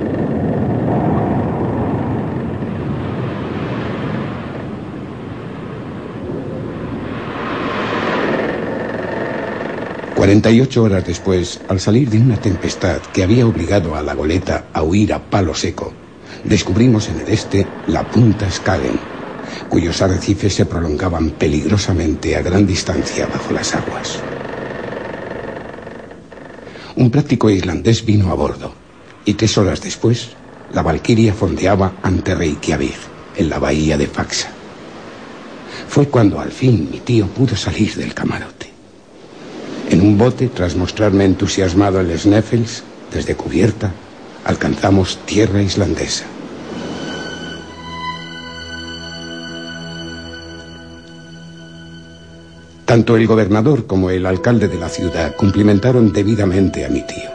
Cuarenta 10.21 10.51
y 10.51 10.61
ocho 10.61 10.83
horas 10.83 11.07
después, 11.07 11.63
al 11.67 11.81
salir 11.81 12.11
de 12.11 12.19
una 12.19 12.37
tempestad 12.37 13.01
que 13.01 13.23
había 13.23 13.47
obligado 13.47 13.95
a 13.95 14.03
la 14.03 14.13
goleta 14.13 14.67
a 14.75 14.83
huir 14.83 15.15
a 15.15 15.31
palo 15.31 15.55
seco, 15.55 15.95
descubrimos 16.45 17.09
en 17.09 17.21
el 17.21 17.29
este 17.31 17.67
la 17.87 18.07
punta 18.07 18.51
Skagen, 18.51 19.01
cuyos 19.71 20.03
arrecifes 20.03 20.53
se 20.53 20.67
prolongaban 20.67 21.31
peligrosamente 21.31 22.37
a 22.37 22.43
gran 22.43 22.67
distancia 22.67 23.29
bajo 23.29 23.55
las 23.55 23.75
aguas. 23.75 24.19
Un 26.97 27.11
práctico 27.11 27.49
islandés 27.49 28.05
vino 28.05 28.31
a 28.31 28.35
bordo 28.35 28.75
y 29.25 29.33
tres 29.33 29.57
horas 29.57 29.81
después 29.81 30.37
la 30.75 30.83
Valquiria 30.83 31.33
fondeaba 31.33 31.95
ante 32.03 32.35
Reykjavik, 32.35 32.99
en 33.39 33.49
la 33.49 33.59
bahía 33.59 33.97
de 33.97 34.07
Faxa. 34.07 34.51
Fue 35.89 36.09
cuando 36.09 36.39
al 36.41 36.53
fin 36.53 36.91
mi 36.93 37.01
tío 37.01 37.27
pudo 37.27 37.57
salir 37.57 37.95
del 37.95 38.13
camarote. 38.13 38.60
En 40.01 40.07
un 40.07 40.17
bote, 40.17 40.49
tras 40.49 40.77
mostrarme 40.77 41.27
entusiasmado 41.27 42.01
el 42.01 42.19
Sneffels, 42.19 42.85
desde 43.13 43.35
cubierta, 43.35 43.93
alcanzamos 44.47 45.19
tierra 45.27 45.61
islandesa. 45.61 46.25
Tanto 52.87 53.15
el 53.15 53.27
gobernador 53.27 53.87
como 53.87 54.09
el 54.09 54.25
alcalde 54.25 54.69
de 54.69 54.79
la 54.79 54.89
ciudad 54.89 55.37
cumplimentaron 55.37 56.15
debidamente 56.15 56.87
a 56.87 56.89
mi 56.89 57.03
tío. 57.03 57.29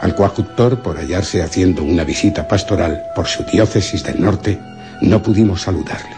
Al 0.00 0.14
coadjutor, 0.14 0.80
por 0.80 0.96
hallarse 0.96 1.42
haciendo 1.42 1.82
una 1.82 2.04
visita 2.04 2.48
pastoral 2.48 3.02
por 3.14 3.26
su 3.26 3.44
diócesis 3.44 4.02
del 4.02 4.22
norte, 4.22 4.58
no 5.02 5.22
pudimos 5.22 5.60
saludarle. 5.60 6.16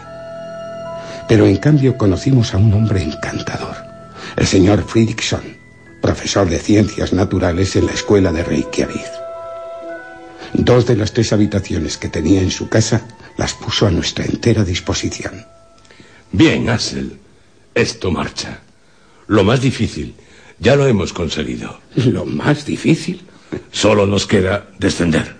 Pero 1.27 1.45
en 1.45 1.57
cambio 1.57 1.97
conocimos 1.97 2.53
a 2.53 2.57
un 2.57 2.73
hombre 2.73 3.03
encantador, 3.03 3.75
el 4.37 4.47
señor 4.47 4.81
Fridriksson, 4.87 5.56
profesor 6.01 6.49
de 6.49 6.59
ciencias 6.59 7.13
naturales 7.13 7.75
en 7.75 7.85
la 7.85 7.93
escuela 7.93 8.31
de 8.31 8.43
Reykjavik. 8.43 9.07
Dos 10.53 10.85
de 10.85 10.95
las 10.95 11.13
tres 11.13 11.33
habitaciones 11.33 11.97
que 11.97 12.09
tenía 12.09 12.41
en 12.41 12.51
su 12.51 12.69
casa 12.69 13.07
las 13.37 13.53
puso 13.53 13.85
a 13.87 13.91
nuestra 13.91 14.25
entera 14.25 14.63
disposición. 14.63 15.45
Bien, 16.31 16.69
Axel. 16.69 17.19
Esto 17.75 18.11
marcha. 18.11 18.61
Lo 19.27 19.43
más 19.43 19.61
difícil, 19.61 20.15
ya 20.59 20.75
lo 20.75 20.87
hemos 20.87 21.13
conseguido. 21.13 21.79
¿Lo 21.95 22.25
más 22.25 22.65
difícil? 22.65 23.21
Solo 23.71 24.05
nos 24.05 24.25
queda 24.25 24.67
descender. 24.79 25.35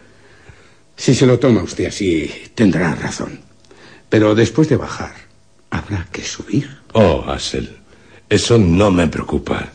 Si 0.95 1.15
se 1.15 1.25
lo 1.25 1.39
toma 1.39 1.63
usted 1.63 1.85
así, 1.85 2.31
tendrá 2.53 2.95
razón. 2.95 3.39
Pero 4.09 4.35
después 4.35 4.69
de 4.69 4.77
bajar, 4.77 5.13
habrá 5.69 6.07
que 6.11 6.23
subir. 6.23 6.77
Oh, 6.93 7.23
Axel, 7.27 7.77
eso 8.29 8.57
no 8.57 8.91
me 8.91 9.07
preocupa. 9.07 9.71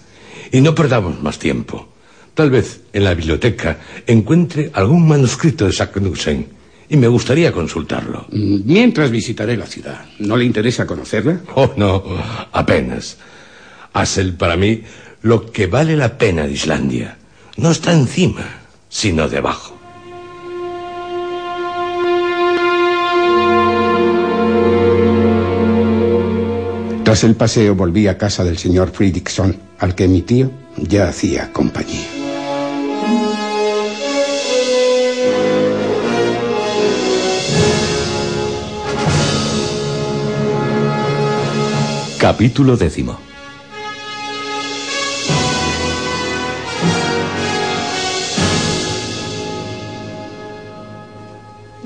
Y 0.52 0.60
no 0.60 0.74
perdamos 0.74 1.20
más 1.22 1.38
tiempo. 1.38 1.88
Tal 2.34 2.50
vez 2.50 2.82
en 2.92 3.04
la 3.04 3.14
biblioteca 3.14 3.78
encuentre 4.06 4.70
algún 4.74 5.08
manuscrito 5.08 5.66
de 5.66 5.72
Saknussen 5.72 6.46
y 6.88 6.96
me 6.96 7.08
gustaría 7.08 7.52
consultarlo. 7.52 8.26
Mientras 8.30 9.10
visitaré 9.10 9.56
la 9.56 9.66
ciudad. 9.66 10.04
¿No 10.18 10.36
le 10.36 10.44
interesa 10.44 10.86
conocerla? 10.86 11.40
Oh, 11.54 11.72
no, 11.76 12.02
apenas. 12.52 13.16
Axel, 13.94 14.34
para 14.34 14.56
mí, 14.56 14.82
lo 15.22 15.50
que 15.50 15.66
vale 15.66 15.96
la 15.96 16.18
pena 16.18 16.46
de 16.46 16.52
Islandia 16.52 17.16
no 17.56 17.70
está 17.70 17.92
encima, 17.92 18.44
sino 18.88 19.28
debajo. 19.28 19.78
Tras 27.04 27.24
el 27.24 27.34
paseo 27.36 27.74
volví 27.74 28.06
a 28.06 28.16
casa 28.16 28.44
del 28.44 28.56
señor 28.56 28.90
Fridriksson, 28.90 29.56
al 29.82 29.96
que 29.96 30.06
mi 30.06 30.22
tío 30.22 30.48
ya 30.76 31.08
hacía 31.08 31.52
compañía. 31.52 32.06
Capítulo 42.16 42.76
décimo. 42.76 43.18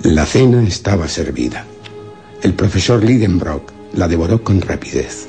La 0.02 0.26
cena 0.26 0.62
estaba 0.68 1.08
servida. 1.08 1.64
El 2.42 2.52
profesor 2.52 3.02
Lidenbrock 3.02 3.72
la 3.94 4.06
devoró 4.06 4.44
con 4.44 4.60
rapidez. 4.60 5.28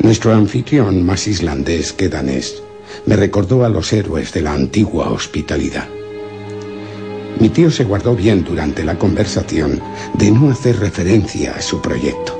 Nuestro 0.00 0.32
anfitrión, 0.32 1.04
más 1.04 1.26
islandés 1.26 1.92
que 1.92 2.08
danés, 2.08 2.62
me 3.06 3.16
recordó 3.16 3.64
a 3.64 3.68
los 3.68 3.92
héroes 3.92 4.32
de 4.32 4.42
la 4.42 4.52
antigua 4.52 5.10
hospitalidad. 5.10 5.88
Mi 7.40 7.50
tío 7.50 7.70
se 7.70 7.84
guardó 7.84 8.16
bien 8.16 8.44
durante 8.44 8.84
la 8.84 8.98
conversación 8.98 9.80
de 10.14 10.30
no 10.30 10.50
hacer 10.50 10.78
referencia 10.78 11.54
a 11.54 11.62
su 11.62 11.80
proyecto. 11.80 12.36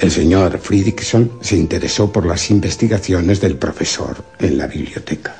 El 0.00 0.10
señor 0.10 0.58
Fridriksson 0.58 1.32
se 1.40 1.56
interesó 1.56 2.10
por 2.10 2.24
las 2.24 2.50
investigaciones 2.50 3.40
del 3.40 3.56
profesor 3.56 4.24
en 4.38 4.56
la 4.56 4.66
biblioteca. 4.66 5.36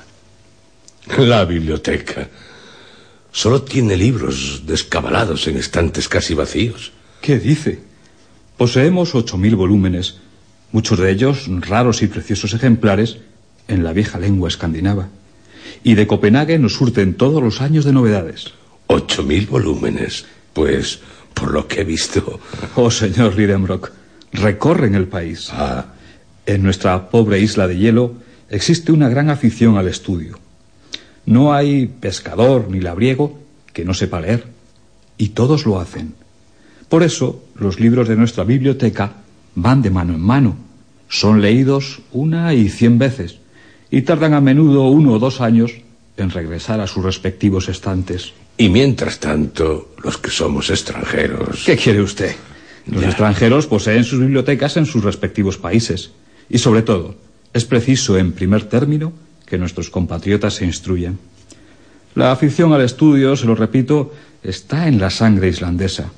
La 1.19 1.45
biblioteca. 1.45 2.29
Solo 3.33 3.63
tiene 3.63 3.97
libros 3.97 4.63
descabalados 4.67 5.47
en 5.47 5.57
estantes 5.57 6.09
casi 6.09 6.35
vacíos. 6.35 6.93
¿Qué 7.21 7.39
dice? 7.39 7.81
Poseemos 8.57 9.15
ocho 9.15 9.39
mil 9.39 9.57
volúmenes, 9.57 10.19
muchos 10.73 10.99
de 10.99 11.11
ellos 11.11 11.47
raros 11.49 12.03
y 12.03 12.07
preciosos 12.07 12.55
ejemplares 12.55 13.19
en 13.69 13.85
la 13.85 13.93
vieja 13.93 14.19
lengua 14.19 14.49
escandinava. 14.49 15.09
Y 15.83 15.95
de 15.95 16.07
Copenhague 16.07 16.59
nos 16.59 16.75
surten 16.75 17.15
todos 17.15 17.43
los 17.43 17.61
años 17.61 17.85
de 17.85 17.93
novedades. 17.93 18.53
Ocho 18.87 19.23
mil 19.23 19.47
volúmenes. 19.47 20.27
Pues, 20.53 21.01
por 21.35 21.53
lo 21.53 21.67
que 21.67 21.83
he 21.83 21.85
visto. 21.85 22.41
Oh, 22.75 22.91
señor 22.91 23.37
Lidenbrock, 23.37 23.93
recorren 24.33 24.95
el 24.95 25.07
país. 25.07 25.49
Ah, 25.53 25.87
En 26.47 26.63
nuestra 26.63 27.11
pobre 27.11 27.39
isla 27.39 27.69
de 27.69 27.77
hielo 27.77 28.15
existe 28.49 28.93
una 28.93 29.09
gran 29.09 29.31
afición 29.31 29.79
al 29.79 29.87
estudio. 29.87 30.39
No 31.27 31.53
hay 31.53 31.87
pescador 31.87 32.69
ni 32.69 32.81
labriego 32.81 33.39
que 33.73 33.85
no 33.85 33.95
sepa 33.95 34.21
leer, 34.21 34.47
y 35.17 35.29
todos 35.29 35.65
lo 35.65 35.79
hacen. 35.79 36.15
Por 36.89 37.05
eso, 37.05 37.45
los 37.55 37.79
libros 37.79 38.09
de 38.09 38.17
nuestra 38.17 38.43
biblioteca 38.43 39.20
van 39.55 39.83
de 39.83 39.91
mano 39.91 40.15
en 40.15 40.21
mano. 40.21 40.57
Son 41.09 41.41
leídos 41.41 42.01
una 42.13 42.55
y 42.55 42.69
cien 42.69 42.99
veces, 42.99 43.39
y 43.91 44.03
tardan 44.03 44.35
a 44.35 44.41
menudo 44.41 44.89
uno 44.89 45.13
o 45.15 45.19
dos 45.19 45.41
años 45.41 45.73
en 46.17 46.31
regresar 46.31 46.81
a 46.81 46.87
sus 46.87 47.03
respectivos 47.05 47.69
estantes. 47.69 48.33
y 48.59 48.69
mientras 48.69 49.19
tanto, 49.21 49.95
los 50.05 50.19
que 50.19 50.31
somos 50.31 50.69
extranjeros. 50.69 51.63
¿Qué 51.65 51.77
quiere 51.79 52.03
usted? 52.03 52.35
Los 52.87 53.01
Ya. 53.03 53.09
extranjeros 53.09 53.67
poseen 53.67 54.05
sus 54.05 54.21
bibliotecas 54.21 54.77
en 54.77 54.85
sus 54.85 55.03
respectivos 55.03 55.57
países. 55.57 56.11
Y 56.51 56.59
sobre 56.59 56.83
todo, 56.83 57.15
es 57.55 57.65
preciso, 57.65 58.19
en 58.19 58.33
primer 58.33 58.65
término, 58.65 59.15
que 59.47 59.57
nuestros 59.57 59.89
compatriotas 59.89 60.55
se 60.55 60.67
instruyan. 60.67 61.19
La 62.15 62.33
afición 62.33 62.73
al 62.75 62.83
estudio, 62.83 63.35
se 63.35 63.47
lo 63.47 63.55
repito, 63.55 64.13
está 64.43 64.89
en 64.89 64.99
la 65.01 65.09
sangre 65.09 65.49
islandesa. 65.49 66.13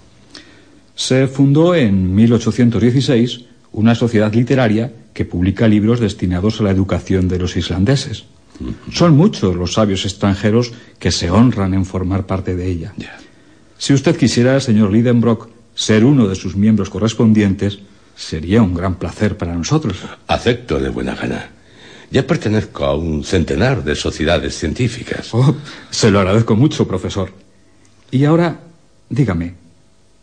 Se 1.02 1.26
fundó 1.26 1.74
en 1.74 2.14
1816 2.14 3.40
una 3.72 3.96
sociedad 3.96 4.32
literaria 4.32 4.92
que 5.12 5.24
publica 5.24 5.66
libros 5.66 5.98
destinados 5.98 6.60
a 6.60 6.62
la 6.62 6.70
educación 6.70 7.26
de 7.26 7.40
los 7.40 7.56
islandeses. 7.56 8.22
Son 8.92 9.16
muchos 9.16 9.56
los 9.56 9.72
sabios 9.72 10.04
extranjeros 10.04 10.70
que 11.00 11.10
se 11.10 11.28
honran 11.28 11.74
en 11.74 11.86
formar 11.86 12.24
parte 12.26 12.54
de 12.54 12.68
ella. 12.68 12.92
Si 13.78 13.92
usted 13.92 14.16
quisiera, 14.16 14.60
señor 14.60 14.92
Lidenbrock, 14.92 15.48
ser 15.74 16.04
uno 16.04 16.28
de 16.28 16.36
sus 16.36 16.54
miembros 16.54 16.88
correspondientes, 16.88 17.80
sería 18.14 18.62
un 18.62 18.72
gran 18.72 18.94
placer 18.94 19.36
para 19.36 19.56
nosotros. 19.56 19.96
Acepto 20.28 20.78
de 20.78 20.88
buena 20.88 21.16
gana. 21.16 21.50
Ya 22.12 22.24
pertenezco 22.24 22.84
a 22.84 22.94
un 22.94 23.24
centenar 23.24 23.82
de 23.82 23.96
sociedades 23.96 24.56
científicas. 24.56 25.30
Oh, 25.34 25.52
se 25.90 26.12
lo 26.12 26.20
agradezco 26.20 26.54
mucho, 26.54 26.86
profesor. 26.86 27.32
Y 28.12 28.24
ahora, 28.24 28.60
dígame, 29.10 29.61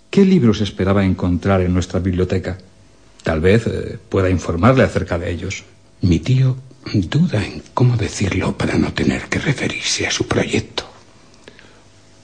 ¿qué 0.10 0.26
libros 0.26 0.62
esperaba 0.62 1.06
encontrar 1.06 1.62
en 1.62 1.74
nuestra 1.74 2.00
biblioteca? 2.00 2.58
Tal 3.24 3.42
vez 3.42 3.68
eh, 3.68 3.98
pueda 4.10 4.30
informarle 4.30 4.84
acerca 4.84 5.18
de 5.18 5.32
ellos. 5.32 5.64
Mi 6.02 6.20
tío 6.20 6.58
duda 6.94 7.46
en 7.46 7.62
cómo 7.74 7.98
decirlo 7.98 8.58
para 8.58 8.78
no 8.78 8.94
tener 8.94 9.24
que 9.24 9.40
referirse 9.40 10.08
a 10.08 10.12
su 10.12 10.28
proyecto. 10.28 10.90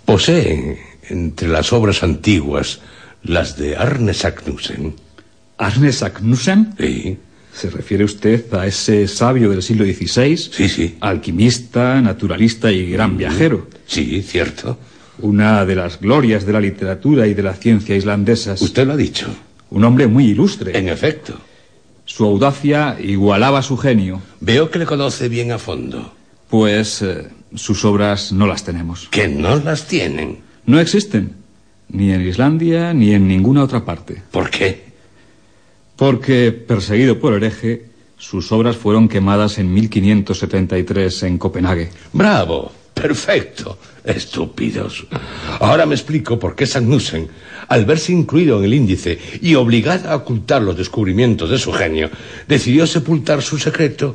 Poseen 0.06 0.78
entre 1.10 1.48
las 1.50 1.74
obras 1.74 2.04
antiguas 2.04 2.80
las 3.24 3.58
de 3.58 3.76
Arne 3.76 4.14
Saknussen. 4.14 4.96
¿Arne 5.58 5.92
Saknussen? 5.92 6.76
Sí, 6.78 7.18
¿Se 7.54 7.70
refiere 7.70 8.04
usted 8.04 8.54
a 8.54 8.68
ese 8.68 9.08
sabio 9.08 9.50
del 9.50 9.64
siglo 9.64 9.86
XVI? 9.86 10.38
sí, 10.38 10.70
sí. 10.70 10.98
Alquimista, 11.00 12.02
naturalista 12.02 12.72
y 12.72 12.92
gran 12.92 13.18
viajero. 13.18 13.68
Sí, 13.88 14.22
cierto. 14.22 14.78
Una 15.20 15.66
de 15.66 15.76
las 15.76 16.00
glorias 16.00 16.46
de 16.46 16.54
la 16.54 16.60
literatura 16.60 17.28
y 17.28 17.34
de 17.34 17.44
la 17.44 17.54
ciencia 17.54 17.96
islandesas. 17.96 18.62
Usted 18.62 18.86
lo 18.86 18.94
ha 18.94 18.98
dicho. 18.98 19.28
Un 19.70 19.84
hombre 19.84 20.08
muy 20.08 20.26
ilustre. 20.26 20.78
En 20.78 20.90
efecto. 20.90 21.36
Su 22.06 22.26
audacia 22.26 22.98
igualaba 23.02 23.62
su 23.62 23.78
genio. 23.78 24.22
Veo 24.40 24.70
que 24.70 24.80
le 24.80 24.86
conoce 24.86 25.28
bien 25.30 25.52
a 25.52 25.58
fondo. 25.58 26.14
Pues 26.50 27.02
eh, 27.02 27.28
sus 27.56 27.84
obras 27.86 28.32
no 28.32 28.46
las 28.46 28.64
tenemos. 28.64 29.08
Que 29.10 29.28
no 29.28 29.56
las 29.58 29.88
tienen. 29.88 30.40
No 30.66 30.80
existen. 30.80 31.34
Ni 31.90 32.12
en 32.12 32.22
Islandia 32.22 32.94
ni 32.94 33.14
en 33.14 33.28
ninguna 33.28 33.64
otra 33.64 33.86
parte. 33.86 34.22
¿Por 34.32 34.50
qué? 34.50 34.86
Porque, 35.96 36.52
perseguido 36.52 37.20
por 37.20 37.34
hereje, 37.34 37.86
sus 38.18 38.52
obras 38.52 38.76
fueron 38.76 39.08
quemadas 39.08 39.58
en 39.60 39.74
1573 39.74 41.24
en 41.24 41.38
Copenhague. 41.38 41.90
Bravo. 42.12 42.72
Perfecto. 42.96 43.78
Estúpidos. 44.04 45.06
Ahora 45.60 45.86
me 45.86 45.96
explico 45.96 46.38
por 46.40 46.56
qué 46.56 46.66
Sagnussen, 46.66 47.28
al 47.68 47.86
verse 47.86 48.12
incluido 48.14 48.60
en 48.60 48.66
el 48.66 48.74
índice 48.74 49.18
y 49.42 49.56
obligado 49.56 50.10
a 50.10 50.16
ocultar 50.16 50.62
los 50.62 50.78
descubrimientos 50.78 51.50
de 51.50 51.58
su 51.58 51.72
genio, 51.74 52.10
decidió 52.48 52.86
sepultar 52.88 53.42
su 53.42 53.58
secreto 53.58 54.14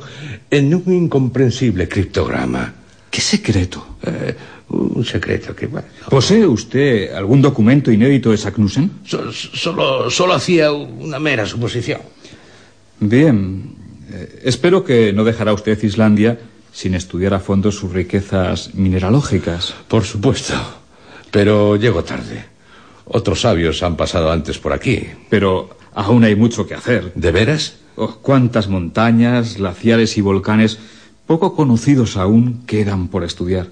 en 0.49 0.73
un 0.73 0.93
incomprensible 0.93 1.87
criptograma. 1.89 2.73
¿Qué 3.09 3.19
secreto? 3.21 3.97
Eh, 4.03 4.35
un 4.69 5.03
secreto 5.03 5.53
que, 5.53 5.67
bueno, 5.67 5.87
¿Posee 6.09 6.47
usted 6.47 7.11
algún 7.13 7.41
documento 7.41 7.91
inédito 7.91 8.31
de 8.31 8.37
Saknussen? 8.37 8.89
so- 9.05 9.31
solo, 9.33 10.09
solo 10.09 10.33
hacía 10.33 10.71
una 10.71 11.19
mera 11.19 11.45
suposición. 11.45 11.99
Bien. 12.99 13.75
eh, 14.13 14.39
espero 14.45 14.83
que 14.85 15.11
no 15.13 15.23
dejará 15.25 15.51
usted 15.53 15.81
Islandia 15.83 16.39
sin 16.71 16.95
estudiar 16.95 17.33
a 17.33 17.39
fondo 17.39 17.71
sus 17.71 17.91
riquezas 17.91 18.73
mineralógicas. 18.73 19.73
Por 19.87 20.03
supuesto. 20.03 20.53
Pero 21.31 21.75
llego 21.75 22.03
tarde. 22.03 22.45
Otros 23.05 23.41
sabios 23.41 23.83
han 23.83 23.95
pasado 23.95 24.31
antes 24.31 24.57
por 24.57 24.73
aquí. 24.73 25.07
Pero 25.29 25.77
aún 25.93 26.23
hay 26.23 26.35
mucho 26.35 26.67
que 26.67 26.75
hacer. 26.75 27.13
¿De 27.15 27.31
veras? 27.31 27.77
Oh, 27.95 28.17
cuántas 28.21 28.67
montañas, 28.67 29.57
glaciares 29.57 30.17
y 30.17 30.21
volcanes 30.21 30.79
poco 31.27 31.55
conocidos 31.55 32.17
aún 32.17 32.63
quedan 32.65 33.07
por 33.07 33.23
estudiar. 33.23 33.69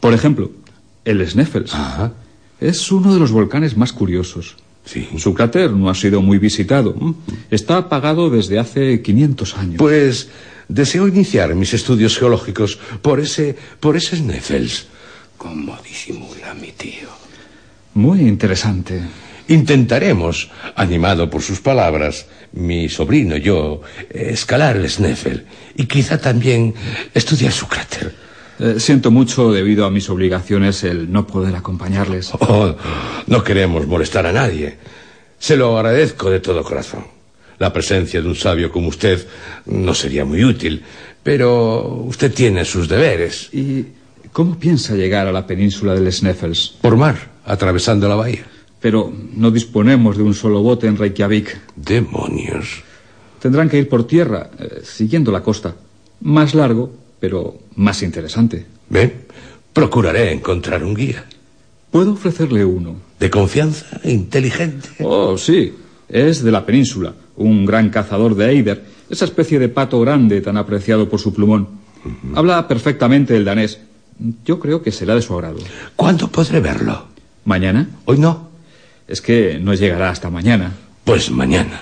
Por 0.00 0.12
ejemplo, 0.12 0.50
el 1.04 1.26
Sneffels. 1.26 1.74
Ajá. 1.74 2.12
Es 2.60 2.92
uno 2.92 3.14
de 3.14 3.20
los 3.20 3.32
volcanes 3.32 3.76
más 3.76 3.92
curiosos. 3.92 4.56
Sí. 4.84 5.08
Su 5.16 5.32
cráter 5.32 5.70
no 5.72 5.88
ha 5.88 5.94
sido 5.94 6.22
muy 6.22 6.38
visitado. 6.38 6.94
Está 7.50 7.78
apagado 7.78 8.30
desde 8.30 8.58
hace 8.58 9.00
500 9.00 9.56
años. 9.56 9.76
Pues 9.78 10.28
deseo 10.74 11.08
iniciar 11.08 11.54
mis 11.54 11.74
estudios 11.74 12.18
geológicos 12.18 12.78
por 13.02 13.20
ese, 13.20 13.56
por 13.80 13.96
ese 13.96 14.16
Sneffels. 14.16 14.86
¿Cómo 15.36 15.76
disimula 15.82 16.54
mi 16.54 16.72
tío? 16.72 17.08
Muy 17.94 18.20
interesante. 18.20 19.00
Intentaremos, 19.48 20.50
animado 20.76 21.28
por 21.28 21.42
sus 21.42 21.60
palabras, 21.60 22.26
mi 22.52 22.88
sobrino 22.88 23.36
y 23.36 23.42
yo, 23.42 23.82
escalar 24.08 24.76
el 24.76 24.88
Sneffel 24.88 25.46
y 25.74 25.86
quizá 25.86 26.18
también 26.18 26.74
estudiar 27.12 27.52
su 27.52 27.66
cráter. 27.66 28.14
Eh, 28.58 28.76
siento 28.78 29.10
mucho 29.10 29.50
debido 29.52 29.84
a 29.84 29.90
mis 29.90 30.08
obligaciones 30.08 30.84
el 30.84 31.10
no 31.10 31.26
poder 31.26 31.56
acompañarles. 31.56 32.30
Oh, 32.38 32.74
no 33.26 33.42
queremos 33.42 33.86
molestar 33.86 34.26
a 34.26 34.32
nadie. 34.32 34.78
Se 35.38 35.56
lo 35.56 35.76
agradezco 35.76 36.30
de 36.30 36.40
todo 36.40 36.62
corazón. 36.62 37.04
La 37.62 37.72
presencia 37.72 38.20
de 38.20 38.26
un 38.26 38.34
sabio 38.34 38.72
como 38.72 38.88
usted 38.88 39.24
no 39.66 39.94
sería 39.94 40.24
muy 40.24 40.42
útil, 40.42 40.82
pero 41.22 42.02
usted 42.08 42.34
tiene 42.34 42.64
sus 42.64 42.88
deberes. 42.88 43.50
¿Y 43.52 43.86
cómo 44.32 44.58
piensa 44.58 44.96
llegar 44.96 45.28
a 45.28 45.32
la 45.32 45.46
península 45.46 45.94
del 45.94 46.12
Sneffels? 46.12 46.74
Por 46.80 46.96
mar, 46.96 47.30
atravesando 47.44 48.08
la 48.08 48.16
bahía. 48.16 48.44
Pero 48.80 49.12
no 49.36 49.52
disponemos 49.52 50.16
de 50.16 50.24
un 50.24 50.34
solo 50.34 50.60
bote 50.60 50.88
en 50.88 50.96
Reykjavik. 50.96 51.56
Demonios. 51.76 52.82
Tendrán 53.38 53.68
que 53.68 53.78
ir 53.78 53.88
por 53.88 54.08
tierra, 54.08 54.50
eh, 54.58 54.80
siguiendo 54.82 55.30
la 55.30 55.44
costa. 55.44 55.72
Más 56.22 56.56
largo, 56.56 56.92
pero 57.20 57.58
más 57.76 58.02
interesante. 58.02 58.66
Ven, 58.88 59.26
procuraré 59.72 60.32
encontrar 60.32 60.82
un 60.82 60.94
guía. 60.94 61.26
Puedo 61.92 62.14
ofrecerle 62.14 62.64
uno. 62.64 62.96
¿De 63.20 63.30
confianza? 63.30 64.00
¿Inteligente? 64.02 64.88
Oh, 64.98 65.38
sí. 65.38 65.72
Es 66.08 66.42
de 66.42 66.50
la 66.50 66.66
península. 66.66 67.14
Un 67.36 67.64
gran 67.66 67.90
cazador 67.90 68.34
de 68.34 68.50
Eider. 68.50 68.84
Esa 69.10 69.24
especie 69.24 69.58
de 69.58 69.68
pato 69.68 70.00
grande 70.00 70.40
tan 70.40 70.56
apreciado 70.56 71.08
por 71.08 71.20
su 71.20 71.32
plumón. 71.32 71.68
Habla 72.34 72.66
perfectamente 72.66 73.36
el 73.36 73.44
danés. 73.44 73.80
Yo 74.44 74.58
creo 74.58 74.82
que 74.82 74.92
será 74.92 75.14
de 75.14 75.22
su 75.22 75.34
agrado. 75.34 75.58
¿Cuándo 75.96 76.28
podré 76.28 76.60
verlo? 76.60 77.06
¿Mañana? 77.44 77.88
Hoy 78.04 78.18
no. 78.18 78.50
Es 79.08 79.20
que 79.20 79.58
no 79.60 79.74
llegará 79.74 80.10
hasta 80.10 80.30
mañana. 80.30 80.72
Pues 81.04 81.30
mañana. 81.30 81.80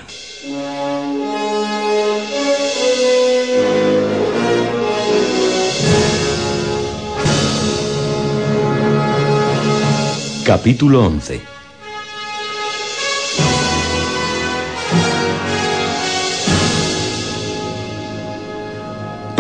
Capítulo 10.45 11.07
11 11.07 11.60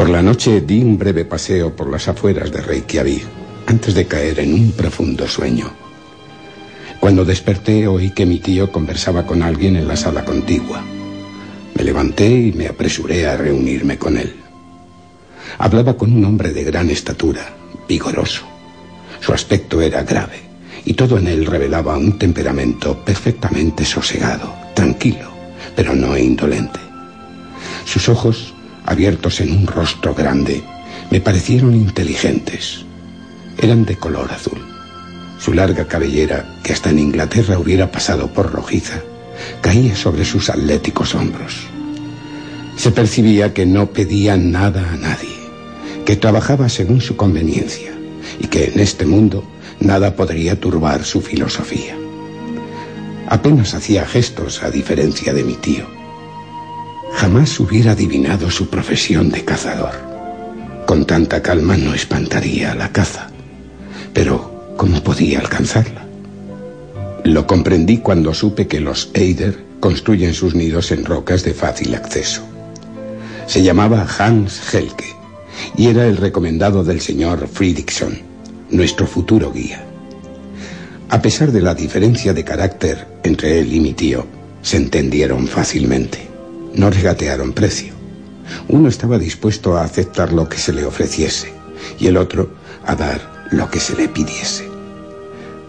Por 0.00 0.08
la 0.08 0.22
noche 0.22 0.62
di 0.62 0.80
un 0.80 0.96
breve 0.96 1.26
paseo 1.26 1.76
por 1.76 1.90
las 1.90 2.08
afueras 2.08 2.50
de 2.50 2.62
Reykjavik 2.62 3.22
antes 3.66 3.92
de 3.92 4.06
caer 4.06 4.40
en 4.40 4.54
un 4.54 4.72
profundo 4.72 5.28
sueño. 5.28 5.70
Cuando 6.98 7.22
desperté 7.22 7.86
oí 7.86 8.08
que 8.12 8.24
mi 8.24 8.38
tío 8.38 8.72
conversaba 8.72 9.26
con 9.26 9.42
alguien 9.42 9.76
en 9.76 9.86
la 9.86 9.96
sala 9.96 10.24
contigua. 10.24 10.82
Me 11.74 11.84
levanté 11.84 12.30
y 12.30 12.52
me 12.52 12.66
apresuré 12.66 13.26
a 13.26 13.36
reunirme 13.36 13.98
con 13.98 14.16
él. 14.16 14.36
Hablaba 15.58 15.98
con 15.98 16.14
un 16.14 16.24
hombre 16.24 16.54
de 16.54 16.64
gran 16.64 16.88
estatura, 16.88 17.54
vigoroso. 17.86 18.46
Su 19.20 19.34
aspecto 19.34 19.82
era 19.82 20.02
grave 20.02 20.40
y 20.86 20.94
todo 20.94 21.18
en 21.18 21.26
él 21.26 21.44
revelaba 21.44 21.98
un 21.98 22.18
temperamento 22.18 23.04
perfectamente 23.04 23.84
sosegado, 23.84 24.50
tranquilo, 24.72 25.30
pero 25.76 25.94
no 25.94 26.16
indolente. 26.16 26.80
Sus 27.84 28.08
ojos, 28.08 28.54
abiertos 28.90 29.40
en 29.40 29.52
un 29.52 29.66
rostro 29.66 30.14
grande, 30.14 30.62
me 31.10 31.20
parecieron 31.20 31.74
inteligentes. 31.74 32.84
Eran 33.56 33.84
de 33.84 33.96
color 33.96 34.30
azul. 34.32 34.60
Su 35.38 35.54
larga 35.54 35.86
cabellera, 35.86 36.58
que 36.64 36.72
hasta 36.72 36.90
en 36.90 36.98
Inglaterra 36.98 37.58
hubiera 37.58 37.90
pasado 37.90 38.32
por 38.32 38.52
rojiza, 38.52 39.00
caía 39.60 39.94
sobre 39.94 40.24
sus 40.24 40.50
atléticos 40.50 41.14
hombros. 41.14 41.68
Se 42.76 42.90
percibía 42.90 43.54
que 43.54 43.64
no 43.64 43.90
pedía 43.90 44.36
nada 44.36 44.90
a 44.92 44.96
nadie, 44.96 45.36
que 46.04 46.16
trabajaba 46.16 46.68
según 46.68 47.00
su 47.00 47.16
conveniencia 47.16 47.92
y 48.40 48.48
que 48.48 48.72
en 48.74 48.80
este 48.80 49.06
mundo 49.06 49.44
nada 49.78 50.16
podría 50.16 50.58
turbar 50.58 51.04
su 51.04 51.20
filosofía. 51.20 51.96
Apenas 53.28 53.74
hacía 53.74 54.04
gestos 54.04 54.64
a 54.64 54.70
diferencia 54.70 55.32
de 55.32 55.44
mi 55.44 55.54
tío. 55.54 55.99
Jamás 57.14 57.58
hubiera 57.60 57.92
adivinado 57.92 58.50
su 58.50 58.68
profesión 58.68 59.30
de 59.30 59.44
cazador. 59.44 59.92
Con 60.86 61.04
tanta 61.04 61.42
calma 61.42 61.76
no 61.76 61.94
espantaría 61.94 62.74
la 62.74 62.92
caza. 62.92 63.28
Pero, 64.12 64.74
¿cómo 64.76 65.02
podía 65.02 65.40
alcanzarla? 65.40 66.04
Lo 67.24 67.46
comprendí 67.46 67.98
cuando 67.98 68.32
supe 68.34 68.66
que 68.66 68.80
los 68.80 69.10
Eider 69.14 69.58
construyen 69.78 70.34
sus 70.34 70.54
nidos 70.54 70.90
en 70.92 71.04
rocas 71.04 71.44
de 71.44 71.54
fácil 71.54 71.94
acceso. 71.94 72.42
Se 73.46 73.62
llamaba 73.62 74.06
Hans 74.18 74.72
Helke 74.72 75.16
y 75.76 75.88
era 75.88 76.06
el 76.06 76.16
recomendado 76.16 76.84
del 76.84 77.00
señor 77.00 77.48
Fridriksson, 77.48 78.18
nuestro 78.70 79.06
futuro 79.06 79.52
guía. 79.52 79.84
A 81.08 81.20
pesar 81.20 81.50
de 81.50 81.60
la 81.60 81.74
diferencia 81.74 82.32
de 82.32 82.44
carácter 82.44 83.06
entre 83.24 83.58
él 83.58 83.72
y 83.72 83.80
mi 83.80 83.92
tío, 83.92 84.26
se 84.62 84.76
entendieron 84.76 85.48
fácilmente. 85.48 86.29
No 86.74 86.90
regatearon 86.90 87.52
precio. 87.52 87.92
Uno 88.68 88.88
estaba 88.88 89.18
dispuesto 89.18 89.76
a 89.76 89.84
aceptar 89.84 90.32
lo 90.32 90.48
que 90.48 90.58
se 90.58 90.72
le 90.72 90.84
ofreciese 90.84 91.52
y 91.98 92.06
el 92.06 92.16
otro 92.16 92.50
a 92.84 92.94
dar 92.94 93.48
lo 93.50 93.70
que 93.70 93.80
se 93.80 93.96
le 93.96 94.08
pidiese. 94.08 94.68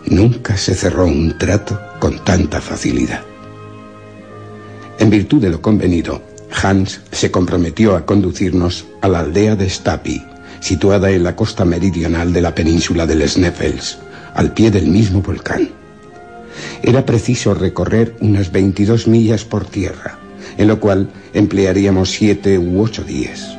Nunca 0.06 0.58
se 0.58 0.76
cerró 0.76 1.06
un 1.06 1.38
trato 1.38 1.80
con 2.00 2.24
tanta 2.24 2.60
facilidad. 2.60 3.22
En 5.00 5.10
virtud 5.10 5.42
de 5.42 5.50
lo 5.50 5.62
convenido, 5.62 6.22
Hans 6.62 7.02
se 7.12 7.32
comprometió 7.32 7.96
a 7.96 8.06
conducirnos 8.06 8.86
a 9.02 9.08
la 9.08 9.20
aldea 9.20 9.56
de 9.56 9.70
Stapi, 9.70 10.24
situada 10.60 11.10
en 11.12 11.24
la 11.24 11.36
costa 11.36 11.66
meridional 11.66 12.34
de 12.34 12.42
la 12.42 12.54
península 12.54 13.08
del 13.08 13.28
Sneffels, 13.28 13.98
al 14.36 14.54
pie 14.54 14.70
del 14.70 14.88
mismo 14.88 15.22
volcán. 15.22 15.70
Era 16.84 17.06
preciso 17.06 17.54
recorrer 17.54 18.16
unas 18.20 18.52
22 18.52 19.08
millas 19.08 19.46
por 19.46 19.66
tierra, 19.66 20.20
en 20.58 20.68
lo 20.68 20.80
cual 20.80 21.10
emplearíamos 21.34 22.12
siete 22.12 22.58
u 22.58 22.82
ocho 22.82 23.04
días. 23.04 23.58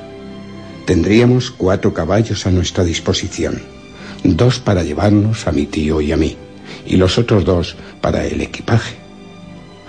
Tendríamos 0.87 1.51
cuatro 1.51 1.95
caballos 1.95 2.47
a 2.47 2.51
nuestra 2.51 2.85
disposición, 2.85 3.63
dos 4.25 4.59
para 4.59 4.83
llevarnos 4.83 5.47
a 5.47 5.53
mi 5.53 5.67
tío 5.67 6.01
y 6.01 6.13
a 6.13 6.17
mí, 6.17 6.37
y 6.87 6.97
los 6.97 7.19
otros 7.19 7.45
dos 7.45 7.77
para 8.01 8.27
el 8.27 8.41
equipaje. 8.41 8.97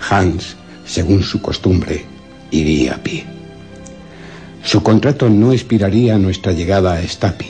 Hans, 0.08 0.56
según 0.86 1.22
su 1.22 1.40
costumbre, 1.42 2.04
iría 2.50 2.94
a 2.94 3.02
pie. 3.02 3.24
Su 4.62 4.82
contrato 4.82 5.28
no 5.28 5.52
expiraría 5.52 6.14
a 6.14 6.18
nuestra 6.18 6.52
llegada 6.52 6.94
a 6.94 7.02
Stapi. 7.02 7.46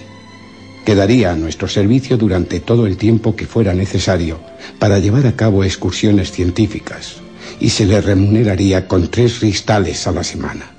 Quedaría 0.85 1.33
a 1.33 1.37
nuestro 1.37 1.69
servicio 1.69 2.17
durante 2.17 2.61
todo 2.61 2.87
el 2.87 2.97
tiempo 2.97 3.37
que 3.37 3.47
fuera 3.47 3.73
necesario 3.73 4.41
para 4.79 4.99
llevar 4.99 5.27
a 5.27 5.37
cabo 5.37 5.65
excursiones 5.65 6.31
científicas 6.31 7.24
y 7.61 7.71
se 7.71 7.87
le 7.87 8.01
remuneraría 8.01 8.87
con 8.89 9.09
tres 9.09 9.41
ristales 9.41 10.07
a 10.07 10.13
la 10.13 10.25
semana. 10.25 10.71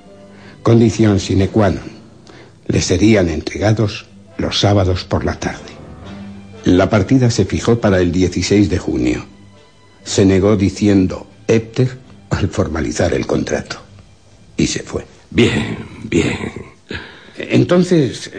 Condición 0.64 1.20
sine 1.20 1.50
qua 1.50 1.70
non. 1.70 1.96
Le 2.68 2.82
serían 2.82 3.30
entregados 3.30 4.06
los 4.38 4.60
sábados 4.60 5.04
por 5.04 5.24
la 5.24 5.40
tarde. 5.40 5.74
La 6.66 6.90
partida 6.90 7.30
se 7.30 7.46
fijó 7.46 7.80
para 7.80 8.00
el 8.00 8.12
16 8.12 8.70
de 8.70 8.78
junio. 8.80 9.26
Se 10.04 10.26
negó 10.26 10.58
diciendo 10.58 11.28
Hepter 11.48 11.98
al 12.32 12.50
formalizar 12.50 13.14
el 13.14 13.28
contrato. 13.28 13.78
Y 14.58 14.68
se 14.68 14.82
fue. 14.82 15.06
Bien, 15.30 15.78
bien. 16.04 16.38
Entonces, 17.38 18.32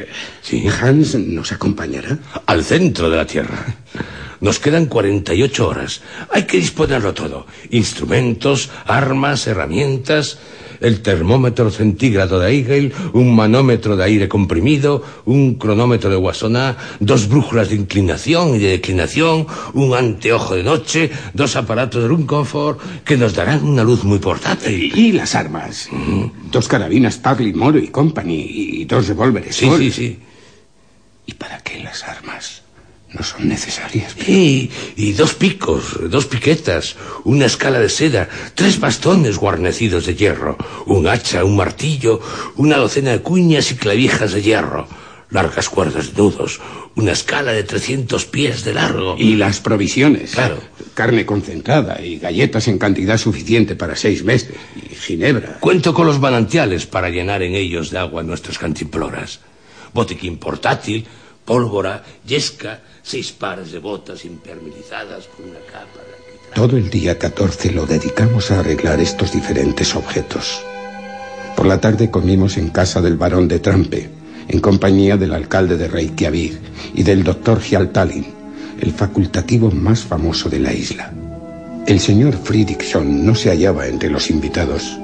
Sí. 0.42 0.66
Hans 0.80 1.14
nos 1.16 1.52
acompañará. 1.52 2.18
Al 2.46 2.64
centro 2.64 3.10
de 3.10 3.16
la 3.16 3.26
Tierra. 3.26 3.64
Nos 4.40 4.58
quedan 4.58 4.86
48 4.86 5.68
horas. 5.68 6.02
Hay 6.30 6.44
que 6.44 6.58
disponerlo 6.58 7.14
todo. 7.14 7.46
Instrumentos, 7.70 8.70
armas, 8.86 9.46
herramientas, 9.46 10.38
el 10.80 11.02
termómetro 11.02 11.70
centígrado 11.70 12.38
de 12.38 12.50
Eigel, 12.50 12.92
un 13.12 13.34
manómetro 13.34 13.96
de 13.96 14.04
aire 14.04 14.28
comprimido, 14.28 15.02
un 15.24 15.54
cronómetro 15.54 16.10
de 16.10 16.16
Wassoná, 16.16 16.76
dos 17.00 17.28
brújulas 17.28 17.70
de 17.70 17.76
inclinación 17.76 18.56
y 18.56 18.58
de 18.58 18.70
declinación, 18.70 19.46
un 19.74 19.94
anteojo 19.94 20.54
de 20.54 20.62
noche, 20.62 21.10
dos 21.34 21.56
aparatos 21.56 22.02
de 22.02 22.08
Runconfort 22.08 23.04
que 23.04 23.16
nos 23.16 23.34
darán 23.34 23.64
una 23.64 23.84
luz 23.84 24.04
muy 24.04 24.18
portátil. 24.18 24.92
Y, 24.96 25.12
las 25.12 25.34
armas. 25.34 25.88
Dos 26.50 26.68
carabinas 26.68 27.18
Pagli, 27.18 27.52
Moro 27.52 27.78
y 27.78 27.88
Company 27.88 28.46
y 28.48 28.84
dos 28.84 29.08
revólveres. 29.08 29.56
Sí, 29.56 29.70
sí, 29.78 29.90
sí. 29.90 30.18
¿Y 31.26 31.34
para 31.34 31.58
qué 31.60 31.82
las 31.82 32.04
armas? 32.04 32.65
No 33.16 33.22
son 33.22 33.48
necesarias. 33.48 34.14
Y, 34.28 34.70
y 34.96 35.12
dos 35.12 35.32
picos, 35.34 35.98
dos 36.10 36.26
piquetas, 36.26 36.96
una 37.24 37.46
escala 37.46 37.80
de 37.80 37.88
seda, 37.88 38.28
tres 38.54 38.78
bastones 38.78 39.38
guarnecidos 39.38 40.04
de 40.04 40.14
hierro, 40.14 40.58
un 40.84 41.08
hacha, 41.08 41.42
un 41.42 41.56
martillo, 41.56 42.20
una 42.56 42.76
docena 42.76 43.12
de 43.12 43.22
cuñas 43.22 43.70
y 43.72 43.76
clavijas 43.76 44.32
de 44.32 44.42
hierro, 44.42 44.86
largas 45.30 45.70
cuerdas 45.70 46.14
de 46.14 46.22
nudos, 46.22 46.60
una 46.94 47.12
escala 47.12 47.52
de 47.52 47.62
300 47.62 48.26
pies 48.26 48.64
de 48.64 48.74
largo. 48.74 49.16
Y 49.18 49.36
las 49.36 49.60
provisiones. 49.60 50.32
Claro. 50.32 50.58
Carne 50.92 51.24
concentrada 51.24 52.02
y 52.02 52.18
galletas 52.18 52.68
en 52.68 52.76
cantidad 52.78 53.16
suficiente 53.16 53.76
para 53.76 53.96
seis 53.96 54.24
meses. 54.24 54.56
Y 54.76 54.94
ginebra. 54.94 55.56
Cuento 55.60 55.94
con 55.94 56.06
los 56.06 56.20
manantiales 56.20 56.84
para 56.84 57.08
llenar 57.08 57.42
en 57.42 57.54
ellos 57.54 57.90
de 57.90 57.98
agua 57.98 58.22
nuestras 58.22 58.58
cantimploras. 58.58 59.40
Botiquín 59.94 60.36
portátil, 60.36 61.06
pólvora, 61.46 62.04
yesca, 62.26 62.82
seis 63.06 63.30
pares 63.30 63.70
de 63.70 63.78
botas 63.78 64.24
impermeabilizadas 64.24 65.28
con 65.28 65.48
una 65.48 65.60
capa. 65.60 66.00
Todo 66.52 66.76
el 66.76 66.90
día 66.90 67.16
14 67.16 67.70
lo 67.70 67.86
dedicamos 67.86 68.50
a 68.50 68.58
arreglar 68.58 68.98
estos 68.98 69.32
diferentes 69.32 69.94
objetos. 69.94 70.60
Por 71.54 71.66
la 71.66 71.80
tarde 71.80 72.10
comimos 72.10 72.56
en 72.56 72.70
casa 72.70 73.00
del 73.00 73.16
barón 73.16 73.46
de 73.46 73.60
Trampe, 73.60 74.10
en 74.48 74.58
compañía 74.58 75.16
del 75.16 75.34
alcalde 75.34 75.76
de 75.76 75.86
Reykjavik 75.86 76.58
y 76.94 77.04
del 77.04 77.22
doctor 77.22 77.60
Hjaltalin, 77.60 78.26
el 78.80 78.92
facultativo 78.92 79.70
más 79.70 80.00
famoso 80.00 80.48
de 80.48 80.58
la 80.58 80.72
isla. 80.72 81.12
El 81.86 82.00
señor 82.00 82.36
Fridriksson 82.36 83.24
no 83.24 83.36
se 83.36 83.50
hallaba 83.50 83.86
entre 83.86 84.10
los 84.10 84.30
invitados, 84.30 84.98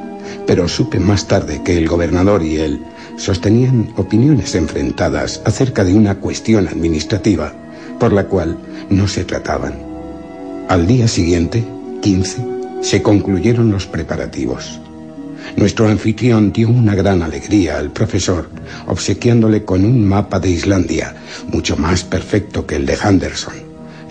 pero 0.44 0.66
supe 0.68 0.98
más 0.98 1.28
tarde 1.28 1.62
que 1.64 1.78
el 1.78 1.86
gobernador 1.86 2.42
y 2.42 2.56
él 2.56 2.80
sostenían 3.16 3.92
opiniones 3.96 4.56
enfrentadas 4.56 5.40
acerca 5.44 5.84
de 5.84 5.94
una 5.94 6.16
cuestión 6.16 6.66
administrativa 6.66 7.61
por 8.02 8.12
la 8.12 8.24
cual 8.24 8.58
no 8.90 9.06
se 9.06 9.24
trataban. 9.24 9.74
Al 10.68 10.88
día 10.88 11.06
siguiente, 11.06 11.64
15, 12.00 12.44
se 12.80 13.00
concluyeron 13.00 13.70
los 13.70 13.86
preparativos. 13.86 14.80
Nuestro 15.54 15.86
anfitrión 15.86 16.52
dio 16.52 16.68
una 16.68 16.96
gran 16.96 17.22
alegría 17.22 17.78
al 17.78 17.92
profesor, 17.92 18.50
obsequiándole 18.88 19.64
con 19.64 19.84
un 19.84 20.04
mapa 20.04 20.40
de 20.40 20.50
Islandia, 20.50 21.14
mucho 21.46 21.76
más 21.76 22.02
perfecto 22.02 22.66
que 22.66 22.74
el 22.74 22.86
de 22.86 22.98
Henderson, 23.00 23.54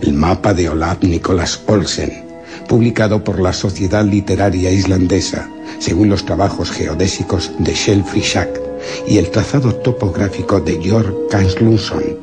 el 0.01 0.13
mapa 0.13 0.53
de 0.53 0.69
Olaf 0.69 1.03
Nicolas 1.03 1.59
Olsen, 1.67 2.23
publicado 2.69 3.25
por 3.25 3.41
la 3.41 3.51
Sociedad 3.51 4.05
Literaria 4.05 4.71
Islandesa, 4.71 5.49
según 5.79 6.07
los 6.07 6.25
trabajos 6.25 6.71
geodésicos 6.71 7.51
de 7.59 7.73
Shell 7.73 8.05
Frischak 8.05 8.57
y 9.05 9.17
el 9.17 9.29
trazado 9.31 9.75
topográfico 9.75 10.61
de 10.61 10.81
Georg 10.81 11.13
Kanslunson, 11.29 12.20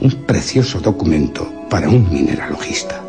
un 0.00 0.10
precioso 0.26 0.80
documento 0.80 1.50
para 1.70 1.88
un 1.88 2.12
mineralogista. 2.12 3.02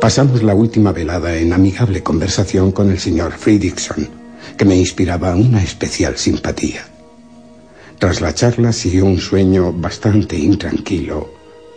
Pasamos 0.00 0.42
la 0.42 0.54
última 0.54 0.92
velada 0.92 1.36
en 1.36 1.52
amigable 1.52 2.02
conversación 2.02 2.72
con 2.72 2.90
el 2.90 2.98
señor 2.98 3.32
Fridriksson, 3.32 4.08
que 4.56 4.64
me 4.64 4.76
inspiraba 4.76 5.34
una 5.34 5.62
especial 5.62 6.16
simpatía. 6.16 6.86
Tras 7.98 8.22
la 8.22 8.34
charla 8.34 8.72
siguió 8.72 9.04
un 9.04 9.18
sueño 9.18 9.72
bastante 9.72 10.38
intranquilo, 10.38 11.30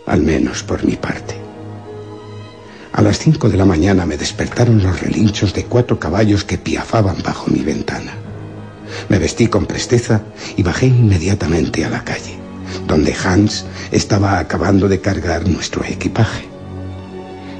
al 0.06 0.22
menos 0.22 0.62
por 0.62 0.84
mi 0.84 0.96
parte. 0.96 1.34
A 2.92 3.02
las 3.02 3.18
cinco 3.18 3.50
de 3.50 3.58
la 3.58 3.64
mañana 3.64 4.06
me 4.06 4.16
despertaron 4.16 4.82
los 4.82 5.00
relinchos 5.00 5.52
de 5.52 5.64
cuatro 5.64 5.98
caballos 5.98 6.44
que 6.44 6.58
piafaban 6.58 7.16
bajo 7.22 7.50
mi 7.50 7.60
ventana. 7.60 8.14
Me 9.08 9.18
vestí 9.18 9.48
con 9.48 9.66
presteza 9.66 10.22
y 10.56 10.62
bajé 10.62 10.86
inmediatamente 10.86 11.84
a 11.84 11.90
la 11.90 12.04
calle, 12.04 12.38
donde 12.86 13.14
Hans 13.14 13.64
estaba 13.90 14.38
acabando 14.38 14.88
de 14.88 15.00
cargar 15.00 15.48
nuestro 15.48 15.84
equipaje. 15.84 16.44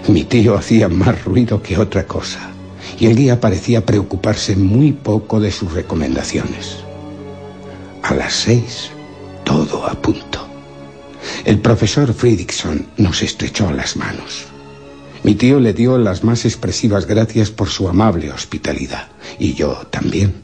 Mi 0.09 0.25
tío 0.25 0.57
hacía 0.57 0.89
más 0.89 1.25
ruido 1.25 1.63
que 1.63 1.79
otra 1.79 2.07
cosa, 2.07 2.51
y 2.99 3.07
el 3.07 3.17
guía 3.17 3.41
parecía 3.41 3.87
preocuparse 3.87 4.57
muy 4.57 4.93
poco 4.93 5.41
de 5.41 5.51
sus 5.51 5.73
recomendaciones. 5.73 6.77
A 8.03 8.15
las 8.15 8.35
seis, 8.35 8.91
todo 9.45 9.87
a 9.87 9.95
punto. 9.95 10.47
El 11.45 11.59
profesor 11.59 12.13
Fridriksson 12.13 12.87
nos 12.99 13.23
estrechó 13.23 13.73
las 13.73 13.97
manos. 13.97 14.45
Mi 15.23 15.35
tío 15.35 15.59
le 15.59 15.73
dio 15.73 15.97
las 15.97 16.23
más 16.23 16.45
expresivas 16.45 17.07
gracias 17.07 17.51
por 17.51 17.69
su 17.69 17.89
amable 17.89 18.31
hospitalidad, 18.31 19.09
y 19.39 19.55
yo 19.55 19.87
también. 19.91 20.35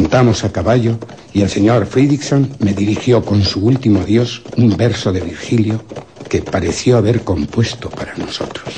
Montamos 0.00 0.44
a 0.44 0.50
caballo 0.50 0.96
y 1.34 1.42
el 1.42 1.50
señor 1.50 1.84
Fridriksson 1.84 2.56
me 2.58 2.72
dirigió 2.72 3.22
con 3.22 3.42
su 3.42 3.60
último 3.66 4.00
adiós 4.00 4.40
un 4.56 4.74
verso 4.74 5.12
de 5.12 5.20
Virgilio 5.20 5.82
que 6.26 6.40
pareció 6.40 6.96
haber 6.96 7.22
compuesto 7.22 7.90
para 7.90 8.16
nosotros. 8.16 8.72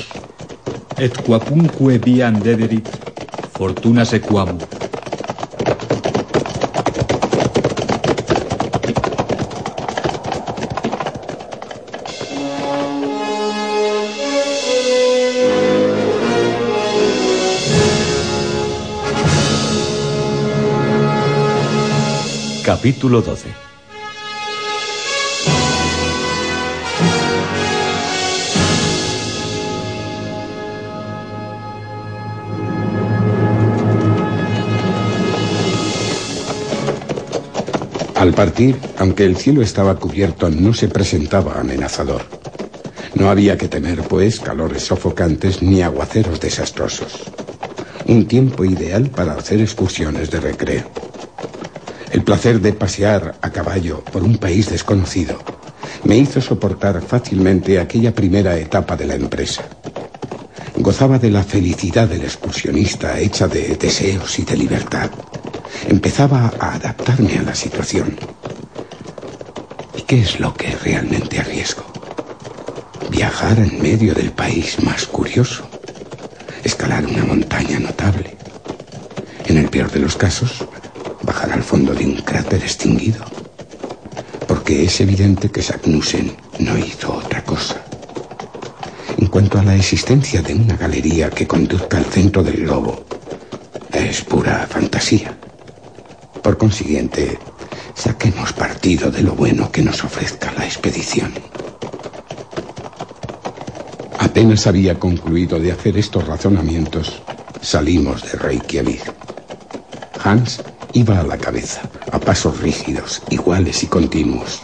Et 0.97 1.17
quapumque 1.25 1.97
viam 1.97 2.41
dederit, 2.41 2.91
fortuna 3.55 4.03
sequam. 4.03 4.59
Capítulo 22.63 23.21
12 23.21 23.49
Al 38.15 38.33
partir, 38.33 38.79
aunque 38.97 39.25
el 39.25 39.35
cielo 39.35 39.61
estaba 39.61 39.97
cubierto, 39.97 40.49
no 40.49 40.73
se 40.73 40.87
presentaba 40.87 41.59
amenazador. 41.59 42.21
No 43.15 43.29
había 43.29 43.57
que 43.57 43.67
temer, 43.67 44.03
pues, 44.03 44.39
calores 44.39 44.83
sofocantes 44.83 45.61
ni 45.61 45.81
aguaceros 45.81 46.39
desastrosos. 46.39 47.23
Un 48.07 48.25
tiempo 48.25 48.63
ideal 48.63 49.09
para 49.09 49.33
hacer 49.33 49.59
excursiones 49.59 50.31
de 50.31 50.39
recreo. 50.39 51.02
El 52.13 52.23
placer 52.23 52.61
de 52.61 52.73
pasear 52.73 53.37
a 53.41 53.49
caballo 53.49 54.03
por 54.03 54.21
un 54.21 54.37
país 54.37 54.69
desconocido 54.69 55.39
me 56.03 56.15
hizo 56.15 56.41
soportar 56.41 57.01
fácilmente 57.01 57.79
aquella 57.79 58.13
primera 58.13 58.55
etapa 58.55 58.95
de 58.95 59.07
la 59.07 59.15
empresa. 59.15 59.63
Gozaba 60.77 61.17
de 61.17 61.31
la 61.31 61.43
felicidad 61.43 62.07
del 62.07 62.21
excursionista 62.21 63.17
hecha 63.17 63.47
de 63.47 63.75
deseos 63.77 64.37
y 64.37 64.43
de 64.43 64.55
libertad. 64.55 65.09
Empezaba 65.87 66.53
a 66.59 66.75
adaptarme 66.75 67.39
a 67.39 67.41
la 67.41 67.55
situación. 67.55 68.15
¿Y 69.97 70.03
qué 70.03 70.21
es 70.21 70.39
lo 70.39 70.53
que 70.53 70.75
realmente 70.83 71.39
arriesgo? 71.39 71.83
Viajar 73.09 73.57
en 73.57 73.81
medio 73.81 74.13
del 74.13 74.31
país 74.31 74.77
más 74.83 75.07
curioso. 75.07 75.67
Escalar 76.63 77.07
una 77.07 77.25
montaña 77.25 77.79
notable. 77.79 78.37
En 79.47 79.57
el 79.57 79.67
peor 79.69 79.91
de 79.91 79.99
los 79.99 80.15
casos, 80.15 80.63
al 81.51 81.63
fondo 81.63 81.93
de 81.93 82.05
un 82.05 82.15
cráter 82.17 82.61
extinguido. 82.61 83.23
Porque 84.47 84.85
es 84.85 85.01
evidente 85.01 85.49
que 85.49 85.61
Sagnussen 85.61 86.35
no 86.59 86.77
hizo 86.77 87.13
otra 87.13 87.43
cosa. 87.43 87.81
En 89.17 89.27
cuanto 89.27 89.59
a 89.59 89.63
la 89.63 89.75
existencia 89.75 90.41
de 90.41 90.53
una 90.53 90.75
galería 90.75 91.29
que 91.29 91.47
conduzca 91.47 91.97
al 91.97 92.05
centro 92.05 92.43
del 92.43 92.65
globo, 92.65 93.05
es 93.91 94.21
pura 94.21 94.67
fantasía. 94.69 95.37
Por 96.41 96.57
consiguiente, 96.57 97.39
saquemos 97.95 98.53
partido 98.53 99.11
de 99.11 99.21
lo 99.21 99.33
bueno 99.33 99.71
que 99.71 99.81
nos 99.81 100.03
ofrezca 100.03 100.51
la 100.51 100.65
expedición. 100.65 101.31
Apenas 104.19 104.67
había 104.67 104.99
concluido 104.99 105.59
de 105.59 105.71
hacer 105.71 105.97
estos 105.97 106.27
razonamientos, 106.27 107.21
salimos 107.61 108.23
de 108.23 108.37
Reykjavik. 108.37 109.13
Hans 110.23 110.61
Iba 110.95 111.19
a 111.19 111.23
la 111.23 111.39
cabeza, 111.39 111.81
a 112.11 112.19
pasos 112.19 112.61
rígidos, 112.61 113.23
iguales 113.31 113.81
y 113.81 113.87
continuos. 113.87 114.61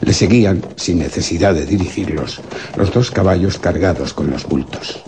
Le 0.00 0.14
seguían, 0.14 0.62
sin 0.76 0.98
necesidad 1.00 1.54
de 1.54 1.66
dirigirlos, 1.66 2.40
los 2.76 2.90
dos 2.90 3.10
caballos 3.10 3.58
cargados 3.58 4.14
con 4.14 4.30
los 4.30 4.46
bultos. 4.46 5.02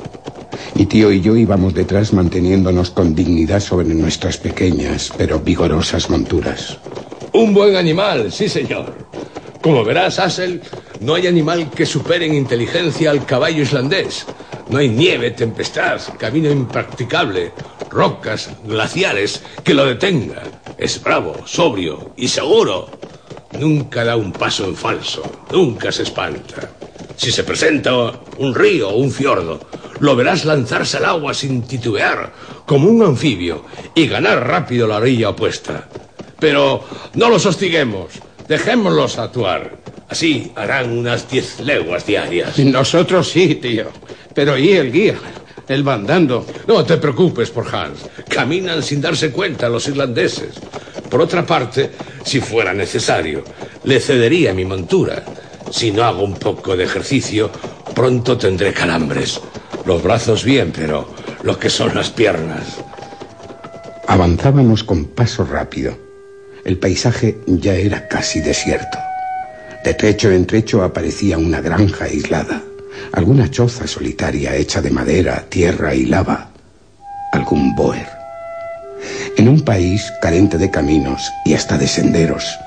Mi 0.75 0.85
tío 0.85 1.11
y 1.11 1.23
yo 1.23 1.37
íbamos 1.37 1.73
detrás 1.73 2.13
manteniéndonos 2.13 2.91
con 2.91 3.15
dignidad 3.15 3.61
sobre 3.61 3.95
nuestras 3.95 4.37
pequeñas 4.37 5.11
pero 5.17 5.41
vigorosas 5.41 6.11
monturas. 6.11 6.77
Un 7.33 7.55
buen 7.55 7.75
animal, 7.77 8.31
sí 8.31 8.47
señor. 8.47 8.95
Como 9.63 9.85
verás, 9.85 10.19
Assel, 10.19 10.61
no 11.01 11.15
hay 11.15 11.29
animal 11.29 11.71
que 11.71 11.87
supere 11.87 12.27
en 12.27 12.35
inteligencia 12.35 13.11
al 13.11 13.25
caballo 13.25 13.63
islandés. 13.63 14.27
No 14.69 14.79
hay 14.79 14.91
nieve, 14.91 15.31
tempestad, 15.31 16.01
camino 16.19 16.51
impracticable, 16.51 17.53
rocas, 17.93 18.51
glaciares 18.65 19.43
que 19.63 19.75
lo 19.75 19.85
detenga. 19.85 20.43
Es 20.79 21.03
bravo, 21.03 21.47
sobrio 21.47 22.13
y 22.17 22.29
seguro. 22.29 22.91
Nunca 23.53 24.05
da 24.05 24.17
un 24.17 24.33
paso 24.33 24.65
en 24.65 24.75
falso, 24.75 25.23
nunca 25.53 25.93
se 25.93 26.05
espanta. 26.05 26.71
Si 27.17 27.31
se 27.31 27.45
presenta 27.45 27.93
un 28.39 28.55
río 28.55 28.89
o 28.89 28.97
un 28.97 29.13
fiordo, 29.13 29.61
lo 30.01 30.17
verás 30.17 30.45
lanzarse 30.45 30.97
al 30.97 31.05
agua 31.05 31.35
sin 31.35 31.63
titubear, 31.63 32.33
como 32.67 32.89
un 32.89 33.03
anfibio, 33.03 33.65
y 33.95 34.09
ganar 34.09 34.47
rápido 34.47 34.89
la 34.89 34.97
orilla 34.97 35.29
opuesta. 35.29 35.89
Pero 36.41 36.83
no 37.15 37.29
los 37.29 37.47
hostiguemos, 37.47 38.15
dejémoslos 38.49 39.19
actuar. 39.19 39.77
Así 40.09 40.53
harán 40.57 40.91
unas 40.91 41.31
diez 41.31 41.61
leguas 41.61 42.05
diarias. 42.05 42.59
Nosotros 42.59 43.29
sí, 43.29 43.55
tío. 43.55 43.87
Pero 44.35 44.59
¿y 44.59 44.73
el 44.73 44.91
guía? 44.91 45.15
El 45.69 45.83
bandando. 45.83 46.47
No 46.67 46.85
te 46.85 46.97
preocupes 46.97 47.51
por 47.51 47.75
Hans. 47.75 48.01
Caminan 48.29 48.83
sin 48.83 49.01
darse 49.01 49.31
cuenta 49.31 49.69
los 49.69 49.89
irlandeses. 49.89 50.55
Por 51.09 51.21
otra 51.21 51.45
parte, 51.47 51.91
si 52.25 52.41
fuera 52.41 52.73
necesario, 52.73 53.45
le 53.85 54.01
cedería 54.01 54.55
mi 54.55 54.65
montura. 54.65 55.25
Si 55.71 55.91
no 55.91 56.05
hago 56.05 56.23
un 56.23 56.35
poco 56.35 56.77
de 56.77 56.85
ejercicio, 56.85 57.51
pronto 57.95 58.37
tendré 58.37 58.73
calambres. 58.73 59.41
Los 59.85 60.03
brazos 60.03 60.45
bien, 60.45 60.73
pero 60.75 61.09
lo 61.43 61.59
que 61.59 61.71
son 61.71 61.95
las 61.95 62.11
piernas. 62.11 62.79
Avanzábamos 64.07 64.85
con 64.85 65.07
paso 65.07 65.45
rápido. 65.45 65.97
El 66.65 66.79
paisaje 66.79 67.39
ya 67.47 67.75
era 67.75 68.09
casi 68.09 68.41
desierto. 68.41 68.99
De 69.85 69.95
trecho 69.95 70.31
en 70.31 70.47
trecho 70.47 70.83
aparecía 70.83 71.39
una 71.39 71.61
granja 71.61 72.05
aislada, 72.05 72.63
alguna 73.13 73.51
choza 73.51 73.87
solitaria 73.87 74.57
hecha 74.57 74.81
de 74.81 74.91
madera, 74.91 75.47
tierra 75.49 75.95
y 75.95 76.07
lava, 76.07 76.51
algún 77.33 77.75
boer. 77.75 78.09
En 79.37 79.49
un 79.49 79.63
país 79.63 80.13
carente 80.21 80.59
de 80.59 80.71
caminos 80.71 81.31
y 81.45 81.55
hasta 81.55 81.79
de 81.79 81.89
senderos, 81.89 82.59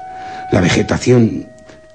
la 0.52 0.62
vegetación, 0.62 1.48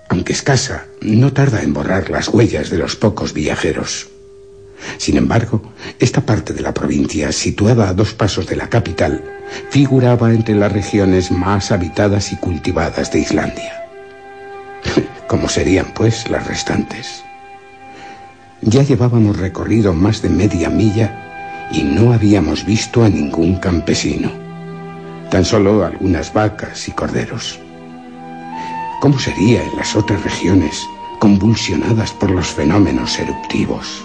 aunque 0.09 0.33
escasa, 0.33 0.85
no 1.01 1.33
tarda 1.33 1.63
en 1.63 1.73
borrar 1.73 2.11
las 2.11 2.29
huellas 2.29 2.71
de 2.71 2.79
los 2.79 2.97
pocos 2.97 3.33
viajeros. 3.33 4.09
Sin 4.99 5.17
embargo, 5.17 5.63
esta 5.99 6.23
parte 6.23 6.53
de 6.53 6.63
la 6.63 6.73
provincia, 6.73 7.33
situada 7.33 7.89
a 7.89 7.95
dos 7.95 8.15
pasos 8.15 8.47
de 8.47 8.57
la 8.57 8.69
capital, 8.69 9.23
figuraba 9.71 10.33
entre 10.33 10.55
las 10.55 10.73
regiones 10.73 11.31
más 11.31 11.71
habitadas 11.71 12.33
y 12.33 12.37
cultivadas 12.37 13.13
de 13.13 13.21
Islandia. 13.21 13.85
¿Cómo 15.29 15.49
serían, 15.49 15.93
pues, 15.95 16.29
las 16.31 16.47
restantes? 16.47 17.25
Ya 18.63 18.83
llevábamos 18.83 19.39
recorrido 19.39 19.95
más 19.95 20.23
de 20.23 20.29
media 20.29 20.69
milla 20.69 21.69
y 21.73 21.83
no 21.83 22.13
habíamos 22.13 22.65
visto 22.65 23.05
a 23.05 23.09
ningún 23.09 23.57
campesino, 23.57 24.31
tan 25.31 25.45
solo 25.45 25.85
algunas 25.85 26.33
vacas 26.33 26.89
y 26.89 26.93
corderos. 26.93 27.59
¿Cómo 29.01 29.19
sería 29.19 29.63
en 29.65 29.77
las 29.77 29.97
otras 29.97 30.23
regiones 30.23 30.87
convulsionadas 31.19 32.13
por 32.13 32.31
los 32.31 32.49
fenómenos 32.49 33.19
eruptivos? 33.19 34.05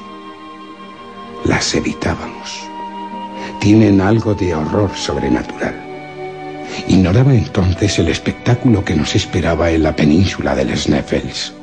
las 1.45 1.73
evitábamos. 1.75 2.59
Tienen 3.59 4.01
algo 4.01 4.33
de 4.33 4.53
horror 4.55 4.91
sobrenatural. 4.95 5.75
Ignoraba 6.87 7.33
entonces 7.33 7.97
el 7.99 8.09
espectáculo 8.09 8.83
que 8.83 8.95
nos 8.95 9.15
esperaba 9.15 9.71
en 9.71 9.83
la 9.83 9.95
península 9.95 10.55
del 10.55 10.75
Sneffels. 10.75 11.53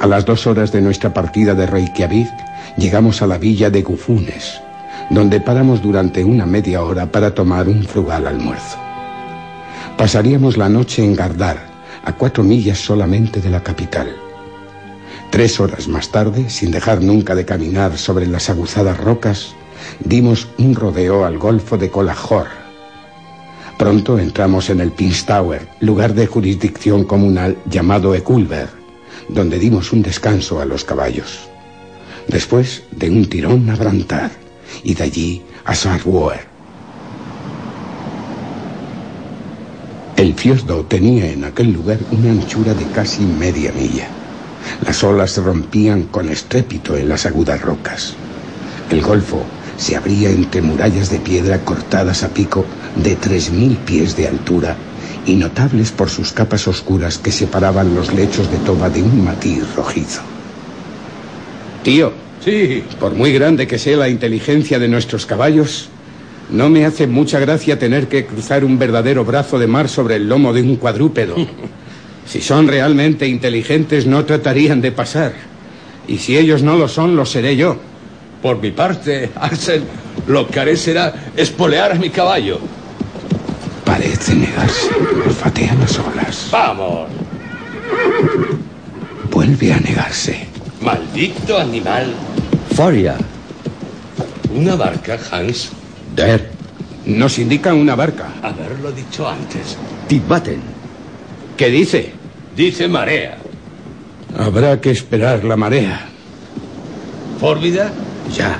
A 0.00 0.06
las 0.06 0.24
dos 0.24 0.46
horas 0.46 0.70
de 0.70 0.80
nuestra 0.80 1.12
partida 1.12 1.54
de 1.54 1.66
Reykjavik 1.66 2.30
llegamos 2.76 3.20
a 3.20 3.26
la 3.26 3.36
villa 3.36 3.68
de 3.68 3.82
Gufunes, 3.82 4.60
donde 5.10 5.40
paramos 5.40 5.82
durante 5.82 6.22
una 6.22 6.46
media 6.46 6.84
hora 6.84 7.10
para 7.10 7.34
tomar 7.34 7.68
un 7.68 7.82
frugal 7.82 8.28
almuerzo. 8.28 8.78
Pasaríamos 9.96 10.56
la 10.56 10.68
noche 10.68 11.04
en 11.04 11.16
Gardar, 11.16 11.58
a 12.04 12.12
cuatro 12.12 12.44
millas 12.44 12.78
solamente 12.78 13.40
de 13.40 13.50
la 13.50 13.60
capital. 13.64 14.14
Tres 15.30 15.58
horas 15.58 15.88
más 15.88 16.12
tarde, 16.12 16.48
sin 16.48 16.70
dejar 16.70 17.02
nunca 17.02 17.34
de 17.34 17.44
caminar 17.44 17.98
sobre 17.98 18.28
las 18.28 18.48
aguzadas 18.50 18.98
rocas, 18.98 19.56
dimos 19.98 20.46
un 20.58 20.76
rodeo 20.76 21.24
al 21.24 21.38
Golfo 21.38 21.76
de 21.76 21.90
Colajor. 21.90 22.46
Pronto 23.76 24.20
entramos 24.20 24.70
en 24.70 24.80
el 24.80 24.92
Pinstower, 24.92 25.66
lugar 25.80 26.14
de 26.14 26.28
jurisdicción 26.28 27.02
comunal 27.02 27.58
llamado 27.66 28.14
Ekulver, 28.14 28.77
donde 29.28 29.58
dimos 29.58 29.92
un 29.92 30.02
descanso 30.02 30.60
a 30.60 30.64
los 30.64 30.84
caballos. 30.84 31.48
Después 32.26 32.82
de 32.90 33.10
un 33.10 33.26
tirón 33.26 33.68
a 33.70 33.76
Brantar 33.76 34.30
y 34.82 34.94
de 34.94 35.04
allí 35.04 35.42
a 35.64 35.74
Sarwoer. 35.74 36.46
El 40.16 40.34
fiordo 40.34 40.84
tenía 40.84 41.30
en 41.30 41.44
aquel 41.44 41.72
lugar 41.72 41.98
una 42.10 42.30
anchura 42.30 42.74
de 42.74 42.84
casi 42.86 43.22
media 43.22 43.72
milla. 43.72 44.08
Las 44.84 45.04
olas 45.04 45.36
rompían 45.36 46.04
con 46.04 46.28
estrépito 46.28 46.96
en 46.96 47.08
las 47.08 47.24
agudas 47.24 47.60
rocas. 47.60 48.14
El 48.90 49.00
golfo 49.00 49.44
se 49.76 49.96
abría 49.96 50.30
entre 50.30 50.60
murallas 50.60 51.10
de 51.10 51.20
piedra 51.20 51.64
cortadas 51.64 52.24
a 52.24 52.28
pico 52.28 52.64
de 52.96 53.14
tres 53.14 53.50
mil 53.50 53.76
pies 53.76 54.16
de 54.16 54.26
altura 54.26 54.76
y 55.28 55.36
notables 55.36 55.92
por 55.92 56.10
sus 56.10 56.32
capas 56.32 56.66
oscuras 56.66 57.18
que 57.18 57.30
separaban 57.30 57.94
los 57.94 58.12
lechos 58.12 58.50
de 58.50 58.58
toba 58.58 58.88
de 58.90 59.02
un 59.02 59.24
matiz 59.24 59.62
rojizo. 59.76 60.22
Tío, 61.82 62.12
Sí, 62.44 62.84
por 63.00 63.14
muy 63.14 63.32
grande 63.32 63.66
que 63.66 63.78
sea 63.78 63.96
la 63.96 64.08
inteligencia 64.08 64.78
de 64.78 64.88
nuestros 64.88 65.26
caballos, 65.26 65.88
no 66.50 66.70
me 66.70 66.86
hace 66.86 67.06
mucha 67.06 67.40
gracia 67.40 67.78
tener 67.78 68.08
que 68.08 68.26
cruzar 68.26 68.64
un 68.64 68.78
verdadero 68.78 69.24
brazo 69.24 69.58
de 69.58 69.66
mar 69.66 69.88
sobre 69.88 70.16
el 70.16 70.28
lomo 70.28 70.52
de 70.52 70.62
un 70.62 70.76
cuadrúpedo. 70.76 71.36
Si 72.28 72.42
son 72.42 72.68
realmente 72.68 73.26
inteligentes, 73.26 74.04
no 74.04 74.26
tratarían 74.26 74.82
de 74.82 74.92
pasar. 74.92 75.32
Y 76.06 76.18
si 76.18 76.36
ellos 76.36 76.62
no 76.62 76.76
lo 76.76 76.86
son, 76.86 77.16
lo 77.16 77.24
seré 77.24 77.56
yo. 77.56 77.78
por 78.42 78.60
mi 78.60 78.70
parte, 78.70 79.30
Axel, 79.34 79.82
lo 80.26 80.46
que 80.46 80.60
haré 80.60 80.76
será 80.76 81.32
espolear 81.34 81.92
a 81.92 81.94
mi 81.94 82.10
caballo. 82.10 82.60
Parece 84.18 84.34
negarse. 84.34 84.90
Olfatea 85.26 85.74
las 85.74 85.96
olas. 86.00 86.48
¡Vamos! 86.50 87.08
Vuelve 89.30 89.72
a 89.72 89.78
negarse. 89.78 90.44
¡Maldito 90.80 91.56
animal! 91.56 92.12
Foria. 92.74 93.16
¿Una 94.52 94.74
barca, 94.74 95.16
Hans? 95.30 95.70
Der. 96.16 96.50
Nos 97.06 97.38
indican 97.38 97.76
una 97.76 97.94
barca. 97.94 98.32
Haberlo 98.42 98.90
dicho 98.90 99.28
antes. 99.28 99.76
Tibaten. 100.08 100.62
¿Qué 101.56 101.68
dice? 101.68 102.12
Dice 102.56 102.88
marea. 102.88 103.38
Habrá 104.36 104.80
que 104.80 104.90
esperar 104.90 105.44
la 105.44 105.56
marea. 105.56 106.08
¿Fórvida? 107.38 107.92
Ya. 108.36 108.58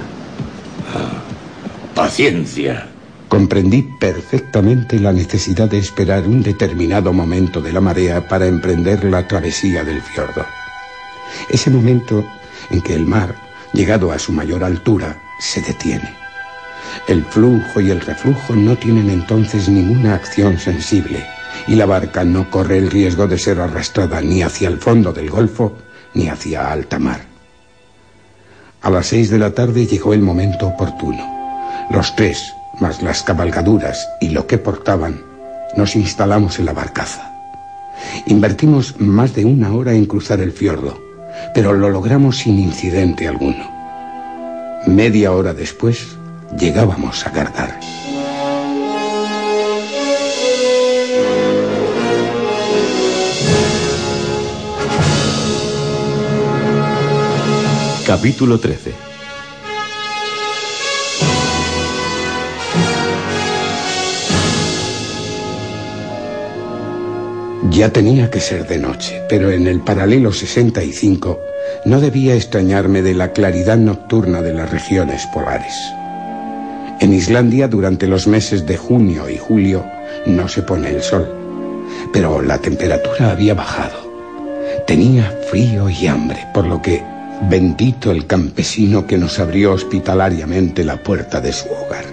Paciencia. 1.97 2.88
Comprendí 3.29 3.83
perfectamente 3.83 4.99
la 4.99 5.13
necesidad 5.13 5.69
de 5.69 5.79
esperar 5.79 6.27
un 6.27 6.43
determinado 6.43 7.13
momento 7.13 7.61
de 7.61 7.73
la 7.73 7.81
marea 7.81 8.27
para 8.27 8.47
emprender 8.47 9.05
la 9.05 9.29
travesía 9.29 9.85
del 9.85 10.01
fiordo. 10.01 10.47
Ese 11.51 11.71
momento 11.71 12.25
en 12.71 12.81
que 12.81 12.95
el 12.95 13.05
mar, 13.05 13.35
llegado 13.73 14.13
a 14.13 14.19
su 14.19 14.33
mayor 14.33 14.65
altura, 14.65 15.21
se 15.39 15.61
detiene. 15.61 16.17
El 17.07 17.25
flujo 17.25 17.81
y 17.81 17.91
el 17.91 18.01
reflujo 18.01 18.57
no 18.57 18.77
tienen 18.77 19.11
entonces 19.11 19.69
ninguna 19.69 20.15
acción 20.15 20.59
sensible 20.59 21.25
y 21.67 21.75
la 21.75 21.87
barca 21.87 22.25
no 22.25 22.51
corre 22.51 22.79
el 22.79 22.91
riesgo 22.91 23.27
de 23.27 23.39
ser 23.39 23.61
arrastrada 23.61 24.21
ni 24.21 24.43
hacia 24.43 24.69
el 24.69 24.79
fondo 24.79 25.13
del 25.13 25.31
golfo 25.31 25.77
ni 26.15 26.29
hacia 26.29 26.73
alta 26.73 26.99
mar. 26.99 27.21
A 28.81 28.91
las 28.91 29.09
seis 29.09 29.29
de 29.31 29.39
la 29.39 29.53
tarde 29.53 29.87
llegó 29.87 30.15
el 30.15 30.23
momento 30.23 30.67
oportuno. 30.67 31.87
Los 31.91 32.15
tres, 32.17 32.53
más 32.81 33.03
las 33.03 33.23
cabalgaduras 33.23 34.09
y 34.21 34.31
lo 34.31 34.47
que 34.47 34.59
portaban, 34.59 35.21
nos 35.77 35.97
instalamos 35.97 36.59
en 36.59 36.67
la 36.67 36.73
barcaza. 36.73 37.33
Invertimos 38.27 39.01
más 39.01 39.35
de 39.35 39.45
una 39.45 39.73
hora 39.73 39.93
en 39.93 40.07
cruzar 40.07 40.41
el 40.41 40.53
fiordo, 40.53 40.99
pero 41.55 41.73
lo 41.73 41.91
logramos 41.91 42.39
sin 42.39 42.59
incidente 42.59 43.27
alguno. 43.27 43.71
Media 44.87 45.33
hora 45.33 45.55
después, 45.55 46.17
llegábamos 46.59 47.27
a 47.27 47.31
Gardar. 47.31 47.79
Capítulo 58.07 58.59
13 58.59 59.08
Ya 67.70 67.90
tenía 67.93 68.31
que 68.31 68.40
ser 68.40 68.66
de 68.66 68.78
noche, 68.78 69.23
pero 69.28 69.51
en 69.51 69.66
el 69.66 69.81
paralelo 69.81 70.32
65 70.32 71.39
no 71.85 72.01
debía 72.01 72.35
extrañarme 72.35 73.03
de 73.03 73.15
la 73.15 73.32
claridad 73.32 73.77
nocturna 73.77 74.40
de 74.40 74.55
las 74.55 74.70
regiones 74.70 75.27
polares. 75.35 75.74
En 77.01 77.12
Islandia 77.12 77.69
durante 77.69 78.07
los 78.07 78.27
meses 78.27 78.66
de 78.66 78.78
junio 78.78 79.28
y 79.28 79.36
julio 79.36 79.85
no 80.27 80.49
se 80.49 80.62
pone 80.62 80.90
el 80.90 81.03
sol, 81.03 81.28
pero 82.12 82.40
la 82.40 82.59
temperatura 82.59 83.32
había 83.32 83.55
bajado. 83.55 84.09
Tenía 84.86 85.31
frío 85.51 85.90
y 85.90 86.07
hambre, 86.07 86.39
por 86.55 86.66
lo 86.66 86.81
que 86.81 87.03
bendito 87.51 88.11
el 88.11 88.27
campesino 88.27 89.07
que 89.07 89.19
nos 89.19 89.39
abrió 89.39 89.73
hospitalariamente 89.74 90.85
la 90.85 90.97
puerta 91.03 91.40
de 91.40 91.53
su 91.53 91.66
hogar. 91.69 92.07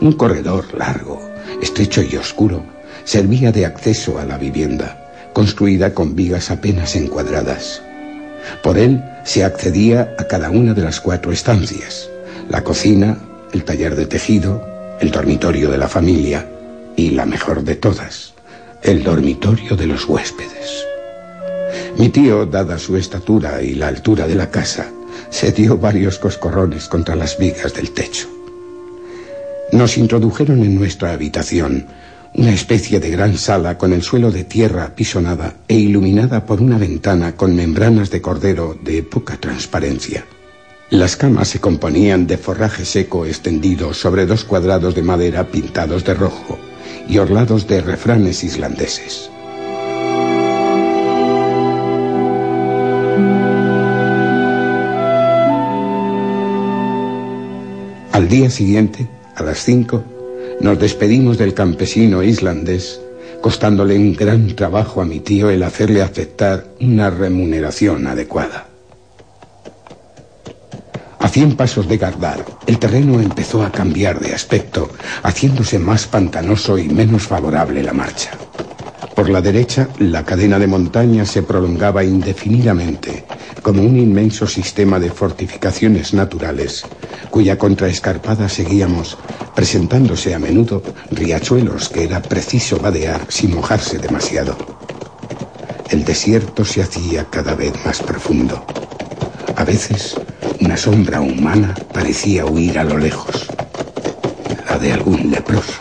Un 0.00 0.12
corredor 0.12 0.72
largo, 0.74 1.20
estrecho 1.60 2.02
y 2.02 2.16
oscuro 2.16 2.81
servía 3.04 3.52
de 3.52 3.66
acceso 3.66 4.18
a 4.18 4.24
la 4.24 4.38
vivienda, 4.38 5.30
construida 5.32 5.94
con 5.94 6.14
vigas 6.14 6.50
apenas 6.50 6.96
encuadradas. 6.96 7.82
Por 8.62 8.78
él 8.78 9.02
se 9.24 9.44
accedía 9.44 10.14
a 10.18 10.24
cada 10.24 10.50
una 10.50 10.74
de 10.74 10.82
las 10.82 11.00
cuatro 11.00 11.32
estancias, 11.32 12.08
la 12.48 12.62
cocina, 12.62 13.18
el 13.52 13.64
taller 13.64 13.96
de 13.96 14.06
tejido, 14.06 14.66
el 15.00 15.10
dormitorio 15.10 15.70
de 15.70 15.78
la 15.78 15.88
familia 15.88 16.48
y 16.96 17.10
la 17.10 17.26
mejor 17.26 17.64
de 17.64 17.76
todas, 17.76 18.34
el 18.82 19.02
dormitorio 19.02 19.76
de 19.76 19.86
los 19.86 20.08
huéspedes. 20.08 20.84
Mi 21.96 22.08
tío, 22.08 22.46
dada 22.46 22.78
su 22.78 22.96
estatura 22.96 23.62
y 23.62 23.74
la 23.74 23.88
altura 23.88 24.26
de 24.26 24.34
la 24.34 24.50
casa, 24.50 24.86
se 25.30 25.52
dio 25.52 25.76
varios 25.76 26.18
coscorrones 26.18 26.88
contra 26.88 27.14
las 27.14 27.38
vigas 27.38 27.74
del 27.74 27.90
techo. 27.92 28.28
Nos 29.72 29.96
introdujeron 29.96 30.60
en 30.60 30.74
nuestra 30.74 31.12
habitación 31.12 31.86
una 32.34 32.52
especie 32.52 32.98
de 32.98 33.10
gran 33.10 33.36
sala 33.36 33.76
con 33.76 33.92
el 33.92 34.02
suelo 34.02 34.30
de 34.30 34.44
tierra 34.44 34.84
apisonada 34.84 35.54
e 35.68 35.74
iluminada 35.74 36.46
por 36.46 36.62
una 36.62 36.78
ventana 36.78 37.36
con 37.36 37.54
membranas 37.54 38.10
de 38.10 38.22
cordero 38.22 38.76
de 38.82 39.02
poca 39.02 39.36
transparencia. 39.36 40.24
Las 40.88 41.16
camas 41.16 41.48
se 41.48 41.60
componían 41.60 42.26
de 42.26 42.38
forraje 42.38 42.84
seco 42.84 43.26
extendido 43.26 43.94
sobre 43.94 44.26
dos 44.26 44.44
cuadrados 44.44 44.94
de 44.94 45.02
madera 45.02 45.48
pintados 45.48 46.04
de 46.04 46.14
rojo 46.14 46.58
y 47.08 47.18
orlados 47.18 47.66
de 47.66 47.80
refranes 47.80 48.44
islandeses. 48.44 49.30
Al 58.12 58.28
día 58.28 58.50
siguiente, 58.50 59.08
a 59.34 59.42
las 59.42 59.64
cinco, 59.64 60.04
nos 60.62 60.78
despedimos 60.78 61.38
del 61.38 61.54
campesino 61.54 62.22
islandés, 62.22 63.00
costándole 63.40 63.98
un 63.98 64.14
gran 64.14 64.54
trabajo 64.54 65.02
a 65.02 65.04
mi 65.04 65.18
tío 65.18 65.50
el 65.50 65.64
hacerle 65.64 66.02
aceptar 66.02 66.64
una 66.80 67.10
remuneración 67.10 68.06
adecuada. 68.06 68.68
A 71.18 71.28
cien 71.28 71.56
pasos 71.56 71.88
de 71.88 71.98
Gardar, 71.98 72.44
el 72.66 72.78
terreno 72.78 73.20
empezó 73.20 73.64
a 73.64 73.72
cambiar 73.72 74.20
de 74.20 74.34
aspecto, 74.34 74.90
haciéndose 75.24 75.78
más 75.78 76.06
pantanoso 76.06 76.78
y 76.78 76.88
menos 76.88 77.24
favorable 77.24 77.82
la 77.82 77.92
marcha. 77.92 78.30
Por 79.16 79.30
la 79.30 79.40
derecha, 79.40 79.88
la 79.98 80.24
cadena 80.24 80.58
de 80.58 80.66
montañas 80.66 81.28
se 81.28 81.42
prolongaba 81.42 82.04
indefinidamente, 82.04 83.24
como 83.62 83.82
un 83.82 83.98
inmenso 83.98 84.46
sistema 84.46 84.98
de 84.98 85.10
fortificaciones 85.10 86.14
naturales, 86.14 86.84
cuya 87.30 87.58
contraescarpada 87.58 88.48
seguíamos, 88.48 89.18
presentándose 89.54 90.34
a 90.34 90.38
menudo 90.38 90.82
riachuelos 91.10 91.88
que 91.88 92.04
era 92.04 92.22
preciso 92.22 92.78
vadear 92.78 93.26
sin 93.28 93.54
mojarse 93.54 93.98
demasiado. 93.98 94.56
El 95.90 96.04
desierto 96.04 96.64
se 96.64 96.82
hacía 96.82 97.26
cada 97.26 97.54
vez 97.54 97.72
más 97.84 98.00
profundo. 98.00 98.64
A 99.56 99.64
veces, 99.64 100.16
una 100.60 100.76
sombra 100.76 101.20
humana 101.20 101.74
parecía 101.92 102.46
huir 102.46 102.78
a 102.78 102.84
lo 102.84 102.96
lejos, 102.96 103.46
la 104.68 104.78
de 104.78 104.92
algún 104.92 105.30
leproso. 105.30 105.74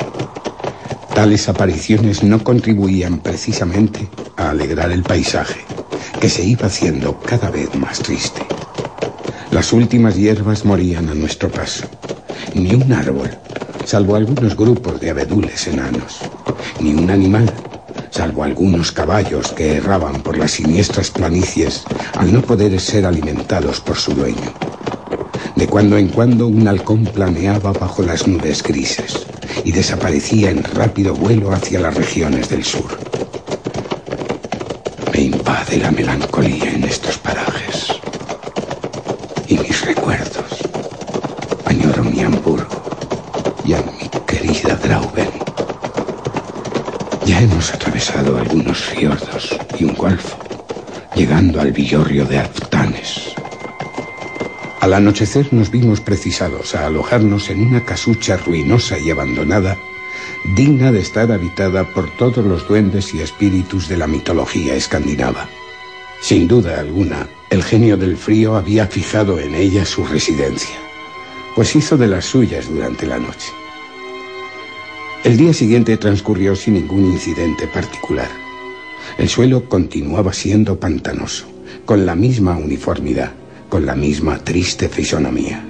Tales 1.16 1.48
apariciones 1.50 2.24
no 2.24 2.44
contribuían 2.44 3.20
precisamente 3.20 4.10
a 4.38 4.50
alegrar 4.50 4.92
el 4.92 5.04
paisaje, 5.04 5.62
que 6.20 6.30
se 6.30 6.44
iba 6.44 6.68
haciendo 6.68 7.20
cada 7.20 7.50
vez 7.50 7.74
más 7.76 8.00
triste. 8.00 8.42
Las 9.62 9.74
últimas 9.74 10.16
hierbas 10.16 10.66
morían 10.66 11.08
a 11.10 11.14
nuestro 11.14 11.48
paso. 11.48 11.86
Ni 12.56 12.74
un 12.74 12.92
árbol, 12.92 13.30
salvo 13.86 14.16
algunos 14.16 14.58
grupos 14.58 15.00
de 15.00 15.12
abedules 15.12 15.68
enanos. 15.68 16.18
Ni 16.80 16.96
un 16.96 17.12
animal, 17.12 17.46
salvo 18.10 18.44
algunos 18.44 18.92
caballos 18.92 19.52
que 19.52 19.76
erraban 19.76 20.24
por 20.24 20.36
las 20.36 20.50
siniestras 20.54 21.12
planicies 21.12 21.84
al 22.18 22.34
no 22.34 22.42
poder 22.42 22.80
ser 22.80 23.06
alimentados 23.06 23.80
por 23.82 23.98
su 23.98 24.16
dueño. 24.16 24.52
De 25.56 25.68
cuando 25.68 25.96
en 26.00 26.08
cuando 26.08 26.48
un 26.48 26.68
halcón 26.68 27.06
planeaba 27.06 27.72
bajo 27.72 28.02
las 28.02 28.28
nubes 28.28 28.64
grises 28.64 29.28
y 29.64 29.72
desaparecía 29.72 30.50
en 30.50 30.64
rápido 30.64 31.14
vuelo 31.14 31.52
hacia 31.52 31.80
las 31.80 31.94
regiones 31.94 32.50
del 32.50 32.66
sur. 32.66 32.98
Me 35.14 35.22
invade 35.22 35.78
la 35.78 35.92
melancolía 35.92 36.74
en 36.74 36.84
estos 36.86 37.20
recuerdos. 39.82 40.62
Añoro 41.66 42.04
mi 42.04 42.22
Hamburgo 42.22 42.82
y 43.66 43.74
a 43.74 43.82
mi 43.82 44.10
querida 44.26 44.80
Grauben. 44.84 45.30
Ya 47.26 47.42
hemos 47.42 47.74
atravesado 47.74 48.38
algunos 48.38 48.78
fiordos 48.78 49.58
y 49.80 49.86
un 49.86 49.94
golfo, 49.94 50.38
llegando 51.16 51.62
al 51.62 51.72
villorrio 51.72 52.26
de 52.26 52.40
Alftanes. 52.40 53.34
Al 54.82 54.94
anochecer 54.94 55.54
nos 55.54 55.70
vimos 55.70 56.02
precisados 56.02 56.76
a 56.76 56.88
alojarnos 56.88 57.50
en 57.50 57.62
una 57.62 57.86
casucha 57.86 58.38
ruinosa 58.38 58.98
y 58.98 59.12
abandonada, 59.12 59.78
digna 60.56 60.92
de 60.92 61.00
estar 61.00 61.32
habitada 61.32 61.84
por 61.84 62.10
todos 62.18 62.44
los 62.44 62.68
duendes 62.68 63.14
y 63.14 63.22
espíritus 63.22 63.88
de 63.88 63.98
la 63.98 64.08
mitología 64.08 64.74
escandinava. 64.74 65.48
Sin 66.20 66.48
duda 66.48 66.80
alguna, 66.80 67.28
el 67.52 67.64
genio 67.64 67.98
del 67.98 68.18
frío 68.18 68.56
había 68.56 68.88
fijado 68.88 69.40
en 69.40 69.54
ella 69.54 69.86
su 69.86 70.04
residencia, 70.04 70.76
pues 71.56 71.76
hizo 71.76 71.98
de 71.98 72.08
las 72.08 72.26
suyas 72.26 72.68
durante 72.68 73.06
la 73.06 73.20
noche. 73.20 73.52
El 75.24 75.38
día 75.38 75.54
siguiente 75.54 75.98
transcurrió 75.98 76.56
sin 76.56 76.74
ningún 76.74 77.06
incidente 77.06 77.68
particular. 77.68 78.30
El 79.20 79.30
suelo 79.30 79.70
continuaba 79.70 80.34
siendo 80.34 80.80
pantanoso, 80.80 81.46
con 81.86 82.08
la 82.08 82.16
misma 82.16 82.58
uniformidad 82.58 83.34
con 83.72 83.86
la 83.86 83.96
misma 83.96 84.38
triste 84.38 84.90
fisonomía. 84.90 85.64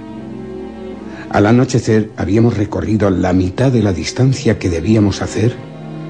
Al 1.30 1.46
anochecer 1.46 2.10
habíamos 2.16 2.56
recorrido 2.56 3.08
la 3.10 3.32
mitad 3.32 3.70
de 3.70 3.80
la 3.80 3.92
distancia 3.92 4.58
que 4.58 4.68
debíamos 4.68 5.22
hacer 5.22 5.54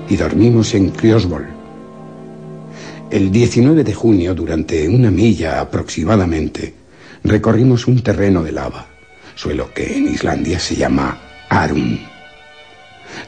y 0.09 0.16
dormimos 0.16 0.74
en 0.74 0.89
Kriosbol. 0.89 1.47
El 3.13 3.31
19 3.31 3.85
de 3.85 3.93
junio, 3.93 4.35
durante 4.35 4.89
una 4.89 5.11
milla 5.11 5.61
aproximadamente, 5.61 6.73
recorrimos 7.23 7.87
un 7.87 8.03
terreno 8.03 8.43
de 8.43 8.53
lava, 8.53 8.87
suelo 9.35 9.71
que 9.75 9.99
en 9.99 10.09
Islandia 10.09 10.59
se 10.59 10.77
llama 10.77 11.19
Arum. 11.51 11.99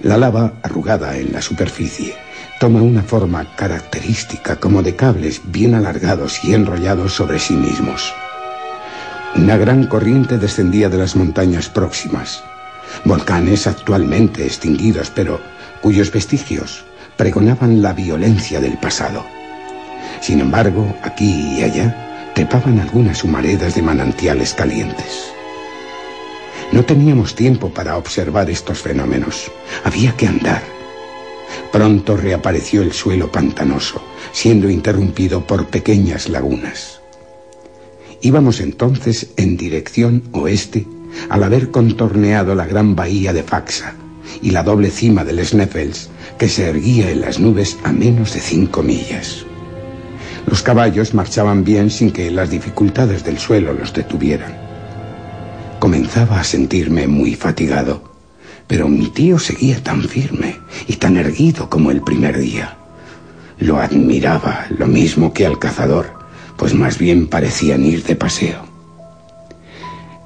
La 0.00 0.16
lava, 0.16 0.54
arrugada 0.62 1.18
en 1.18 1.34
la 1.34 1.42
superficie, 1.42 2.14
toma 2.58 2.80
una 2.80 3.02
forma 3.02 3.54
característica 3.56 4.56
como 4.56 4.82
de 4.82 4.96
cables 4.96 5.42
bien 5.44 5.74
alargados 5.74 6.42
y 6.42 6.54
enrollados 6.54 7.12
sobre 7.12 7.38
sí 7.38 7.52
mismos. 7.52 8.14
Una 9.36 9.58
gran 9.58 9.86
corriente 9.86 10.38
descendía 10.38 10.88
de 10.88 10.96
las 10.96 11.14
montañas 11.14 11.68
próximas. 11.68 12.42
Volcanes 13.04 13.66
actualmente 13.66 14.46
extinguidos, 14.46 15.12
pero 15.14 15.42
cuyos 15.82 16.10
vestigios 16.10 16.86
pregonaban 17.18 17.82
la 17.82 17.92
violencia 17.92 18.62
del 18.62 18.78
pasado. 18.78 19.43
Sin 20.20 20.40
embargo, 20.40 20.94
aquí 21.02 21.58
y 21.58 21.62
allá 21.62 22.32
trepaban 22.34 22.80
algunas 22.80 23.22
humaredas 23.24 23.74
de 23.74 23.82
manantiales 23.82 24.54
calientes. 24.54 25.30
No 26.72 26.84
teníamos 26.84 27.34
tiempo 27.34 27.70
para 27.70 27.96
observar 27.96 28.50
estos 28.50 28.80
fenómenos. 28.80 29.50
Había 29.84 30.16
que 30.16 30.26
andar. 30.26 30.62
Pronto 31.72 32.16
reapareció 32.16 32.82
el 32.82 32.92
suelo 32.92 33.30
pantanoso, 33.30 34.02
siendo 34.32 34.68
interrumpido 34.68 35.46
por 35.46 35.66
pequeñas 35.66 36.28
lagunas. 36.28 37.00
Íbamos 38.20 38.60
entonces 38.60 39.28
en 39.36 39.56
dirección 39.56 40.24
oeste 40.32 40.86
al 41.28 41.44
haber 41.44 41.70
contorneado 41.70 42.54
la 42.54 42.66
gran 42.66 42.96
bahía 42.96 43.32
de 43.32 43.42
Faxa 43.42 43.94
y 44.42 44.50
la 44.50 44.62
doble 44.62 44.90
cima 44.90 45.24
del 45.24 45.44
Sneffels 45.44 46.08
que 46.38 46.48
se 46.48 46.68
erguía 46.68 47.10
en 47.10 47.20
las 47.20 47.38
nubes 47.38 47.76
a 47.84 47.92
menos 47.92 48.34
de 48.34 48.40
cinco 48.40 48.82
millas. 48.82 49.44
Los 50.46 50.62
caballos 50.62 51.14
marchaban 51.14 51.64
bien 51.64 51.90
sin 51.90 52.10
que 52.10 52.30
las 52.30 52.50
dificultades 52.50 53.24
del 53.24 53.38
suelo 53.38 53.72
los 53.72 53.92
detuvieran. 53.92 54.54
Comenzaba 55.78 56.40
a 56.40 56.44
sentirme 56.44 57.06
muy 57.06 57.34
fatigado, 57.34 58.02
pero 58.66 58.88
mi 58.88 59.08
tío 59.08 59.38
seguía 59.38 59.82
tan 59.82 60.02
firme 60.02 60.58
y 60.86 60.96
tan 60.96 61.16
erguido 61.16 61.68
como 61.70 61.90
el 61.90 62.02
primer 62.02 62.38
día. 62.38 62.76
Lo 63.58 63.78
admiraba, 63.78 64.66
lo 64.76 64.86
mismo 64.86 65.32
que 65.32 65.46
al 65.46 65.58
cazador, 65.58 66.12
pues 66.56 66.74
más 66.74 66.98
bien 66.98 67.26
parecían 67.26 67.84
ir 67.84 68.04
de 68.04 68.16
paseo. 68.16 68.64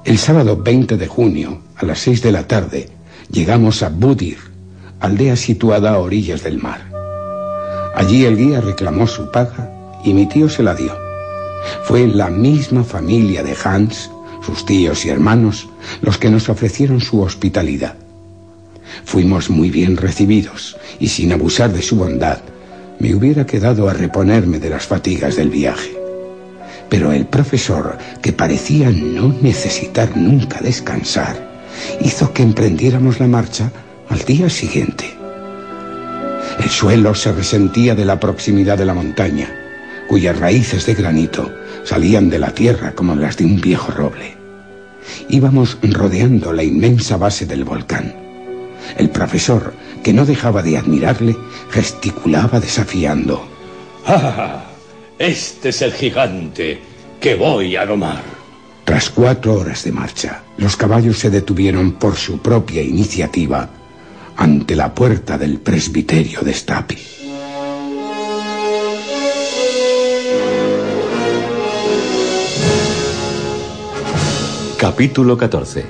El 0.03 0.17
sábado 0.17 0.57
20 0.57 0.97
de 0.97 1.07
junio, 1.07 1.61
a 1.75 1.85
las 1.85 1.99
seis 1.99 2.21
de 2.21 2.31
la 2.31 2.47
tarde, 2.47 2.89
llegamos 3.31 3.83
a 3.83 3.89
Budir, 3.89 4.37
aldea 4.99 5.35
situada 5.35 5.91
a 5.91 5.99
orillas 5.99 6.43
del 6.43 6.61
mar. 6.61 6.81
Allí 7.95 8.25
el 8.25 8.37
guía 8.37 8.61
reclamó 8.61 9.07
su 9.07 9.29
paga 9.31 9.78
y 10.09 10.13
mi 10.13 10.25
tío 10.25 10.49
se 10.49 10.63
la 10.63 10.73
dio. 10.73 10.97
Fue 11.83 12.07
la 12.07 12.29
misma 12.29 12.83
familia 12.83 13.43
de 13.43 13.55
Hans, 13.63 14.09
sus 14.45 14.65
tíos 14.65 15.05
y 15.05 15.09
hermanos, 15.09 15.69
los 16.01 16.17
que 16.17 16.29
nos 16.29 16.49
ofrecieron 16.49 16.99
su 16.99 17.21
hospitalidad. 17.21 17.95
Fuimos 19.05 19.49
muy 19.49 19.69
bien 19.69 19.97
recibidos 19.97 20.77
y 20.99 21.09
sin 21.09 21.31
abusar 21.31 21.71
de 21.71 21.83
su 21.83 21.95
bondad, 21.95 22.39
me 22.99 23.13
hubiera 23.13 23.45
quedado 23.45 23.87
a 23.87 23.93
reponerme 23.93 24.59
de 24.59 24.71
las 24.71 24.87
fatigas 24.87 25.35
del 25.35 25.49
viaje. 25.49 25.95
Pero 26.89 27.11
el 27.11 27.27
profesor, 27.27 27.97
que 28.21 28.33
parecía 28.33 28.89
no 28.89 29.33
necesitar 29.41 30.17
nunca 30.17 30.59
descansar, 30.59 31.47
hizo 32.01 32.33
que 32.33 32.41
emprendiéramos 32.41 33.19
la 33.19 33.27
marcha 33.27 33.71
al 34.09 34.19
día 34.19 34.49
siguiente. 34.49 35.05
El 36.59 36.69
suelo 36.69 37.13
se 37.13 37.31
resentía 37.31 37.93
de 37.93 38.05
la 38.05 38.19
proximidad 38.19 38.77
de 38.77 38.85
la 38.85 38.95
montaña, 38.95 39.68
cuyas 40.09 40.39
raíces 40.39 40.87
de 40.87 40.95
granito 40.95 41.53
salían 41.83 42.31
de 42.31 42.39
la 42.39 42.51
tierra 42.51 42.93
como 42.93 43.15
las 43.15 43.37
de 43.37 43.45
un 43.45 43.61
viejo 43.61 43.91
roble. 43.91 44.35
Íbamos 45.29 45.77
rodeando 45.83 46.51
la 46.51 46.63
inmensa 46.63 47.15
base 47.15 47.45
del 47.45 47.63
volcán. 47.63 48.15
El 48.97 49.11
profesor, 49.11 49.71
que 50.03 50.11
no 50.11 50.25
dejaba 50.25 50.63
de 50.63 50.77
admirarle, 50.77 51.37
gesticulaba 51.69 52.59
desafiando. 52.59 53.47
¡Ah! 54.07 54.65
Este 55.19 55.69
es 55.69 55.81
el 55.83 55.93
gigante 55.93 56.81
que 57.21 57.35
voy 57.35 57.75
a 57.75 57.85
domar. 57.85 58.23
Tras 58.85 59.11
cuatro 59.11 59.53
horas 59.59 59.83
de 59.83 59.91
marcha, 59.91 60.41
los 60.57 60.75
caballos 60.75 61.19
se 61.19 61.29
detuvieron 61.29 61.91
por 61.93 62.15
su 62.15 62.39
propia 62.39 62.81
iniciativa 62.81 63.69
ante 64.37 64.75
la 64.75 64.91
puerta 64.95 65.37
del 65.37 65.59
presbiterio 65.59 66.41
de 66.41 66.53
Stapi. 66.53 66.97
Capítulo 74.79 75.37
14 75.37 75.83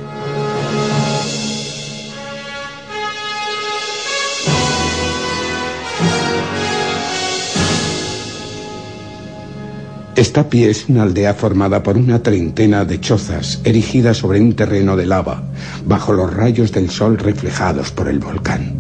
Stapi 10.18 10.64
es 10.64 10.90
una 10.90 11.04
aldea 11.04 11.36
formada 11.36 11.84
por 11.84 11.98
una 11.98 12.24
treintena 12.24 12.84
de 12.84 13.00
chozas 13.00 13.62
erigidas 13.64 14.18
sobre 14.18 14.42
un 14.42 14.56
terreno 14.56 14.98
de 14.98 15.06
lava, 15.06 15.44
bajo 15.86 16.12
los 16.14 16.34
rayos 16.34 16.72
del 16.72 16.90
sol 16.90 17.20
reflejados 17.20 17.92
por 17.92 18.08
el 18.08 18.18
volcán. 18.18 18.74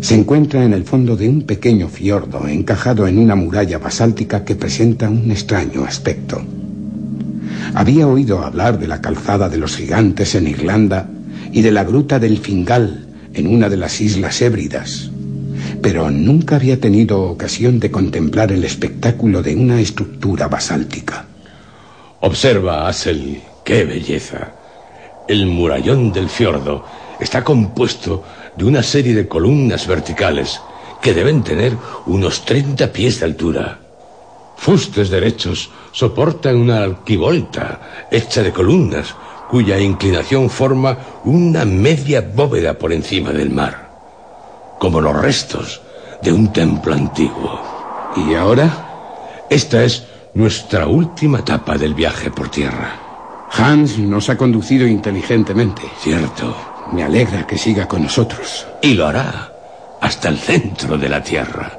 Se 0.00 0.16
encuentra 0.16 0.64
en 0.64 0.72
el 0.72 0.82
fondo 0.82 1.14
de 1.14 1.28
un 1.28 1.42
pequeño 1.42 1.86
fiordo 1.86 2.48
encajado 2.48 3.06
en 3.06 3.18
una 3.18 3.36
muralla 3.36 3.78
basáltica 3.78 4.44
que 4.44 4.56
presenta 4.56 5.08
un 5.08 5.30
extraño 5.30 5.84
aspecto. 5.84 6.42
Había 7.72 8.06
oído 8.06 8.44
hablar 8.44 8.78
de 8.78 8.86
la 8.86 9.00
calzada 9.00 9.48
de 9.48 9.58
los 9.58 9.76
gigantes 9.76 10.34
en 10.34 10.46
Irlanda 10.46 11.08
y 11.52 11.62
de 11.62 11.72
la 11.72 11.84
gruta 11.84 12.18
del 12.18 12.38
Fingal 12.38 13.06
en 13.32 13.46
una 13.46 13.68
de 13.68 13.76
las 13.76 14.00
islas 14.00 14.40
Hébridas, 14.42 15.10
pero 15.82 16.10
nunca 16.10 16.56
había 16.56 16.80
tenido 16.80 17.22
ocasión 17.22 17.80
de 17.80 17.90
contemplar 17.90 18.52
el 18.52 18.64
espectáculo 18.64 19.42
de 19.42 19.56
una 19.56 19.80
estructura 19.80 20.48
basáltica. 20.48 21.26
Observa, 22.20 22.88
Asel, 22.88 23.40
qué 23.64 23.84
belleza. 23.84 24.52
El 25.28 25.46
murallón 25.46 26.12
del 26.12 26.28
fiordo 26.28 26.84
está 27.20 27.42
compuesto 27.42 28.24
de 28.56 28.64
una 28.64 28.82
serie 28.82 29.14
de 29.14 29.28
columnas 29.28 29.86
verticales 29.86 30.60
que 31.02 31.12
deben 31.12 31.42
tener 31.42 31.76
unos 32.06 32.44
30 32.44 32.92
pies 32.92 33.20
de 33.20 33.26
altura. 33.26 33.80
Fustes 34.56 35.10
derechos 35.10 35.70
soportan 35.94 36.56
una 36.56 36.82
arquivolta 36.82 38.08
hecha 38.10 38.42
de 38.42 38.52
columnas 38.52 39.14
cuya 39.48 39.78
inclinación 39.78 40.50
forma 40.50 40.98
una 41.24 41.64
media 41.64 42.20
bóveda 42.20 42.74
por 42.74 42.92
encima 42.92 43.30
del 43.30 43.50
mar, 43.50 43.90
como 44.80 45.00
los 45.00 45.14
restos 45.14 45.80
de 46.20 46.32
un 46.32 46.52
templo 46.52 46.92
antiguo. 46.92 47.60
¿Y 48.16 48.34
ahora? 48.34 49.46
Esta 49.48 49.84
es 49.84 50.04
nuestra 50.34 50.88
última 50.88 51.38
etapa 51.38 51.78
del 51.78 51.94
viaje 51.94 52.30
por 52.30 52.48
tierra. 52.48 52.98
Hans 53.52 53.98
nos 53.98 54.28
ha 54.30 54.36
conducido 54.36 54.86
inteligentemente. 54.86 55.82
Cierto. 56.00 56.56
Me 56.92 57.04
alegra 57.04 57.46
que 57.46 57.56
siga 57.56 57.86
con 57.86 58.02
nosotros. 58.02 58.66
Y 58.82 58.94
lo 58.94 59.06
hará 59.06 59.52
hasta 60.00 60.28
el 60.28 60.38
centro 60.38 60.98
de 60.98 61.08
la 61.08 61.22
tierra. 61.22 61.72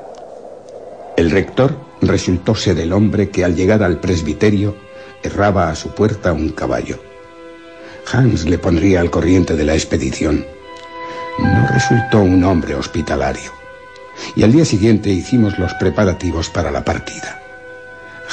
El 1.18 1.32
rector 1.32 1.85
resultó 2.02 2.56
ser 2.56 2.80
el 2.80 2.94
hombre 2.94 3.30
que 3.30 3.44
al 3.44 3.56
llegar 3.56 3.84
al 3.84 4.00
presbiterio 4.00 4.76
erraba 5.24 5.70
a 5.70 5.76
su 5.76 5.90
puerta 5.90 6.34
un 6.34 6.50
caballo. 6.50 7.00
Hans 8.12 8.46
le 8.46 8.58
pondría 8.58 9.02
al 9.02 9.10
corriente 9.10 9.56
de 9.56 9.64
la 9.64 9.74
expedición. 9.74 10.46
No 11.40 11.68
resultó 11.68 12.20
un 12.20 12.44
hombre 12.44 12.76
hospitalario. 12.76 13.52
Y 14.36 14.44
al 14.44 14.52
día 14.52 14.66
siguiente 14.66 15.10
hicimos 15.10 15.58
los 15.60 15.74
preparativos 15.74 16.50
para 16.50 16.72
la 16.72 16.86
partida. 16.86 17.42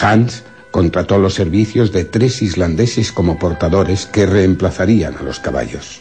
Hans 0.01 0.45
contrató 0.71 1.19
los 1.19 1.35
servicios 1.35 1.93
de 1.93 2.05
tres 2.05 2.43
islandeses 2.43 3.13
como 3.13 3.39
portadores 3.39 4.07
que 4.07 4.27
reemplazarían 4.27 5.17
a 5.17 5.23
los 5.23 5.41
caballos. 5.41 6.01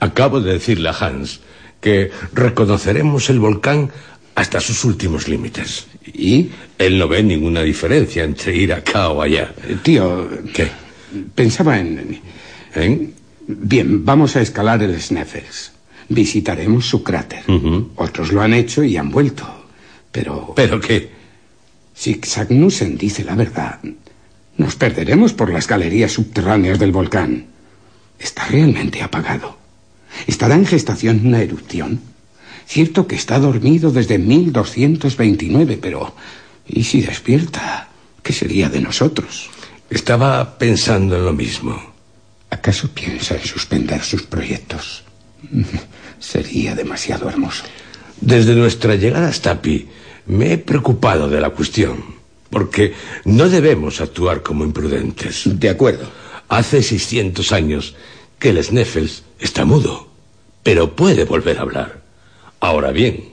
Acabo 0.00 0.40
de 0.40 0.54
decirle 0.54 0.88
a 0.88 0.92
Hans 0.92 1.40
que 1.80 2.10
reconoceremos 2.32 3.28
el 3.30 3.40
volcán 3.40 3.90
hasta 4.34 4.60
sus 4.60 4.84
últimos 4.84 5.28
límites. 5.28 5.86
¿Y? 6.06 6.50
Él 6.78 6.98
no 6.98 7.08
ve 7.08 7.22
ninguna 7.22 7.62
diferencia 7.62 8.24
entre 8.24 8.56
ir 8.56 8.72
acá 8.72 9.10
o 9.10 9.22
allá. 9.22 9.52
Eh, 9.66 9.76
Tío, 9.82 10.28
¿Qué? 10.52 10.68
pensaba 11.34 11.78
en... 11.78 12.20
¿En? 12.74 13.14
Bien, 13.46 14.04
vamos 14.04 14.36
a 14.36 14.40
escalar 14.40 14.82
el 14.82 15.00
Sneffels. 15.00 15.72
Visitaremos 16.08 16.86
su 16.86 17.02
cráter. 17.02 17.44
Otros 17.96 18.32
lo 18.32 18.40
han 18.42 18.54
hecho 18.54 18.82
y 18.84 18.96
han 18.96 19.10
vuelto. 19.10 19.46
Pero 20.10 20.52
¿Pero 20.56 20.80
qué? 20.80 21.10
si 21.94 22.20
Sagnussen 22.22 22.96
dice 22.98 23.24
la 23.24 23.34
verdad, 23.34 23.78
nos 24.56 24.76
perderemos 24.76 25.32
por 25.32 25.50
las 25.52 25.66
galerías 25.66 26.12
subterráneas 26.12 26.78
del 26.78 26.92
volcán. 26.92 27.46
Está 28.18 28.46
realmente 28.46 29.02
apagado. 29.02 29.56
¿Estará 30.26 30.54
en 30.54 30.66
gestación 30.66 31.26
una 31.26 31.40
erupción? 31.42 32.00
Cierto 32.66 33.06
que 33.06 33.16
está 33.16 33.38
dormido 33.38 33.90
desde 33.90 34.18
1229, 34.18 35.78
pero 35.80 36.14
¿y 36.66 36.84
si 36.84 37.02
despierta? 37.02 37.88
¿Qué 38.22 38.32
sería 38.32 38.68
de 38.68 38.80
nosotros? 38.80 39.50
Estaba 39.90 40.58
pensando 40.58 41.16
en 41.16 41.24
lo 41.24 41.32
mismo. 41.32 41.92
¿Acaso 42.50 42.88
piensa 42.88 43.34
en 43.34 43.44
suspender 43.44 44.02
sus 44.02 44.22
proyectos? 44.22 45.04
Sería 46.18 46.74
demasiado 46.74 47.28
hermoso. 47.28 47.64
Desde 48.20 48.54
nuestra 48.54 48.94
llegada 48.94 49.28
a 49.28 49.32
Stapi 49.32 49.88
me 50.26 50.52
he 50.52 50.58
preocupado 50.58 51.28
de 51.28 51.40
la 51.40 51.50
cuestión, 51.50 52.04
porque 52.50 52.94
no 53.24 53.48
debemos 53.48 54.00
actuar 54.00 54.42
como 54.42 54.64
imprudentes. 54.64 55.42
De 55.44 55.68
acuerdo. 55.68 56.08
Hace 56.48 56.82
600 56.82 57.50
años 57.52 57.94
que 58.38 58.50
el 58.50 58.62
Sneffels 58.62 59.24
está 59.38 59.64
mudo, 59.64 60.08
pero 60.62 60.94
puede 60.94 61.24
volver 61.24 61.58
a 61.58 61.62
hablar. 61.62 62.01
Ahora 62.62 62.92
bien, 62.92 63.24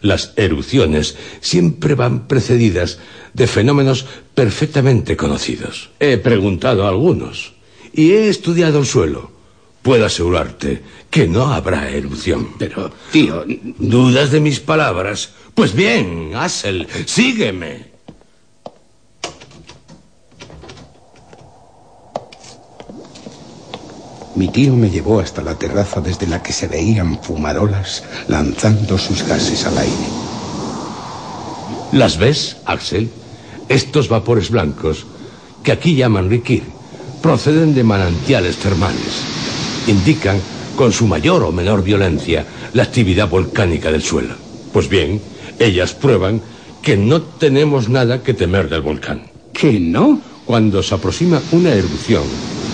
las 0.00 0.32
erupciones 0.34 1.16
siempre 1.40 1.94
van 1.94 2.26
precedidas 2.26 2.98
de 3.32 3.46
fenómenos 3.46 4.06
perfectamente 4.34 5.16
conocidos. 5.16 5.90
He 6.00 6.18
preguntado 6.18 6.84
a 6.84 6.88
algunos 6.88 7.54
y 7.92 8.10
he 8.10 8.28
estudiado 8.28 8.80
el 8.80 8.86
suelo. 8.86 9.30
Puedo 9.82 10.04
asegurarte 10.04 10.82
que 11.10 11.28
no 11.28 11.52
habrá 11.54 11.90
erupción. 11.90 12.48
Pero, 12.58 12.90
tío, 13.12 13.44
¿Dudas 13.78 14.32
de 14.32 14.40
mis 14.40 14.58
palabras? 14.58 15.32
Pues 15.54 15.74
bien, 15.76 16.32
Hassel, 16.34 16.88
sígueme. 17.06 17.91
Mi 24.34 24.48
tío 24.48 24.74
me 24.74 24.88
llevó 24.88 25.20
hasta 25.20 25.42
la 25.42 25.54
terraza 25.54 26.00
desde 26.00 26.26
la 26.26 26.42
que 26.42 26.52
se 26.52 26.66
veían 26.66 27.18
fumarolas 27.22 28.02
lanzando 28.28 28.96
sus 28.96 29.26
gases 29.26 29.66
al 29.66 29.78
aire. 29.78 30.06
¿Las 31.92 32.16
ves, 32.16 32.56
Axel? 32.64 33.10
Estos 33.68 34.08
vapores 34.08 34.50
blancos, 34.50 35.04
que 35.62 35.72
aquí 35.72 35.94
llaman 35.94 36.30
rikir, 36.30 36.62
proceden 37.20 37.74
de 37.74 37.84
manantiales 37.84 38.56
termales. 38.56 39.22
Indican, 39.86 40.40
con 40.76 40.92
su 40.92 41.06
mayor 41.06 41.42
o 41.42 41.52
menor 41.52 41.82
violencia, 41.82 42.46
la 42.72 42.84
actividad 42.84 43.28
volcánica 43.28 43.92
del 43.92 44.02
suelo. 44.02 44.34
Pues 44.72 44.88
bien, 44.88 45.20
ellas 45.58 45.92
prueban 45.92 46.40
que 46.80 46.96
no 46.96 47.20
tenemos 47.20 47.90
nada 47.90 48.22
que 48.22 48.32
temer 48.32 48.70
del 48.70 48.80
volcán. 48.80 49.24
¿Que 49.52 49.78
no? 49.78 50.20
Cuando 50.46 50.82
se 50.82 50.94
aproxima 50.94 51.40
una 51.52 51.72
erupción, 51.72 52.24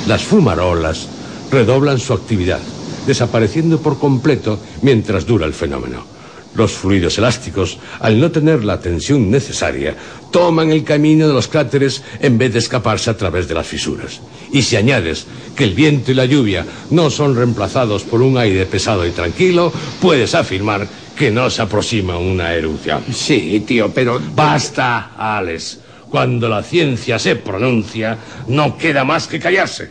las 0.07 0.23
fumarolas 0.23 1.09
redoblan 1.51 1.99
su 1.99 2.13
actividad, 2.13 2.61
desapareciendo 3.07 3.81
por 3.81 3.99
completo 3.99 4.59
mientras 4.83 5.27
dura 5.27 5.47
el 5.47 5.55
fenómeno. 5.55 6.19
Los 6.55 6.73
fluidos 6.73 7.19
elásticos, 7.19 7.79
al 8.01 8.19
no 8.19 8.31
tener 8.31 8.65
la 8.65 8.81
tensión 8.81 9.31
necesaria, 9.31 9.95
toman 10.33 10.71
el 10.71 10.83
camino 10.83 11.29
de 11.29 11.35
los 11.35 11.47
cráteres 11.47 12.03
en 12.21 12.37
vez 12.37 12.53
de 12.53 12.59
escaparse 12.59 13.11
a 13.11 13.17
través 13.17 13.47
de 13.47 13.55
las 13.55 13.67
fisuras. 13.67 14.21
Y 14.51 14.63
si 14.63 14.77
añades 14.77 15.27
que 15.55 15.65
el 15.65 15.75
viento 15.75 16.11
y 16.11 16.15
la 16.15 16.25
lluvia 16.25 16.67
no 16.91 17.11
son 17.11 17.37
reemplazados 17.37 18.03
por 18.03 18.23
un 18.23 18.39
aire 18.39 18.67
pesado 18.67 19.07
y 19.07 19.11
tranquilo, 19.11 19.73
puedes 20.01 20.35
afirmar 20.35 20.89
que 21.17 21.31
no 21.31 21.51
se 21.51 21.63
aproxima 21.63 22.19
una 22.19 22.53
erupción. 22.55 23.03
Sí, 23.13 23.63
tío, 23.67 23.93
pero... 23.93 24.21
Basta, 24.35 25.13
Alex. 25.17 25.81
Cuando 26.11 26.49
la 26.49 26.63
ciencia 26.63 27.19
se 27.19 27.37
pronuncia, 27.37 28.17
no 28.49 28.79
queda 28.79 29.05
más 29.05 29.27
que 29.27 29.39
callarse. 29.39 29.91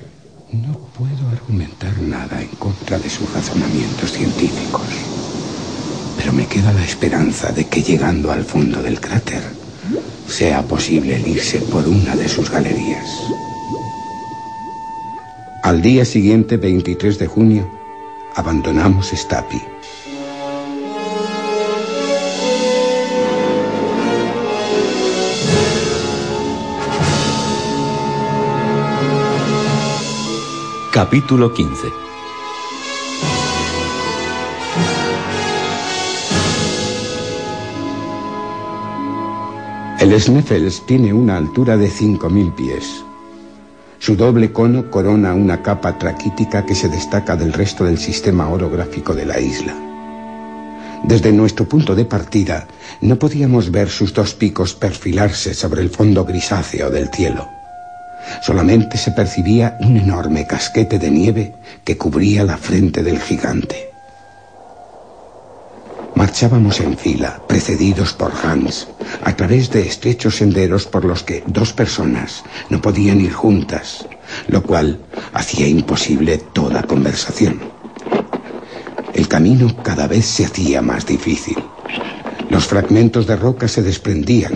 No 0.52 0.87
puedo 0.98 1.30
argumentar 1.30 1.96
nada 2.02 2.42
en 2.42 2.48
contra 2.58 2.98
de 2.98 3.10
sus 3.10 3.32
razonamientos 3.32 4.12
científicos. 4.12 4.88
Pero 6.18 6.34
me 6.34 6.48
queda 6.48 6.74
la 6.74 6.84
esperanza 6.84 7.52
de 7.52 7.66
que 7.66 7.84
llegando 7.84 8.32
al 8.32 8.44
fondo 8.44 8.82
del 8.82 9.00
cráter 9.00 9.44
sea 10.28 10.64
posible 10.64 11.16
el 11.18 11.28
irse 11.28 11.60
por 11.60 11.88
una 11.88 12.16
de 12.16 12.28
sus 12.28 12.50
galerías. 12.50 13.06
Al 15.62 15.82
día 15.82 16.04
siguiente, 16.04 16.58
23 16.58 17.20
de 17.20 17.28
junio, 17.28 17.70
abandonamos 18.36 19.12
Stapi. 19.14 19.77
Capítulo 30.98 31.54
15 31.54 31.88
El 40.00 40.20
Sneffels 40.20 40.84
tiene 40.88 41.14
una 41.14 41.38
altura 41.38 41.78
de 41.78 41.92
5.000 41.92 42.56
pies. 42.56 43.04
Su 44.00 44.16
doble 44.16 44.52
cono 44.52 44.90
corona 44.90 45.36
una 45.36 45.62
capa 45.62 46.00
traquítica 46.00 46.66
que 46.66 46.74
se 46.74 46.90
destaca 46.90 47.36
del 47.36 47.54
resto 47.54 47.84
del 47.86 48.00
sistema 48.00 48.50
orográfico 48.50 49.14
de 49.14 49.28
la 49.28 49.40
isla. 49.40 49.76
Desde 51.04 51.32
nuestro 51.32 51.70
punto 51.70 51.94
de 51.94 52.06
partida 52.06 52.68
no 53.02 53.20
podíamos 53.20 53.70
ver 53.70 53.90
sus 53.90 54.16
dos 54.16 54.34
picos 54.34 54.74
perfilarse 54.74 55.54
sobre 55.54 55.84
el 55.84 55.92
fondo 55.92 56.26
grisáceo 56.26 56.90
del 56.90 57.10
cielo. 57.10 57.57
Solamente 58.42 58.98
se 58.98 59.12
percibía 59.12 59.78
un 59.80 59.98
enorme 59.98 60.46
casquete 60.46 61.00
de 61.00 61.12
nieve 61.12 61.54
que 61.84 61.98
cubría 61.98 62.44
la 62.44 62.58
frente 62.58 63.04
del 63.04 63.20
gigante. 63.20 63.88
Marchábamos 66.18 66.80
en 66.80 66.98
fila, 66.98 67.42
precedidos 67.48 68.14
por 68.14 68.32
Hans, 68.44 68.88
a 69.24 69.36
través 69.36 69.70
de 69.70 69.82
estrechos 69.82 70.38
senderos 70.38 70.88
por 70.88 71.06
los 71.06 71.22
que 71.22 71.44
dos 71.46 71.74
personas 71.74 72.44
no 72.70 72.82
podían 72.82 73.22
ir 73.22 73.34
juntas, 73.34 74.08
lo 74.48 74.64
cual 74.64 75.00
hacía 75.34 75.68
imposible 75.68 76.40
toda 76.40 76.82
conversación. 76.84 77.60
El 79.14 79.28
camino 79.28 79.76
cada 79.84 80.08
vez 80.08 80.26
se 80.26 80.46
hacía 80.46 80.82
más 80.82 81.06
difícil. 81.06 81.58
Los 82.50 82.66
fragmentos 82.66 83.28
de 83.28 83.36
roca 83.36 83.68
se 83.68 83.84
desprendían, 83.84 84.54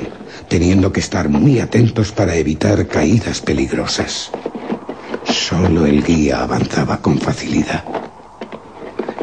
teniendo 0.52 0.91
que 0.91 0.99
estar 0.99 1.30
muy 1.30 1.61
atentos 1.61 2.11
para 2.11 2.36
evitar 2.36 2.86
caídas 2.86 3.40
peligrosas. 3.40 4.32
Solo 5.23 5.86
el 5.86 6.03
guía 6.03 6.44
avanzaba 6.44 6.98
con 6.98 7.18
facilidad. 7.19 7.86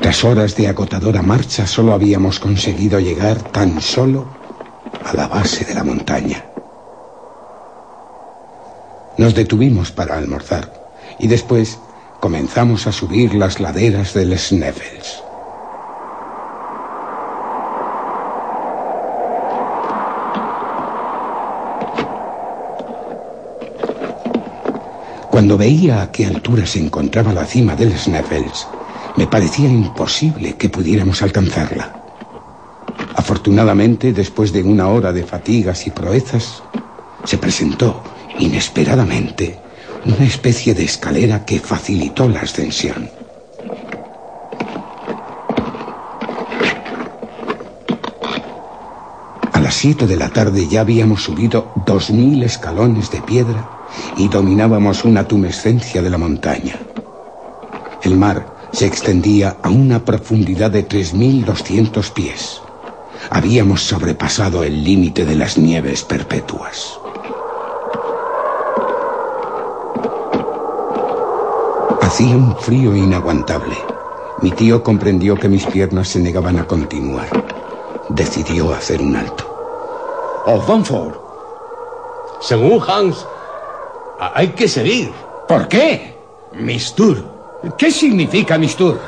Tras 0.00 0.24
horas 0.24 0.56
de 0.56 0.68
agotadora 0.68 1.20
marcha 1.20 1.66
solo 1.66 1.92
habíamos 1.92 2.40
conseguido 2.40 2.98
llegar 2.98 3.42
tan 3.52 3.82
solo 3.82 4.26
a 5.04 5.12
la 5.12 5.28
base 5.28 5.66
de 5.66 5.74
la 5.74 5.84
montaña. 5.84 6.46
Nos 9.18 9.34
detuvimos 9.34 9.92
para 9.92 10.16
almorzar 10.16 10.72
y 11.18 11.28
después 11.28 11.78
comenzamos 12.20 12.86
a 12.86 12.92
subir 12.92 13.34
las 13.34 13.60
laderas 13.60 14.14
del 14.14 14.38
Sneffels. 14.38 15.27
Cuando 25.38 25.56
veía 25.56 26.02
a 26.02 26.10
qué 26.10 26.26
altura 26.26 26.66
se 26.66 26.80
encontraba 26.80 27.32
la 27.32 27.44
cima 27.44 27.76
del 27.76 27.96
Sneffels, 27.96 28.66
me 29.14 29.28
parecía 29.28 29.68
imposible 29.68 30.56
que 30.56 30.68
pudiéramos 30.68 31.22
alcanzarla. 31.22 31.94
Afortunadamente, 33.14 34.12
después 34.12 34.52
de 34.52 34.64
una 34.64 34.88
hora 34.88 35.12
de 35.12 35.22
fatigas 35.22 35.86
y 35.86 35.90
proezas, 35.90 36.64
se 37.22 37.38
presentó 37.38 38.02
inesperadamente 38.40 39.56
una 40.06 40.24
especie 40.24 40.74
de 40.74 40.82
escalera 40.82 41.44
que 41.44 41.60
facilitó 41.60 42.28
la 42.28 42.40
ascensión. 42.40 43.08
A 49.52 49.60
las 49.60 49.74
siete 49.74 50.08
de 50.08 50.16
la 50.16 50.30
tarde 50.30 50.66
ya 50.66 50.80
habíamos 50.80 51.22
subido 51.22 51.70
dos 51.86 52.10
mil 52.10 52.42
escalones 52.42 53.12
de 53.12 53.22
piedra 53.22 53.77
y 54.16 54.28
dominábamos 54.28 55.04
una 55.04 55.26
tumescencia 55.26 56.02
de 56.02 56.10
la 56.10 56.18
montaña. 56.18 56.76
El 58.02 58.16
mar 58.16 58.58
se 58.72 58.86
extendía 58.86 59.56
a 59.62 59.70
una 59.70 60.04
profundidad 60.04 60.70
de 60.70 60.86
3.200 60.86 62.12
pies. 62.12 62.60
Habíamos 63.30 63.82
sobrepasado 63.82 64.62
el 64.62 64.84
límite 64.84 65.24
de 65.24 65.34
las 65.34 65.58
nieves 65.58 66.04
perpetuas. 66.04 66.98
Hacía 72.00 72.36
un 72.36 72.56
frío 72.56 72.96
inaguantable. 72.96 73.76
Mi 74.40 74.50
tío 74.52 74.82
comprendió 74.82 75.34
que 75.34 75.48
mis 75.48 75.66
piernas 75.66 76.08
se 76.08 76.20
negaban 76.20 76.58
a 76.58 76.64
continuar. 76.64 77.28
Decidió 78.08 78.72
hacer 78.72 79.02
un 79.02 79.16
alto. 79.16 79.44
Oh, 80.46 80.60
Banford. 80.66 81.14
Según 82.40 82.80
Hans, 82.88 83.26
hay 84.18 84.48
que 84.48 84.68
seguir. 84.68 85.10
¿Por 85.46 85.68
qué? 85.68 86.14
Mistur. 86.52 87.22
¿Qué 87.76 87.90
significa 87.90 88.58
Mistur? 88.58 88.98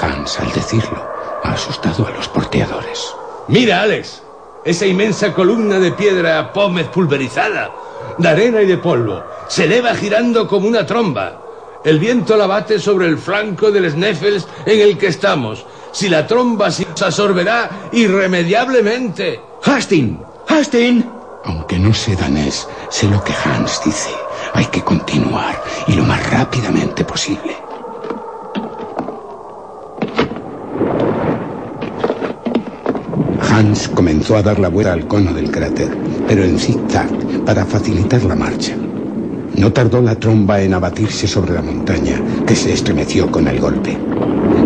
Hans, 0.00 0.38
al 0.38 0.52
decirlo, 0.52 1.02
ha 1.44 1.52
asustado 1.52 2.06
a 2.06 2.10
los 2.10 2.28
porteadores. 2.28 3.14
Mira, 3.48 3.82
Alex, 3.82 4.22
esa 4.64 4.86
inmensa 4.86 5.32
columna 5.32 5.78
de 5.78 5.92
piedra 5.92 6.52
pómez 6.52 6.88
pulverizada, 6.88 7.70
de 8.18 8.28
arena 8.28 8.62
y 8.62 8.66
de 8.66 8.78
polvo, 8.78 9.22
se 9.48 9.64
eleva 9.64 9.94
girando 9.94 10.46
como 10.46 10.68
una 10.68 10.84
tromba. 10.84 11.42
El 11.84 11.98
viento 11.98 12.36
la 12.36 12.46
bate 12.46 12.78
sobre 12.78 13.06
el 13.06 13.18
flanco 13.18 13.70
del 13.70 13.90
Sneffels 13.90 14.46
en 14.66 14.80
el 14.80 14.98
que 14.98 15.06
estamos. 15.06 15.64
Si 15.92 16.08
la 16.08 16.26
tromba 16.26 16.70
se 16.70 16.86
absorberá 17.00 17.88
irremediablemente. 17.92 19.40
¡Hastin! 19.64 20.20
¡Hastin! 20.48 21.17
Aunque 21.48 21.78
no 21.78 21.94
sé 21.94 22.14
danés, 22.14 22.68
sé 22.90 23.08
lo 23.08 23.24
que 23.24 23.32
Hans 23.32 23.80
dice. 23.82 24.10
Hay 24.52 24.66
que 24.66 24.82
continuar 24.82 25.58
y 25.86 25.94
lo 25.94 26.04
más 26.04 26.30
rápidamente 26.30 27.04
posible. 27.04 27.56
Hans 33.40 33.88
comenzó 33.88 34.36
a 34.36 34.42
dar 34.42 34.58
la 34.58 34.68
vuelta 34.68 34.92
al 34.92 35.06
cono 35.06 35.32
del 35.32 35.50
cráter, 35.50 35.96
pero 36.26 36.44
en 36.44 36.58
zigzag 36.58 37.08
para 37.46 37.64
facilitar 37.64 38.24
la 38.24 38.36
marcha. 38.36 38.76
No 39.56 39.72
tardó 39.72 40.02
la 40.02 40.16
tromba 40.16 40.60
en 40.60 40.74
abatirse 40.74 41.26
sobre 41.26 41.54
la 41.54 41.62
montaña, 41.62 42.20
que 42.46 42.54
se 42.54 42.74
estremeció 42.74 43.32
con 43.32 43.48
el 43.48 43.58
golpe. 43.58 43.96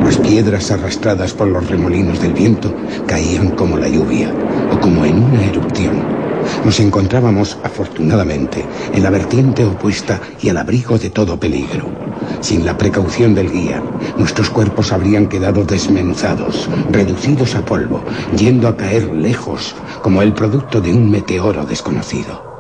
Las 0.05 0.17
piedras 0.17 0.73
arrastradas 0.73 1.33
por 1.33 1.47
los 1.47 1.71
remolinos 1.71 2.21
del 2.21 2.33
viento 2.33 2.75
caían 3.07 3.53
como 3.53 3.77
la 3.79 3.89
lluvia 3.89 4.35
o 4.69 4.81
como 4.81 5.05
en 5.05 5.23
una 5.23 5.45
erupción 5.45 6.22
Nos 6.65 6.81
encontrábamos, 6.81 7.59
afortunadamente, 7.63 8.65
en 8.93 9.03
la 9.03 9.11
vertiente 9.11 9.65
opuesta 9.65 10.21
y 10.41 10.49
al 10.49 10.59
abrigo 10.59 10.99
de 10.99 11.11
todo 11.11 11.39
peligro. 11.39 11.91
Sin 12.41 12.65
la 12.65 12.77
precaución 12.77 13.35
del 13.35 13.51
guía, 13.51 13.83
nuestros 14.19 14.51
cuerpos 14.51 14.93
habrían 14.93 15.29
quedado 15.29 15.65
desmenuzados, 15.65 16.69
reducidos 16.91 17.55
a 17.55 17.65
polvo, 17.65 18.03
yendo 18.37 18.69
a 18.69 18.77
caer 18.77 19.05
lejos, 19.15 19.75
como 20.03 20.23
el 20.23 20.33
producto 20.33 20.81
de 20.81 20.93
un 20.93 21.11
meteoro 21.11 21.65
desconocido. 21.65 22.52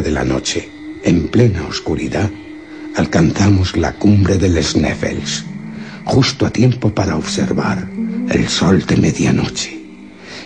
de 0.00 0.10
la 0.10 0.24
noche, 0.24 0.68
en 1.02 1.28
plena 1.28 1.66
oscuridad, 1.66 2.30
alcanzamos 2.96 3.76
la 3.76 3.92
cumbre 3.92 4.38
del 4.38 4.62
Sneffels, 4.62 5.44
justo 6.04 6.46
a 6.46 6.50
tiempo 6.50 6.94
para 6.94 7.16
observar 7.16 7.88
el 8.30 8.48
sol 8.48 8.84
de 8.86 8.96
medianoche. 8.96 9.80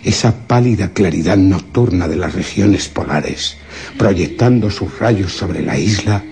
Esa 0.05 0.47
pálida 0.47 0.93
claridad 0.93 1.37
nocturna 1.37 2.09
de 2.09 2.17
las 2.17 2.35
regiones 2.35 2.89
polares, 2.89 3.57
proyectando 3.97 4.71
sus 4.71 4.99
rayos 4.99 5.33
sobre 5.33 5.63
la 5.63 5.79
isla 5.79 6.23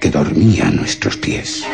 que 0.00 0.10
dormía 0.10 0.68
a 0.68 0.70
nuestros 0.70 1.16
pies. 1.16 1.64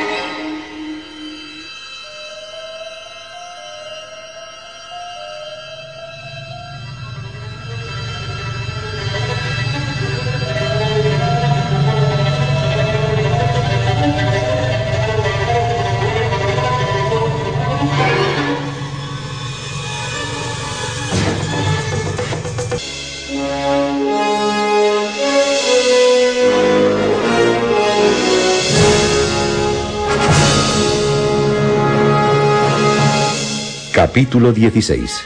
Capítulo 34.14 34.52
16 34.52 35.24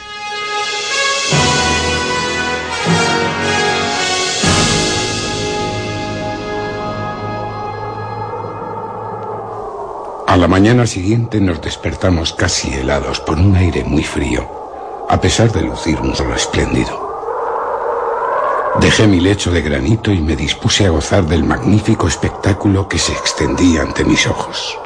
A 10.25 10.37
la 10.37 10.47
mañana 10.47 10.87
siguiente 10.87 11.39
nos 11.39 11.61
despertamos 11.61 12.33
casi 12.33 12.73
helados 12.73 13.19
por 13.19 13.37
un 13.37 13.55
aire 13.55 13.83
muy 13.83 14.03
frío, 14.03 14.49
a 15.07 15.21
pesar 15.21 15.51
de 15.51 15.61
lucir 15.61 16.01
un 16.01 16.15
sol 16.15 16.33
espléndido. 16.35 16.89
Dejé 18.81 19.05
mi 19.05 19.19
lecho 19.19 19.51
de 19.51 19.61
granito 19.61 20.11
y 20.11 20.19
me 20.19 20.35
dispuse 20.35 20.87
a 20.87 20.89
gozar 20.89 21.27
del 21.27 21.43
magnífico 21.43 22.07
espectáculo 22.07 22.87
que 22.87 22.97
se 22.97 23.11
extendía 23.11 23.83
ante 23.83 24.03
mis 24.03 24.25
ojos. 24.25 24.79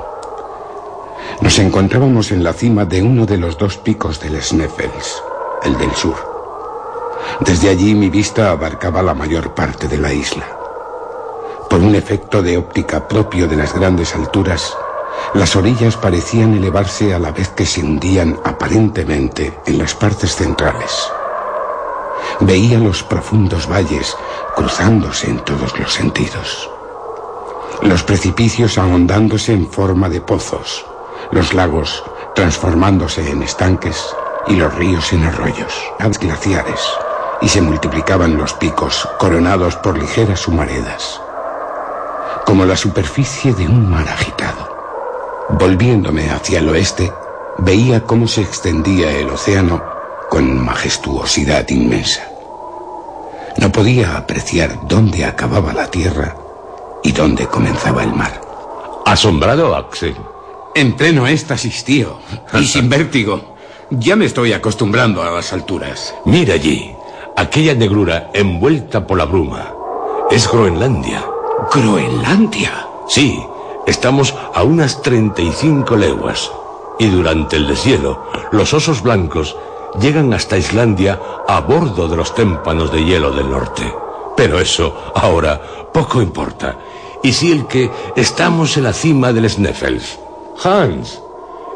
Nos 1.43 1.59
encontrábamos 1.59 2.31
en 2.31 2.41
la 2.41 2.53
cima 2.53 2.85
de 2.85 3.01
uno 3.01 3.25
de 3.25 3.37
los 3.37 3.57
dos 3.57 3.75
picos 3.75 4.17
del 4.21 4.41
Sneffels, 4.41 5.21
el 5.63 5.77
del 5.77 5.91
sur. 5.91 6.15
Desde 7.41 7.67
allí 7.67 7.93
mi 7.93 8.09
vista 8.09 8.49
abarcaba 8.49 9.03
la 9.03 9.13
mayor 9.13 9.53
parte 9.53 9.89
de 9.89 9.97
la 9.97 10.13
isla. 10.13 10.47
Por 11.69 11.81
un 11.81 11.95
efecto 11.95 12.41
de 12.41 12.57
óptica 12.57 13.09
propio 13.09 13.45
de 13.45 13.57
las 13.57 13.75
grandes 13.75 14.15
alturas, 14.15 14.73
las 15.33 15.57
orillas 15.57 15.97
parecían 15.97 16.53
elevarse 16.53 17.13
a 17.13 17.19
la 17.19 17.31
vez 17.31 17.49
que 17.49 17.65
se 17.65 17.83
hundían 17.83 18.39
aparentemente 18.45 19.59
en 19.65 19.79
las 19.79 19.93
partes 19.93 20.37
centrales. 20.37 21.11
Veía 22.39 22.79
los 22.79 23.03
profundos 23.03 23.69
valles 23.69 24.15
cruzándose 24.55 25.29
en 25.29 25.39
todos 25.39 25.77
los 25.77 25.91
sentidos. 25.91 26.69
Los 27.81 28.01
precipicios 28.01 28.77
ahondándose 28.77 29.51
en 29.51 29.67
forma 29.67 30.07
de 30.07 30.21
pozos, 30.21 30.85
los 31.33 31.53
lagos 31.53 32.03
transformándose 32.35 33.29
en 33.29 33.41
estanques 33.41 34.15
y 34.47 34.55
los 34.55 34.73
ríos 34.75 35.11
en 35.13 35.23
arroyos, 35.23 35.73
glaciares, 36.19 36.81
y 37.41 37.49
se 37.49 37.61
multiplicaban 37.61 38.37
los 38.37 38.53
picos 38.53 39.07
coronados 39.17 39.75
por 39.77 39.97
ligeras 39.97 40.47
humaredas, 40.47 41.19
como 42.45 42.65
la 42.65 42.77
superficie 42.77 43.53
de 43.53 43.65
un 43.65 43.89
mar 43.89 44.07
agitado. 44.07 44.69
Volviéndome 45.49 46.29
hacia 46.29 46.59
el 46.59 46.69
oeste, 46.69 47.11
veía 47.57 48.03
cómo 48.03 48.27
se 48.27 48.41
extendía 48.41 49.11
el 49.11 49.29
océano 49.29 49.83
con 50.29 50.63
majestuosidad 50.63 51.67
inmensa. 51.69 52.21
No 53.57 53.71
podía 53.71 54.17
apreciar 54.17 54.87
dónde 54.87 55.25
acababa 55.25 55.73
la 55.73 55.87
tierra 55.87 56.35
y 57.03 57.11
dónde 57.11 57.47
comenzaba 57.47 58.03
el 58.03 58.13
mar. 58.13 58.39
¿Asombrado, 59.05 59.75
Axel? 59.75 60.15
En 60.75 60.93
pleno 60.93 61.27
éxtasis, 61.27 61.83
tío. 61.83 62.17
Y 62.59 62.65
sin 62.65 62.89
vértigo. 62.89 63.55
Ya 63.91 64.15
me 64.15 64.25
estoy 64.25 64.53
acostumbrando 64.53 65.21
a 65.21 65.29
las 65.29 65.53
alturas. 65.53 66.15
Mira 66.25 66.55
allí, 66.55 66.95
aquella 67.37 67.75
negrura 67.75 68.31
envuelta 68.33 69.05
por 69.05 69.17
la 69.17 69.25
bruma. 69.25 69.71
Es 70.31 70.49
Groenlandia. 70.51 71.23
¿Groenlandia? 71.71 72.87
Sí, 73.07 73.39
estamos 73.85 74.33
a 74.53 74.63
unas 74.63 75.01
35 75.03 75.95
leguas. 75.95 76.51
Y 76.97 77.07
durante 77.07 77.55
el 77.57 77.67
deshielo, 77.67 78.31
los 78.51 78.73
osos 78.73 79.03
blancos 79.03 79.55
llegan 79.99 80.33
hasta 80.33 80.57
Islandia 80.57 81.19
a 81.47 81.59
bordo 81.61 82.07
de 82.07 82.17
los 82.17 82.33
témpanos 82.33 82.91
de 82.91 83.03
hielo 83.03 83.31
del 83.31 83.49
norte. 83.49 83.93
Pero 84.35 84.59
eso, 84.59 85.11
ahora, 85.13 85.61
poco 85.93 86.21
importa. 86.21 86.77
Y 87.21 87.33
si 87.33 87.51
el 87.51 87.67
que 87.67 87.91
estamos 88.15 88.75
en 88.77 88.83
la 88.83 88.93
cima 88.93 89.31
del 89.31 89.49
Sneffels. 89.49 90.19
Hans, 90.61 91.19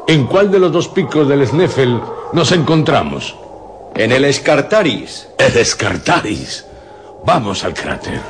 ¿en 0.08 0.26
cuál 0.26 0.52
de 0.52 0.60
los 0.60 0.72
dos 0.72 0.88
picos 0.88 1.28
del 1.28 1.46
Sneffel 1.46 2.00
nos 2.34 2.52
encontramos? 2.52 3.36
En 3.96 4.12
el 4.12 4.26
Escartaris. 4.26 5.28
El 5.38 5.58
Escartaris. 5.58 6.66
Vamos 7.26 7.64
al 7.64 7.74
cráter. 7.74 8.22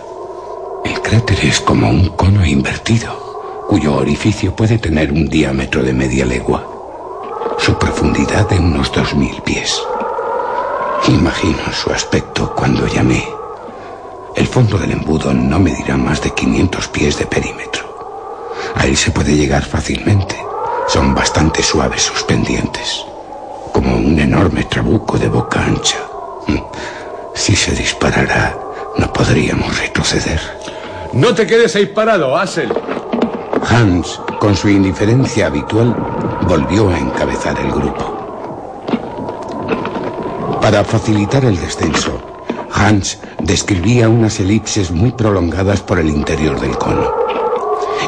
El 0.86 1.02
cráter 1.02 1.38
es 1.44 1.60
como 1.60 1.90
un 1.90 2.10
cono 2.10 2.46
invertido, 2.46 3.66
cuyo 3.68 3.96
orificio 3.96 4.56
puede 4.56 4.78
tener 4.78 5.12
un 5.12 5.28
diámetro 5.28 5.84
de 5.84 5.94
media 5.94 6.26
legua. 6.26 6.66
Su 7.58 7.78
profundidad 7.78 8.48
de 8.48 8.58
unos 8.60 8.92
dos 8.92 9.14
mil 9.14 9.42
pies. 9.42 9.82
Imagino 11.10 11.72
su 11.74 11.92
aspecto 11.92 12.54
cuando 12.56 12.88
llamé. 12.88 13.28
El 14.36 14.48
fondo 14.48 14.78
del 14.78 14.92
embudo 14.92 15.34
no 15.34 15.60
medirá 15.60 15.98
más 15.98 16.22
de 16.22 16.32
500 16.32 16.88
pies 16.90 17.18
de 17.18 17.26
perímetro. 17.26 17.87
A 18.78 18.86
él 18.86 18.96
se 18.96 19.12
puede 19.12 19.36
llegar 19.36 19.64
fácilmente. 19.64 20.38
Son 20.88 21.16
bastante 21.16 21.64
suaves 21.64 22.04
sus 22.04 22.24
pendientes. 22.24 23.04
Como 23.74 23.96
un 23.96 24.20
enorme 24.20 24.64
trabuco 24.66 25.18
de 25.18 25.28
boca 25.28 25.64
ancha. 25.64 25.98
Si 27.34 27.56
se 27.56 27.72
disparara, 27.72 28.56
no 28.98 29.12
podríamos 29.12 29.80
retroceder. 29.80 30.40
No 31.14 31.34
te 31.34 31.48
quedes 31.48 31.76
ahí 31.76 31.88
parado, 31.88 32.38
Asel. 32.38 32.72
Hans, 33.68 34.22
con 34.40 34.56
su 34.56 34.70
indiferencia 34.70 35.48
habitual, 35.48 35.96
volvió 36.48 36.90
a 36.90 37.00
encabezar 37.00 37.60
el 37.60 37.72
grupo. 37.72 38.14
Para 40.62 40.84
facilitar 40.84 41.46
el 41.46 41.60
descenso, 41.60 42.22
Hans 42.72 43.20
describía 43.40 44.08
unas 44.08 44.40
elipses 44.40 44.92
muy 44.92 45.12
prolongadas 45.12 45.82
por 45.82 46.00
el 46.00 46.10
interior 46.10 46.60
del 46.60 46.78
cono. 46.78 47.27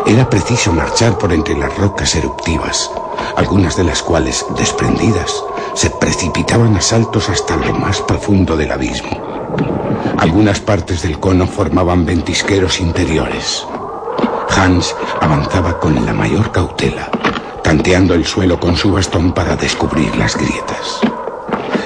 Era 0.06 0.30
preciso 0.30 0.72
marchar 0.72 1.18
por 1.18 1.32
entre 1.34 1.58
las 1.58 1.76
rocas 1.77 2.16
eruptivas, 2.16 2.92
algunas 3.35 3.76
de 3.77 3.84
las 3.84 4.01
cuales, 4.01 4.45
desprendidas, 4.58 5.43
se 5.74 5.90
precipitaban 5.90 6.76
a 6.76 6.82
saltos 6.82 7.30
hasta 7.30 7.56
lo 7.56 7.74
más 7.74 8.01
profundo 8.01 8.58
del 8.58 8.72
abismo. 8.72 9.09
Algunas 10.18 10.59
partes 10.59 11.01
del 11.01 11.19
cono 11.19 11.48
formaban 11.48 12.06
ventisqueros 12.06 12.80
interiores. 12.80 13.66
Hans 14.50 14.95
avanzaba 15.22 15.80
con 15.80 16.06
la 16.06 16.14
mayor 16.14 16.51
cautela, 16.51 17.09
tanteando 17.64 18.14
el 18.14 18.26
suelo 18.26 18.59
con 18.59 18.76
su 18.76 18.92
bastón 18.92 19.32
para 19.32 19.56
descubrir 19.56 20.16
las 20.18 20.35
grietas. 20.35 21.00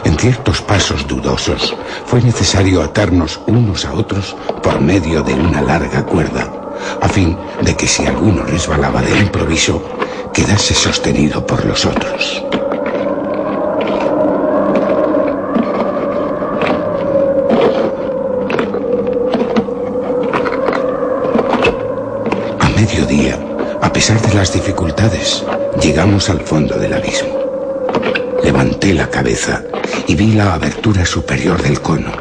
En 0.06 0.18
ciertos 0.18 0.62
pasos 0.62 1.08
dudosos 1.08 1.76
fue 2.06 2.22
necesario 2.22 2.82
atarnos 2.82 3.40
unos 3.48 3.86
a 3.86 3.94
otros 3.94 4.36
por 4.62 4.80
medio 4.82 5.22
de 5.24 5.34
una 5.34 5.62
larga 5.62 6.06
cuerda, 6.06 6.63
a 7.02 7.08
fin 7.08 7.38
de 7.62 7.76
que 7.76 7.88
si 7.88 8.06
alguno 8.06 8.44
resbalaba 8.44 9.02
de 9.02 9.18
improviso, 9.20 9.82
quedase 10.34 10.74
sostenido 10.74 11.46
por 11.46 11.64
los 11.66 11.86
otros. 11.86 12.44
A 22.60 22.70
mediodía, 22.76 23.38
a 23.82 23.94
pesar 23.94 24.22
de 24.22 24.34
las 24.34 24.54
dificultades, 24.54 25.44
llegamos 25.82 26.30
al 26.30 26.42
fondo 26.42 26.78
del 26.78 26.94
abismo. 26.94 27.40
Levanté 28.44 28.94
la 28.94 29.10
cabeza 29.10 29.64
y 30.08 30.16
vi 30.16 30.34
la 30.34 30.54
abertura 30.54 31.06
superior 31.06 31.62
del 31.62 31.82
cono, 31.82 32.12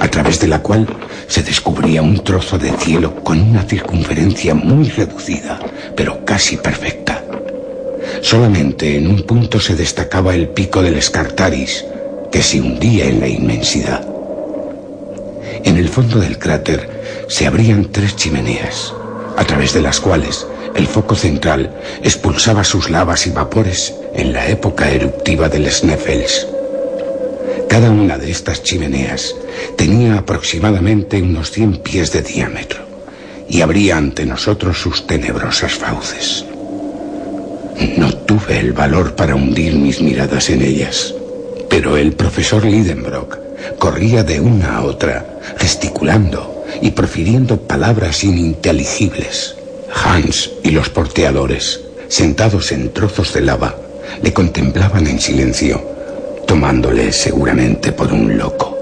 a 0.00 0.08
través 0.08 0.40
de 0.40 0.48
la 0.48 0.60
cual 0.60 0.86
se 1.34 1.42
descubría 1.42 2.00
un 2.00 2.22
trozo 2.22 2.58
de 2.58 2.70
cielo 2.78 3.12
con 3.24 3.40
una 3.40 3.64
circunferencia 3.64 4.54
muy 4.54 4.88
reducida, 4.88 5.58
pero 5.96 6.24
casi 6.24 6.56
perfecta. 6.56 7.24
Solamente 8.20 8.96
en 8.96 9.08
un 9.08 9.24
punto 9.24 9.58
se 9.58 9.74
destacaba 9.74 10.36
el 10.36 10.50
pico 10.50 10.80
del 10.80 10.94
Escartaris, 10.94 11.86
que 12.30 12.40
se 12.40 12.60
hundía 12.60 13.06
en 13.06 13.18
la 13.18 13.26
inmensidad. 13.26 14.06
En 15.64 15.76
el 15.76 15.88
fondo 15.88 16.20
del 16.20 16.38
cráter 16.38 16.88
se 17.26 17.48
abrían 17.48 17.90
tres 17.90 18.14
chimeneas, 18.14 18.94
a 19.36 19.44
través 19.44 19.74
de 19.74 19.82
las 19.82 19.98
cuales 19.98 20.46
el 20.76 20.86
foco 20.86 21.16
central 21.16 21.74
expulsaba 22.04 22.62
sus 22.62 22.90
lavas 22.90 23.26
y 23.26 23.30
vapores 23.30 23.92
en 24.14 24.32
la 24.32 24.46
época 24.46 24.88
eruptiva 24.88 25.48
del 25.48 25.68
Sneffels. 25.68 26.53
Cada 27.74 27.90
una 27.90 28.18
de 28.18 28.30
estas 28.30 28.62
chimeneas 28.62 29.34
tenía 29.76 30.18
aproximadamente 30.18 31.20
unos 31.20 31.50
100 31.50 31.78
pies 31.78 32.12
de 32.12 32.22
diámetro 32.22 32.86
y 33.48 33.62
abría 33.62 33.96
ante 33.96 34.24
nosotros 34.24 34.78
sus 34.78 35.08
tenebrosas 35.08 35.72
fauces. 35.72 36.44
No 37.96 38.14
tuve 38.14 38.60
el 38.60 38.74
valor 38.74 39.16
para 39.16 39.34
hundir 39.34 39.74
mis 39.74 40.00
miradas 40.00 40.50
en 40.50 40.62
ellas, 40.62 41.16
pero 41.68 41.96
el 41.96 42.12
profesor 42.12 42.64
Lidenbrock 42.64 43.38
corría 43.80 44.22
de 44.22 44.38
una 44.38 44.76
a 44.76 44.84
otra, 44.84 45.40
gesticulando 45.56 46.64
y 46.80 46.92
profiriendo 46.92 47.60
palabras 47.60 48.22
ininteligibles. 48.22 49.56
Hans 49.92 50.48
y 50.62 50.70
los 50.70 50.90
porteadores, 50.90 51.80
sentados 52.06 52.70
en 52.70 52.92
trozos 52.92 53.34
de 53.34 53.40
lava, 53.40 53.74
le 54.22 54.32
contemplaban 54.32 55.08
en 55.08 55.18
silencio, 55.18 55.93
tomándole 56.54 57.10
seguramente 57.10 57.90
por 57.90 58.12
un 58.12 58.38
loco. 58.38 58.78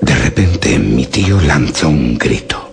De 0.00 0.14
repente 0.14 0.78
mi 0.78 1.06
tío 1.06 1.40
lanzó 1.40 1.88
un 1.88 2.16
grito. 2.16 2.70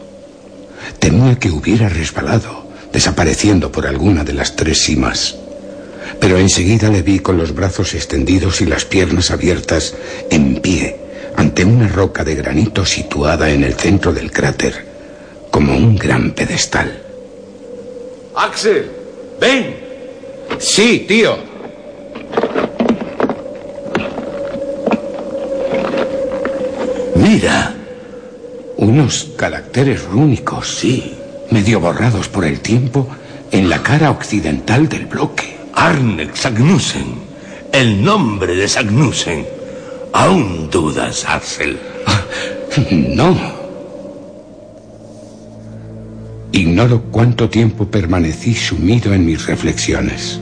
Temía 1.00 1.40
que 1.40 1.50
hubiera 1.50 1.90
resbalado, 1.90 2.68
desapareciendo 2.94 3.72
por 3.72 3.88
alguna 3.88 4.24
de 4.24 4.34
las 4.34 4.56
tres 4.56 4.84
cimas. 4.84 5.36
Pero 6.20 6.38
enseguida 6.38 6.92
le 6.92 7.02
vi 7.02 7.18
con 7.22 7.40
los 7.40 7.56
brazos 7.56 7.96
extendidos 7.96 8.62
y 8.62 8.68
las 8.68 8.86
piernas 8.86 9.32
abiertas, 9.32 9.96
en 10.30 10.62
pie, 10.62 10.96
ante 11.38 11.66
una 11.66 11.88
roca 11.88 12.24
de 12.24 12.36
granito 12.36 12.86
situada 12.86 13.50
en 13.50 13.64
el 13.64 13.74
centro 13.74 14.14
del 14.14 14.32
cráter, 14.32 14.86
como 15.50 15.76
un 15.76 15.96
gran 15.96 16.34
pedestal. 16.34 17.02
Axel, 18.36 18.92
ven. 19.42 19.76
Sí, 20.60 21.06
tío. 21.08 21.47
Mira. 27.28 27.76
Unos 28.78 29.32
caracteres 29.36 30.06
rúnicos, 30.06 30.78
Sí. 30.78 31.14
medio 31.52 31.82
borrados 31.82 32.30
por 32.30 32.46
el 32.46 32.62
tiempo, 32.62 33.06
en 33.52 33.68
la 33.68 33.84
cara 33.84 34.12
occidental 34.12 34.88
del 34.88 35.08
bloque. 35.08 35.58
Arne 35.74 36.30
Sagnussen. 36.34 37.16
El 37.74 38.02
nombre 38.02 38.56
de 38.56 38.68
Sagnussen. 38.70 39.46
Aún 40.14 40.70
dudas, 40.70 41.26
Axel. 41.28 41.78
No. 43.18 43.36
Ignoro 46.54 47.02
cuánto 47.12 47.50
tiempo 47.50 47.88
permanecí 47.88 48.54
sumido 48.54 49.14
en 49.14 49.26
mis 49.26 49.46
reflexiones. 49.48 50.40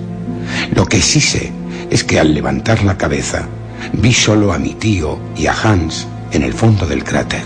Lo 0.76 0.86
que 0.86 1.02
sí 1.02 1.20
sé 1.20 1.52
es 1.90 2.04
que 2.04 2.20
al 2.20 2.34
levantar 2.36 2.84
la 2.84 2.96
cabeza 2.98 3.48
vi 3.94 4.14
solo 4.14 4.54
a 4.54 4.60
mi 4.60 4.74
tío 4.76 5.18
y 5.36 5.48
a 5.48 5.54
Hans 5.54 6.08
en 6.32 6.44
el 6.44 6.54
fondo 6.54 6.86
del 6.86 7.04
cráter. 7.04 7.44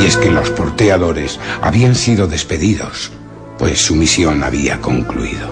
Y 0.00 0.06
es 0.06 0.16
que 0.16 0.30
los 0.30 0.50
porteadores 0.50 1.38
habían 1.62 1.94
sido 1.94 2.26
despedidos, 2.26 3.10
pues 3.58 3.80
su 3.80 3.94
misión 3.94 4.42
había 4.42 4.80
concluido. 4.80 5.48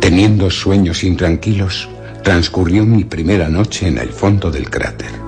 Teniendo 0.00 0.50
sueños 0.50 1.04
intranquilos, 1.04 1.88
transcurrió 2.22 2.84
mi 2.84 3.04
primera 3.04 3.48
noche 3.48 3.86
en 3.88 3.98
el 3.98 4.10
fondo 4.10 4.50
del 4.50 4.70
cráter. 4.70 5.24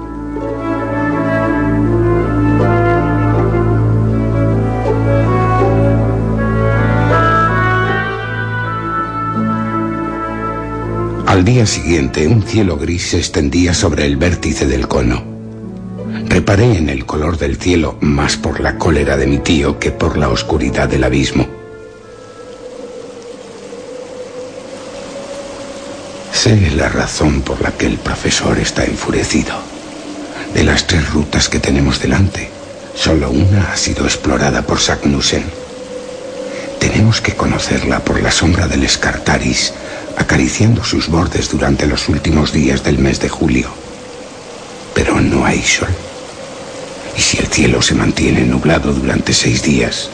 Al 11.26 11.44
día 11.44 11.66
siguiente, 11.66 12.26
un 12.26 12.42
cielo 12.42 12.78
gris 12.78 13.10
se 13.10 13.18
extendía 13.18 13.74
sobre 13.74 14.06
el 14.06 14.16
vértice 14.16 14.66
del 14.66 14.88
cono. 14.88 15.35
Reparé 16.28 16.76
en 16.76 16.88
el 16.88 17.06
color 17.06 17.38
del 17.38 17.56
cielo 17.56 17.96
más 18.00 18.36
por 18.36 18.60
la 18.60 18.76
cólera 18.78 19.16
de 19.16 19.26
mi 19.26 19.38
tío 19.38 19.78
que 19.78 19.92
por 19.92 20.18
la 20.18 20.28
oscuridad 20.28 20.88
del 20.88 21.04
abismo. 21.04 21.46
Sé 26.32 26.70
la 26.72 26.88
razón 26.88 27.42
por 27.42 27.60
la 27.62 27.72
que 27.72 27.86
el 27.86 27.98
profesor 27.98 28.58
está 28.58 28.84
enfurecido. 28.84 29.54
De 30.52 30.64
las 30.64 30.86
tres 30.86 31.10
rutas 31.10 31.48
que 31.48 31.58
tenemos 31.60 32.00
delante, 32.00 32.50
solo 32.94 33.30
una 33.30 33.72
ha 33.72 33.76
sido 33.76 34.04
explorada 34.04 34.62
por 34.62 34.78
Sagnussen. 34.78 35.44
Tenemos 36.78 37.20
que 37.20 37.34
conocerla 37.34 38.00
por 38.04 38.20
la 38.20 38.30
sombra 38.30 38.68
del 38.68 38.84
Escartaris, 38.84 39.72
acariciando 40.16 40.84
sus 40.84 41.08
bordes 41.08 41.50
durante 41.50 41.86
los 41.86 42.08
últimos 42.08 42.52
días 42.52 42.84
del 42.84 42.98
mes 42.98 43.20
de 43.20 43.28
julio. 43.28 43.68
Pero 44.94 45.20
no 45.20 45.44
hay 45.44 45.62
sol. 45.62 45.88
Y 47.16 47.20
si 47.20 47.38
el 47.38 47.46
cielo 47.46 47.80
se 47.80 47.94
mantiene 47.94 48.42
nublado 48.42 48.92
durante 48.92 49.32
seis 49.32 49.62
días, 49.62 50.10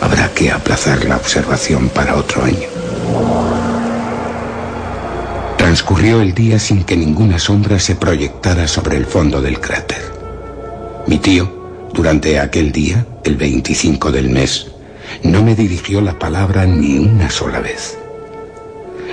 habrá 0.00 0.28
que 0.34 0.50
aplazar 0.50 1.04
la 1.06 1.16
observación 1.16 1.88
para 1.88 2.16
otro 2.16 2.44
año. 2.44 2.68
Transcurrió 5.56 6.20
el 6.20 6.34
día 6.34 6.58
sin 6.58 6.84
que 6.84 6.96
ninguna 6.96 7.38
sombra 7.38 7.78
se 7.78 7.94
proyectara 7.94 8.68
sobre 8.68 8.98
el 8.98 9.06
fondo 9.06 9.40
del 9.40 9.58
cráter. 9.60 10.02
Mi 11.06 11.18
tío, 11.18 11.88
durante 11.92 12.38
aquel 12.38 12.70
día, 12.70 13.06
el 13.24 13.36
25 13.36 14.12
del 14.12 14.28
mes, 14.28 14.66
no 15.22 15.42
me 15.42 15.54
dirigió 15.54 16.00
la 16.02 16.18
palabra 16.18 16.66
ni 16.66 16.98
una 16.98 17.30
sola 17.30 17.60
vez. 17.60 17.96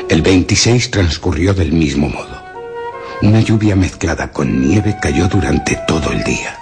El 0.09 0.21
26 0.21 0.91
transcurrió 0.91 1.53
del 1.53 1.71
mismo 1.71 2.09
modo. 2.09 2.41
Una 3.21 3.39
lluvia 3.39 3.77
mezclada 3.77 4.31
con 4.31 4.61
nieve 4.61 4.97
cayó 5.01 5.27
durante 5.29 5.77
todo 5.87 6.11
el 6.11 6.23
día. 6.23 6.60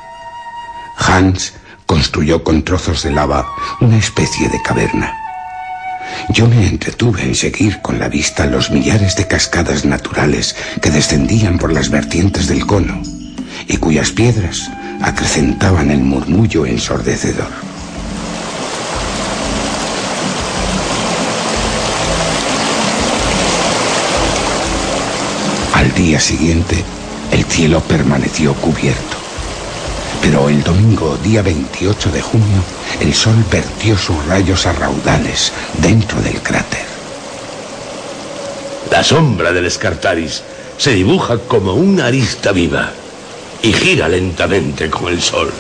Hans 1.00 1.54
construyó 1.86 2.44
con 2.44 2.64
trozos 2.64 3.04
de 3.04 3.12
lava 3.12 3.48
una 3.80 3.98
especie 3.98 4.50
de 4.50 4.62
caverna. 4.62 5.16
Yo 6.30 6.48
me 6.48 6.68
entretuve 6.68 7.24
en 7.24 7.36
seguir 7.36 7.82
con 7.82 8.00
la 8.00 8.10
vista 8.10 8.46
los 8.46 8.70
millares 8.70 9.16
de 9.16 9.28
cascadas 9.28 9.86
naturales 9.86 10.56
que 10.82 10.92
descendían 10.92 11.58
por 11.58 11.72
las 11.72 11.90
vertientes 11.90 12.48
del 12.48 12.66
cono 12.66 13.02
y 13.68 13.78
cuyas 13.78 14.12
piedras 14.12 14.70
acrecentaban 15.02 15.92
el 15.92 16.00
murmullo 16.00 16.66
ensordecedor. 16.66 17.50
Al 25.74 25.94
día 25.94 26.20
siguiente, 26.20 26.84
el 27.32 27.46
cielo 27.46 27.80
permaneció 27.82 28.54
cubierto. 28.56 29.19
Pero 30.22 30.50
el 30.50 30.64
domingo, 30.64 31.18
día 31.24 31.42
28 31.42 32.12
de 32.12 32.22
junio, 32.22 32.62
el 33.00 33.14
sol 33.14 33.44
vertió 33.52 33.98
sus 33.98 34.26
rayos 34.26 34.66
a 34.66 34.74
raudales 34.74 35.52
dentro 35.82 36.22
del 36.22 36.42
cráter. 36.42 36.86
La 38.92 39.04
sombra 39.04 39.52
del 39.52 39.66
Escartaris 39.66 40.44
se 40.78 40.92
dibuja 40.94 41.38
como 41.48 41.74
una 41.74 42.08
arista 42.08 42.52
viva 42.52 42.92
y 43.62 43.74
gira 43.74 44.08
lentamente 44.08 44.90
con 44.90 45.12
el 45.12 45.22
sol. 45.22 45.52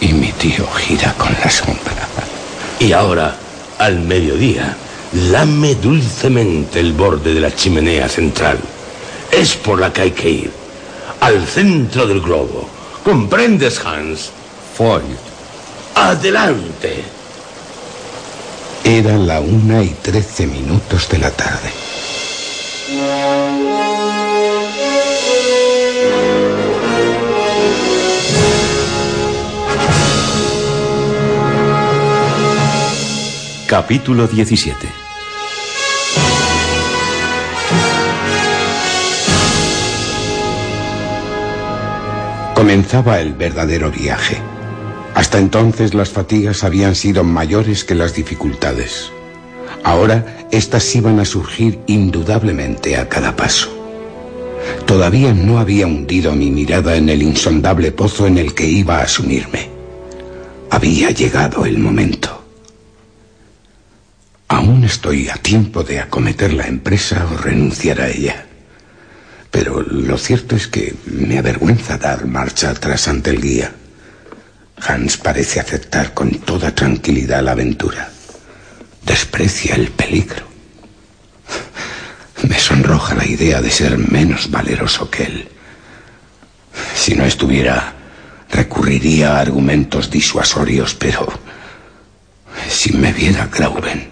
Y 0.00 0.12
mi 0.12 0.32
tío 0.32 0.66
gira 0.72 1.14
con 1.14 1.32
la 1.42 1.50
sombra. 1.50 2.08
Y 2.78 2.92
ahora, 2.92 3.34
al 3.78 4.00
mediodía, 4.00 4.76
lame 5.30 5.74
dulcemente 5.76 6.80
el 6.80 6.92
borde 6.92 7.32
de 7.32 7.40
la 7.40 7.54
chimenea 7.54 8.08
central, 8.08 8.58
Es 9.30 9.54
por 9.54 9.80
la 9.80 9.92
que 9.92 10.02
hay 10.02 10.10
que 10.12 10.30
ir. 10.30 10.52
Al 11.20 11.46
centro 11.46 12.06
del 12.06 12.20
globo. 12.20 12.75
¿Comprendes, 13.06 13.78
Hans? 13.86 14.32
Foy. 14.76 15.00
Adelante. 15.94 17.04
Era 18.82 19.16
la 19.16 19.38
una 19.38 19.80
y 19.84 19.90
trece 19.90 20.44
minutos 20.48 21.08
de 21.08 21.18
la 21.18 21.30
tarde. 21.30 21.70
Capítulo 33.68 34.26
17 34.26 35.05
Comenzaba 42.56 43.20
el 43.20 43.34
verdadero 43.34 43.90
viaje. 43.90 44.38
Hasta 45.14 45.38
entonces 45.38 45.92
las 45.92 46.08
fatigas 46.08 46.64
habían 46.64 46.94
sido 46.94 47.22
mayores 47.22 47.84
que 47.84 47.94
las 47.94 48.14
dificultades. 48.14 49.12
Ahora 49.84 50.48
éstas 50.50 50.96
iban 50.96 51.20
a 51.20 51.26
surgir 51.26 51.80
indudablemente 51.86 52.96
a 52.96 53.10
cada 53.10 53.36
paso. 53.36 53.68
Todavía 54.86 55.34
no 55.34 55.58
había 55.58 55.86
hundido 55.86 56.34
mi 56.34 56.50
mirada 56.50 56.96
en 56.96 57.10
el 57.10 57.20
insondable 57.20 57.92
pozo 57.92 58.26
en 58.26 58.38
el 58.38 58.54
que 58.54 58.66
iba 58.66 59.02
a 59.02 59.06
sumirme. 59.06 59.68
Había 60.70 61.10
llegado 61.10 61.66
el 61.66 61.76
momento. 61.76 62.42
Aún 64.48 64.82
estoy 64.82 65.28
a 65.28 65.34
tiempo 65.34 65.82
de 65.82 66.00
acometer 66.00 66.54
la 66.54 66.66
empresa 66.66 67.28
o 67.30 67.36
renunciar 67.36 68.00
a 68.00 68.08
ella. 68.08 68.45
Pero 69.56 69.80
lo 69.80 70.18
cierto 70.18 70.54
es 70.54 70.66
que 70.66 70.94
me 71.06 71.38
avergüenza 71.38 71.96
dar 71.96 72.26
marcha 72.26 72.68
atrás 72.68 73.08
ante 73.08 73.30
el 73.30 73.40
guía. 73.40 73.72
Hans 74.86 75.16
parece 75.16 75.60
aceptar 75.60 76.12
con 76.12 76.30
toda 76.40 76.74
tranquilidad 76.74 77.42
la 77.42 77.52
aventura. 77.52 78.10
Desprecia 79.02 79.74
el 79.74 79.88
peligro. 79.92 80.46
Me 82.46 82.58
sonroja 82.58 83.14
la 83.14 83.24
idea 83.26 83.62
de 83.62 83.70
ser 83.70 83.96
menos 83.96 84.50
valeroso 84.50 85.10
que 85.10 85.22
él. 85.22 85.48
Si 86.94 87.14
no 87.14 87.24
estuviera, 87.24 87.94
recurriría 88.50 89.38
a 89.38 89.40
argumentos 89.40 90.10
disuasorios, 90.10 90.94
pero 90.96 91.26
si 92.68 92.92
me 92.92 93.10
viera 93.10 93.46
Grauben, 93.46 94.06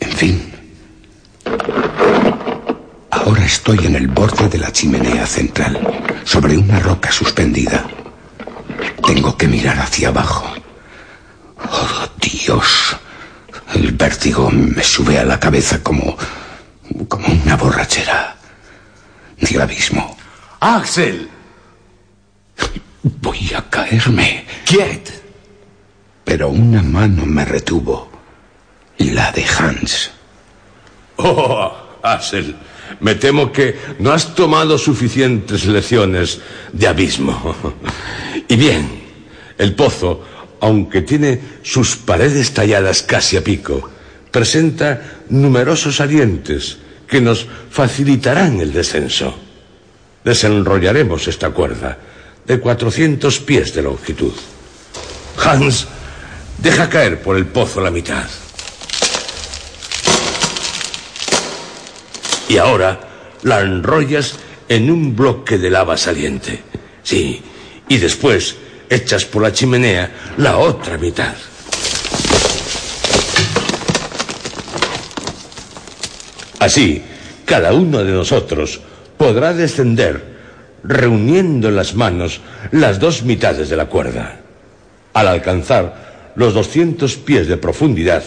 en 0.00 0.12
fin. 0.12 0.51
Ahora 3.24 3.44
estoy 3.44 3.86
en 3.86 3.94
el 3.94 4.08
borde 4.08 4.48
de 4.48 4.58
la 4.58 4.72
chimenea 4.72 5.24
central, 5.26 5.78
sobre 6.24 6.56
una 6.58 6.80
roca 6.80 7.12
suspendida. 7.12 7.86
Tengo 9.06 9.36
que 9.36 9.46
mirar 9.46 9.78
hacia 9.78 10.08
abajo. 10.08 10.44
Oh, 11.70 12.08
Dios. 12.20 12.96
El 13.74 13.92
vértigo 13.92 14.50
me 14.50 14.82
sube 14.82 15.20
a 15.20 15.24
la 15.24 15.38
cabeza 15.38 15.80
como. 15.84 16.16
como 17.06 17.28
una 17.28 17.56
borrachera. 17.56 18.36
Del 19.38 19.60
abismo. 19.60 20.16
Axel. 20.58 21.28
Voy 23.02 23.52
a 23.56 23.62
caerme. 23.70 24.44
Quiet. 24.64 25.22
Pero 26.24 26.48
una 26.48 26.82
mano 26.82 27.24
me 27.24 27.44
retuvo. 27.44 28.10
La 28.98 29.30
de 29.30 29.44
Hans. 29.44 30.10
Oh, 31.16 31.72
Axel. 32.02 32.56
Me 33.00 33.14
temo 33.14 33.52
que 33.52 33.76
no 33.98 34.12
has 34.12 34.34
tomado 34.34 34.78
suficientes 34.78 35.66
lecciones 35.66 36.40
de 36.72 36.86
abismo. 36.86 37.54
Y 38.48 38.56
bien, 38.56 39.02
el 39.58 39.74
pozo, 39.74 40.24
aunque 40.60 41.02
tiene 41.02 41.40
sus 41.62 41.96
paredes 41.96 42.52
talladas 42.52 43.02
casi 43.02 43.36
a 43.36 43.44
pico, 43.44 43.88
presenta 44.30 45.22
numerosos 45.28 45.96
salientes 45.96 46.78
que 47.06 47.20
nos 47.20 47.46
facilitarán 47.70 48.60
el 48.60 48.72
descenso. 48.72 49.34
Desenrollaremos 50.24 51.28
esta 51.28 51.50
cuerda 51.50 51.98
de 52.46 52.58
400 52.58 53.40
pies 53.40 53.74
de 53.74 53.82
longitud. 53.82 54.32
Hans, 55.44 55.86
deja 56.58 56.88
caer 56.88 57.20
por 57.22 57.36
el 57.36 57.46
pozo 57.46 57.80
la 57.80 57.90
mitad. 57.90 58.28
Y 62.52 62.58
ahora 62.58 63.00
la 63.44 63.62
enrollas 63.62 64.34
en 64.68 64.90
un 64.90 65.16
bloque 65.16 65.56
de 65.56 65.70
lava 65.70 65.96
saliente. 65.96 66.60
Sí, 67.02 67.40
y 67.88 67.96
después 67.96 68.56
echas 68.90 69.24
por 69.24 69.40
la 69.40 69.54
chimenea 69.54 70.34
la 70.36 70.58
otra 70.58 70.98
mitad. 70.98 71.32
Así, 76.58 77.02
cada 77.46 77.72
uno 77.72 78.04
de 78.04 78.12
nosotros 78.12 78.82
podrá 79.16 79.54
descender 79.54 80.22
reuniendo 80.84 81.70
en 81.70 81.76
las 81.76 81.94
manos 81.94 82.42
las 82.70 83.00
dos 83.00 83.22
mitades 83.22 83.70
de 83.70 83.76
la 83.76 83.86
cuerda. 83.86 84.40
Al 85.14 85.26
alcanzar 85.26 86.32
los 86.36 86.52
200 86.52 87.16
pies 87.16 87.48
de 87.48 87.56
profundidad, 87.56 88.22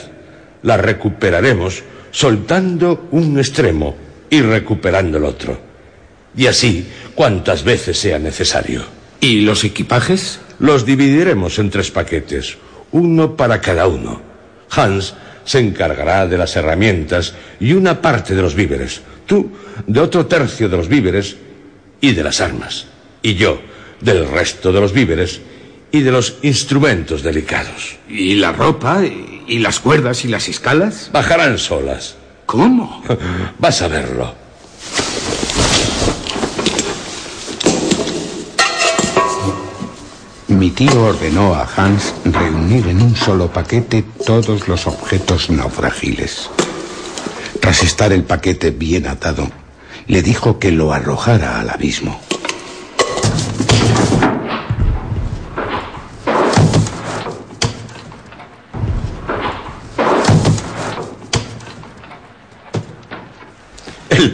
la 0.64 0.78
recuperaremos 0.78 1.84
soltando 2.10 3.08
un 3.12 3.38
extremo 3.38 4.05
y 4.30 4.42
recuperando 4.42 5.18
el 5.18 5.26
otro. 5.26 5.60
Y 6.36 6.48
así 6.48 6.88
cuantas 7.14 7.64
veces 7.64 7.98
sea 7.98 8.20
necesario. 8.20 8.84
¿Y 9.22 9.42
los 9.42 9.64
equipajes? 9.64 10.40
Los 10.60 10.86
dividiremos 10.86 11.60
en 11.60 11.70
tres 11.70 11.92
paquetes, 11.92 12.58
uno 12.92 13.36
para 13.36 13.62
cada 13.62 13.88
uno. 13.88 14.22
Hans 14.70 15.16
se 15.44 15.60
encargará 15.60 16.28
de 16.28 16.38
las 16.38 16.56
herramientas 16.56 17.34
y 17.60 17.74
una 17.74 18.02
parte 18.02 18.36
de 18.36 18.42
los 18.42 18.56
víveres. 18.56 19.02
Tú 19.26 19.52
de 19.88 20.00
otro 20.00 20.26
tercio 20.26 20.70
de 20.70 20.78
los 20.78 20.88
víveres 20.88 21.38
y 22.02 22.12
de 22.12 22.24
las 22.24 22.42
armas. 22.42 22.88
Y 23.22 23.36
yo 23.36 23.62
del 24.02 24.28
resto 24.30 24.72
de 24.72 24.82
los 24.82 24.94
víveres 24.94 25.42
y 25.92 26.02
de 26.02 26.12
los 26.12 26.38
instrumentos 26.42 27.24
delicados. 27.24 27.98
¿Y 28.10 28.36
la 28.36 28.52
ropa? 28.52 29.02
¿Y 29.48 29.60
las 29.60 29.80
cuerdas 29.80 30.26
y 30.26 30.28
las 30.28 30.50
escalas? 30.50 31.10
Bajarán 31.14 31.58
solas. 31.58 32.18
¿Cómo? 32.46 33.02
Vas 33.60 33.82
a 33.82 33.88
verlo. 33.88 34.46
Mi 40.48 40.70
tío 40.70 41.04
ordenó 41.04 41.56
a 41.56 41.68
Hans 41.76 42.14
reunir 42.24 42.88
en 42.88 43.02
un 43.02 43.16
solo 43.16 43.52
paquete 43.52 44.04
todos 44.26 44.68
los 44.68 44.88
objetos 44.88 45.50
naufragiles. 45.50 46.50
Tras 47.60 47.84
estar 47.84 48.14
el 48.14 48.24
paquete 48.24 48.70
bien 48.70 49.08
atado, 49.08 49.50
le 50.08 50.22
dijo 50.22 50.60
que 50.60 50.72
lo 50.72 50.94
arrojara 50.94 51.60
al 51.60 51.70
abismo. 51.72 52.22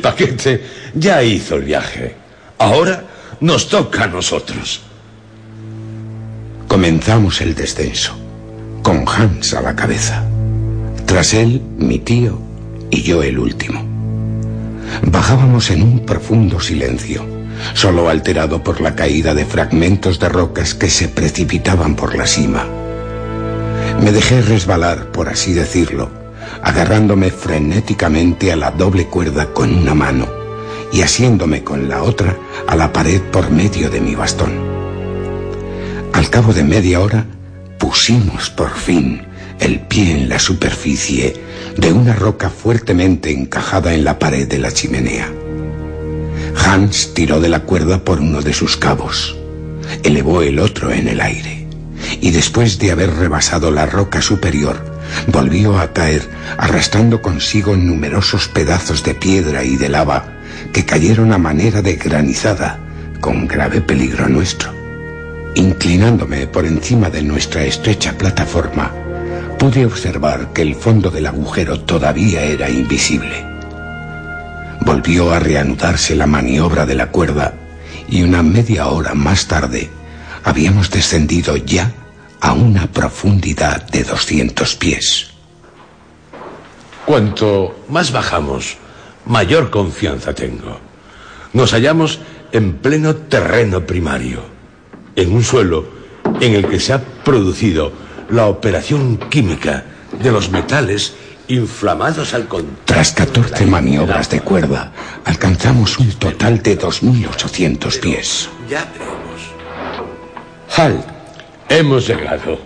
Paquete 0.02 0.64
ya 0.96 1.24
hizo 1.24 1.56
el 1.56 1.64
viaje. 1.64 2.16
Ahora 2.58 3.04
nos 3.40 3.70
toca 3.70 4.04
a 4.04 4.08
nosotros. 4.08 4.82
Comenzamos 6.68 7.42
el 7.42 7.56
descenso, 7.56 8.14
con 8.82 9.06
Hans 9.08 9.54
a 9.54 9.62
la 9.62 9.76
cabeza. 9.76 10.24
Tras 11.06 11.34
él, 11.34 11.62
mi 11.78 12.00
tío 12.00 12.40
y 12.90 13.02
yo 13.02 13.24
el 13.24 13.40
último. 13.40 13.84
Bajábamos 15.04 15.70
en 15.72 15.84
un 15.84 16.06
profundo 16.06 16.60
silencio, 16.60 17.26
solo 17.74 18.10
alterado 18.10 18.64
por 18.64 18.82
la 18.82 18.96
caída 18.96 19.34
de 19.34 19.46
fragmentos 19.46 20.20
de 20.20 20.30
rocas 20.30 20.74
que 20.74 20.90
se 20.90 21.08
precipitaban 21.08 21.96
por 21.96 22.16
la 22.16 22.28
cima. 22.28 22.68
Me 24.02 24.12
dejé 24.12 24.42
resbalar, 24.42 25.12
por 25.12 25.30
así 25.30 25.54
decirlo, 25.54 26.21
agarrándome 26.64 27.32
frenéticamente 27.32 28.52
a 28.52 28.56
la 28.56 28.72
doble 28.72 29.08
cuerda 29.08 29.54
con 29.54 29.74
una 29.74 29.94
mano 29.94 30.28
y 30.94 31.02
asiéndome 31.02 31.64
con 31.64 31.88
la 31.90 32.04
otra 32.04 32.38
a 32.68 32.76
la 32.76 32.92
pared 32.92 33.22
por 33.22 33.50
medio 33.50 33.90
de 33.90 34.02
mi 34.02 34.16
bastón. 34.16 34.52
Al 36.14 36.30
cabo 36.30 36.54
de 36.54 36.64
media 36.64 37.00
hora 37.00 37.26
pusimos 37.80 38.50
por 38.50 38.72
fin 38.72 39.22
el 39.60 39.80
pie 39.80 40.12
en 40.12 40.30
la 40.30 40.40
superficie 40.40 41.42
de 41.78 41.94
una 41.94 42.14
roca 42.14 42.50
fuertemente 42.50 43.32
encajada 43.32 43.94
en 43.94 44.04
la 44.04 44.20
pared 44.20 44.48
de 44.48 44.60
la 44.60 44.72
chimenea. 44.72 45.32
Hans 46.66 47.14
tiró 47.14 47.40
de 47.40 47.50
la 47.50 47.62
cuerda 47.62 48.04
por 48.04 48.20
uno 48.20 48.42
de 48.42 48.54
sus 48.54 48.76
cabos, 48.76 49.38
elevó 50.04 50.42
el 50.42 50.60
otro 50.60 50.92
en 50.92 51.08
el 51.08 51.22
aire 51.22 51.68
y 52.20 52.32
después 52.32 52.80
de 52.80 52.92
haber 52.92 53.14
rebasado 53.16 53.72
la 53.72 53.86
roca 53.86 54.22
superior, 54.22 54.91
volvió 55.28 55.80
a 55.80 55.94
caer 55.94 56.28
arrastrando 56.58 57.22
consigo 57.22 57.76
numerosos 57.76 58.48
pedazos 58.48 59.04
de 59.04 59.14
piedra 59.14 59.64
y 59.64 59.78
de 59.78 59.90
lava 59.90 60.26
que 60.74 60.86
cayeron 60.86 61.34
a 61.34 61.38
manera 61.38 61.82
de 61.82 61.96
granizada, 61.96 62.80
con 63.20 63.48
grave 63.48 63.82
peligro 63.82 64.28
nuestro. 64.30 64.74
Inclinándome 65.56 66.48
por 66.48 66.66
encima 66.66 67.10
de 67.10 67.22
nuestra 67.22 67.64
estrecha 67.64 68.18
plataforma, 68.18 68.92
pude 69.60 69.86
observar 69.86 70.54
que 70.54 70.62
el 70.62 70.76
fondo 70.76 71.12
del 71.12 71.28
agujero 71.28 71.80
todavía 71.82 72.42
era 72.44 72.70
invisible. 72.70 73.46
Volvió 74.82 75.32
a 75.32 75.40
reanudarse 75.40 76.16
la 76.16 76.26
maniobra 76.26 76.86
de 76.86 76.96
la 76.96 77.08
cuerda 77.08 77.54
y 78.10 78.24
una 78.24 78.42
media 78.42 78.88
hora 78.88 79.14
más 79.14 79.48
tarde 79.48 79.90
habíamos 80.44 80.90
descendido 80.90 81.56
ya 81.58 81.92
a 82.42 82.54
una 82.54 82.88
profundidad 82.88 83.84
de 83.90 84.04
200 84.04 84.76
pies. 84.76 85.30
Cuanto 87.06 87.84
más 87.88 88.12
bajamos, 88.12 88.78
mayor 89.26 89.70
confianza 89.70 90.34
tengo. 90.34 90.80
Nos 91.54 91.72
hallamos 91.72 92.20
en 92.52 92.74
pleno 92.74 93.16
terreno 93.16 93.86
primario, 93.86 94.42
en 95.16 95.34
un 95.34 95.44
suelo 95.44 95.86
en 96.40 96.54
el 96.54 96.68
que 96.68 96.80
se 96.80 96.94
ha 96.94 97.02
producido 97.02 97.92
la 98.30 98.48
operación 98.48 99.18
química 99.18 99.86
de 100.22 100.32
los 100.32 100.50
metales 100.50 101.14
inflamados 101.48 102.34
al 102.34 102.48
contrario. 102.48 102.82
Tras 102.86 103.12
14 103.12 103.66
maniobras 103.66 104.30
de 104.30 104.42
cuerda, 104.42 104.92
alcanzamos 105.26 106.00
un 106.00 106.12
total 106.14 106.62
de 106.64 106.80
2.800 106.80 108.00
pies. 108.00 108.50
Ya 108.70 108.86
veremos. 108.94 109.42
Halt. 110.76 111.21
Hemos 111.72 112.06
llegado 112.06 112.60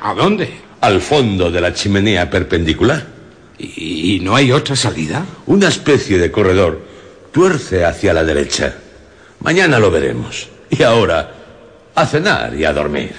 ¿A 0.00 0.14
dónde? 0.14 0.52
al 0.80 1.00
fondo 1.00 1.48
de 1.50 1.60
la 1.60 1.72
chimenea 1.72 2.28
perpendicular. 2.28 3.04
¿Y, 3.56 4.16
y 4.16 4.20
no 4.20 4.34
hay 4.34 4.50
otra 4.50 4.74
salida? 4.74 5.24
Una 5.46 5.68
especie 5.68 6.18
de 6.18 6.30
corredor 6.32 6.80
tuerce 7.32 7.84
hacia 7.84 8.12
la 8.12 8.24
derecha. 8.24 8.74
Mañana 9.40 9.78
lo 9.78 9.92
veremos. 9.92 10.48
Y 10.70 10.82
ahora, 10.82 11.32
a 11.94 12.04
cenar 12.06 12.54
y 12.56 12.64
a 12.64 12.72
dormir. 12.72 13.14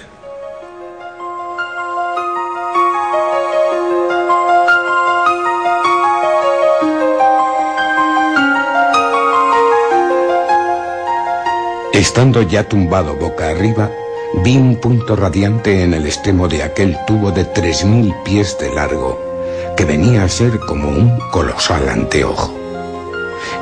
Estando 11.93 12.41
ya 12.43 12.63
tumbado 12.67 13.15
boca 13.15 13.49
arriba, 13.49 13.91
vi 14.33 14.57
un 14.57 14.75
punto 14.75 15.15
radiante 15.15 15.83
en 15.83 15.93
el 15.93 16.05
extremo 16.05 16.47
de 16.47 16.63
aquel 16.63 16.97
tubo 17.07 17.31
de 17.31 17.51
3.000 17.51 18.23
pies 18.23 18.57
de 18.59 18.73
largo, 18.73 19.19
que 19.75 19.85
venía 19.85 20.23
a 20.23 20.29
ser 20.29 20.59
como 20.59 20.89
un 20.89 21.17
colosal 21.31 21.89
anteojo. 21.89 22.53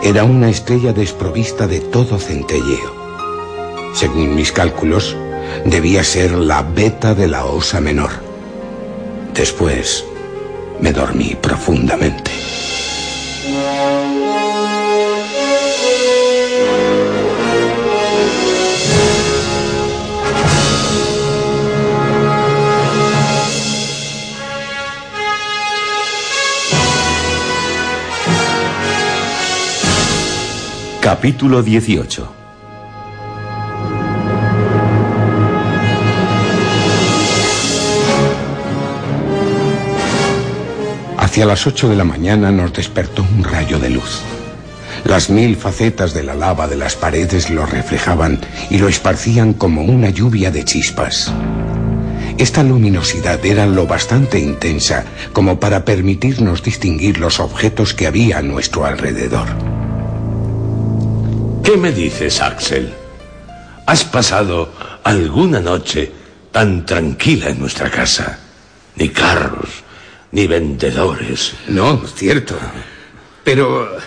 Era 0.01 0.23
una 0.23 0.49
estrella 0.49 0.93
desprovista 0.93 1.67
de 1.67 1.79
todo 1.79 2.19
centelleo. 2.19 2.95
Según 3.93 4.35
mis 4.35 4.51
cálculos, 4.51 5.15
debía 5.65 6.03
ser 6.03 6.31
la 6.31 6.61
beta 6.61 7.15
de 7.15 7.27
la 7.27 7.45
osa 7.45 7.79
menor. 7.79 8.11
Después, 9.33 10.05
me 10.79 10.91
dormí 10.91 11.35
profundamente. 11.41 12.31
Capítulo 31.07 31.63
18 31.63 32.33
Hacia 41.17 41.45
las 41.45 41.65
ocho 41.65 41.87
de 41.87 41.95
la 41.95 42.03
mañana 42.03 42.51
nos 42.51 42.73
despertó 42.73 43.23
un 43.23 43.45
rayo 43.45 43.79
de 43.79 43.91
luz. 43.91 44.21
Las 45.05 45.29
mil 45.29 45.55
facetas 45.55 46.13
de 46.13 46.23
la 46.23 46.35
lava 46.35 46.67
de 46.67 46.75
las 46.75 46.97
paredes 46.97 47.49
lo 47.49 47.65
reflejaban 47.65 48.41
y 48.69 48.79
lo 48.79 48.89
esparcían 48.89 49.53
como 49.53 49.83
una 49.83 50.09
lluvia 50.09 50.51
de 50.51 50.65
chispas. 50.65 51.31
Esta 52.37 52.63
luminosidad 52.63 53.45
era 53.45 53.65
lo 53.65 53.87
bastante 53.87 54.39
intensa 54.39 55.05
como 55.31 55.57
para 55.57 55.85
permitirnos 55.85 56.63
distinguir 56.63 57.17
los 57.17 57.39
objetos 57.39 57.93
que 57.93 58.07
había 58.07 58.39
a 58.39 58.41
nuestro 58.41 58.83
alrededor. 58.85 59.76
¿Qué 61.67 61.75
me 61.75 61.91
dices, 61.91 62.39
Axel? 62.39 62.93
¿Has 63.87 64.05
pasado 64.05 64.71
alguna 65.03 65.59
noche 65.59 66.09
tan 66.49 66.85
tranquila 66.85 67.49
en 67.49 67.59
nuestra 67.59 67.91
casa? 67.91 68.39
Ni 68.95 69.09
carros, 69.09 69.67
ni 70.31 70.47
vendedores. 70.47 71.55
No, 71.67 72.07
cierto. 72.07 72.57
Pero 73.43 73.97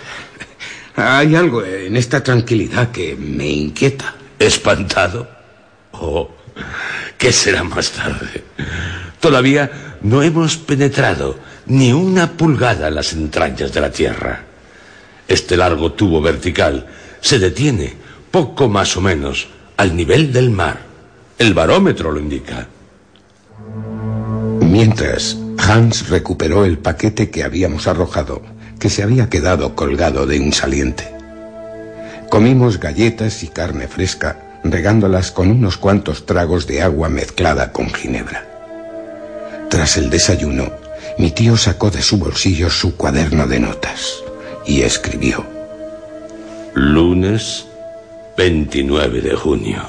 hay 0.96 1.34
algo 1.34 1.62
en 1.62 1.98
esta 1.98 2.22
tranquilidad 2.22 2.90
que 2.90 3.14
me 3.14 3.48
inquieta. 3.48 4.14
¿Espantado? 4.38 5.28
Oh, 5.92 6.30
¿qué 7.18 7.30
será 7.30 7.62
más 7.62 7.90
tarde? 7.90 8.42
Todavía 9.20 9.98
no 10.00 10.22
hemos 10.22 10.56
penetrado 10.56 11.38
ni 11.66 11.92
una 11.92 12.26
pulgada 12.32 12.88
en 12.88 12.94
las 12.94 13.12
entrañas 13.12 13.70
de 13.70 13.80
la 13.82 13.92
Tierra. 13.92 14.44
Este 15.28 15.58
largo 15.58 15.92
tubo 15.92 16.22
vertical 16.22 16.86
se 17.20 17.38
detiene 17.38 17.94
poco 18.30 18.68
más 18.68 18.96
o 18.96 19.00
menos 19.00 19.48
al 19.76 19.96
nivel 19.96 20.32
del 20.32 20.50
mar. 20.50 20.80
El 21.38 21.54
barómetro 21.54 22.12
lo 22.12 22.20
indica. 22.20 22.68
Mientras, 24.60 25.36
Hans 25.58 26.08
recuperó 26.08 26.64
el 26.64 26.78
paquete 26.78 27.30
que 27.30 27.44
habíamos 27.44 27.86
arrojado, 27.86 28.42
que 28.78 28.88
se 28.88 29.02
había 29.02 29.28
quedado 29.28 29.74
colgado 29.74 30.26
de 30.26 30.40
un 30.40 30.52
saliente. 30.52 31.12
Comimos 32.28 32.78
galletas 32.78 33.42
y 33.42 33.48
carne 33.48 33.88
fresca, 33.88 34.60
regándolas 34.62 35.32
con 35.32 35.50
unos 35.50 35.76
cuantos 35.76 36.26
tragos 36.26 36.66
de 36.66 36.82
agua 36.82 37.08
mezclada 37.08 37.72
con 37.72 37.92
ginebra. 37.92 38.46
Tras 39.68 39.96
el 39.96 40.10
desayuno, 40.10 40.72
mi 41.18 41.30
tío 41.30 41.56
sacó 41.56 41.90
de 41.90 42.02
su 42.02 42.18
bolsillo 42.18 42.70
su 42.70 42.96
cuaderno 42.96 43.46
de 43.46 43.60
notas 43.60 44.22
y 44.66 44.82
escribió. 44.82 45.59
Lunes 46.74 47.66
29 48.36 49.20
de 49.20 49.34
junio. 49.34 49.82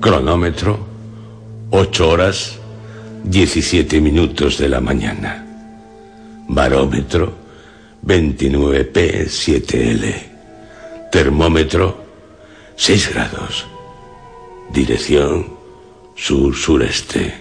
Cronómetro 0.00 0.84
8 1.70 2.08
horas 2.08 2.58
17 3.24 4.00
minutos 4.00 4.58
de 4.58 4.68
la 4.68 4.80
mañana. 4.80 5.46
Barómetro 6.48 7.32
29P7L. 8.04 10.14
Termómetro 11.12 12.04
6 12.76 13.14
grados. 13.14 13.66
Dirección 14.72 15.54
sur-sureste. 16.16 17.34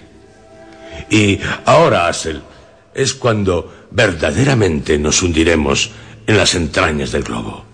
Y 1.10 1.40
ahora, 1.66 2.08
Asel, 2.08 2.42
es 2.94 3.14
cuando 3.14 3.88
verdaderamente 3.92 4.98
nos 5.00 5.22
hundiremos 5.24 5.92
en 6.28 6.38
las 6.38 6.56
entrañas 6.56 7.12
del 7.12 7.24
globo. 7.24 7.69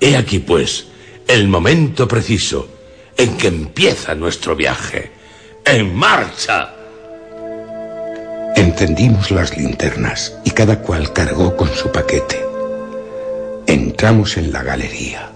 He 0.00 0.16
aquí, 0.16 0.38
pues, 0.38 0.86
el 1.28 1.46
momento 1.46 2.08
preciso 2.08 2.68
en 3.16 3.36
que 3.36 3.48
empieza 3.48 4.14
nuestro 4.14 4.56
viaje. 4.56 5.10
¡En 5.64 5.94
marcha! 5.94 6.70
Encendimos 8.56 9.30
las 9.30 9.56
linternas 9.56 10.34
y 10.44 10.50
cada 10.50 10.80
cual 10.80 11.12
cargó 11.12 11.54
con 11.54 11.68
su 11.68 11.92
paquete. 11.92 12.40
Entramos 13.66 14.38
en 14.38 14.52
la 14.52 14.62
galería. 14.62 15.30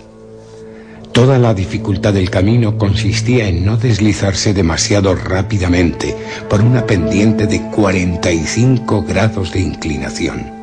Toda 1.12 1.38
la 1.38 1.54
dificultad 1.54 2.14
del 2.14 2.30
camino 2.30 2.76
consistía 2.76 3.46
en 3.46 3.64
no 3.64 3.76
deslizarse 3.76 4.52
demasiado 4.52 5.14
rápidamente 5.14 6.16
por 6.48 6.60
una 6.60 6.86
pendiente 6.86 7.46
de 7.46 7.60
45 7.70 9.02
grados 9.02 9.52
de 9.52 9.60
inclinación. 9.60 10.53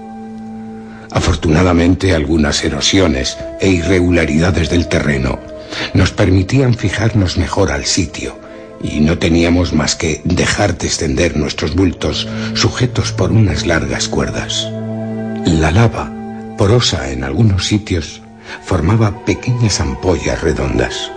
Afortunadamente 1.12 2.16
algunas 2.16 2.64
erosiones 2.64 3.38
e 3.60 3.70
irregularidades 3.70 4.70
del 4.70 4.88
terreno 4.88 5.40
nos 5.94 6.12
permitían 6.12 6.74
fijarnos 6.74 7.38
mejor 7.38 7.72
al 7.72 7.86
sitio 7.86 8.40
y 8.82 9.02
no 9.02 9.18
teníamos 9.18 9.74
más 9.74 9.96
que 9.96 10.22
dejar 10.24 10.78
descender 10.78 11.38
nuestros 11.38 11.76
bultos 11.76 12.28
sujetos 12.56 13.12
por 13.12 13.32
unas 13.32 13.66
largas 13.66 14.08
cuerdas. 14.08 14.68
La 15.46 15.72
lava, 15.72 16.12
porosa 16.58 17.12
en 17.12 17.24
algunos 17.24 17.68
sitios, 17.68 18.22
formaba 18.64 19.26
pequeñas 19.26 19.80
ampollas 19.80 20.42
redondas, 20.42 21.12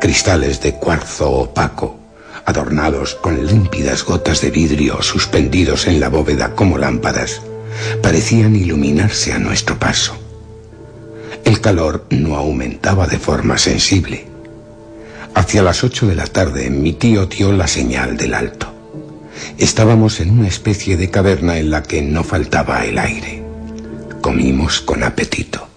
cristales 0.00 0.60
de 0.60 0.74
cuarzo 0.74 1.30
opaco, 1.30 1.98
adornados 2.44 3.14
con 3.16 3.46
límpidas 3.46 4.04
gotas 4.04 4.40
de 4.40 4.50
vidrio 4.50 5.02
suspendidos 5.02 5.86
en 5.86 6.00
la 6.00 6.08
bóveda 6.08 6.54
como 6.54 6.78
lámparas, 6.78 7.42
parecían 8.02 8.56
iluminarse 8.56 9.32
a 9.32 9.38
nuestro 9.38 9.78
paso. 9.78 10.16
El 11.44 11.60
calor 11.60 12.06
no 12.10 12.36
aumentaba 12.36 13.06
de 13.06 13.18
forma 13.18 13.58
sensible. 13.58 14.26
Hacia 15.34 15.62
las 15.62 15.84
ocho 15.84 16.06
de 16.06 16.14
la 16.14 16.26
tarde 16.26 16.70
mi 16.70 16.92
tío 16.92 17.26
dio 17.26 17.52
la 17.52 17.66
señal 17.66 18.16
del 18.16 18.34
alto. 18.34 18.72
Estábamos 19.56 20.20
en 20.20 20.30
una 20.30 20.48
especie 20.48 20.96
de 20.96 21.10
caverna 21.10 21.58
en 21.58 21.70
la 21.70 21.82
que 21.82 22.02
no 22.02 22.24
faltaba 22.24 22.84
el 22.84 22.98
aire. 22.98 23.42
Comimos 24.20 24.80
con 24.80 25.02
apetito. 25.04 25.67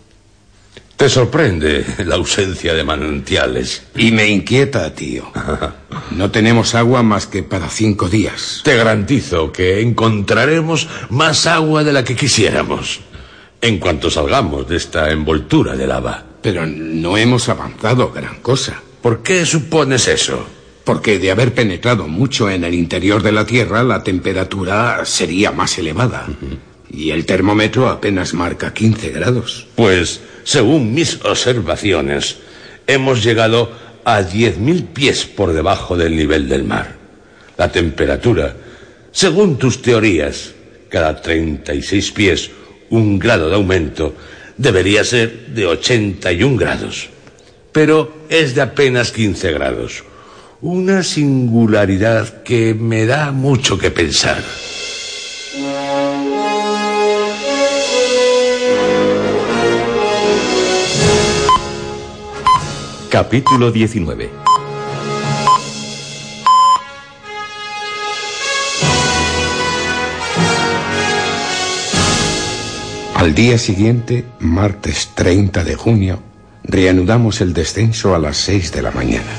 Te 1.01 1.09
sorprende 1.09 1.83
la 2.05 2.13
ausencia 2.13 2.75
de 2.75 2.83
manantiales. 2.83 3.87
Y 3.95 4.11
me 4.11 4.27
inquieta, 4.27 4.93
tío. 4.93 5.31
No 6.11 6.29
tenemos 6.29 6.75
agua 6.75 7.01
más 7.01 7.25
que 7.25 7.41
para 7.41 7.69
cinco 7.69 8.07
días. 8.07 8.61
Te 8.63 8.75
garantizo 8.75 9.51
que 9.51 9.81
encontraremos 9.81 10.87
más 11.09 11.47
agua 11.47 11.83
de 11.83 11.91
la 11.91 12.03
que 12.03 12.15
quisiéramos. 12.15 12.99
En 13.61 13.79
cuanto 13.79 14.11
salgamos 14.11 14.67
de 14.67 14.77
esta 14.77 15.09
envoltura 15.09 15.75
de 15.75 15.87
lava. 15.87 16.23
Pero 16.43 16.67
no 16.67 17.17
hemos 17.17 17.49
avanzado 17.49 18.11
gran 18.11 18.39
cosa. 18.41 18.79
¿Por 19.01 19.23
qué 19.23 19.43
supones 19.45 20.07
eso? 20.07 20.45
Porque 20.83 21.17
de 21.17 21.31
haber 21.31 21.55
penetrado 21.55 22.07
mucho 22.07 22.47
en 22.47 22.63
el 22.63 22.75
interior 22.75 23.23
de 23.23 23.31
la 23.31 23.45
Tierra, 23.45 23.83
la 23.83 24.03
temperatura 24.03 25.03
sería 25.05 25.51
más 25.51 25.77
elevada. 25.79 26.27
Y 26.91 27.11
el 27.11 27.25
termómetro 27.25 27.89
apenas 27.89 28.33
marca 28.33 28.73
15 28.73 29.09
grados. 29.11 29.67
Pues 29.75 30.19
según 30.43 30.93
mis 30.93 31.23
observaciones, 31.23 32.37
hemos 32.87 33.23
llegado 33.23 33.71
a 34.03 34.21
10.000 34.21 34.87
pies 34.87 35.25
por 35.25 35.53
debajo 35.53 35.95
del 35.95 36.15
nivel 36.15 36.49
del 36.49 36.63
mar. 36.63 36.95
La 37.57 37.71
temperatura, 37.71 38.55
según 39.11 39.57
tus 39.57 39.81
teorías, 39.81 40.53
cada 40.89 41.21
36 41.21 42.11
pies 42.11 42.51
un 42.89 43.19
grado 43.19 43.49
de 43.49 43.55
aumento, 43.55 44.15
debería 44.57 45.03
ser 45.03 45.47
de 45.47 45.65
81 45.65 46.57
grados. 46.57 47.09
Pero 47.71 48.25
es 48.29 48.53
de 48.53 48.61
apenas 48.61 49.11
15 49.11 49.51
grados. 49.53 50.03
Una 50.61 51.03
singularidad 51.03 52.43
que 52.43 52.73
me 52.73 53.05
da 53.05 53.31
mucho 53.31 53.77
que 53.77 53.91
pensar. 53.91 54.43
Capítulo 63.11 63.73
19 63.73 64.29
Al 73.15 73.35
día 73.35 73.57
siguiente, 73.57 74.23
martes 74.39 75.09
30 75.13 75.65
de 75.65 75.75
junio, 75.75 76.19
reanudamos 76.63 77.41
el 77.41 77.51
descenso 77.51 78.15
a 78.15 78.17
las 78.17 78.37
6 78.37 78.71
de 78.71 78.81
la 78.81 78.91
mañana. 78.91 79.33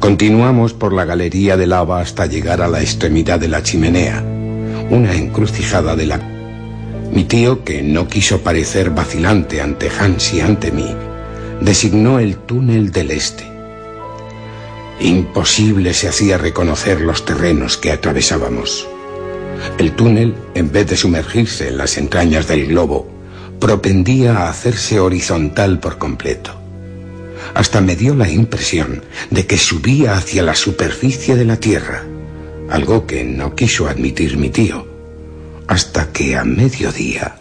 Continuamos 0.00 0.72
por 0.72 0.92
la 0.92 1.04
galería 1.04 1.56
de 1.56 1.68
lava 1.68 2.00
hasta 2.00 2.26
llegar 2.26 2.62
a 2.62 2.66
la 2.66 2.80
extremidad 2.80 3.38
de 3.38 3.46
la 3.46 3.62
chimenea, 3.62 4.24
una 4.90 5.14
encrucijada 5.14 5.94
de 5.94 6.06
la... 6.06 6.18
Mi 7.12 7.22
tío, 7.22 7.62
que 7.62 7.84
no 7.84 8.08
quiso 8.08 8.40
parecer 8.40 8.90
vacilante 8.90 9.60
ante 9.60 9.88
Hans 9.88 10.34
y 10.34 10.40
ante 10.40 10.72
mí, 10.72 10.90
designó 11.60 12.18
el 12.18 12.36
túnel 12.36 12.92
del 12.92 13.10
este. 13.10 13.44
Imposible 15.00 15.92
se 15.92 16.08
hacía 16.08 16.38
reconocer 16.38 17.00
los 17.00 17.24
terrenos 17.24 17.76
que 17.76 17.92
atravesábamos. 17.92 18.88
El 19.78 19.92
túnel, 19.92 20.34
en 20.54 20.70
vez 20.70 20.86
de 20.88 20.96
sumergirse 20.96 21.68
en 21.68 21.78
las 21.78 21.96
entrañas 21.96 22.46
del 22.46 22.66
globo, 22.66 23.08
propendía 23.58 24.36
a 24.38 24.50
hacerse 24.50 25.00
horizontal 25.00 25.80
por 25.80 25.98
completo. 25.98 26.52
Hasta 27.54 27.80
me 27.80 27.96
dio 27.96 28.14
la 28.14 28.28
impresión 28.28 29.02
de 29.30 29.46
que 29.46 29.58
subía 29.58 30.16
hacia 30.16 30.42
la 30.42 30.54
superficie 30.54 31.36
de 31.36 31.44
la 31.44 31.56
Tierra, 31.56 32.04
algo 32.70 33.06
que 33.06 33.24
no 33.24 33.54
quiso 33.54 33.88
admitir 33.88 34.36
mi 34.36 34.50
tío, 34.50 34.86
hasta 35.66 36.12
que 36.12 36.36
a 36.36 36.44
mediodía... 36.44 37.36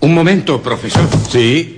Un 0.00 0.14
momento, 0.14 0.62
profesor. 0.62 1.08
Sí, 1.28 1.77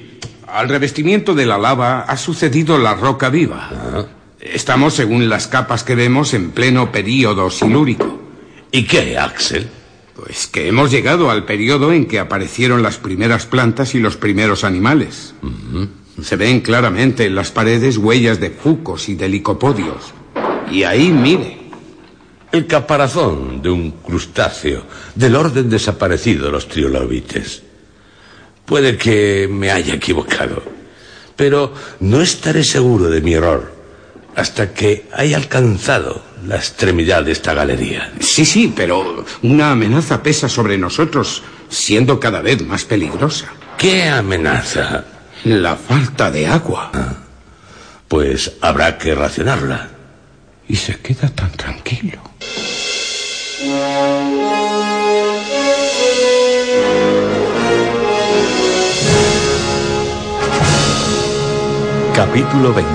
al 0.52 0.68
revestimiento 0.68 1.34
de 1.34 1.46
la 1.46 1.58
lava 1.58 2.00
ha 2.02 2.16
sucedido 2.16 2.78
la 2.78 2.94
roca 2.94 3.30
viva. 3.30 4.08
Estamos, 4.40 4.94
según 4.94 5.28
las 5.28 5.46
capas 5.46 5.84
que 5.84 5.94
vemos, 5.94 6.34
en 6.34 6.50
pleno 6.50 6.90
período 6.90 7.50
silúrico. 7.50 8.20
¿Y 8.72 8.84
qué, 8.84 9.18
Axel? 9.18 9.68
Pues 10.14 10.46
que 10.46 10.68
hemos 10.68 10.90
llegado 10.90 11.30
al 11.30 11.44
periodo 11.44 11.92
en 11.92 12.06
que 12.06 12.18
aparecieron 12.18 12.82
las 12.82 12.98
primeras 12.98 13.46
plantas 13.46 13.94
y 13.94 14.00
los 14.00 14.16
primeros 14.16 14.64
animales. 14.64 15.34
Se 16.22 16.36
ven 16.36 16.60
claramente 16.60 17.26
en 17.26 17.34
las 17.34 17.50
paredes 17.50 17.96
huellas 17.96 18.40
de 18.40 18.50
fucos 18.50 19.08
y 19.08 19.14
de 19.14 19.28
licopodios. 19.28 20.12
Y 20.70 20.84
ahí, 20.84 21.10
mire. 21.10 21.58
El 22.52 22.66
caparazón 22.66 23.62
de 23.62 23.70
un 23.70 23.92
crustáceo 23.92 24.82
del 25.14 25.36
orden 25.36 25.70
desaparecido 25.70 26.46
de 26.46 26.52
los 26.52 26.66
trilobites. 26.66 27.62
Puede 28.70 28.96
que 28.96 29.48
me 29.50 29.72
haya 29.72 29.94
equivocado, 29.94 30.62
pero 31.34 31.74
no 31.98 32.22
estaré 32.22 32.62
seguro 32.62 33.10
de 33.10 33.20
mi 33.20 33.34
error 33.34 33.74
hasta 34.36 34.72
que 34.72 35.08
haya 35.12 35.38
alcanzado 35.38 36.22
la 36.46 36.54
extremidad 36.54 37.24
de 37.24 37.32
esta 37.32 37.52
galería. 37.52 38.12
Sí, 38.20 38.44
sí, 38.44 38.72
pero 38.74 39.24
una 39.42 39.72
amenaza 39.72 40.22
pesa 40.22 40.48
sobre 40.48 40.78
nosotros, 40.78 41.42
siendo 41.68 42.20
cada 42.20 42.42
vez 42.42 42.64
más 42.64 42.84
peligrosa. 42.84 43.46
¿Qué 43.76 44.04
amenaza? 44.04 45.04
La 45.42 45.74
falta 45.74 46.30
de 46.30 46.46
agua. 46.46 46.92
Ah, 46.94 47.14
pues 48.06 48.52
habrá 48.60 48.96
que 48.98 49.16
racionarla. 49.16 49.88
Y 50.68 50.76
se 50.76 50.96
queda 51.00 51.28
tan 51.28 51.50
tranquilo. 51.50 52.20
Capítulo 62.20 62.74
20 62.74 62.92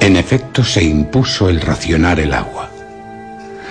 En 0.00 0.16
efecto, 0.16 0.64
se 0.64 0.82
impuso 0.82 1.50
el 1.50 1.60
racionar 1.60 2.18
el 2.18 2.32
agua. 2.32 2.70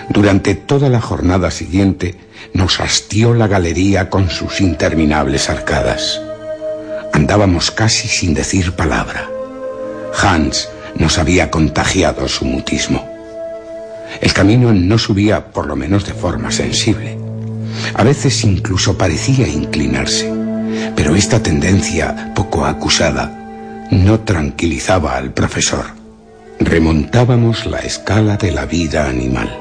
Durante 0.10 0.54
toda 0.54 0.88
la 0.90 1.02
jornada 1.02 1.50
siguiente 1.50 2.14
nos 2.54 2.80
hastió 2.80 3.34
la 3.34 3.48
galería 3.48 4.12
con 4.12 4.30
sus 4.30 4.62
interminables 4.62 5.50
arcadas. 5.50 6.22
Andábamos 7.12 7.72
casi 7.72 8.08
sin 8.08 8.36
decir 8.36 8.74
palabra. 8.74 9.28
Hans 10.22 10.70
nos 10.94 11.18
había 11.18 11.50
contagiado 11.50 12.28
su 12.28 12.46
mutismo. 12.46 13.09
El 14.22 14.34
camino 14.34 14.74
no 14.74 14.98
subía, 14.98 15.52
por 15.52 15.68
lo 15.68 15.76
menos 15.76 16.06
de 16.06 16.14
forma 16.14 16.52
sensible. 16.52 17.18
A 17.94 18.04
veces 18.04 18.44
incluso 18.44 18.98
parecía 18.98 19.48
inclinarse, 19.48 20.32
pero 20.96 21.16
esta 21.16 21.42
tendencia 21.42 22.34
poco 22.36 22.66
acusada 22.66 23.36
no 23.92 24.20
tranquilizaba 24.20 25.16
al 25.16 25.34
profesor. 25.34 25.86
Remontábamos 26.60 27.66
la 27.66 27.80
escala 27.80 28.38
de 28.38 28.52
la 28.52 28.66
vida 28.66 29.10
animal. 29.10 29.58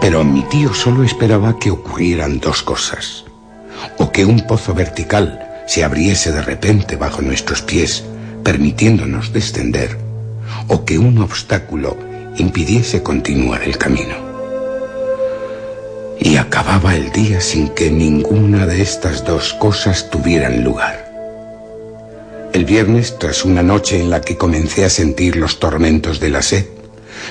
Pero 0.00 0.24
mi 0.24 0.42
tío 0.42 0.72
solo 0.72 1.02
esperaba 1.02 1.58
que 1.58 1.70
ocurrieran 1.70 2.38
dos 2.40 2.62
cosas. 2.62 3.24
O 3.98 4.12
que 4.12 4.24
un 4.24 4.46
pozo 4.46 4.74
vertical 4.74 5.64
se 5.66 5.82
abriese 5.82 6.30
de 6.30 6.42
repente 6.42 6.96
bajo 6.96 7.22
nuestros 7.22 7.62
pies, 7.62 8.04
permitiéndonos 8.42 9.32
descender, 9.32 9.98
o 10.68 10.84
que 10.84 10.98
un 10.98 11.18
obstáculo 11.18 11.96
impidiese 12.36 13.02
continuar 13.02 13.62
el 13.62 13.78
camino. 13.78 14.14
Y 16.20 16.36
acababa 16.36 16.94
el 16.94 17.12
día 17.12 17.40
sin 17.40 17.68
que 17.68 17.90
ninguna 17.90 18.66
de 18.66 18.82
estas 18.82 19.24
dos 19.24 19.52
cosas 19.54 20.10
tuvieran 20.10 20.64
lugar. 20.64 21.04
El 22.52 22.64
viernes, 22.64 23.18
tras 23.18 23.44
una 23.44 23.62
noche 23.62 24.00
en 24.00 24.10
la 24.10 24.20
que 24.20 24.36
comencé 24.36 24.84
a 24.84 24.90
sentir 24.90 25.36
los 25.36 25.58
tormentos 25.58 26.20
de 26.20 26.30
la 26.30 26.40
sed, 26.40 26.66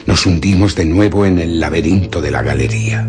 nos 0.06 0.26
hundimos 0.26 0.76
de 0.76 0.86
nuevo 0.86 1.26
en 1.26 1.40
el 1.40 1.60
laberinto 1.60 2.22
de 2.22 2.32
la 2.32 2.42
galería. 2.42 3.08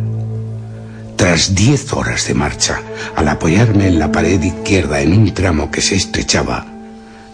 Tras 1.16 1.54
diez 1.54 1.92
horas 1.92 2.26
de 2.28 2.34
marcha, 2.34 2.80
al 3.16 3.28
apoyarme 3.28 3.88
en 3.88 3.98
la 3.98 4.12
pared 4.12 4.40
izquierda 4.40 5.00
en 5.00 5.12
un 5.12 5.34
tramo 5.34 5.70
que 5.70 5.80
se 5.80 5.96
estrechaba, 5.96 6.66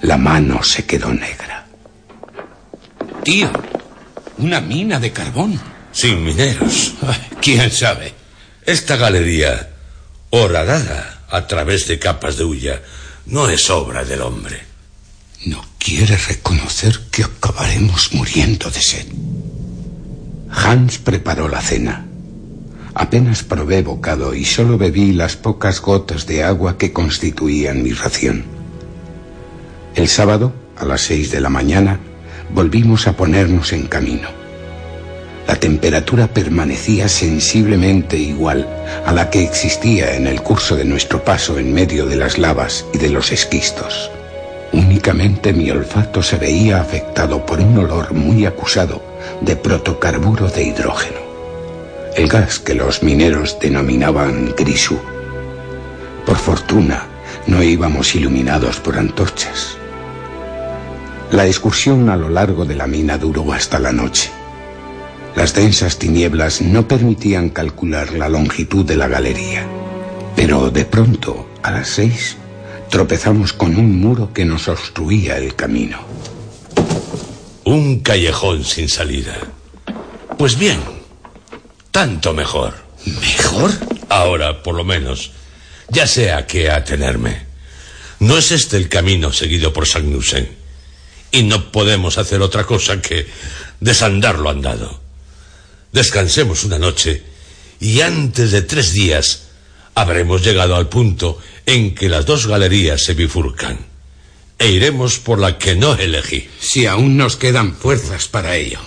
la 0.03 0.17
mano 0.17 0.63
se 0.63 0.87
quedó 0.87 1.13
negra. 1.13 1.67
Tío, 3.23 3.51
una 4.39 4.61
mina 4.61 4.99
de 5.01 5.13
carbón. 5.13 5.61
Sin 5.93 6.25
mineros. 6.25 6.95
¿Quién 7.41 7.71
sabe? 7.71 8.15
Esta 8.65 8.97
galería, 8.97 9.71
horadada 10.31 11.25
a 11.29 11.47
través 11.47 11.87
de 11.89 11.99
capas 11.99 12.37
de 12.37 12.45
hulla, 12.45 12.83
no 13.27 13.49
es 13.49 13.71
obra 13.71 14.05
del 14.05 14.23
hombre. 14.23 14.61
No 15.47 15.65
quiere 15.79 16.17
reconocer 16.17 17.01
que 17.11 17.25
acabaremos 17.25 18.13
muriendo 18.13 18.71
de 18.71 18.81
sed. 18.81 19.07
Hans 20.51 20.99
preparó 20.99 21.49
la 21.49 21.61
cena. 21.61 22.07
Apenas 22.95 23.45
probé 23.45 23.83
bocado 23.83 24.35
y 24.35 24.45
solo 24.45 24.77
bebí 24.77 25.13
las 25.13 25.37
pocas 25.37 25.81
gotas 25.81 26.27
de 26.27 26.43
agua 26.43 26.77
que 26.77 26.93
constituían 26.93 27.83
mi 27.83 27.93
ración. 27.93 28.45
El 29.95 30.09
sábado, 30.09 30.53
a 30.77 30.85
las 30.85 31.03
seis 31.03 31.31
de 31.31 31.41
la 31.41 31.49
mañana, 31.49 32.01
volvimos 32.53 33.07
a 33.07 33.13
ponernos 33.13 33.73
en 33.73 33.87
camino. 33.87 34.29
La 35.47 35.57
temperatura 35.57 36.29
permanecía 36.29 37.09
sensiblemente 37.09 38.17
igual 38.17 38.69
a 39.05 39.13
la 39.13 39.31
que 39.31 39.43
existía 39.43 40.15
en 40.15 40.27
el 40.27 40.43
curso 40.43 40.77
de 40.77 40.85
nuestro 40.85 41.25
paso 41.25 41.59
en 41.59 41.73
medio 41.73 42.07
de 42.07 42.17
las 42.17 42.39
lavas 42.39 42.87
y 42.93 42.99
de 42.99 43.09
los 43.09 43.33
esquistos. 43.33 44.11
Únicamente 44.73 45.53
mi 45.53 45.71
olfato 45.71 46.23
se 46.23 46.37
veía 46.37 46.81
afectado 46.81 47.45
por 47.45 47.59
un 47.61 47.79
olor 47.79 48.13
muy 48.13 48.47
acusado 48.47 49.03
de 49.41 49.57
protocarburo 49.57 50.49
de 50.49 50.63
hidrógeno, 50.63 51.19
el 52.15 52.29
gas 52.29 52.61
que 52.61 52.75
los 52.75 53.03
mineros 53.03 53.59
denominaban 53.61 54.55
grisú. 54.57 55.01
Por 56.25 56.37
fortuna, 56.37 57.07
no 57.49 57.61
íbamos 57.61 58.15
iluminados 58.15 58.79
por 58.79 58.97
antorchas. 58.97 59.80
La 61.33 61.47
excursión 61.47 62.09
a 62.09 62.17
lo 62.17 62.29
largo 62.29 62.65
de 62.65 62.75
la 62.75 62.89
mina 62.89 63.17
duró 63.17 63.53
hasta 63.53 63.79
la 63.79 63.93
noche. 63.93 64.31
Las 65.37 65.55
densas 65.55 65.97
tinieblas 65.97 66.61
no 66.61 66.89
permitían 66.89 67.51
calcular 67.51 68.13
la 68.15 68.29
longitud 68.29 68.85
de 68.85 68.97
la 68.97 69.07
galería. 69.07 69.65
Pero 70.35 70.71
de 70.71 70.85
pronto, 70.85 71.49
a 71.63 71.71
las 71.71 71.89
seis, 71.89 72.37
tropezamos 72.89 73.53
con 73.53 73.77
un 73.77 74.01
muro 74.01 74.33
que 74.33 74.45
nos 74.45 74.67
obstruía 74.67 75.39
el 75.39 75.55
camino. 75.55 76.01
Un 77.65 78.01
callejón 78.01 78.65
sin 78.65 78.89
salida. 78.89 79.37
Pues 80.37 80.59
bien, 80.59 80.81
tanto 81.93 82.35
mejor. 82.35 82.75
¿Mejor? 83.07 83.71
Ahora, 84.09 84.65
por 84.65 84.75
lo 84.75 84.83
menos, 84.83 85.31
ya 85.89 86.09
sé 86.09 86.33
a 86.33 86.49
qué 86.49 86.71
atenerme. 86.71 87.47
No 88.19 88.37
es 88.37 88.51
este 88.51 88.77
el 88.77 88.89
camino 88.89 89.33
seguido 89.33 89.73
por 89.73 89.87
Sagnussen. 89.87 90.60
Y 91.33 91.43
no 91.45 91.71
podemos 91.71 92.19
hacer 92.19 92.43
otra 92.43 92.65
cosa 92.65 93.01
que 93.01 93.27
desandar 93.81 94.39
lo 94.39 94.51
andado. 94.51 95.01
Descansemos 95.93 96.65
una 96.65 96.79
noche 96.79 97.23
y 97.81 98.01
antes 98.01 98.53
de 98.53 98.63
tres 98.63 98.93
días 98.93 99.49
habremos 99.95 100.45
llegado 100.45 100.77
al 100.77 100.89
punto 100.89 101.39
en 101.67 101.95
que 101.95 102.09
las 102.09 102.27
dos 102.27 102.47
galerías 102.47 103.03
se 103.03 103.15
bifurcan. 103.15 103.79
E 104.59 104.71
iremos 104.71 105.19
por 105.19 105.39
la 105.39 105.57
que 105.57 105.75
no 105.75 105.95
elegí. 105.95 106.49
Si 106.61 106.87
aún 106.87 107.17
nos 107.17 107.37
quedan 107.37 107.75
fuerzas 107.75 108.29
para 108.29 108.57
ello. 108.57 108.81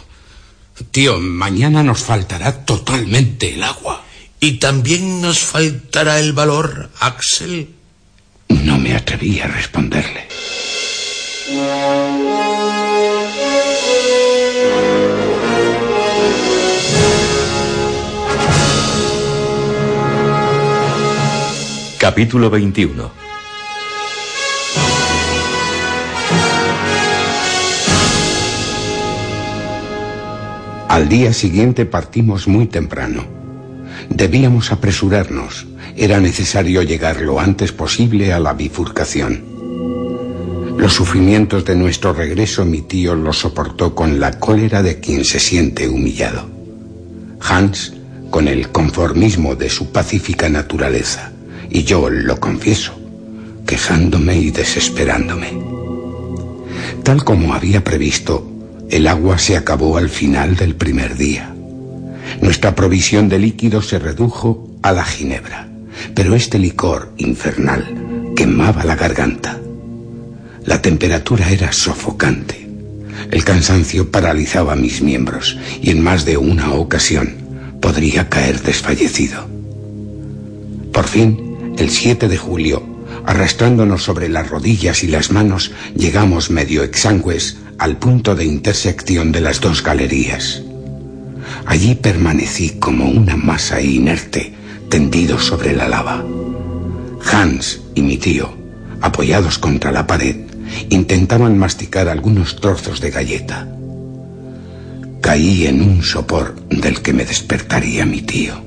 Tío, 0.91 1.19
mañana 1.19 1.81
nos 1.83 2.01
faltará 2.01 2.65
totalmente 2.65 3.55
el 3.55 3.63
agua. 3.63 4.03
¿Y 4.39 4.53
también 4.53 5.21
nos 5.21 5.39
faltará 5.39 6.19
el 6.19 6.33
valor, 6.33 6.89
Axel? 6.99 7.69
No 8.49 8.77
me 8.77 8.93
atreví 8.95 9.39
a 9.39 9.47
responderle. 9.47 10.27
Capítulo 22.03 22.49
21 22.49 23.11
Al 30.89 31.07
día 31.07 31.31
siguiente 31.31 31.85
partimos 31.85 32.49
muy 32.49 32.65
temprano. 32.65 33.23
Debíamos 34.09 34.73
apresurarnos. 34.73 35.65
Era 35.95 36.19
necesario 36.19 36.81
llegar 36.81 37.21
lo 37.21 37.39
antes 37.39 37.71
posible 37.71 38.33
a 38.33 38.39
la 38.41 38.51
bifurcación. 38.51 39.41
Los 40.77 40.91
sufrimientos 40.91 41.63
de 41.63 41.77
nuestro 41.77 42.11
regreso 42.11 42.65
mi 42.65 42.81
tío 42.81 43.15
los 43.15 43.37
soportó 43.37 43.95
con 43.95 44.19
la 44.19 44.41
cólera 44.41 44.83
de 44.83 44.99
quien 44.99 45.23
se 45.23 45.39
siente 45.39 45.87
humillado. 45.87 46.49
Hans 47.39 47.93
con 48.29 48.49
el 48.49 48.73
conformismo 48.73 49.55
de 49.55 49.69
su 49.69 49.93
pacífica 49.93 50.49
naturaleza 50.49 51.32
y 51.69 51.83
yo 51.83 52.09
lo 52.09 52.39
confieso, 52.39 52.93
quejándome 53.65 54.37
y 54.37 54.51
desesperándome. 54.51 55.51
Tal 57.03 57.23
como 57.23 57.53
había 57.53 57.83
previsto, 57.83 58.49
el 58.89 59.07
agua 59.07 59.37
se 59.37 59.57
acabó 59.57 59.97
al 59.97 60.09
final 60.09 60.55
del 60.55 60.75
primer 60.75 61.17
día. 61.17 61.53
Nuestra 62.41 62.75
provisión 62.75 63.29
de 63.29 63.39
líquido 63.39 63.81
se 63.81 63.99
redujo 63.99 64.69
a 64.81 64.91
la 64.91 65.03
ginebra, 65.03 65.67
pero 66.13 66.35
este 66.35 66.59
licor 66.59 67.11
infernal 67.17 68.33
quemaba 68.35 68.83
la 68.83 68.95
garganta. 68.95 69.59
La 70.65 70.81
temperatura 70.81 71.49
era 71.49 71.71
sofocante. 71.71 72.67
El 73.31 73.43
cansancio 73.43 74.11
paralizaba 74.11 74.75
mis 74.75 75.01
miembros 75.01 75.57
y 75.81 75.89
en 75.89 76.01
más 76.01 76.25
de 76.25 76.37
una 76.37 76.73
ocasión 76.73 77.35
podría 77.81 78.29
caer 78.29 78.61
desfallecido. 78.61 79.45
Por 80.93 81.05
fin, 81.05 81.52
el 81.77 81.89
7 81.89 82.27
de 82.27 82.37
julio, 82.37 82.83
arrastrándonos 83.25 84.03
sobre 84.03 84.29
las 84.29 84.49
rodillas 84.49 85.03
y 85.03 85.07
las 85.07 85.31
manos, 85.31 85.71
llegamos 85.95 86.49
medio 86.49 86.83
exangües 86.83 87.57
al 87.77 87.97
punto 87.97 88.35
de 88.35 88.45
intersección 88.45 89.31
de 89.31 89.41
las 89.41 89.59
dos 89.59 89.83
galerías. 89.83 90.61
Allí 91.65 91.95
permanecí 91.95 92.77
como 92.79 93.09
una 93.09 93.35
masa 93.35 93.81
inerte, 93.81 94.53
tendido 94.89 95.39
sobre 95.39 95.75
la 95.75 95.87
lava. 95.87 96.23
Hans 97.31 97.81
y 97.95 98.01
mi 98.01 98.17
tío, 98.17 98.53
apoyados 99.01 99.57
contra 99.57 99.91
la 99.91 100.05
pared, 100.05 100.35
intentaban 100.89 101.57
masticar 101.57 102.07
algunos 102.07 102.57
trozos 102.57 103.01
de 103.01 103.11
galleta. 103.11 103.67
Caí 105.21 105.67
en 105.67 105.81
un 105.81 106.03
sopor 106.03 106.55
del 106.69 107.01
que 107.01 107.13
me 107.13 107.25
despertaría 107.25 108.05
mi 108.05 108.21
tío. 108.21 108.61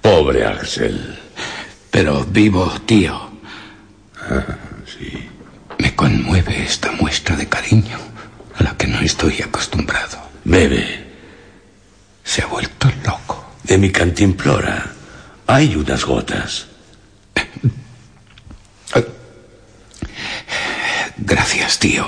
Pobre 0.00 0.46
Axel. 0.46 1.19
Pero 1.90 2.24
vivo, 2.24 2.70
tío. 2.86 3.30
Ah, 4.16 4.56
sí. 4.86 5.28
Me 5.78 5.94
conmueve 5.94 6.62
esta 6.62 6.92
muestra 6.92 7.36
de 7.36 7.48
cariño 7.48 7.98
a 8.56 8.62
la 8.62 8.76
que 8.76 8.86
no 8.86 9.00
estoy 9.00 9.40
acostumbrado. 9.42 10.18
Bebe. 10.44 11.06
Se 12.24 12.42
ha 12.42 12.46
vuelto 12.46 12.90
loco. 13.04 13.44
De 13.64 13.78
mi 13.78 13.90
cantimplora 13.90 14.92
hay 15.46 15.74
unas 15.74 16.04
gotas. 16.04 16.66
Gracias, 21.18 21.78
tío. 21.78 22.06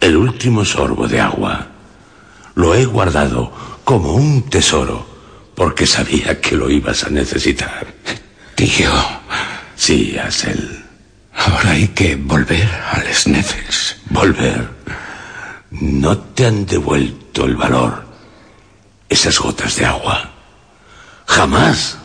El 0.00 0.16
último 0.16 0.64
sorbo 0.64 1.08
de 1.08 1.20
agua 1.20 1.68
lo 2.54 2.74
he 2.74 2.84
guardado 2.84 3.52
como 3.84 4.14
un 4.14 4.48
tesoro 4.48 5.06
porque 5.54 5.86
sabía 5.86 6.40
que 6.40 6.54
lo 6.54 6.70
ibas 6.70 7.04
a 7.04 7.10
necesitar. 7.10 7.86
Tío. 8.56 8.90
Sí, 9.76 10.18
Axel. 10.18 10.82
Ahora 11.34 11.72
hay 11.72 11.88
que 11.88 12.16
volver 12.16 12.68
al 12.90 13.06
Sneffels. 13.14 13.96
Volver. 14.10 14.68
No 15.70 16.16
te 16.16 16.46
han 16.46 16.64
devuelto 16.64 17.44
el 17.44 17.54
valor 17.54 18.06
esas 19.08 19.38
gotas 19.38 19.76
de 19.76 19.84
agua. 19.84 20.30
Jamás 21.26 21.98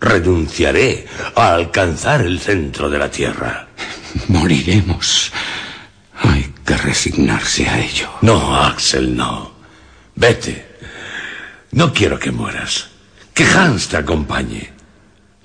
renunciaré 0.00 1.06
a 1.34 1.54
alcanzar 1.54 2.20
el 2.20 2.38
centro 2.38 2.90
de 2.90 2.98
la 2.98 3.10
tierra. 3.10 3.68
Moriremos. 4.28 5.32
Hay 6.20 6.52
que 6.64 6.76
resignarse 6.76 7.66
a 7.66 7.80
ello. 7.80 8.10
No, 8.20 8.56
Axel, 8.56 9.16
no. 9.16 9.52
Vete. 10.14 10.66
No 11.72 11.92
quiero 11.92 12.18
que 12.18 12.30
mueras. 12.30 12.88
Que 13.32 13.44
Hans 13.44 13.88
te 13.88 13.96
acompañe. 13.96 14.77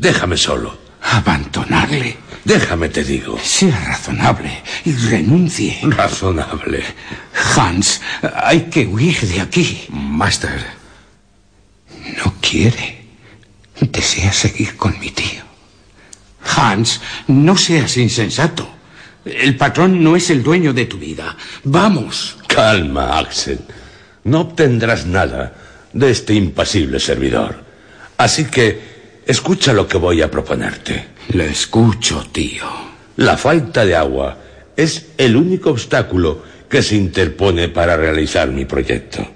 Déjame 0.04 0.36
solo. 0.36 0.78
¿Abandonarle? 1.02 2.18
Déjame, 2.44 2.90
te 2.90 3.06
digo. 3.06 3.40
Sea 3.42 3.80
razonable 3.86 4.62
y 4.84 4.92
renuncie. 4.92 5.80
Razonable. 5.84 6.84
Hans, 7.56 8.02
hay 8.36 8.64
que 8.64 8.86
huir 8.86 9.18
de 9.22 9.40
aquí. 9.40 9.86
Master. 9.90 10.62
No 12.18 12.36
quiere. 12.42 13.06
Desea 13.80 14.34
seguir 14.34 14.76
con 14.76 15.00
mi 15.00 15.10
tío. 15.12 15.42
Hans, 16.58 17.00
no 17.28 17.56
seas 17.56 17.96
insensato. 17.96 18.70
El 19.24 19.56
patrón 19.56 20.04
no 20.04 20.18
es 20.18 20.30
el 20.30 20.44
dueño 20.44 20.74
de 20.74 20.86
tu 20.86 20.98
vida. 20.98 21.38
Vamos. 21.64 22.36
Calma, 22.48 23.18
Axel. 23.18 23.62
No 24.26 24.42
obtendrás 24.42 25.06
nada 25.06 25.54
de 25.94 26.12
este 26.12 26.34
impasible 26.34 27.00
servidor. 27.00 27.64
Así 28.18 28.46
que 28.46 28.93
escucha 29.26 29.74
lo 29.74 29.88
que 29.88 29.98
voy 29.98 30.22
a 30.22 30.32
proponerte. 30.32 31.08
Lo 31.34 31.44
escucho, 31.44 32.26
tío. 32.32 32.66
La 33.18 33.38
falta 33.38 33.86
de 33.86 33.96
agua 33.96 34.38
es 34.76 35.08
el 35.18 35.36
único 35.36 35.70
obstáculo 35.70 36.44
que 36.70 36.82
se 36.82 36.96
interpone 36.96 37.70
para 37.70 37.96
realizar 37.96 38.50
mi 38.50 38.66
proyecto. 38.66 39.28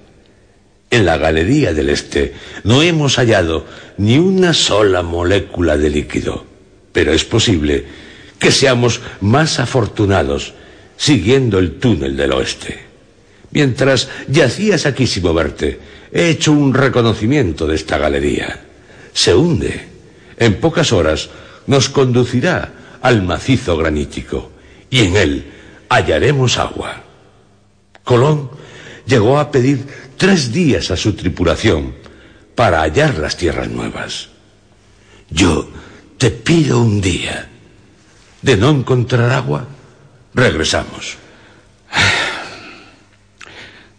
En 0.89 1.05
la 1.05 1.17
galería 1.17 1.73
del 1.73 1.89
este 1.89 2.33
no 2.63 2.81
hemos 2.81 3.17
hallado 3.17 3.65
ni 3.97 4.17
una 4.17 4.53
sola 4.53 5.03
molécula 5.03 5.77
de 5.77 5.89
líquido, 5.89 6.45
pero 6.91 7.11
es 7.11 7.25
posible 7.25 7.85
que 8.39 8.51
seamos 8.51 9.01
más 9.21 9.59
afortunados 9.59 10.53
siguiendo 10.95 11.59
el 11.59 11.73
túnel 11.77 12.15
del 12.15 12.31
oeste. 12.31 12.79
Mientras 13.51 14.09
yacías 14.27 14.85
aquí 14.85 15.07
sin 15.07 15.23
moverte, 15.23 15.79
he 16.11 16.29
hecho 16.29 16.51
un 16.51 16.73
reconocimiento 16.73 17.67
de 17.67 17.75
esta 17.75 17.97
galería. 17.97 18.66
Se 19.17 19.33
hunde. 19.33 19.87
En 20.37 20.59
pocas 20.59 20.93
horas 20.93 21.31
nos 21.65 21.89
conducirá 21.89 22.99
al 23.01 23.23
macizo 23.23 23.75
granítico 23.75 24.51
y 24.91 24.99
en 24.99 25.15
él 25.15 25.51
hallaremos 25.89 26.59
agua. 26.59 27.01
Colón 28.03 28.51
llegó 29.07 29.39
a 29.39 29.49
pedir 29.49 29.87
tres 30.17 30.51
días 30.51 30.91
a 30.91 30.97
su 30.97 31.13
tripulación 31.13 31.95
para 32.53 32.81
hallar 32.81 33.17
las 33.17 33.35
tierras 33.35 33.69
nuevas. 33.69 34.29
Yo 35.31 35.67
te 36.19 36.29
pido 36.29 36.79
un 36.79 37.01
día. 37.01 37.49
De 38.43 38.55
no 38.55 38.69
encontrar 38.69 39.31
agua, 39.31 39.65
regresamos. 40.35 41.17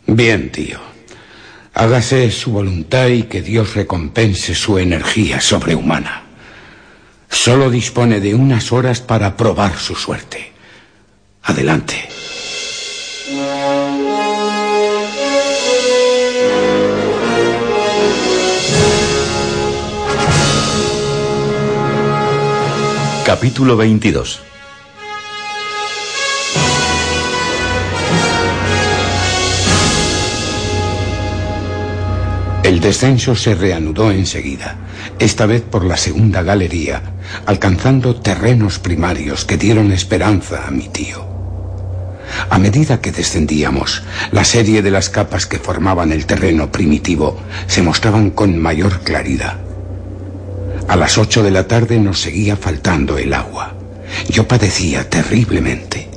Bien, 0.07 0.53
tío. 0.53 0.88
Hágase 1.79 2.29
su 2.33 2.51
voluntad 2.51 3.07
y 3.07 3.23
que 3.23 3.41
Dios 3.41 3.77
recompense 3.77 4.53
su 4.57 4.79
energía 4.79 5.41
sobrehumana. 5.41 6.25
Solo 7.31 7.71
dispone 7.71 8.19
de 8.19 8.35
unas 8.35 8.73
horas 8.73 9.01
para 9.01 9.37
probar 9.37 9.79
su 9.79 9.95
suerte. 9.95 10.51
Adelante. 11.45 12.09
Capítulo 23.25 23.77
22 23.77 24.48
El 32.69 32.81
descenso 32.81 33.35
se 33.35 33.55
reanudó 33.55 34.11
enseguida, 34.11 34.77
esta 35.19 35.47
vez 35.47 35.63
por 35.63 35.87
la 35.87 35.97
segunda 35.97 36.43
galería, 36.43 37.01
alcanzando 37.47 38.17
terrenos 38.17 38.79
primarios 38.79 39.47
que 39.47 39.57
dieron 39.57 39.91
esperanza 39.91 40.67
a 40.67 40.71
mi 40.71 40.87
tío. 40.91 41.25
A 42.51 42.59
medida 42.59 43.01
que 43.01 43.11
descendíamos, 43.11 44.03
la 44.33 44.45
serie 44.45 44.83
de 44.83 44.91
las 44.91 45.09
capas 45.09 45.47
que 45.47 45.59
formaban 45.59 46.13
el 46.13 46.27
terreno 46.27 46.71
primitivo 46.71 47.41
se 47.67 47.81
mostraban 47.81 48.33
con 48.33 48.59
mayor 48.59 49.01
claridad. 49.01 49.57
A 50.89 50.97
las 50.97 51.17
ocho 51.17 51.43
de 51.43 51.53
la 51.53 51.67
tarde 51.67 51.99
nos 51.99 52.21
seguía 52.21 52.55
faltando 52.55 53.17
el 53.17 53.33
agua. 53.33 53.73
Yo 54.29 54.47
padecía 54.47 55.09
terriblemente. 55.09 56.08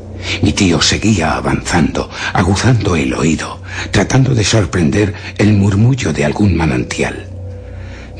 Mi 0.42 0.54
tío 0.54 0.82
seguía 0.82 1.36
avanzando, 1.36 2.10
aguzando 2.34 2.96
el 2.96 3.14
oído, 3.14 3.62
tratando 3.92 4.34
de 4.34 4.44
sorprender 4.44 5.14
el 5.38 5.54
murmullo 5.54 6.14
de 6.14 6.26
algún 6.26 6.56
manantial. 6.56 7.28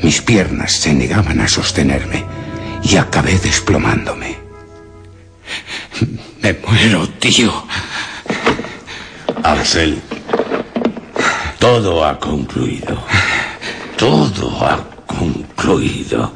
Mis 0.02 0.20
piernas 0.20 0.72
se 0.72 0.94
negaban 0.94 1.40
a 1.40 1.48
sostenerme 1.48 2.24
y 2.82 2.96
acabé 2.96 3.38
desplomándome. 3.38 4.36
Me 6.40 6.52
muero, 6.54 7.08
tío. 7.08 7.52
Arcel, 9.42 10.00
todo 11.58 12.04
ha 12.04 12.18
concluido. 12.18 13.04
Todo 13.96 14.66
ha 14.66 14.84
concluido. 15.06 16.32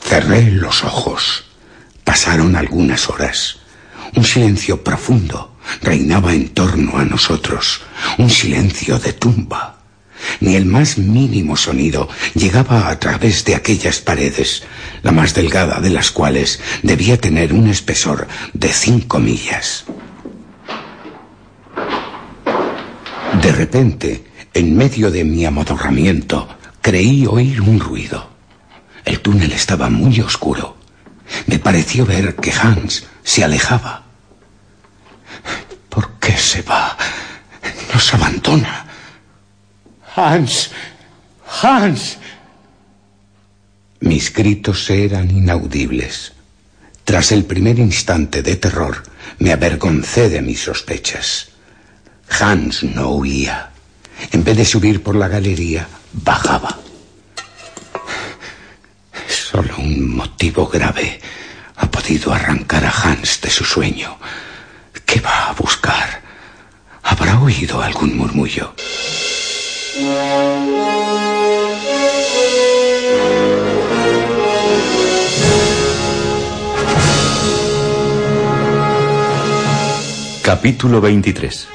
Cerré 0.00 0.50
los 0.50 0.82
ojos. 0.82 1.44
Pasaron 2.04 2.56
algunas 2.56 3.08
horas. 3.08 3.61
Un 4.14 4.24
silencio 4.24 4.82
profundo 4.82 5.56
reinaba 5.80 6.34
en 6.34 6.50
torno 6.50 6.98
a 6.98 7.04
nosotros, 7.04 7.80
un 8.18 8.28
silencio 8.28 8.98
de 8.98 9.12
tumba. 9.12 9.78
Ni 10.40 10.54
el 10.54 10.66
más 10.66 10.98
mínimo 10.98 11.56
sonido 11.56 12.08
llegaba 12.34 12.88
a 12.88 12.98
través 12.98 13.44
de 13.44 13.54
aquellas 13.54 13.98
paredes, 13.98 14.62
la 15.02 15.12
más 15.12 15.34
delgada 15.34 15.80
de 15.80 15.90
las 15.90 16.10
cuales 16.10 16.60
debía 16.82 17.20
tener 17.20 17.52
un 17.52 17.68
espesor 17.68 18.28
de 18.52 18.68
cinco 18.68 19.18
millas. 19.18 19.84
De 23.40 23.50
repente, 23.50 24.24
en 24.54 24.76
medio 24.76 25.10
de 25.10 25.24
mi 25.24 25.44
amodorramiento, 25.44 26.48
creí 26.80 27.26
oír 27.26 27.60
un 27.60 27.80
ruido. 27.80 28.30
El 29.04 29.20
túnel 29.20 29.52
estaba 29.52 29.88
muy 29.88 30.20
oscuro. 30.20 30.76
Me 31.46 31.58
pareció 31.58 32.04
ver 32.04 32.36
que 32.36 32.52
Hans 32.52 33.06
se 33.24 33.44
alejaba. 33.44 34.02
¿Por 35.88 36.18
qué 36.18 36.36
se 36.36 36.62
va? 36.62 36.96
Nos 37.92 38.14
abandona. 38.14 38.86
Hans, 40.14 40.70
Hans. 41.62 42.18
Mis 44.00 44.32
gritos 44.32 44.90
eran 44.90 45.30
inaudibles. 45.30 46.32
Tras 47.04 47.32
el 47.32 47.44
primer 47.44 47.78
instante 47.78 48.42
de 48.42 48.56
terror, 48.56 49.02
me 49.38 49.52
avergoncé 49.52 50.28
de 50.28 50.42
mis 50.42 50.62
sospechas. 50.62 51.48
Hans 52.28 52.82
no 52.82 53.10
huía. 53.10 53.70
En 54.30 54.44
vez 54.44 54.56
de 54.56 54.64
subir 54.64 55.02
por 55.02 55.16
la 55.16 55.28
galería, 55.28 55.86
bajaba. 56.12 56.78
Solo 59.28 59.76
un 59.78 60.16
motivo 60.16 60.66
grave 60.66 61.20
ha 61.76 61.90
podido 61.90 62.32
arrancar 62.32 62.84
a 62.84 62.90
Hans 62.90 63.40
de 63.40 63.50
su 63.50 63.64
sueño. 63.64 64.16
¿Qué 65.06 65.20
va 65.20 65.48
a 65.48 65.52
buscar? 65.52 66.22
¿Habrá 67.02 67.40
oído 67.40 67.82
algún 67.82 68.16
murmullo? 68.16 68.74
Capítulo 80.42 81.00
23 81.00 81.68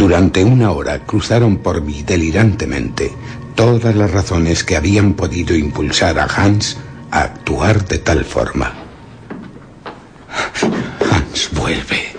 Durante 0.00 0.42
una 0.42 0.70
hora 0.70 1.00
cruzaron 1.00 1.58
por 1.58 1.82
mí 1.82 2.02
delirantemente 2.02 3.12
todas 3.54 3.94
las 3.94 4.10
razones 4.10 4.64
que 4.64 4.74
habían 4.74 5.12
podido 5.12 5.54
impulsar 5.54 6.18
a 6.18 6.24
Hans 6.24 6.78
a 7.10 7.20
actuar 7.20 7.84
de 7.84 7.98
tal 7.98 8.24
forma. 8.24 8.72
Hans 11.12 11.50
vuelve. 11.52 12.14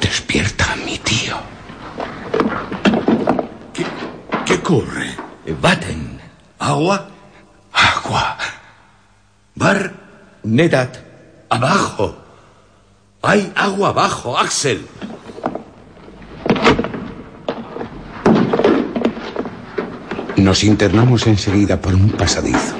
Despierta 0.00 0.72
a 0.72 0.76
mi 0.76 0.98
tío. 0.98 1.36
¿Qué, 3.72 3.86
qué 4.46 4.54
ocurre? 4.54 5.14
Baten. 5.62 6.20
¿Agua? 6.58 7.08
Agua. 7.72 8.36
¿Bar? 9.54 9.92
Nedat. 10.42 10.96
Abajo. 11.50 12.27
Hay 13.20 13.52
agua 13.56 13.88
abajo, 13.88 14.38
Axel. 14.38 14.86
Nos 20.36 20.62
internamos 20.62 21.26
enseguida 21.26 21.80
por 21.80 21.94
un 21.94 22.10
pasadizo. 22.10 22.76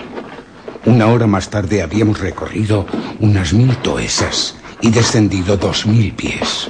Una 0.87 1.09
hora 1.09 1.27
más 1.27 1.51
tarde 1.51 1.83
habíamos 1.83 2.21
recorrido 2.21 2.87
unas 3.19 3.53
mil 3.53 3.77
toesas 3.79 4.55
y 4.81 4.91
descendido 4.91 5.57
dos 5.57 5.87
mil 5.87 6.13
pies. 6.15 6.69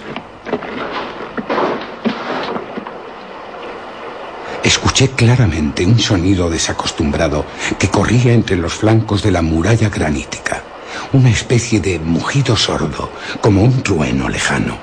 Escuché 4.64 5.10
claramente 5.10 5.84
un 5.84 5.98
sonido 5.98 6.48
desacostumbrado 6.48 7.44
que 7.78 7.90
corría 7.90 8.32
entre 8.32 8.56
los 8.56 8.72
flancos 8.72 9.22
de 9.22 9.30
la 9.30 9.42
muralla 9.42 9.90
granítica. 9.90 10.64
Una 11.12 11.30
especie 11.30 11.80
de 11.80 11.98
mugido 11.98 12.56
sordo, 12.56 13.10
como 13.40 13.62
un 13.62 13.82
trueno 13.82 14.28
lejano. 14.28 14.78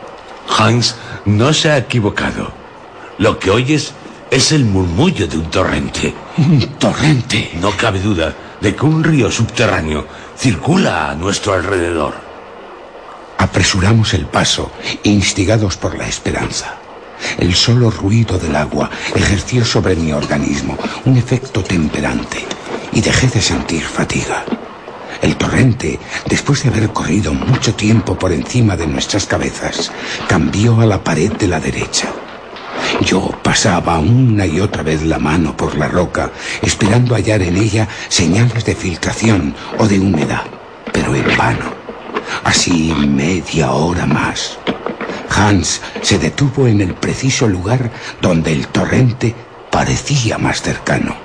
Hans 0.58 0.96
no 1.26 1.54
se 1.54 1.72
ha 1.72 1.78
equivocado. 1.78 2.52
Lo 3.18 3.40
que 3.40 3.52
oyes 3.52 3.94
es 4.32 4.52
el 4.52 4.66
murmullo 4.66 5.28
de 5.28 5.38
un 5.38 5.50
torrente. 5.50 6.14
Un 6.38 6.60
torrente. 6.78 7.52
No 7.62 7.72
cabe 7.72 8.00
duda 8.00 8.36
de 8.62 8.76
que 8.76 8.86
un 8.86 9.04
río 9.04 9.32
subterráneo 9.32 10.08
circula 10.38 11.10
a 11.10 11.16
nuestro 11.16 11.54
alrededor. 11.54 12.14
Apresuramos 13.38 14.14
el 14.14 14.26
paso, 14.26 14.72
instigados 15.04 15.78
por 15.78 15.98
la 15.98 16.08
esperanza. 16.08 16.76
El 17.38 17.56
solo 17.56 17.92
ruido 17.92 18.38
del 18.38 18.56
agua 18.56 18.90
ejerció 19.14 19.64
sobre 19.64 19.96
mi 19.96 20.12
organismo 20.12 20.78
un 21.06 21.18
efecto 21.18 21.64
temperante 21.64 22.46
y 22.92 23.02
dejé 23.02 23.28
de 23.28 23.42
sentir 23.42 23.84
fatiga. 23.84 24.44
El 25.26 25.38
torrente, 25.38 25.98
después 26.30 26.62
de 26.62 26.70
haber 26.70 26.90
corrido 26.90 27.34
mucho 27.34 27.74
tiempo 27.74 28.16
por 28.16 28.32
encima 28.32 28.78
de 28.78 28.86
nuestras 28.86 29.26
cabezas, 29.26 29.92
cambió 30.28 30.80
a 30.82 30.86
la 30.86 31.04
pared 31.04 31.32
de 31.32 31.48
la 31.48 31.60
derecha. 31.60 32.10
Yo 33.02 33.32
pasaba 33.42 33.98
una 33.98 34.46
y 34.46 34.60
otra 34.60 34.84
vez 34.84 35.02
la 35.02 35.18
mano 35.18 35.58
por 35.58 35.80
la 35.80 35.88
roca, 35.88 36.30
esperando 36.62 37.16
hallar 37.16 37.42
en 37.42 37.58
ella 37.58 37.88
señales 38.08 38.66
de 38.66 38.76
filtración 38.76 39.56
o 39.80 39.88
de 39.88 40.00
humedad, 40.00 40.44
pero 40.94 41.16
en 41.16 41.36
vano. 41.36 41.74
Así 42.44 42.94
media 42.94 43.72
hora 43.72 44.06
más. 44.06 44.60
Hans 45.36 45.82
se 46.04 46.20
detuvo 46.20 46.68
en 46.68 46.82
el 46.82 46.94
preciso 46.94 47.48
lugar 47.48 47.90
donde 48.22 48.54
el 48.54 48.68
torrente 48.68 49.34
parecía 49.72 50.38
más 50.38 50.62
cercano. 50.62 51.25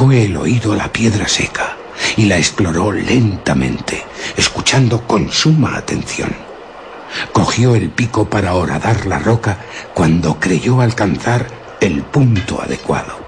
El 0.00 0.36
oído 0.36 0.74
a 0.74 0.76
la 0.76 0.92
piedra 0.92 1.26
seca 1.26 1.76
y 2.16 2.26
la 2.26 2.38
exploró 2.38 2.92
lentamente, 2.92 4.06
escuchando 4.36 5.04
con 5.08 5.32
suma 5.32 5.76
atención. 5.76 6.30
Cogió 7.32 7.74
el 7.74 7.90
pico 7.90 8.30
para 8.30 8.54
horadar 8.54 9.06
la 9.06 9.18
roca 9.18 9.58
cuando 9.94 10.38
creyó 10.38 10.80
alcanzar 10.80 11.48
el 11.80 12.02
punto 12.02 12.62
adecuado. 12.62 13.18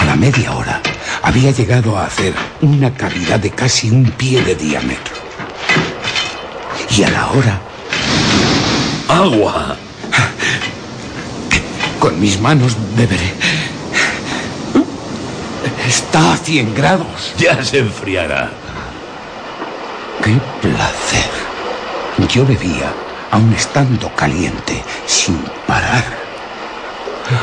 A 0.00 0.04
la 0.06 0.16
media 0.16 0.52
hora 0.56 0.80
había 1.22 1.50
llegado 1.50 1.98
a 1.98 2.06
hacer 2.06 2.32
una 2.62 2.94
cavidad 2.94 3.38
de 3.38 3.50
casi 3.50 3.90
un 3.90 4.10
pie 4.12 4.42
de 4.42 4.54
diámetro. 4.54 5.14
Y 6.96 7.02
a 7.02 7.10
la 7.10 7.30
hora... 7.32 7.69
¡Agua! 9.10 9.76
Con 11.98 12.20
mis 12.20 12.40
manos 12.40 12.76
beberé. 12.94 13.34
Está 15.86 16.34
a 16.34 16.36
100 16.36 16.74
grados. 16.74 17.34
Ya 17.36 17.62
se 17.64 17.80
enfriará. 17.80 18.50
¡Qué 20.22 20.38
placer! 20.62 21.30
Yo 22.28 22.46
bebía, 22.46 22.92
aun 23.32 23.52
estando 23.52 24.14
caliente, 24.14 24.80
sin 25.06 25.38
parar. 25.66 26.04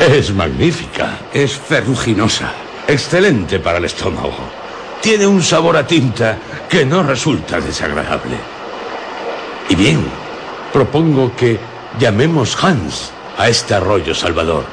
Es 0.09 0.33
magnífica. 0.33 1.19
Es 1.33 1.51
ferruginosa. 1.53 2.53
Excelente 2.87 3.59
para 3.59 3.79
el 3.79 3.85
estómago. 3.85 4.37
Tiene 5.01 5.27
un 5.27 5.43
sabor 5.43 5.75
a 5.75 5.85
tinta 5.85 6.37
que 6.69 6.85
no 6.85 7.03
resulta 7.03 7.59
desagradable. 7.59 8.37
Y 9.69 9.75
bien, 9.75 10.05
propongo 10.73 11.35
que 11.35 11.59
llamemos 11.99 12.61
Hans 12.63 13.11
a 13.37 13.49
este 13.49 13.73
arroyo 13.73 14.13
Salvador, 14.13 14.65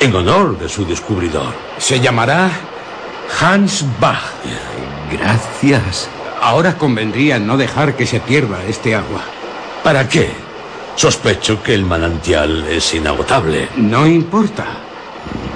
en 0.00 0.14
honor 0.14 0.58
de 0.58 0.68
su 0.68 0.84
descubridor. 0.84 1.52
Se 1.78 2.00
llamará 2.00 2.50
Hans 3.40 3.84
Bach. 4.00 4.22
Gracias. 5.10 6.08
Ahora 6.40 6.76
convendría 6.76 7.38
no 7.38 7.56
dejar 7.56 7.94
que 7.94 8.06
se 8.06 8.20
pierda 8.20 8.64
este 8.64 8.94
agua. 8.94 9.22
¿Para 9.82 10.08
qué? 10.08 10.30
Sospecho 10.96 11.62
que 11.62 11.74
el 11.74 11.84
manantial 11.84 12.66
es 12.68 12.94
inagotable. 12.94 13.68
No 13.76 14.06
importa. 14.06 14.66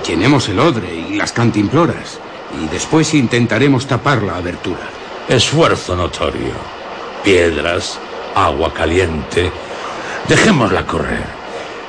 Llenemos 0.07 0.49
el 0.49 0.59
odre 0.59 0.95
y 0.95 1.15
las 1.17 1.33
cantimploras 1.33 2.19
y 2.61 2.69
después 2.69 3.15
intentaremos 3.15 3.87
tapar 3.87 4.23
la 4.23 4.37
abertura. 4.37 4.89
Esfuerzo 5.29 5.97
notorio. 5.97 6.55
Piedras, 7.25 7.99
agua 8.35 8.73
caliente. 8.73 9.51
Dejémosla 10.29 10.87
correr. 10.87 11.25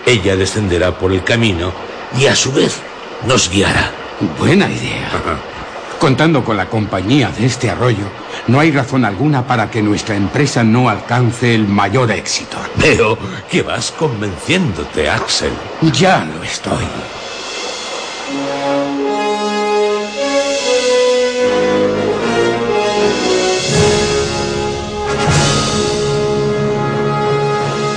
Ella 0.06 0.36
descenderá 0.36 0.98
por 0.98 1.12
el 1.12 1.24
camino 1.24 1.72
y 2.18 2.26
a 2.26 2.36
su 2.36 2.52
vez 2.52 2.80
nos 3.28 3.50
guiará. 3.50 3.92
Buena 4.38 4.70
idea. 4.70 5.10
Contando 6.00 6.44
con 6.44 6.58
la 6.58 6.66
compañía 6.66 7.30
de 7.30 7.46
este 7.46 7.70
arroyo, 7.70 8.04
no 8.48 8.60
hay 8.60 8.72
razón 8.72 9.06
alguna 9.06 9.48
para 9.48 9.72
que 9.72 9.82
nuestra 9.82 10.16
empresa 10.16 10.62
no 10.64 10.90
alcance 10.90 11.56
el 11.56 11.66
mayor 11.66 12.12
éxito. 12.12 12.58
Veo 12.76 13.18
que 13.50 13.62
vas 13.62 13.92
convenciéndote, 13.92 15.10
Axel. 15.10 15.54
Ya 15.94 16.26
lo 16.26 16.44
estoy. 16.44 16.84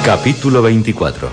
Capítulo 0.06 0.62
24 0.62 1.28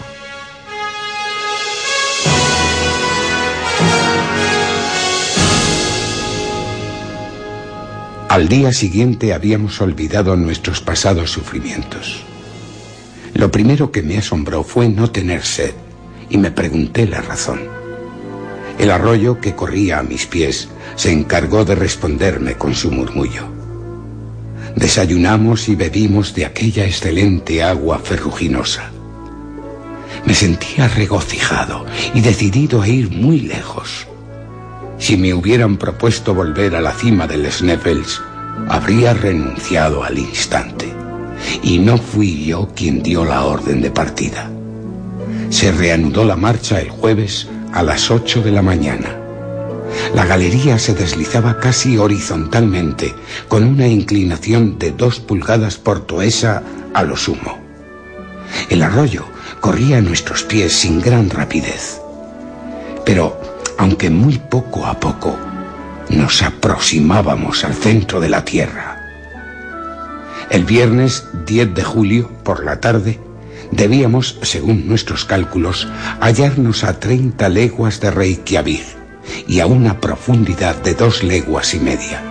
Al 8.30 8.48
día 8.50 8.74
siguiente 8.74 9.32
habíamos 9.32 9.80
olvidado 9.80 10.36
nuestros 10.36 10.82
pasados 10.82 11.30
sufrimientos. 11.30 12.24
Lo 13.36 13.52
primero 13.52 13.92
que 13.92 14.02
me 14.02 14.18
asombró 14.18 14.64
fue 14.64 14.90
no 14.90 15.12
tener 15.12 15.46
sed 15.46 15.76
y 16.32 16.40
me 16.40 16.50
pregunté 16.50 17.06
la 17.06 17.22
razón. 17.22 17.62
El 18.80 18.90
arroyo 18.90 19.40
que 19.40 19.54
corría 19.54 20.00
a 20.00 20.04
mis 20.04 20.26
pies 20.26 20.70
se 20.96 21.12
encargó 21.12 21.64
de 21.64 21.76
responderme 21.76 22.56
con 22.56 22.74
su 22.74 22.90
murmullo. 22.90 23.53
Desayunamos 24.76 25.70
y 25.70 25.76
bebimos 25.76 26.34
de 26.34 26.46
aquella 26.46 26.86
excelente 26.86 27.64
agua 27.64 28.00
ferruginosa. 28.00 28.92
Me 30.26 30.34
sentía 30.34 30.88
regocijado 30.88 31.86
y 32.14 32.22
decidido 32.22 32.82
a 32.82 32.88
ir 32.88 33.12
muy 33.12 33.42
lejos. 33.42 34.08
Si 34.98 35.18
me 35.18 35.34
hubieran 35.34 35.78
propuesto 35.78 36.34
volver 36.34 36.76
a 36.76 36.82
la 36.82 36.94
cima 36.94 37.28
del 37.28 37.52
Sneffels, 37.52 38.22
habría 38.70 39.14
renunciado 39.14 40.04
al 40.04 40.18
instante. 40.18 40.92
Y 41.62 41.78
no 41.80 41.98
fui 41.98 42.46
yo 42.46 42.70
quien 42.74 43.04
dio 43.04 43.26
la 43.26 43.44
orden 43.44 43.82
de 43.82 43.92
partida. 43.92 44.50
Se 45.50 45.72
reanudó 45.72 46.24
la 46.24 46.36
marcha 46.36 46.80
el 46.80 46.90
jueves 46.90 47.48
a 47.74 47.84
las 47.84 48.10
ocho 48.10 48.42
de 48.42 48.52
la 48.52 48.62
mañana. 48.62 49.23
La 50.14 50.26
galería 50.26 50.78
se 50.78 50.94
deslizaba 50.94 51.60
casi 51.60 51.98
horizontalmente, 51.98 53.16
con 53.48 53.64
una 53.64 53.88
inclinación 53.88 54.78
de 54.78 54.92
dos 54.92 55.20
pulgadas 55.20 55.78
portuesa 55.78 56.62
a 56.94 57.04
lo 57.04 57.18
sumo. 57.18 57.58
El 58.70 58.84
arroyo 58.84 59.26
corría 59.60 59.98
a 59.98 60.02
nuestros 60.02 60.44
pies 60.44 60.74
sin 60.74 61.02
gran 61.02 61.30
rapidez. 61.30 62.00
Pero, 63.06 63.40
aunque 63.78 64.10
muy 64.10 64.38
poco 64.38 64.86
a 64.86 65.00
poco, 65.00 65.38
nos 66.10 66.44
aproximábamos 66.44 67.64
al 67.64 67.74
centro 67.74 68.20
de 68.20 68.30
la 68.30 68.46
Tierra. 68.46 69.00
El 70.52 70.66
viernes 70.66 71.26
10 71.48 71.74
de 71.74 71.84
julio, 71.84 72.30
por 72.44 72.64
la 72.64 72.80
tarde, 72.80 73.20
debíamos, 73.72 74.38
según 74.44 74.88
nuestros 74.88 75.26
cálculos, 75.26 75.88
hallarnos 76.20 76.84
a 76.84 77.00
30 77.00 77.50
leguas 77.50 78.00
de 78.00 78.12
Reykjavik 78.12 79.03
y 79.48 79.60
a 79.60 79.66
una 79.66 80.00
profundidad 80.00 80.76
de 80.76 80.94
dos 80.94 81.24
leguas 81.24 81.74
y 81.74 81.80
media. 81.80 82.24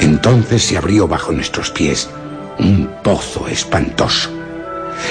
Entonces 0.00 0.62
se 0.62 0.76
abrió 0.76 1.08
bajo 1.08 1.32
nuestros 1.32 1.70
pies 1.70 2.08
un 2.58 2.88
pozo 3.02 3.48
espantoso. 3.48 4.30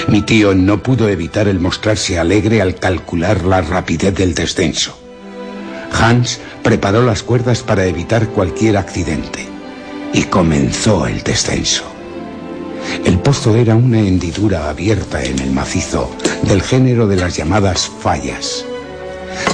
Mi 0.08 0.22
tío 0.22 0.54
no 0.54 0.82
pudo 0.82 1.08
evitar 1.08 1.48
el 1.48 1.60
mostrarse 1.60 2.18
alegre 2.18 2.62
al 2.62 2.76
calcular 2.76 3.44
la 3.44 3.60
rapidez 3.60 4.14
del 4.14 4.34
descenso. 4.34 4.98
Hans 5.92 6.40
preparó 6.62 7.02
las 7.02 7.22
cuerdas 7.22 7.62
para 7.62 7.84
evitar 7.84 8.28
cualquier 8.28 8.76
accidente 8.76 9.46
y 10.12 10.24
comenzó 10.24 11.06
el 11.06 11.22
descenso. 11.22 11.84
El 13.04 13.18
pozo 13.18 13.54
era 13.56 13.76
una 13.76 14.00
hendidura 14.00 14.68
abierta 14.68 15.22
en 15.22 15.38
el 15.38 15.52
macizo 15.52 16.10
del 16.42 16.62
género 16.62 17.06
de 17.06 17.16
las 17.16 17.36
llamadas 17.36 17.88
fallas. 18.00 18.64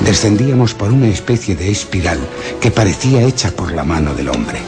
Descendíamos 0.04 0.74
por 0.74 0.90
una 0.90 1.08
especie 1.08 1.56
de 1.56 1.70
espiral 1.70 2.18
que 2.60 2.70
parecía 2.70 3.22
hecha 3.22 3.50
por 3.50 3.72
la 3.72 3.84
mano 3.84 4.14
del 4.14 4.28
hombre. 4.28 4.58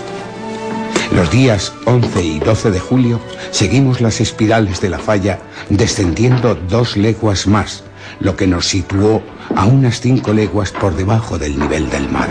Los 1.14 1.30
días 1.30 1.72
11 1.86 2.22
y 2.22 2.38
12 2.38 2.70
de 2.70 2.80
julio 2.80 3.20
seguimos 3.50 4.00
las 4.00 4.20
espirales 4.20 4.80
de 4.80 4.90
la 4.90 4.98
falla 4.98 5.40
descendiendo 5.68 6.54
dos 6.54 6.96
leguas 6.96 7.46
más, 7.46 7.82
lo 8.20 8.36
que 8.36 8.46
nos 8.46 8.68
situó 8.68 9.22
a 9.56 9.66
unas 9.66 10.00
cinco 10.00 10.32
leguas 10.32 10.70
por 10.70 10.94
debajo 10.94 11.38
del 11.38 11.58
nivel 11.58 11.90
del 11.90 12.08
mar. 12.08 12.28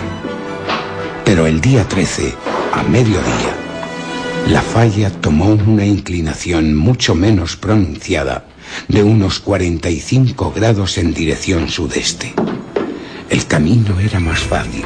Pero 1.25 1.45
el 1.45 1.61
día 1.61 1.87
13, 1.87 2.33
a 2.73 2.83
mediodía, 2.83 3.53
la 4.47 4.61
falla 4.61 5.11
tomó 5.11 5.49
una 5.53 5.85
inclinación 5.85 6.75
mucho 6.75 7.15
menos 7.15 7.55
pronunciada, 7.55 8.45
de 8.87 9.03
unos 9.03 9.39
45 9.39 10.53
grados 10.55 10.97
en 10.97 11.13
dirección 11.13 11.69
sudeste. 11.69 12.33
El 13.29 13.45
camino 13.45 13.99
era 13.99 14.19
más 14.19 14.39
fácil. 14.39 14.85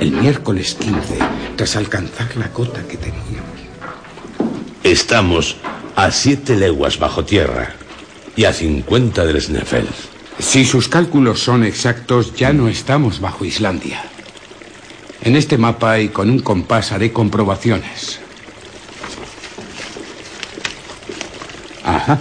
El 0.00 0.12
miércoles 0.12 0.74
15, 0.74 1.18
tras 1.56 1.76
alcanzar 1.76 2.34
la 2.36 2.50
cota 2.50 2.82
que 2.88 2.96
teníamos. 2.96 3.24
Estamos 4.82 5.56
a 5.94 6.10
siete 6.10 6.56
leguas 6.56 6.98
bajo 6.98 7.24
tierra. 7.24 7.74
y 8.36 8.46
a 8.46 8.52
50 8.52 9.26
del 9.26 9.40
Sneffel. 9.40 9.86
Si 10.40 10.64
sus 10.64 10.88
cálculos 10.88 11.38
son 11.38 11.62
exactos, 11.62 12.34
ya 12.34 12.52
no 12.52 12.66
estamos 12.66 13.20
bajo 13.20 13.44
Islandia. 13.44 14.02
En 15.22 15.36
este 15.36 15.56
mapa 15.56 16.00
y 16.00 16.08
con 16.08 16.28
un 16.30 16.40
compás 16.40 16.90
haré 16.90 17.12
comprobaciones. 17.12 18.18
Ajá. 21.84 22.18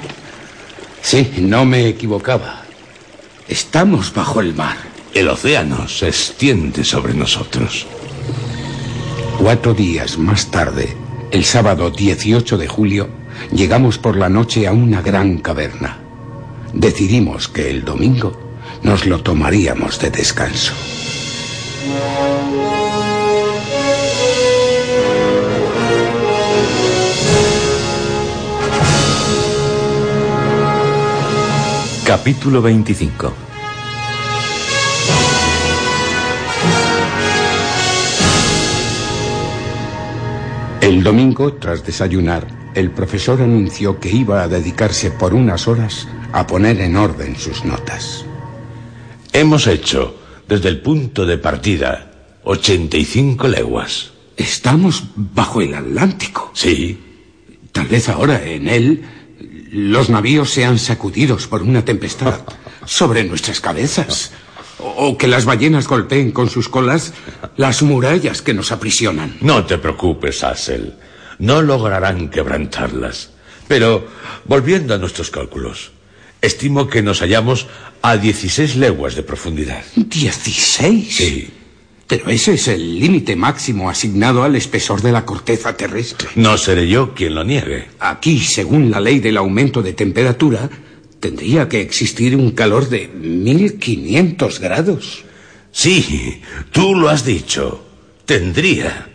Sí, 1.01 1.33
no 1.39 1.65
me 1.65 1.87
equivocaba. 1.87 2.61
Estamos 3.47 4.13
bajo 4.13 4.39
el 4.39 4.53
mar. 4.53 4.92
El 5.13 5.29
océano 5.29 5.87
se 5.87 6.07
extiende 6.07 6.83
sobre 6.83 7.13
nosotros. 7.13 7.85
Cuatro 9.37 9.75
días 9.75 10.17
más 10.17 10.49
tarde, 10.49 10.97
el 11.29 11.45
sábado 11.45 11.91
18 11.91 12.57
de 12.57 12.67
julio, 12.67 13.09
llegamos 13.51 13.99
por 13.99 14.17
la 14.17 14.27
noche 14.27 14.65
a 14.65 14.71
una 14.71 15.03
gran 15.03 15.37
caverna. 15.37 15.99
Decidimos 16.73 17.47
que 17.47 17.69
el 17.69 17.85
domingo 17.85 18.57
nos 18.81 19.05
lo 19.05 19.21
tomaríamos 19.21 19.99
de 19.99 20.09
descanso. 20.09 20.73
Capítulo 32.03 32.63
25 32.63 33.52
El 40.83 41.01
domingo, 41.01 41.53
tras 41.53 41.85
desayunar, 41.85 42.45
el 42.75 42.91
profesor 42.91 43.41
anunció 43.41 44.01
que 44.01 44.09
iba 44.09 44.43
a 44.43 44.49
dedicarse 44.49 45.11
por 45.11 45.33
unas 45.33 45.69
horas 45.69 46.09
a 46.33 46.45
poner 46.45 46.81
en 46.81 46.97
orden 46.97 47.37
sus 47.37 47.63
notas. 47.63 48.25
Hemos 49.31 49.65
hecho, 49.67 50.19
desde 50.45 50.67
el 50.67 50.81
punto 50.81 51.25
de 51.25 51.37
partida, 51.37 52.11
85 52.43 53.47
leguas. 53.47 54.11
Estamos 54.35 55.05
bajo 55.15 55.61
el 55.61 55.73
Atlántico. 55.73 56.51
Sí. 56.53 56.99
Tal 57.71 57.87
vez 57.87 58.09
ahora 58.09 58.43
en 58.43 58.67
él 58.67 59.05
los 59.71 60.09
navíos 60.09 60.49
sean 60.49 60.77
sacudidos 60.79 61.47
por 61.47 61.61
una 61.61 61.85
tempestad 61.85 62.41
sobre 62.85 63.23
nuestras 63.23 63.61
cabezas. 63.61 64.33
O 64.79 65.17
que 65.17 65.27
las 65.27 65.45
ballenas 65.45 65.87
golpeen 65.87 66.31
con 66.31 66.49
sus 66.49 66.69
colas 66.69 67.13
las 67.57 67.81
murallas 67.83 68.41
que 68.41 68.53
nos 68.53 68.71
aprisionan. 68.71 69.37
No 69.41 69.65
te 69.65 69.77
preocupes, 69.77 70.43
Axel. 70.43 70.95
No 71.39 71.61
lograrán 71.61 72.29
quebrantarlas. 72.29 73.31
Pero, 73.67 74.07
volviendo 74.45 74.93
a 74.93 74.97
nuestros 74.97 75.29
cálculos, 75.29 75.91
estimo 76.41 76.87
que 76.87 77.01
nos 77.01 77.21
hallamos 77.21 77.67
a 78.01 78.17
16 78.17 78.75
leguas 78.75 79.15
de 79.15 79.23
profundidad. 79.23 79.83
¿16? 79.95 81.07
Sí. 81.09 81.49
Pero 82.05 82.29
ese 82.29 82.55
es 82.55 82.67
el 82.67 82.99
límite 82.99 83.35
máximo 83.35 83.89
asignado 83.89 84.43
al 84.43 84.55
espesor 84.55 85.01
de 85.01 85.11
la 85.11 85.25
corteza 85.25 85.75
terrestre. 85.75 86.27
No 86.35 86.57
seré 86.57 86.87
yo 86.87 87.13
quien 87.13 87.33
lo 87.33 87.43
niegue. 87.43 87.87
Aquí, 87.99 88.39
según 88.39 88.91
la 88.91 88.99
ley 88.99 89.19
del 89.19 89.37
aumento 89.37 89.81
de 89.81 89.93
temperatura, 89.93 90.69
tendría 91.23 91.69
que 91.69 91.79
existir 91.79 92.35
un 92.35 92.51
calor 92.51 92.89
de 92.89 93.07
1500 93.07 94.59
grados. 94.59 95.23
Sí, 95.71 96.41
tú 96.69 96.95
lo 96.95 97.07
has 97.07 97.23
dicho. 97.23 97.81
Tendría. 98.25 99.07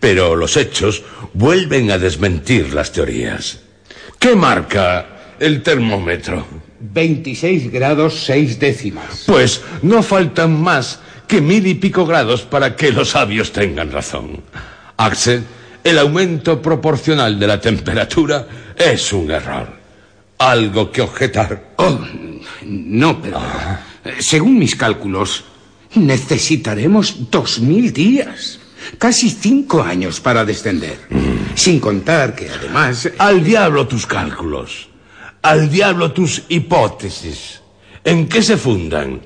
Pero 0.00 0.34
los 0.34 0.56
hechos 0.56 1.04
vuelven 1.34 1.92
a 1.92 1.98
desmentir 1.98 2.74
las 2.74 2.90
teorías. 2.90 3.60
¿Qué 4.18 4.34
marca 4.34 5.34
el 5.38 5.62
termómetro? 5.62 6.44
26 6.80 7.70
grados 7.70 8.24
6 8.26 8.58
décimas. 8.58 9.22
Pues 9.28 9.60
no 9.82 10.02
faltan 10.02 10.60
más 10.60 10.98
que 11.28 11.40
mil 11.40 11.64
y 11.68 11.74
pico 11.74 12.04
grados 12.04 12.42
para 12.42 12.74
que 12.74 12.90
los 12.90 13.10
sabios 13.10 13.52
tengan 13.52 13.92
razón. 13.92 14.42
Axel, 14.96 15.44
el 15.84 15.96
aumento 15.96 16.60
proporcional 16.60 17.38
de 17.38 17.46
la 17.46 17.60
temperatura 17.60 18.48
es 18.76 19.12
un 19.12 19.30
error. 19.30 19.81
¿Algo 20.38 20.90
que 20.90 21.02
objetar? 21.02 21.74
Oh, 21.76 21.98
no, 22.64 23.20
pero... 23.20 23.40
Según 24.18 24.58
mis 24.58 24.74
cálculos, 24.74 25.44
necesitaremos 25.94 27.30
dos 27.30 27.60
mil 27.60 27.92
días. 27.92 28.58
Casi 28.98 29.30
cinco 29.30 29.82
años 29.82 30.20
para 30.20 30.44
descender. 30.44 30.98
Sin 31.54 31.78
contar 31.78 32.34
que 32.34 32.50
además... 32.50 33.08
Al 33.18 33.44
diablo 33.44 33.86
tus 33.86 34.06
cálculos. 34.06 34.88
Al 35.42 35.70
diablo 35.70 36.12
tus 36.12 36.42
hipótesis. 36.48 37.60
¿En 38.04 38.28
qué 38.28 38.42
se 38.42 38.56
fundan? 38.56 39.20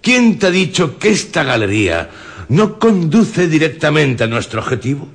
¿Quién 0.00 0.38
te 0.38 0.46
ha 0.46 0.50
dicho 0.50 0.98
que 0.98 1.10
esta 1.10 1.44
galería 1.44 2.10
no 2.48 2.78
conduce 2.78 3.48
directamente 3.48 4.24
a 4.24 4.26
nuestro 4.26 4.60
objetivo? 4.60 5.08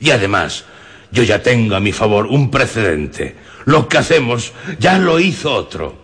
Y 0.00 0.10
además, 0.10 0.64
yo 1.12 1.22
ya 1.22 1.42
tengo 1.42 1.76
a 1.76 1.80
mi 1.80 1.92
favor 1.92 2.26
un 2.26 2.50
precedente. 2.50 3.36
Lo 3.64 3.88
que 3.88 3.98
hacemos 3.98 4.52
ya 4.78 4.98
lo 4.98 5.18
hizo 5.18 5.52
otro. 5.52 5.94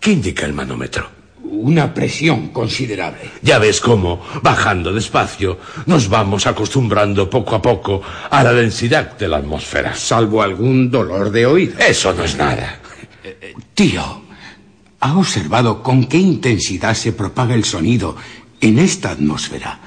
¿Qué 0.00 0.12
indica 0.12 0.46
el 0.46 0.52
manómetro? 0.52 1.08
Una 1.42 1.94
presión 1.94 2.48
considerable. 2.48 3.30
Ya 3.42 3.58
ves 3.58 3.80
cómo, 3.80 4.24
bajando 4.42 4.92
despacio, 4.92 5.58
nos 5.86 6.08
vamos 6.08 6.46
acostumbrando 6.46 7.30
poco 7.30 7.54
a 7.54 7.62
poco 7.62 8.02
a 8.30 8.42
la 8.42 8.52
densidad 8.52 9.16
de 9.16 9.28
la 9.28 9.38
atmósfera. 9.38 9.94
Salvo 9.94 10.42
algún 10.42 10.90
dolor 10.90 11.30
de 11.30 11.46
oído. 11.46 11.78
Eso 11.78 12.12
no 12.12 12.24
es 12.24 12.36
nada. 12.36 12.80
Tío, 13.74 14.22
¿ha 15.00 15.16
observado 15.16 15.82
con 15.82 16.04
qué 16.06 16.18
intensidad 16.18 16.94
se 16.94 17.12
propaga 17.12 17.54
el 17.54 17.64
sonido 17.64 18.16
en 18.60 18.78
esta 18.78 19.12
atmósfera? 19.12 19.78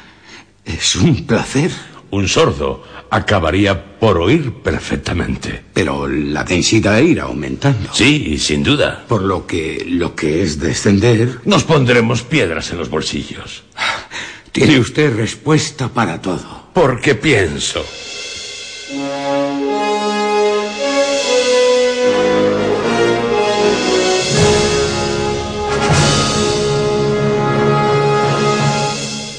Es 0.65 0.95
un 0.95 1.25
placer. 1.25 1.71
Un 2.11 2.27
sordo 2.27 2.83
acabaría 3.09 3.97
por 3.99 4.17
oír 4.17 4.53
perfectamente. 4.53 5.63
Pero 5.73 6.07
la 6.07 6.43
densidad 6.43 6.99
irá 6.99 7.23
aumentando. 7.23 7.89
Sí, 7.93 8.37
sin 8.37 8.63
duda. 8.63 9.05
Por 9.07 9.23
lo 9.23 9.45
que 9.45 9.85
lo 9.87 10.15
que 10.15 10.43
es 10.43 10.59
descender... 10.59 11.39
Nos 11.45 11.63
pondremos 11.63 12.21
piedras 12.21 12.71
en 12.71 12.77
los 12.77 12.89
bolsillos. 12.89 13.63
Tiene 14.51 14.79
usted 14.79 15.15
respuesta 15.15 15.89
para 15.89 16.21
todo. 16.21 16.69
Porque 16.73 17.15
pienso. 17.15 17.85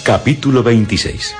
Capítulo 0.05 0.63
26 0.65 1.35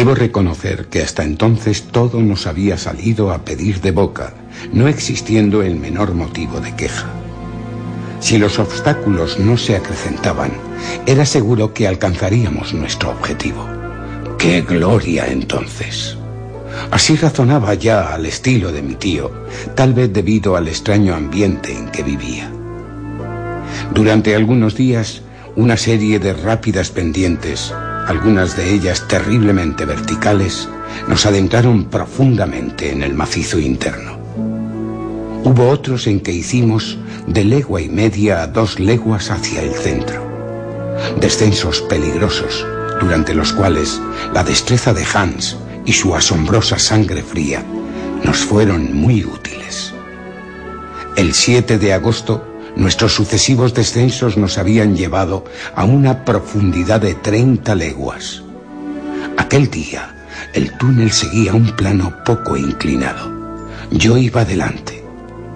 Debo 0.00 0.14
reconocer 0.14 0.86
que 0.86 1.02
hasta 1.02 1.24
entonces 1.24 1.82
todo 1.82 2.22
nos 2.22 2.46
había 2.46 2.78
salido 2.78 3.32
a 3.32 3.44
pedir 3.44 3.82
de 3.82 3.90
boca, 3.90 4.32
no 4.72 4.88
existiendo 4.88 5.60
el 5.60 5.76
menor 5.76 6.14
motivo 6.14 6.58
de 6.58 6.74
queja. 6.74 7.06
Si 8.18 8.38
los 8.38 8.58
obstáculos 8.58 9.38
no 9.38 9.58
se 9.58 9.76
acrecentaban, 9.76 10.52
era 11.04 11.26
seguro 11.26 11.74
que 11.74 11.86
alcanzaríamos 11.86 12.72
nuestro 12.72 13.10
objetivo. 13.10 13.68
¡Qué 14.38 14.62
gloria 14.62 15.26
entonces! 15.26 16.16
Así 16.90 17.16
razonaba 17.16 17.74
ya 17.74 18.14
al 18.14 18.24
estilo 18.24 18.72
de 18.72 18.80
mi 18.80 18.94
tío, 18.94 19.30
tal 19.74 19.92
vez 19.92 20.10
debido 20.10 20.56
al 20.56 20.68
extraño 20.68 21.14
ambiente 21.14 21.76
en 21.76 21.90
que 21.90 22.02
vivía. 22.02 22.50
Durante 23.92 24.34
algunos 24.34 24.74
días, 24.76 25.20
una 25.56 25.76
serie 25.76 26.18
de 26.18 26.32
rápidas 26.32 26.88
pendientes, 26.88 27.74
algunas 28.10 28.56
de 28.56 28.74
ellas 28.74 29.06
terriblemente 29.06 29.84
verticales, 29.84 30.68
nos 31.06 31.26
adentraron 31.26 31.84
profundamente 31.84 32.90
en 32.90 33.04
el 33.04 33.14
macizo 33.14 33.60
interno. 33.60 34.18
Hubo 35.44 35.68
otros 35.68 36.08
en 36.08 36.18
que 36.18 36.32
hicimos 36.32 36.98
de 37.28 37.44
legua 37.44 37.80
y 37.80 37.88
media 37.88 38.42
a 38.42 38.48
dos 38.48 38.80
leguas 38.80 39.30
hacia 39.30 39.62
el 39.62 39.74
centro. 39.74 40.26
Descensos 41.20 41.82
peligrosos, 41.82 42.66
durante 43.00 43.32
los 43.32 43.52
cuales 43.52 44.00
la 44.34 44.42
destreza 44.42 44.92
de 44.92 45.06
Hans 45.14 45.56
y 45.86 45.92
su 45.92 46.16
asombrosa 46.16 46.80
sangre 46.80 47.22
fría 47.22 47.64
nos 48.24 48.38
fueron 48.38 48.92
muy 48.92 49.24
útiles. 49.24 49.94
El 51.14 51.32
7 51.32 51.78
de 51.78 51.92
agosto, 51.92 52.44
nuestros 52.80 53.12
sucesivos 53.12 53.74
descensos 53.74 54.38
nos 54.38 54.56
habían 54.56 54.96
llevado 54.96 55.44
a 55.76 55.84
una 55.84 56.24
profundidad 56.24 57.02
de 57.02 57.14
30 57.14 57.74
leguas. 57.74 58.42
Aquel 59.36 59.70
día, 59.70 60.14
el 60.54 60.76
túnel 60.78 61.12
seguía 61.12 61.52
un 61.52 61.76
plano 61.76 62.24
poco 62.24 62.56
inclinado. 62.56 63.68
Yo 63.90 64.16
iba 64.16 64.46
delante. 64.46 65.04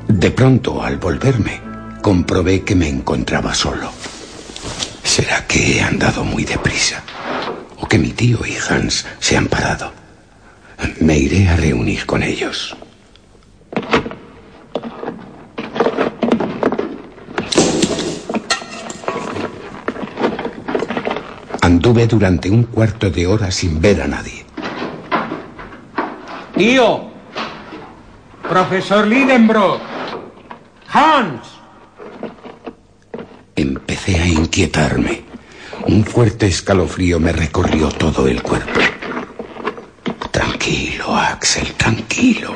De 0.06 0.30
pronto, 0.30 0.82
al 0.82 0.98
volverme, 0.98 1.62
comprobé 2.02 2.62
que 2.62 2.74
me 2.74 2.88
encontraba 2.88 3.54
solo. 3.54 3.90
¿Será 5.02 5.46
que 5.46 5.78
he 5.78 5.82
andado 5.82 6.24
muy 6.24 6.44
deprisa? 6.44 7.02
¿O 7.80 7.88
que 7.88 7.98
mi 7.98 8.10
tío 8.10 8.40
y 8.46 8.54
Hans 8.68 9.06
se 9.18 9.38
han 9.38 9.46
parado? 9.46 9.94
Me 11.00 11.16
iré 11.16 11.48
a 11.48 11.56
reunir 11.56 12.04
con 12.04 12.22
ellos. 12.22 12.76
Anduve 21.64 22.06
durante 22.06 22.50
un 22.50 22.64
cuarto 22.64 23.08
de 23.08 23.26
hora 23.26 23.50
sin 23.50 23.80
ver 23.80 24.02
a 24.02 24.06
nadie. 24.06 24.44
Tío, 26.54 27.10
profesor 28.46 29.06
Lidenbrock, 29.06 29.80
Hans. 30.92 31.40
Empecé 33.56 34.20
a 34.20 34.26
inquietarme. 34.26 35.24
Un 35.86 36.04
fuerte 36.04 36.48
escalofrío 36.48 37.18
me 37.18 37.32
recorrió 37.32 37.88
todo 37.88 38.28
el 38.28 38.42
cuerpo. 38.42 38.80
Tranquilo, 40.30 41.16
Axel, 41.16 41.72
tranquilo. 41.76 42.54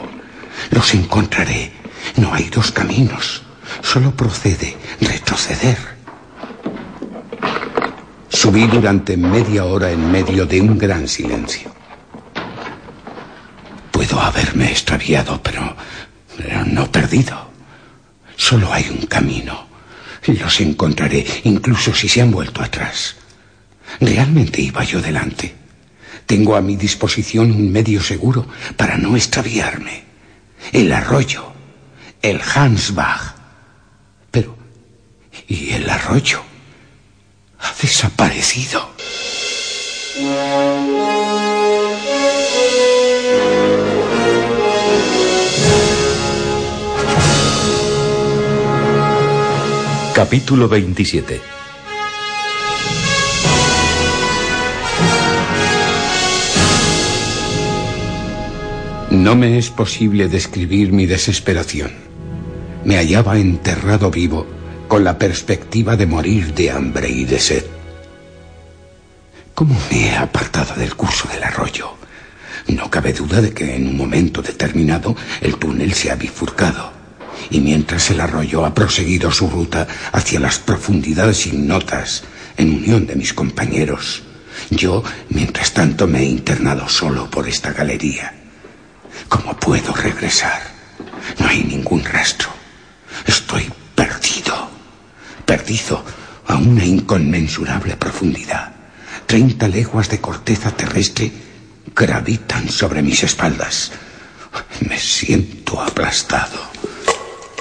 Los 0.70 0.92
encontraré. 0.92 1.72
No 2.16 2.34
hay 2.34 2.50
dos 2.50 2.72
caminos. 2.72 3.42
Solo 3.80 4.10
procede 4.10 4.76
retroceder. 5.00 5.97
Subí 8.40 8.68
durante 8.68 9.16
media 9.16 9.64
hora 9.64 9.90
en 9.90 10.12
medio 10.12 10.46
de 10.46 10.60
un 10.60 10.78
gran 10.78 11.08
silencio. 11.08 11.74
Puedo 13.90 14.20
haberme 14.20 14.70
extraviado, 14.70 15.42
pero, 15.42 15.74
no 16.66 16.86
perdido. 16.92 17.50
Solo 18.36 18.72
hay 18.72 18.88
un 18.90 19.06
camino. 19.06 19.66
Los 20.24 20.60
encontraré, 20.60 21.26
incluso 21.42 21.92
si 21.92 22.08
se 22.08 22.22
han 22.22 22.30
vuelto 22.30 22.62
atrás. 22.62 23.16
Realmente 23.98 24.60
iba 24.60 24.84
yo 24.84 25.02
delante. 25.02 25.52
Tengo 26.24 26.54
a 26.54 26.60
mi 26.60 26.76
disposición 26.76 27.50
un 27.50 27.72
medio 27.72 28.00
seguro 28.00 28.46
para 28.76 28.96
no 28.96 29.16
extraviarme. 29.16 30.04
El 30.70 30.92
arroyo. 30.92 31.42
El 32.22 32.40
Hansbach. 32.40 33.34
Pero... 34.30 34.56
¿Y 35.48 35.70
el 35.70 35.90
arroyo? 35.90 36.47
Ha 37.58 37.72
desaparecido. 37.80 38.88
Capítulo 50.14 50.68
27 50.68 51.40
No 59.10 59.36
me 59.36 59.58
es 59.58 59.70
posible 59.70 60.28
describir 60.28 60.92
mi 60.92 61.06
desesperación. 61.06 61.92
Me 62.84 62.96
hallaba 62.96 63.38
enterrado 63.38 64.10
vivo 64.10 64.57
con 64.88 65.04
la 65.04 65.18
perspectiva 65.18 65.96
de 65.96 66.06
morir 66.06 66.54
de 66.54 66.70
hambre 66.70 67.08
y 67.10 67.24
de 67.26 67.38
sed. 67.38 67.64
¿Cómo 69.54 69.78
me 69.90 70.08
he 70.08 70.16
apartado 70.16 70.74
del 70.76 70.96
curso 70.96 71.28
del 71.28 71.44
arroyo? 71.44 71.94
No 72.68 72.90
cabe 72.90 73.12
duda 73.12 73.40
de 73.42 73.52
que 73.52 73.76
en 73.76 73.86
un 73.86 73.96
momento 73.96 74.40
determinado 74.40 75.14
el 75.42 75.56
túnel 75.56 75.92
se 75.92 76.10
ha 76.10 76.16
bifurcado 76.16 76.92
y 77.50 77.60
mientras 77.60 78.10
el 78.10 78.20
arroyo 78.20 78.64
ha 78.64 78.74
proseguido 78.74 79.30
su 79.30 79.48
ruta 79.48 79.86
hacia 80.12 80.40
las 80.40 80.58
profundidades 80.58 81.46
ignotas 81.46 82.24
en 82.56 82.74
unión 82.74 83.06
de 83.06 83.14
mis 83.16 83.32
compañeros, 83.34 84.22
yo, 84.70 85.04
mientras 85.28 85.72
tanto, 85.72 86.06
me 86.06 86.20
he 86.20 86.24
internado 86.24 86.88
solo 86.88 87.30
por 87.30 87.46
esta 87.48 87.72
galería. 87.72 88.34
¿Cómo 89.28 89.54
puedo 89.56 89.92
regresar? 89.92 90.60
No 91.38 91.48
hay 91.48 91.62
ningún 91.62 92.04
rastro. 92.04 92.48
Estoy 93.26 93.70
perdido 93.94 94.77
perdido 95.48 96.04
a 96.46 96.56
una 96.56 96.84
inconmensurable 96.84 97.96
profundidad. 97.96 98.70
Treinta 99.26 99.66
leguas 99.66 100.10
de 100.10 100.20
corteza 100.20 100.70
terrestre 100.72 101.32
gravitan 101.96 102.68
sobre 102.68 103.00
mis 103.00 103.22
espaldas. 103.22 103.90
Me 104.86 104.98
siento 104.98 105.80
aplastado. 105.80 106.58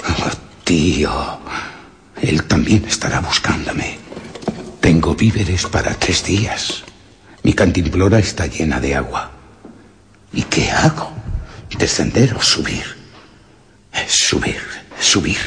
Oh, 0.04 0.32
tío, 0.66 1.40
él 2.22 2.44
también 2.44 2.84
estará 2.86 3.22
buscándome. 3.22 3.98
Tengo 4.82 5.16
víveres 5.16 5.66
para 5.66 5.94
tres 5.94 6.26
días. 6.26 6.84
Mi 7.44 7.54
cantimplora 7.54 8.20
está 8.20 8.48
llena 8.48 8.82
de 8.82 8.96
agua. 8.96 9.32
¿Y 10.34 10.44
qué 10.44 10.72
hago? 10.72 11.14
¿Descender 11.80 12.36
o 12.36 12.42
subir? 12.42 12.84
Subir, 14.08 14.62
subir. 15.00 15.40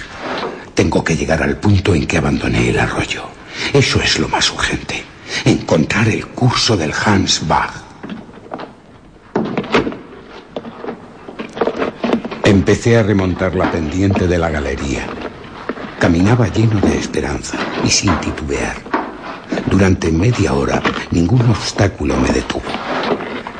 Tengo 0.81 1.05
que 1.05 1.15
llegar 1.15 1.43
al 1.43 1.59
punto 1.59 1.95
en 1.95 2.07
que 2.07 2.17
abandoné 2.17 2.71
el 2.71 2.79
arroyo. 2.81 3.25
Eso 3.71 4.01
es 4.01 4.19
lo 4.19 4.29
más 4.29 4.51
urgente. 4.51 5.05
Encontrar 5.45 6.09
el 6.09 6.27
curso 6.29 6.75
del 6.75 6.91
Hans 7.05 7.47
Bach. 7.47 7.71
Empecé 12.43 12.97
a 12.97 13.03
remontar 13.03 13.55
la 13.55 13.71
pendiente 13.71 14.27
de 14.27 14.39
la 14.39 14.49
galería. 14.49 15.07
Caminaba 15.99 16.49
lleno 16.49 16.81
de 16.81 16.97
esperanza 16.97 17.59
y 17.85 17.91
sin 17.91 18.19
titubear. 18.19 18.77
Durante 19.67 20.11
media 20.11 20.55
hora 20.55 20.83
ningún 21.11 21.43
obstáculo 21.43 22.17
me 22.17 22.31
detuvo. 22.31 22.73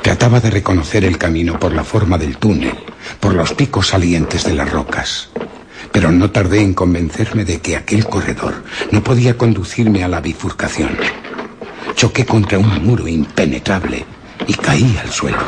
Trataba 0.01 0.39
de 0.39 0.49
reconocer 0.49 1.05
el 1.05 1.19
camino 1.19 1.59
por 1.59 1.71
la 1.71 1.83
forma 1.83 2.17
del 2.17 2.37
túnel, 2.37 2.79
por 3.19 3.35
los 3.35 3.53
picos 3.53 3.89
salientes 3.89 4.43
de 4.43 4.55
las 4.55 4.71
rocas 4.71 5.29
pero 5.91 6.11
no 6.11 6.31
tardé 6.31 6.61
en 6.61 6.73
convencerme 6.73 7.45
de 7.45 7.59
que 7.59 7.75
aquel 7.75 8.05
corredor 8.05 8.63
no 8.91 9.03
podía 9.03 9.37
conducirme 9.37 10.03
a 10.03 10.07
la 10.07 10.21
bifurcación. 10.21 10.97
Choqué 11.95 12.25
contra 12.25 12.57
un 12.57 12.83
muro 12.83 13.07
impenetrable 13.07 14.05
y 14.47 14.53
caí 14.53 14.97
al 15.01 15.11
suelo. 15.11 15.43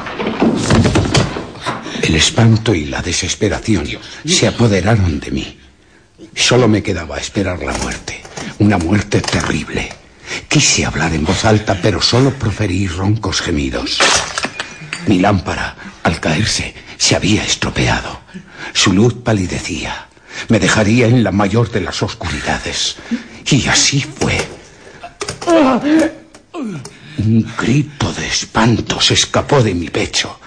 El 2.01 2.15
espanto 2.15 2.75
y 2.75 2.85
la 2.85 3.01
desesperación 3.01 3.87
se 4.25 4.47
apoderaron 4.47 5.19
de 5.19 5.31
mí. 5.31 5.59
Solo 6.35 6.67
me 6.67 6.83
quedaba 6.83 7.17
esperar 7.17 7.63
la 7.63 7.73
muerte, 7.73 8.21
una 8.59 8.77
muerte 8.77 9.21
terrible. 9.21 9.89
Quise 10.49 10.85
hablar 10.85 11.13
en 11.13 11.23
voz 11.23 11.45
alta, 11.45 11.79
pero 11.81 12.01
solo 12.01 12.31
proferí 12.31 12.87
roncos 12.87 13.41
gemidos. 13.41 13.99
Mi 15.07 15.19
lámpara, 15.19 15.75
al 16.03 16.19
caerse, 16.19 16.73
se 16.97 17.15
había 17.15 17.43
estropeado. 17.43 18.21
Su 18.73 18.93
luz 18.93 19.13
palidecía 19.13 20.07
me 20.49 20.59
dejaría 20.59 21.07
en 21.07 21.23
la 21.23 21.31
mayor 21.31 21.71
de 21.71 21.81
las 21.81 22.01
oscuridades. 22.03 22.97
Y 23.49 23.67
así 23.67 24.01
fue. 24.01 24.37
Un 27.17 27.47
grito 27.57 28.11
de 28.13 28.27
espanto 28.27 28.99
se 28.99 29.13
escapó 29.13 29.61
de 29.61 29.73
mi 29.73 29.89
pecho. 29.89 30.39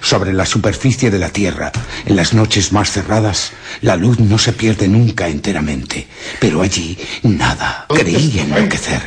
Sobre 0.00 0.34
la 0.34 0.44
superficie 0.44 1.10
de 1.10 1.18
la 1.18 1.30
Tierra, 1.30 1.72
en 2.04 2.16
las 2.16 2.34
noches 2.34 2.72
más 2.72 2.90
cerradas, 2.92 3.52
la 3.80 3.96
luz 3.96 4.20
no 4.20 4.38
se 4.38 4.52
pierde 4.52 4.86
nunca 4.86 5.28
enteramente. 5.28 6.06
Pero 6.40 6.60
allí, 6.60 6.98
nada. 7.22 7.86
Creí 7.88 8.38
enloquecer. 8.38 9.02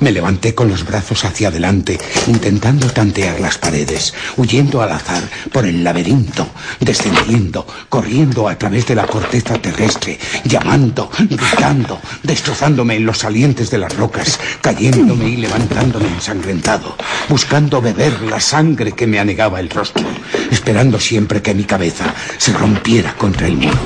Me 0.00 0.12
levanté 0.12 0.54
con 0.54 0.68
los 0.68 0.84
brazos 0.84 1.24
hacia 1.24 1.48
adelante, 1.48 1.98
intentando 2.26 2.90
tantear 2.90 3.40
las 3.40 3.58
paredes, 3.58 4.14
huyendo 4.36 4.82
al 4.82 4.92
azar 4.92 5.22
por 5.52 5.66
el 5.66 5.84
laberinto, 5.84 6.48
descendiendo, 6.80 7.66
corriendo 7.88 8.48
a 8.48 8.58
través 8.58 8.86
de 8.86 8.94
la 8.94 9.06
corteza 9.06 9.54
terrestre, 9.54 10.18
llamando, 10.44 11.10
gritando, 11.18 12.00
destrozándome 12.22 12.96
en 12.96 13.06
los 13.06 13.18
salientes 13.18 13.70
de 13.70 13.78
las 13.78 13.96
rocas, 13.96 14.38
cayéndome 14.60 15.28
y 15.28 15.36
levantándome 15.36 16.08
ensangrentado, 16.08 16.96
buscando 17.28 17.80
beber 17.80 18.20
la 18.22 18.40
sangre 18.40 18.92
que 18.92 19.06
me 19.06 19.18
anegaba 19.18 19.60
el 19.60 19.70
rostro, 19.70 20.04
esperando 20.50 20.98
siempre 20.98 21.42
que 21.42 21.54
mi 21.54 21.64
cabeza 21.64 22.14
se 22.38 22.52
rompiera 22.52 23.14
contra 23.14 23.46
el 23.46 23.56
muro. 23.56 23.78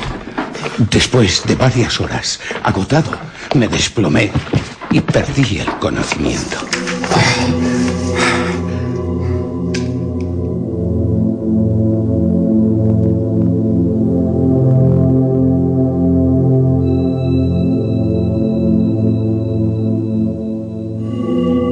Después 0.90 1.42
de 1.46 1.54
varias 1.54 2.00
horas, 2.00 2.40
agotado, 2.62 3.10
me 3.54 3.68
desplomé 3.68 4.32
y 4.90 5.00
perdí 5.00 5.58
el 5.58 5.68
conocimiento. 5.78 6.56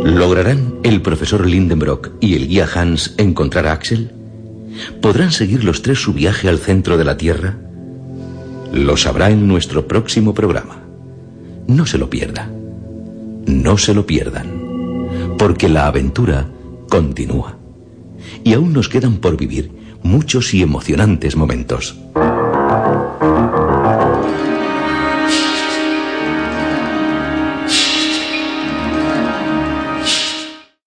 ¿Lograrán 0.04 0.74
el 0.82 1.02
profesor 1.02 1.46
Lindenbrock 1.46 2.10
y 2.20 2.34
el 2.34 2.48
guía 2.48 2.68
Hans 2.74 3.14
encontrar 3.16 3.66
a 3.66 3.72
Axel? 3.72 4.10
¿Podrán 5.00 5.32
seguir 5.32 5.64
los 5.64 5.82
tres 5.82 5.98
su 5.98 6.12
viaje 6.12 6.48
al 6.48 6.58
centro 6.58 6.96
de 6.96 7.04
la 7.04 7.16
Tierra? 7.16 7.56
Lo 8.72 8.96
sabrá 8.96 9.30
en 9.30 9.46
nuestro 9.46 9.86
próximo 9.86 10.34
programa. 10.34 10.82
No 11.66 11.86
se 11.86 11.98
lo 11.98 12.10
pierda. 12.10 12.50
No 13.46 13.78
se 13.78 13.94
lo 13.94 14.06
pierdan, 14.06 15.36
porque 15.38 15.68
la 15.68 15.86
aventura 15.86 16.48
continúa. 16.88 17.56
Y 18.44 18.54
aún 18.54 18.72
nos 18.72 18.88
quedan 18.88 19.16
por 19.16 19.36
vivir 19.36 19.70
muchos 20.02 20.52
y 20.54 20.62
emocionantes 20.62 21.36
momentos. 21.36 21.96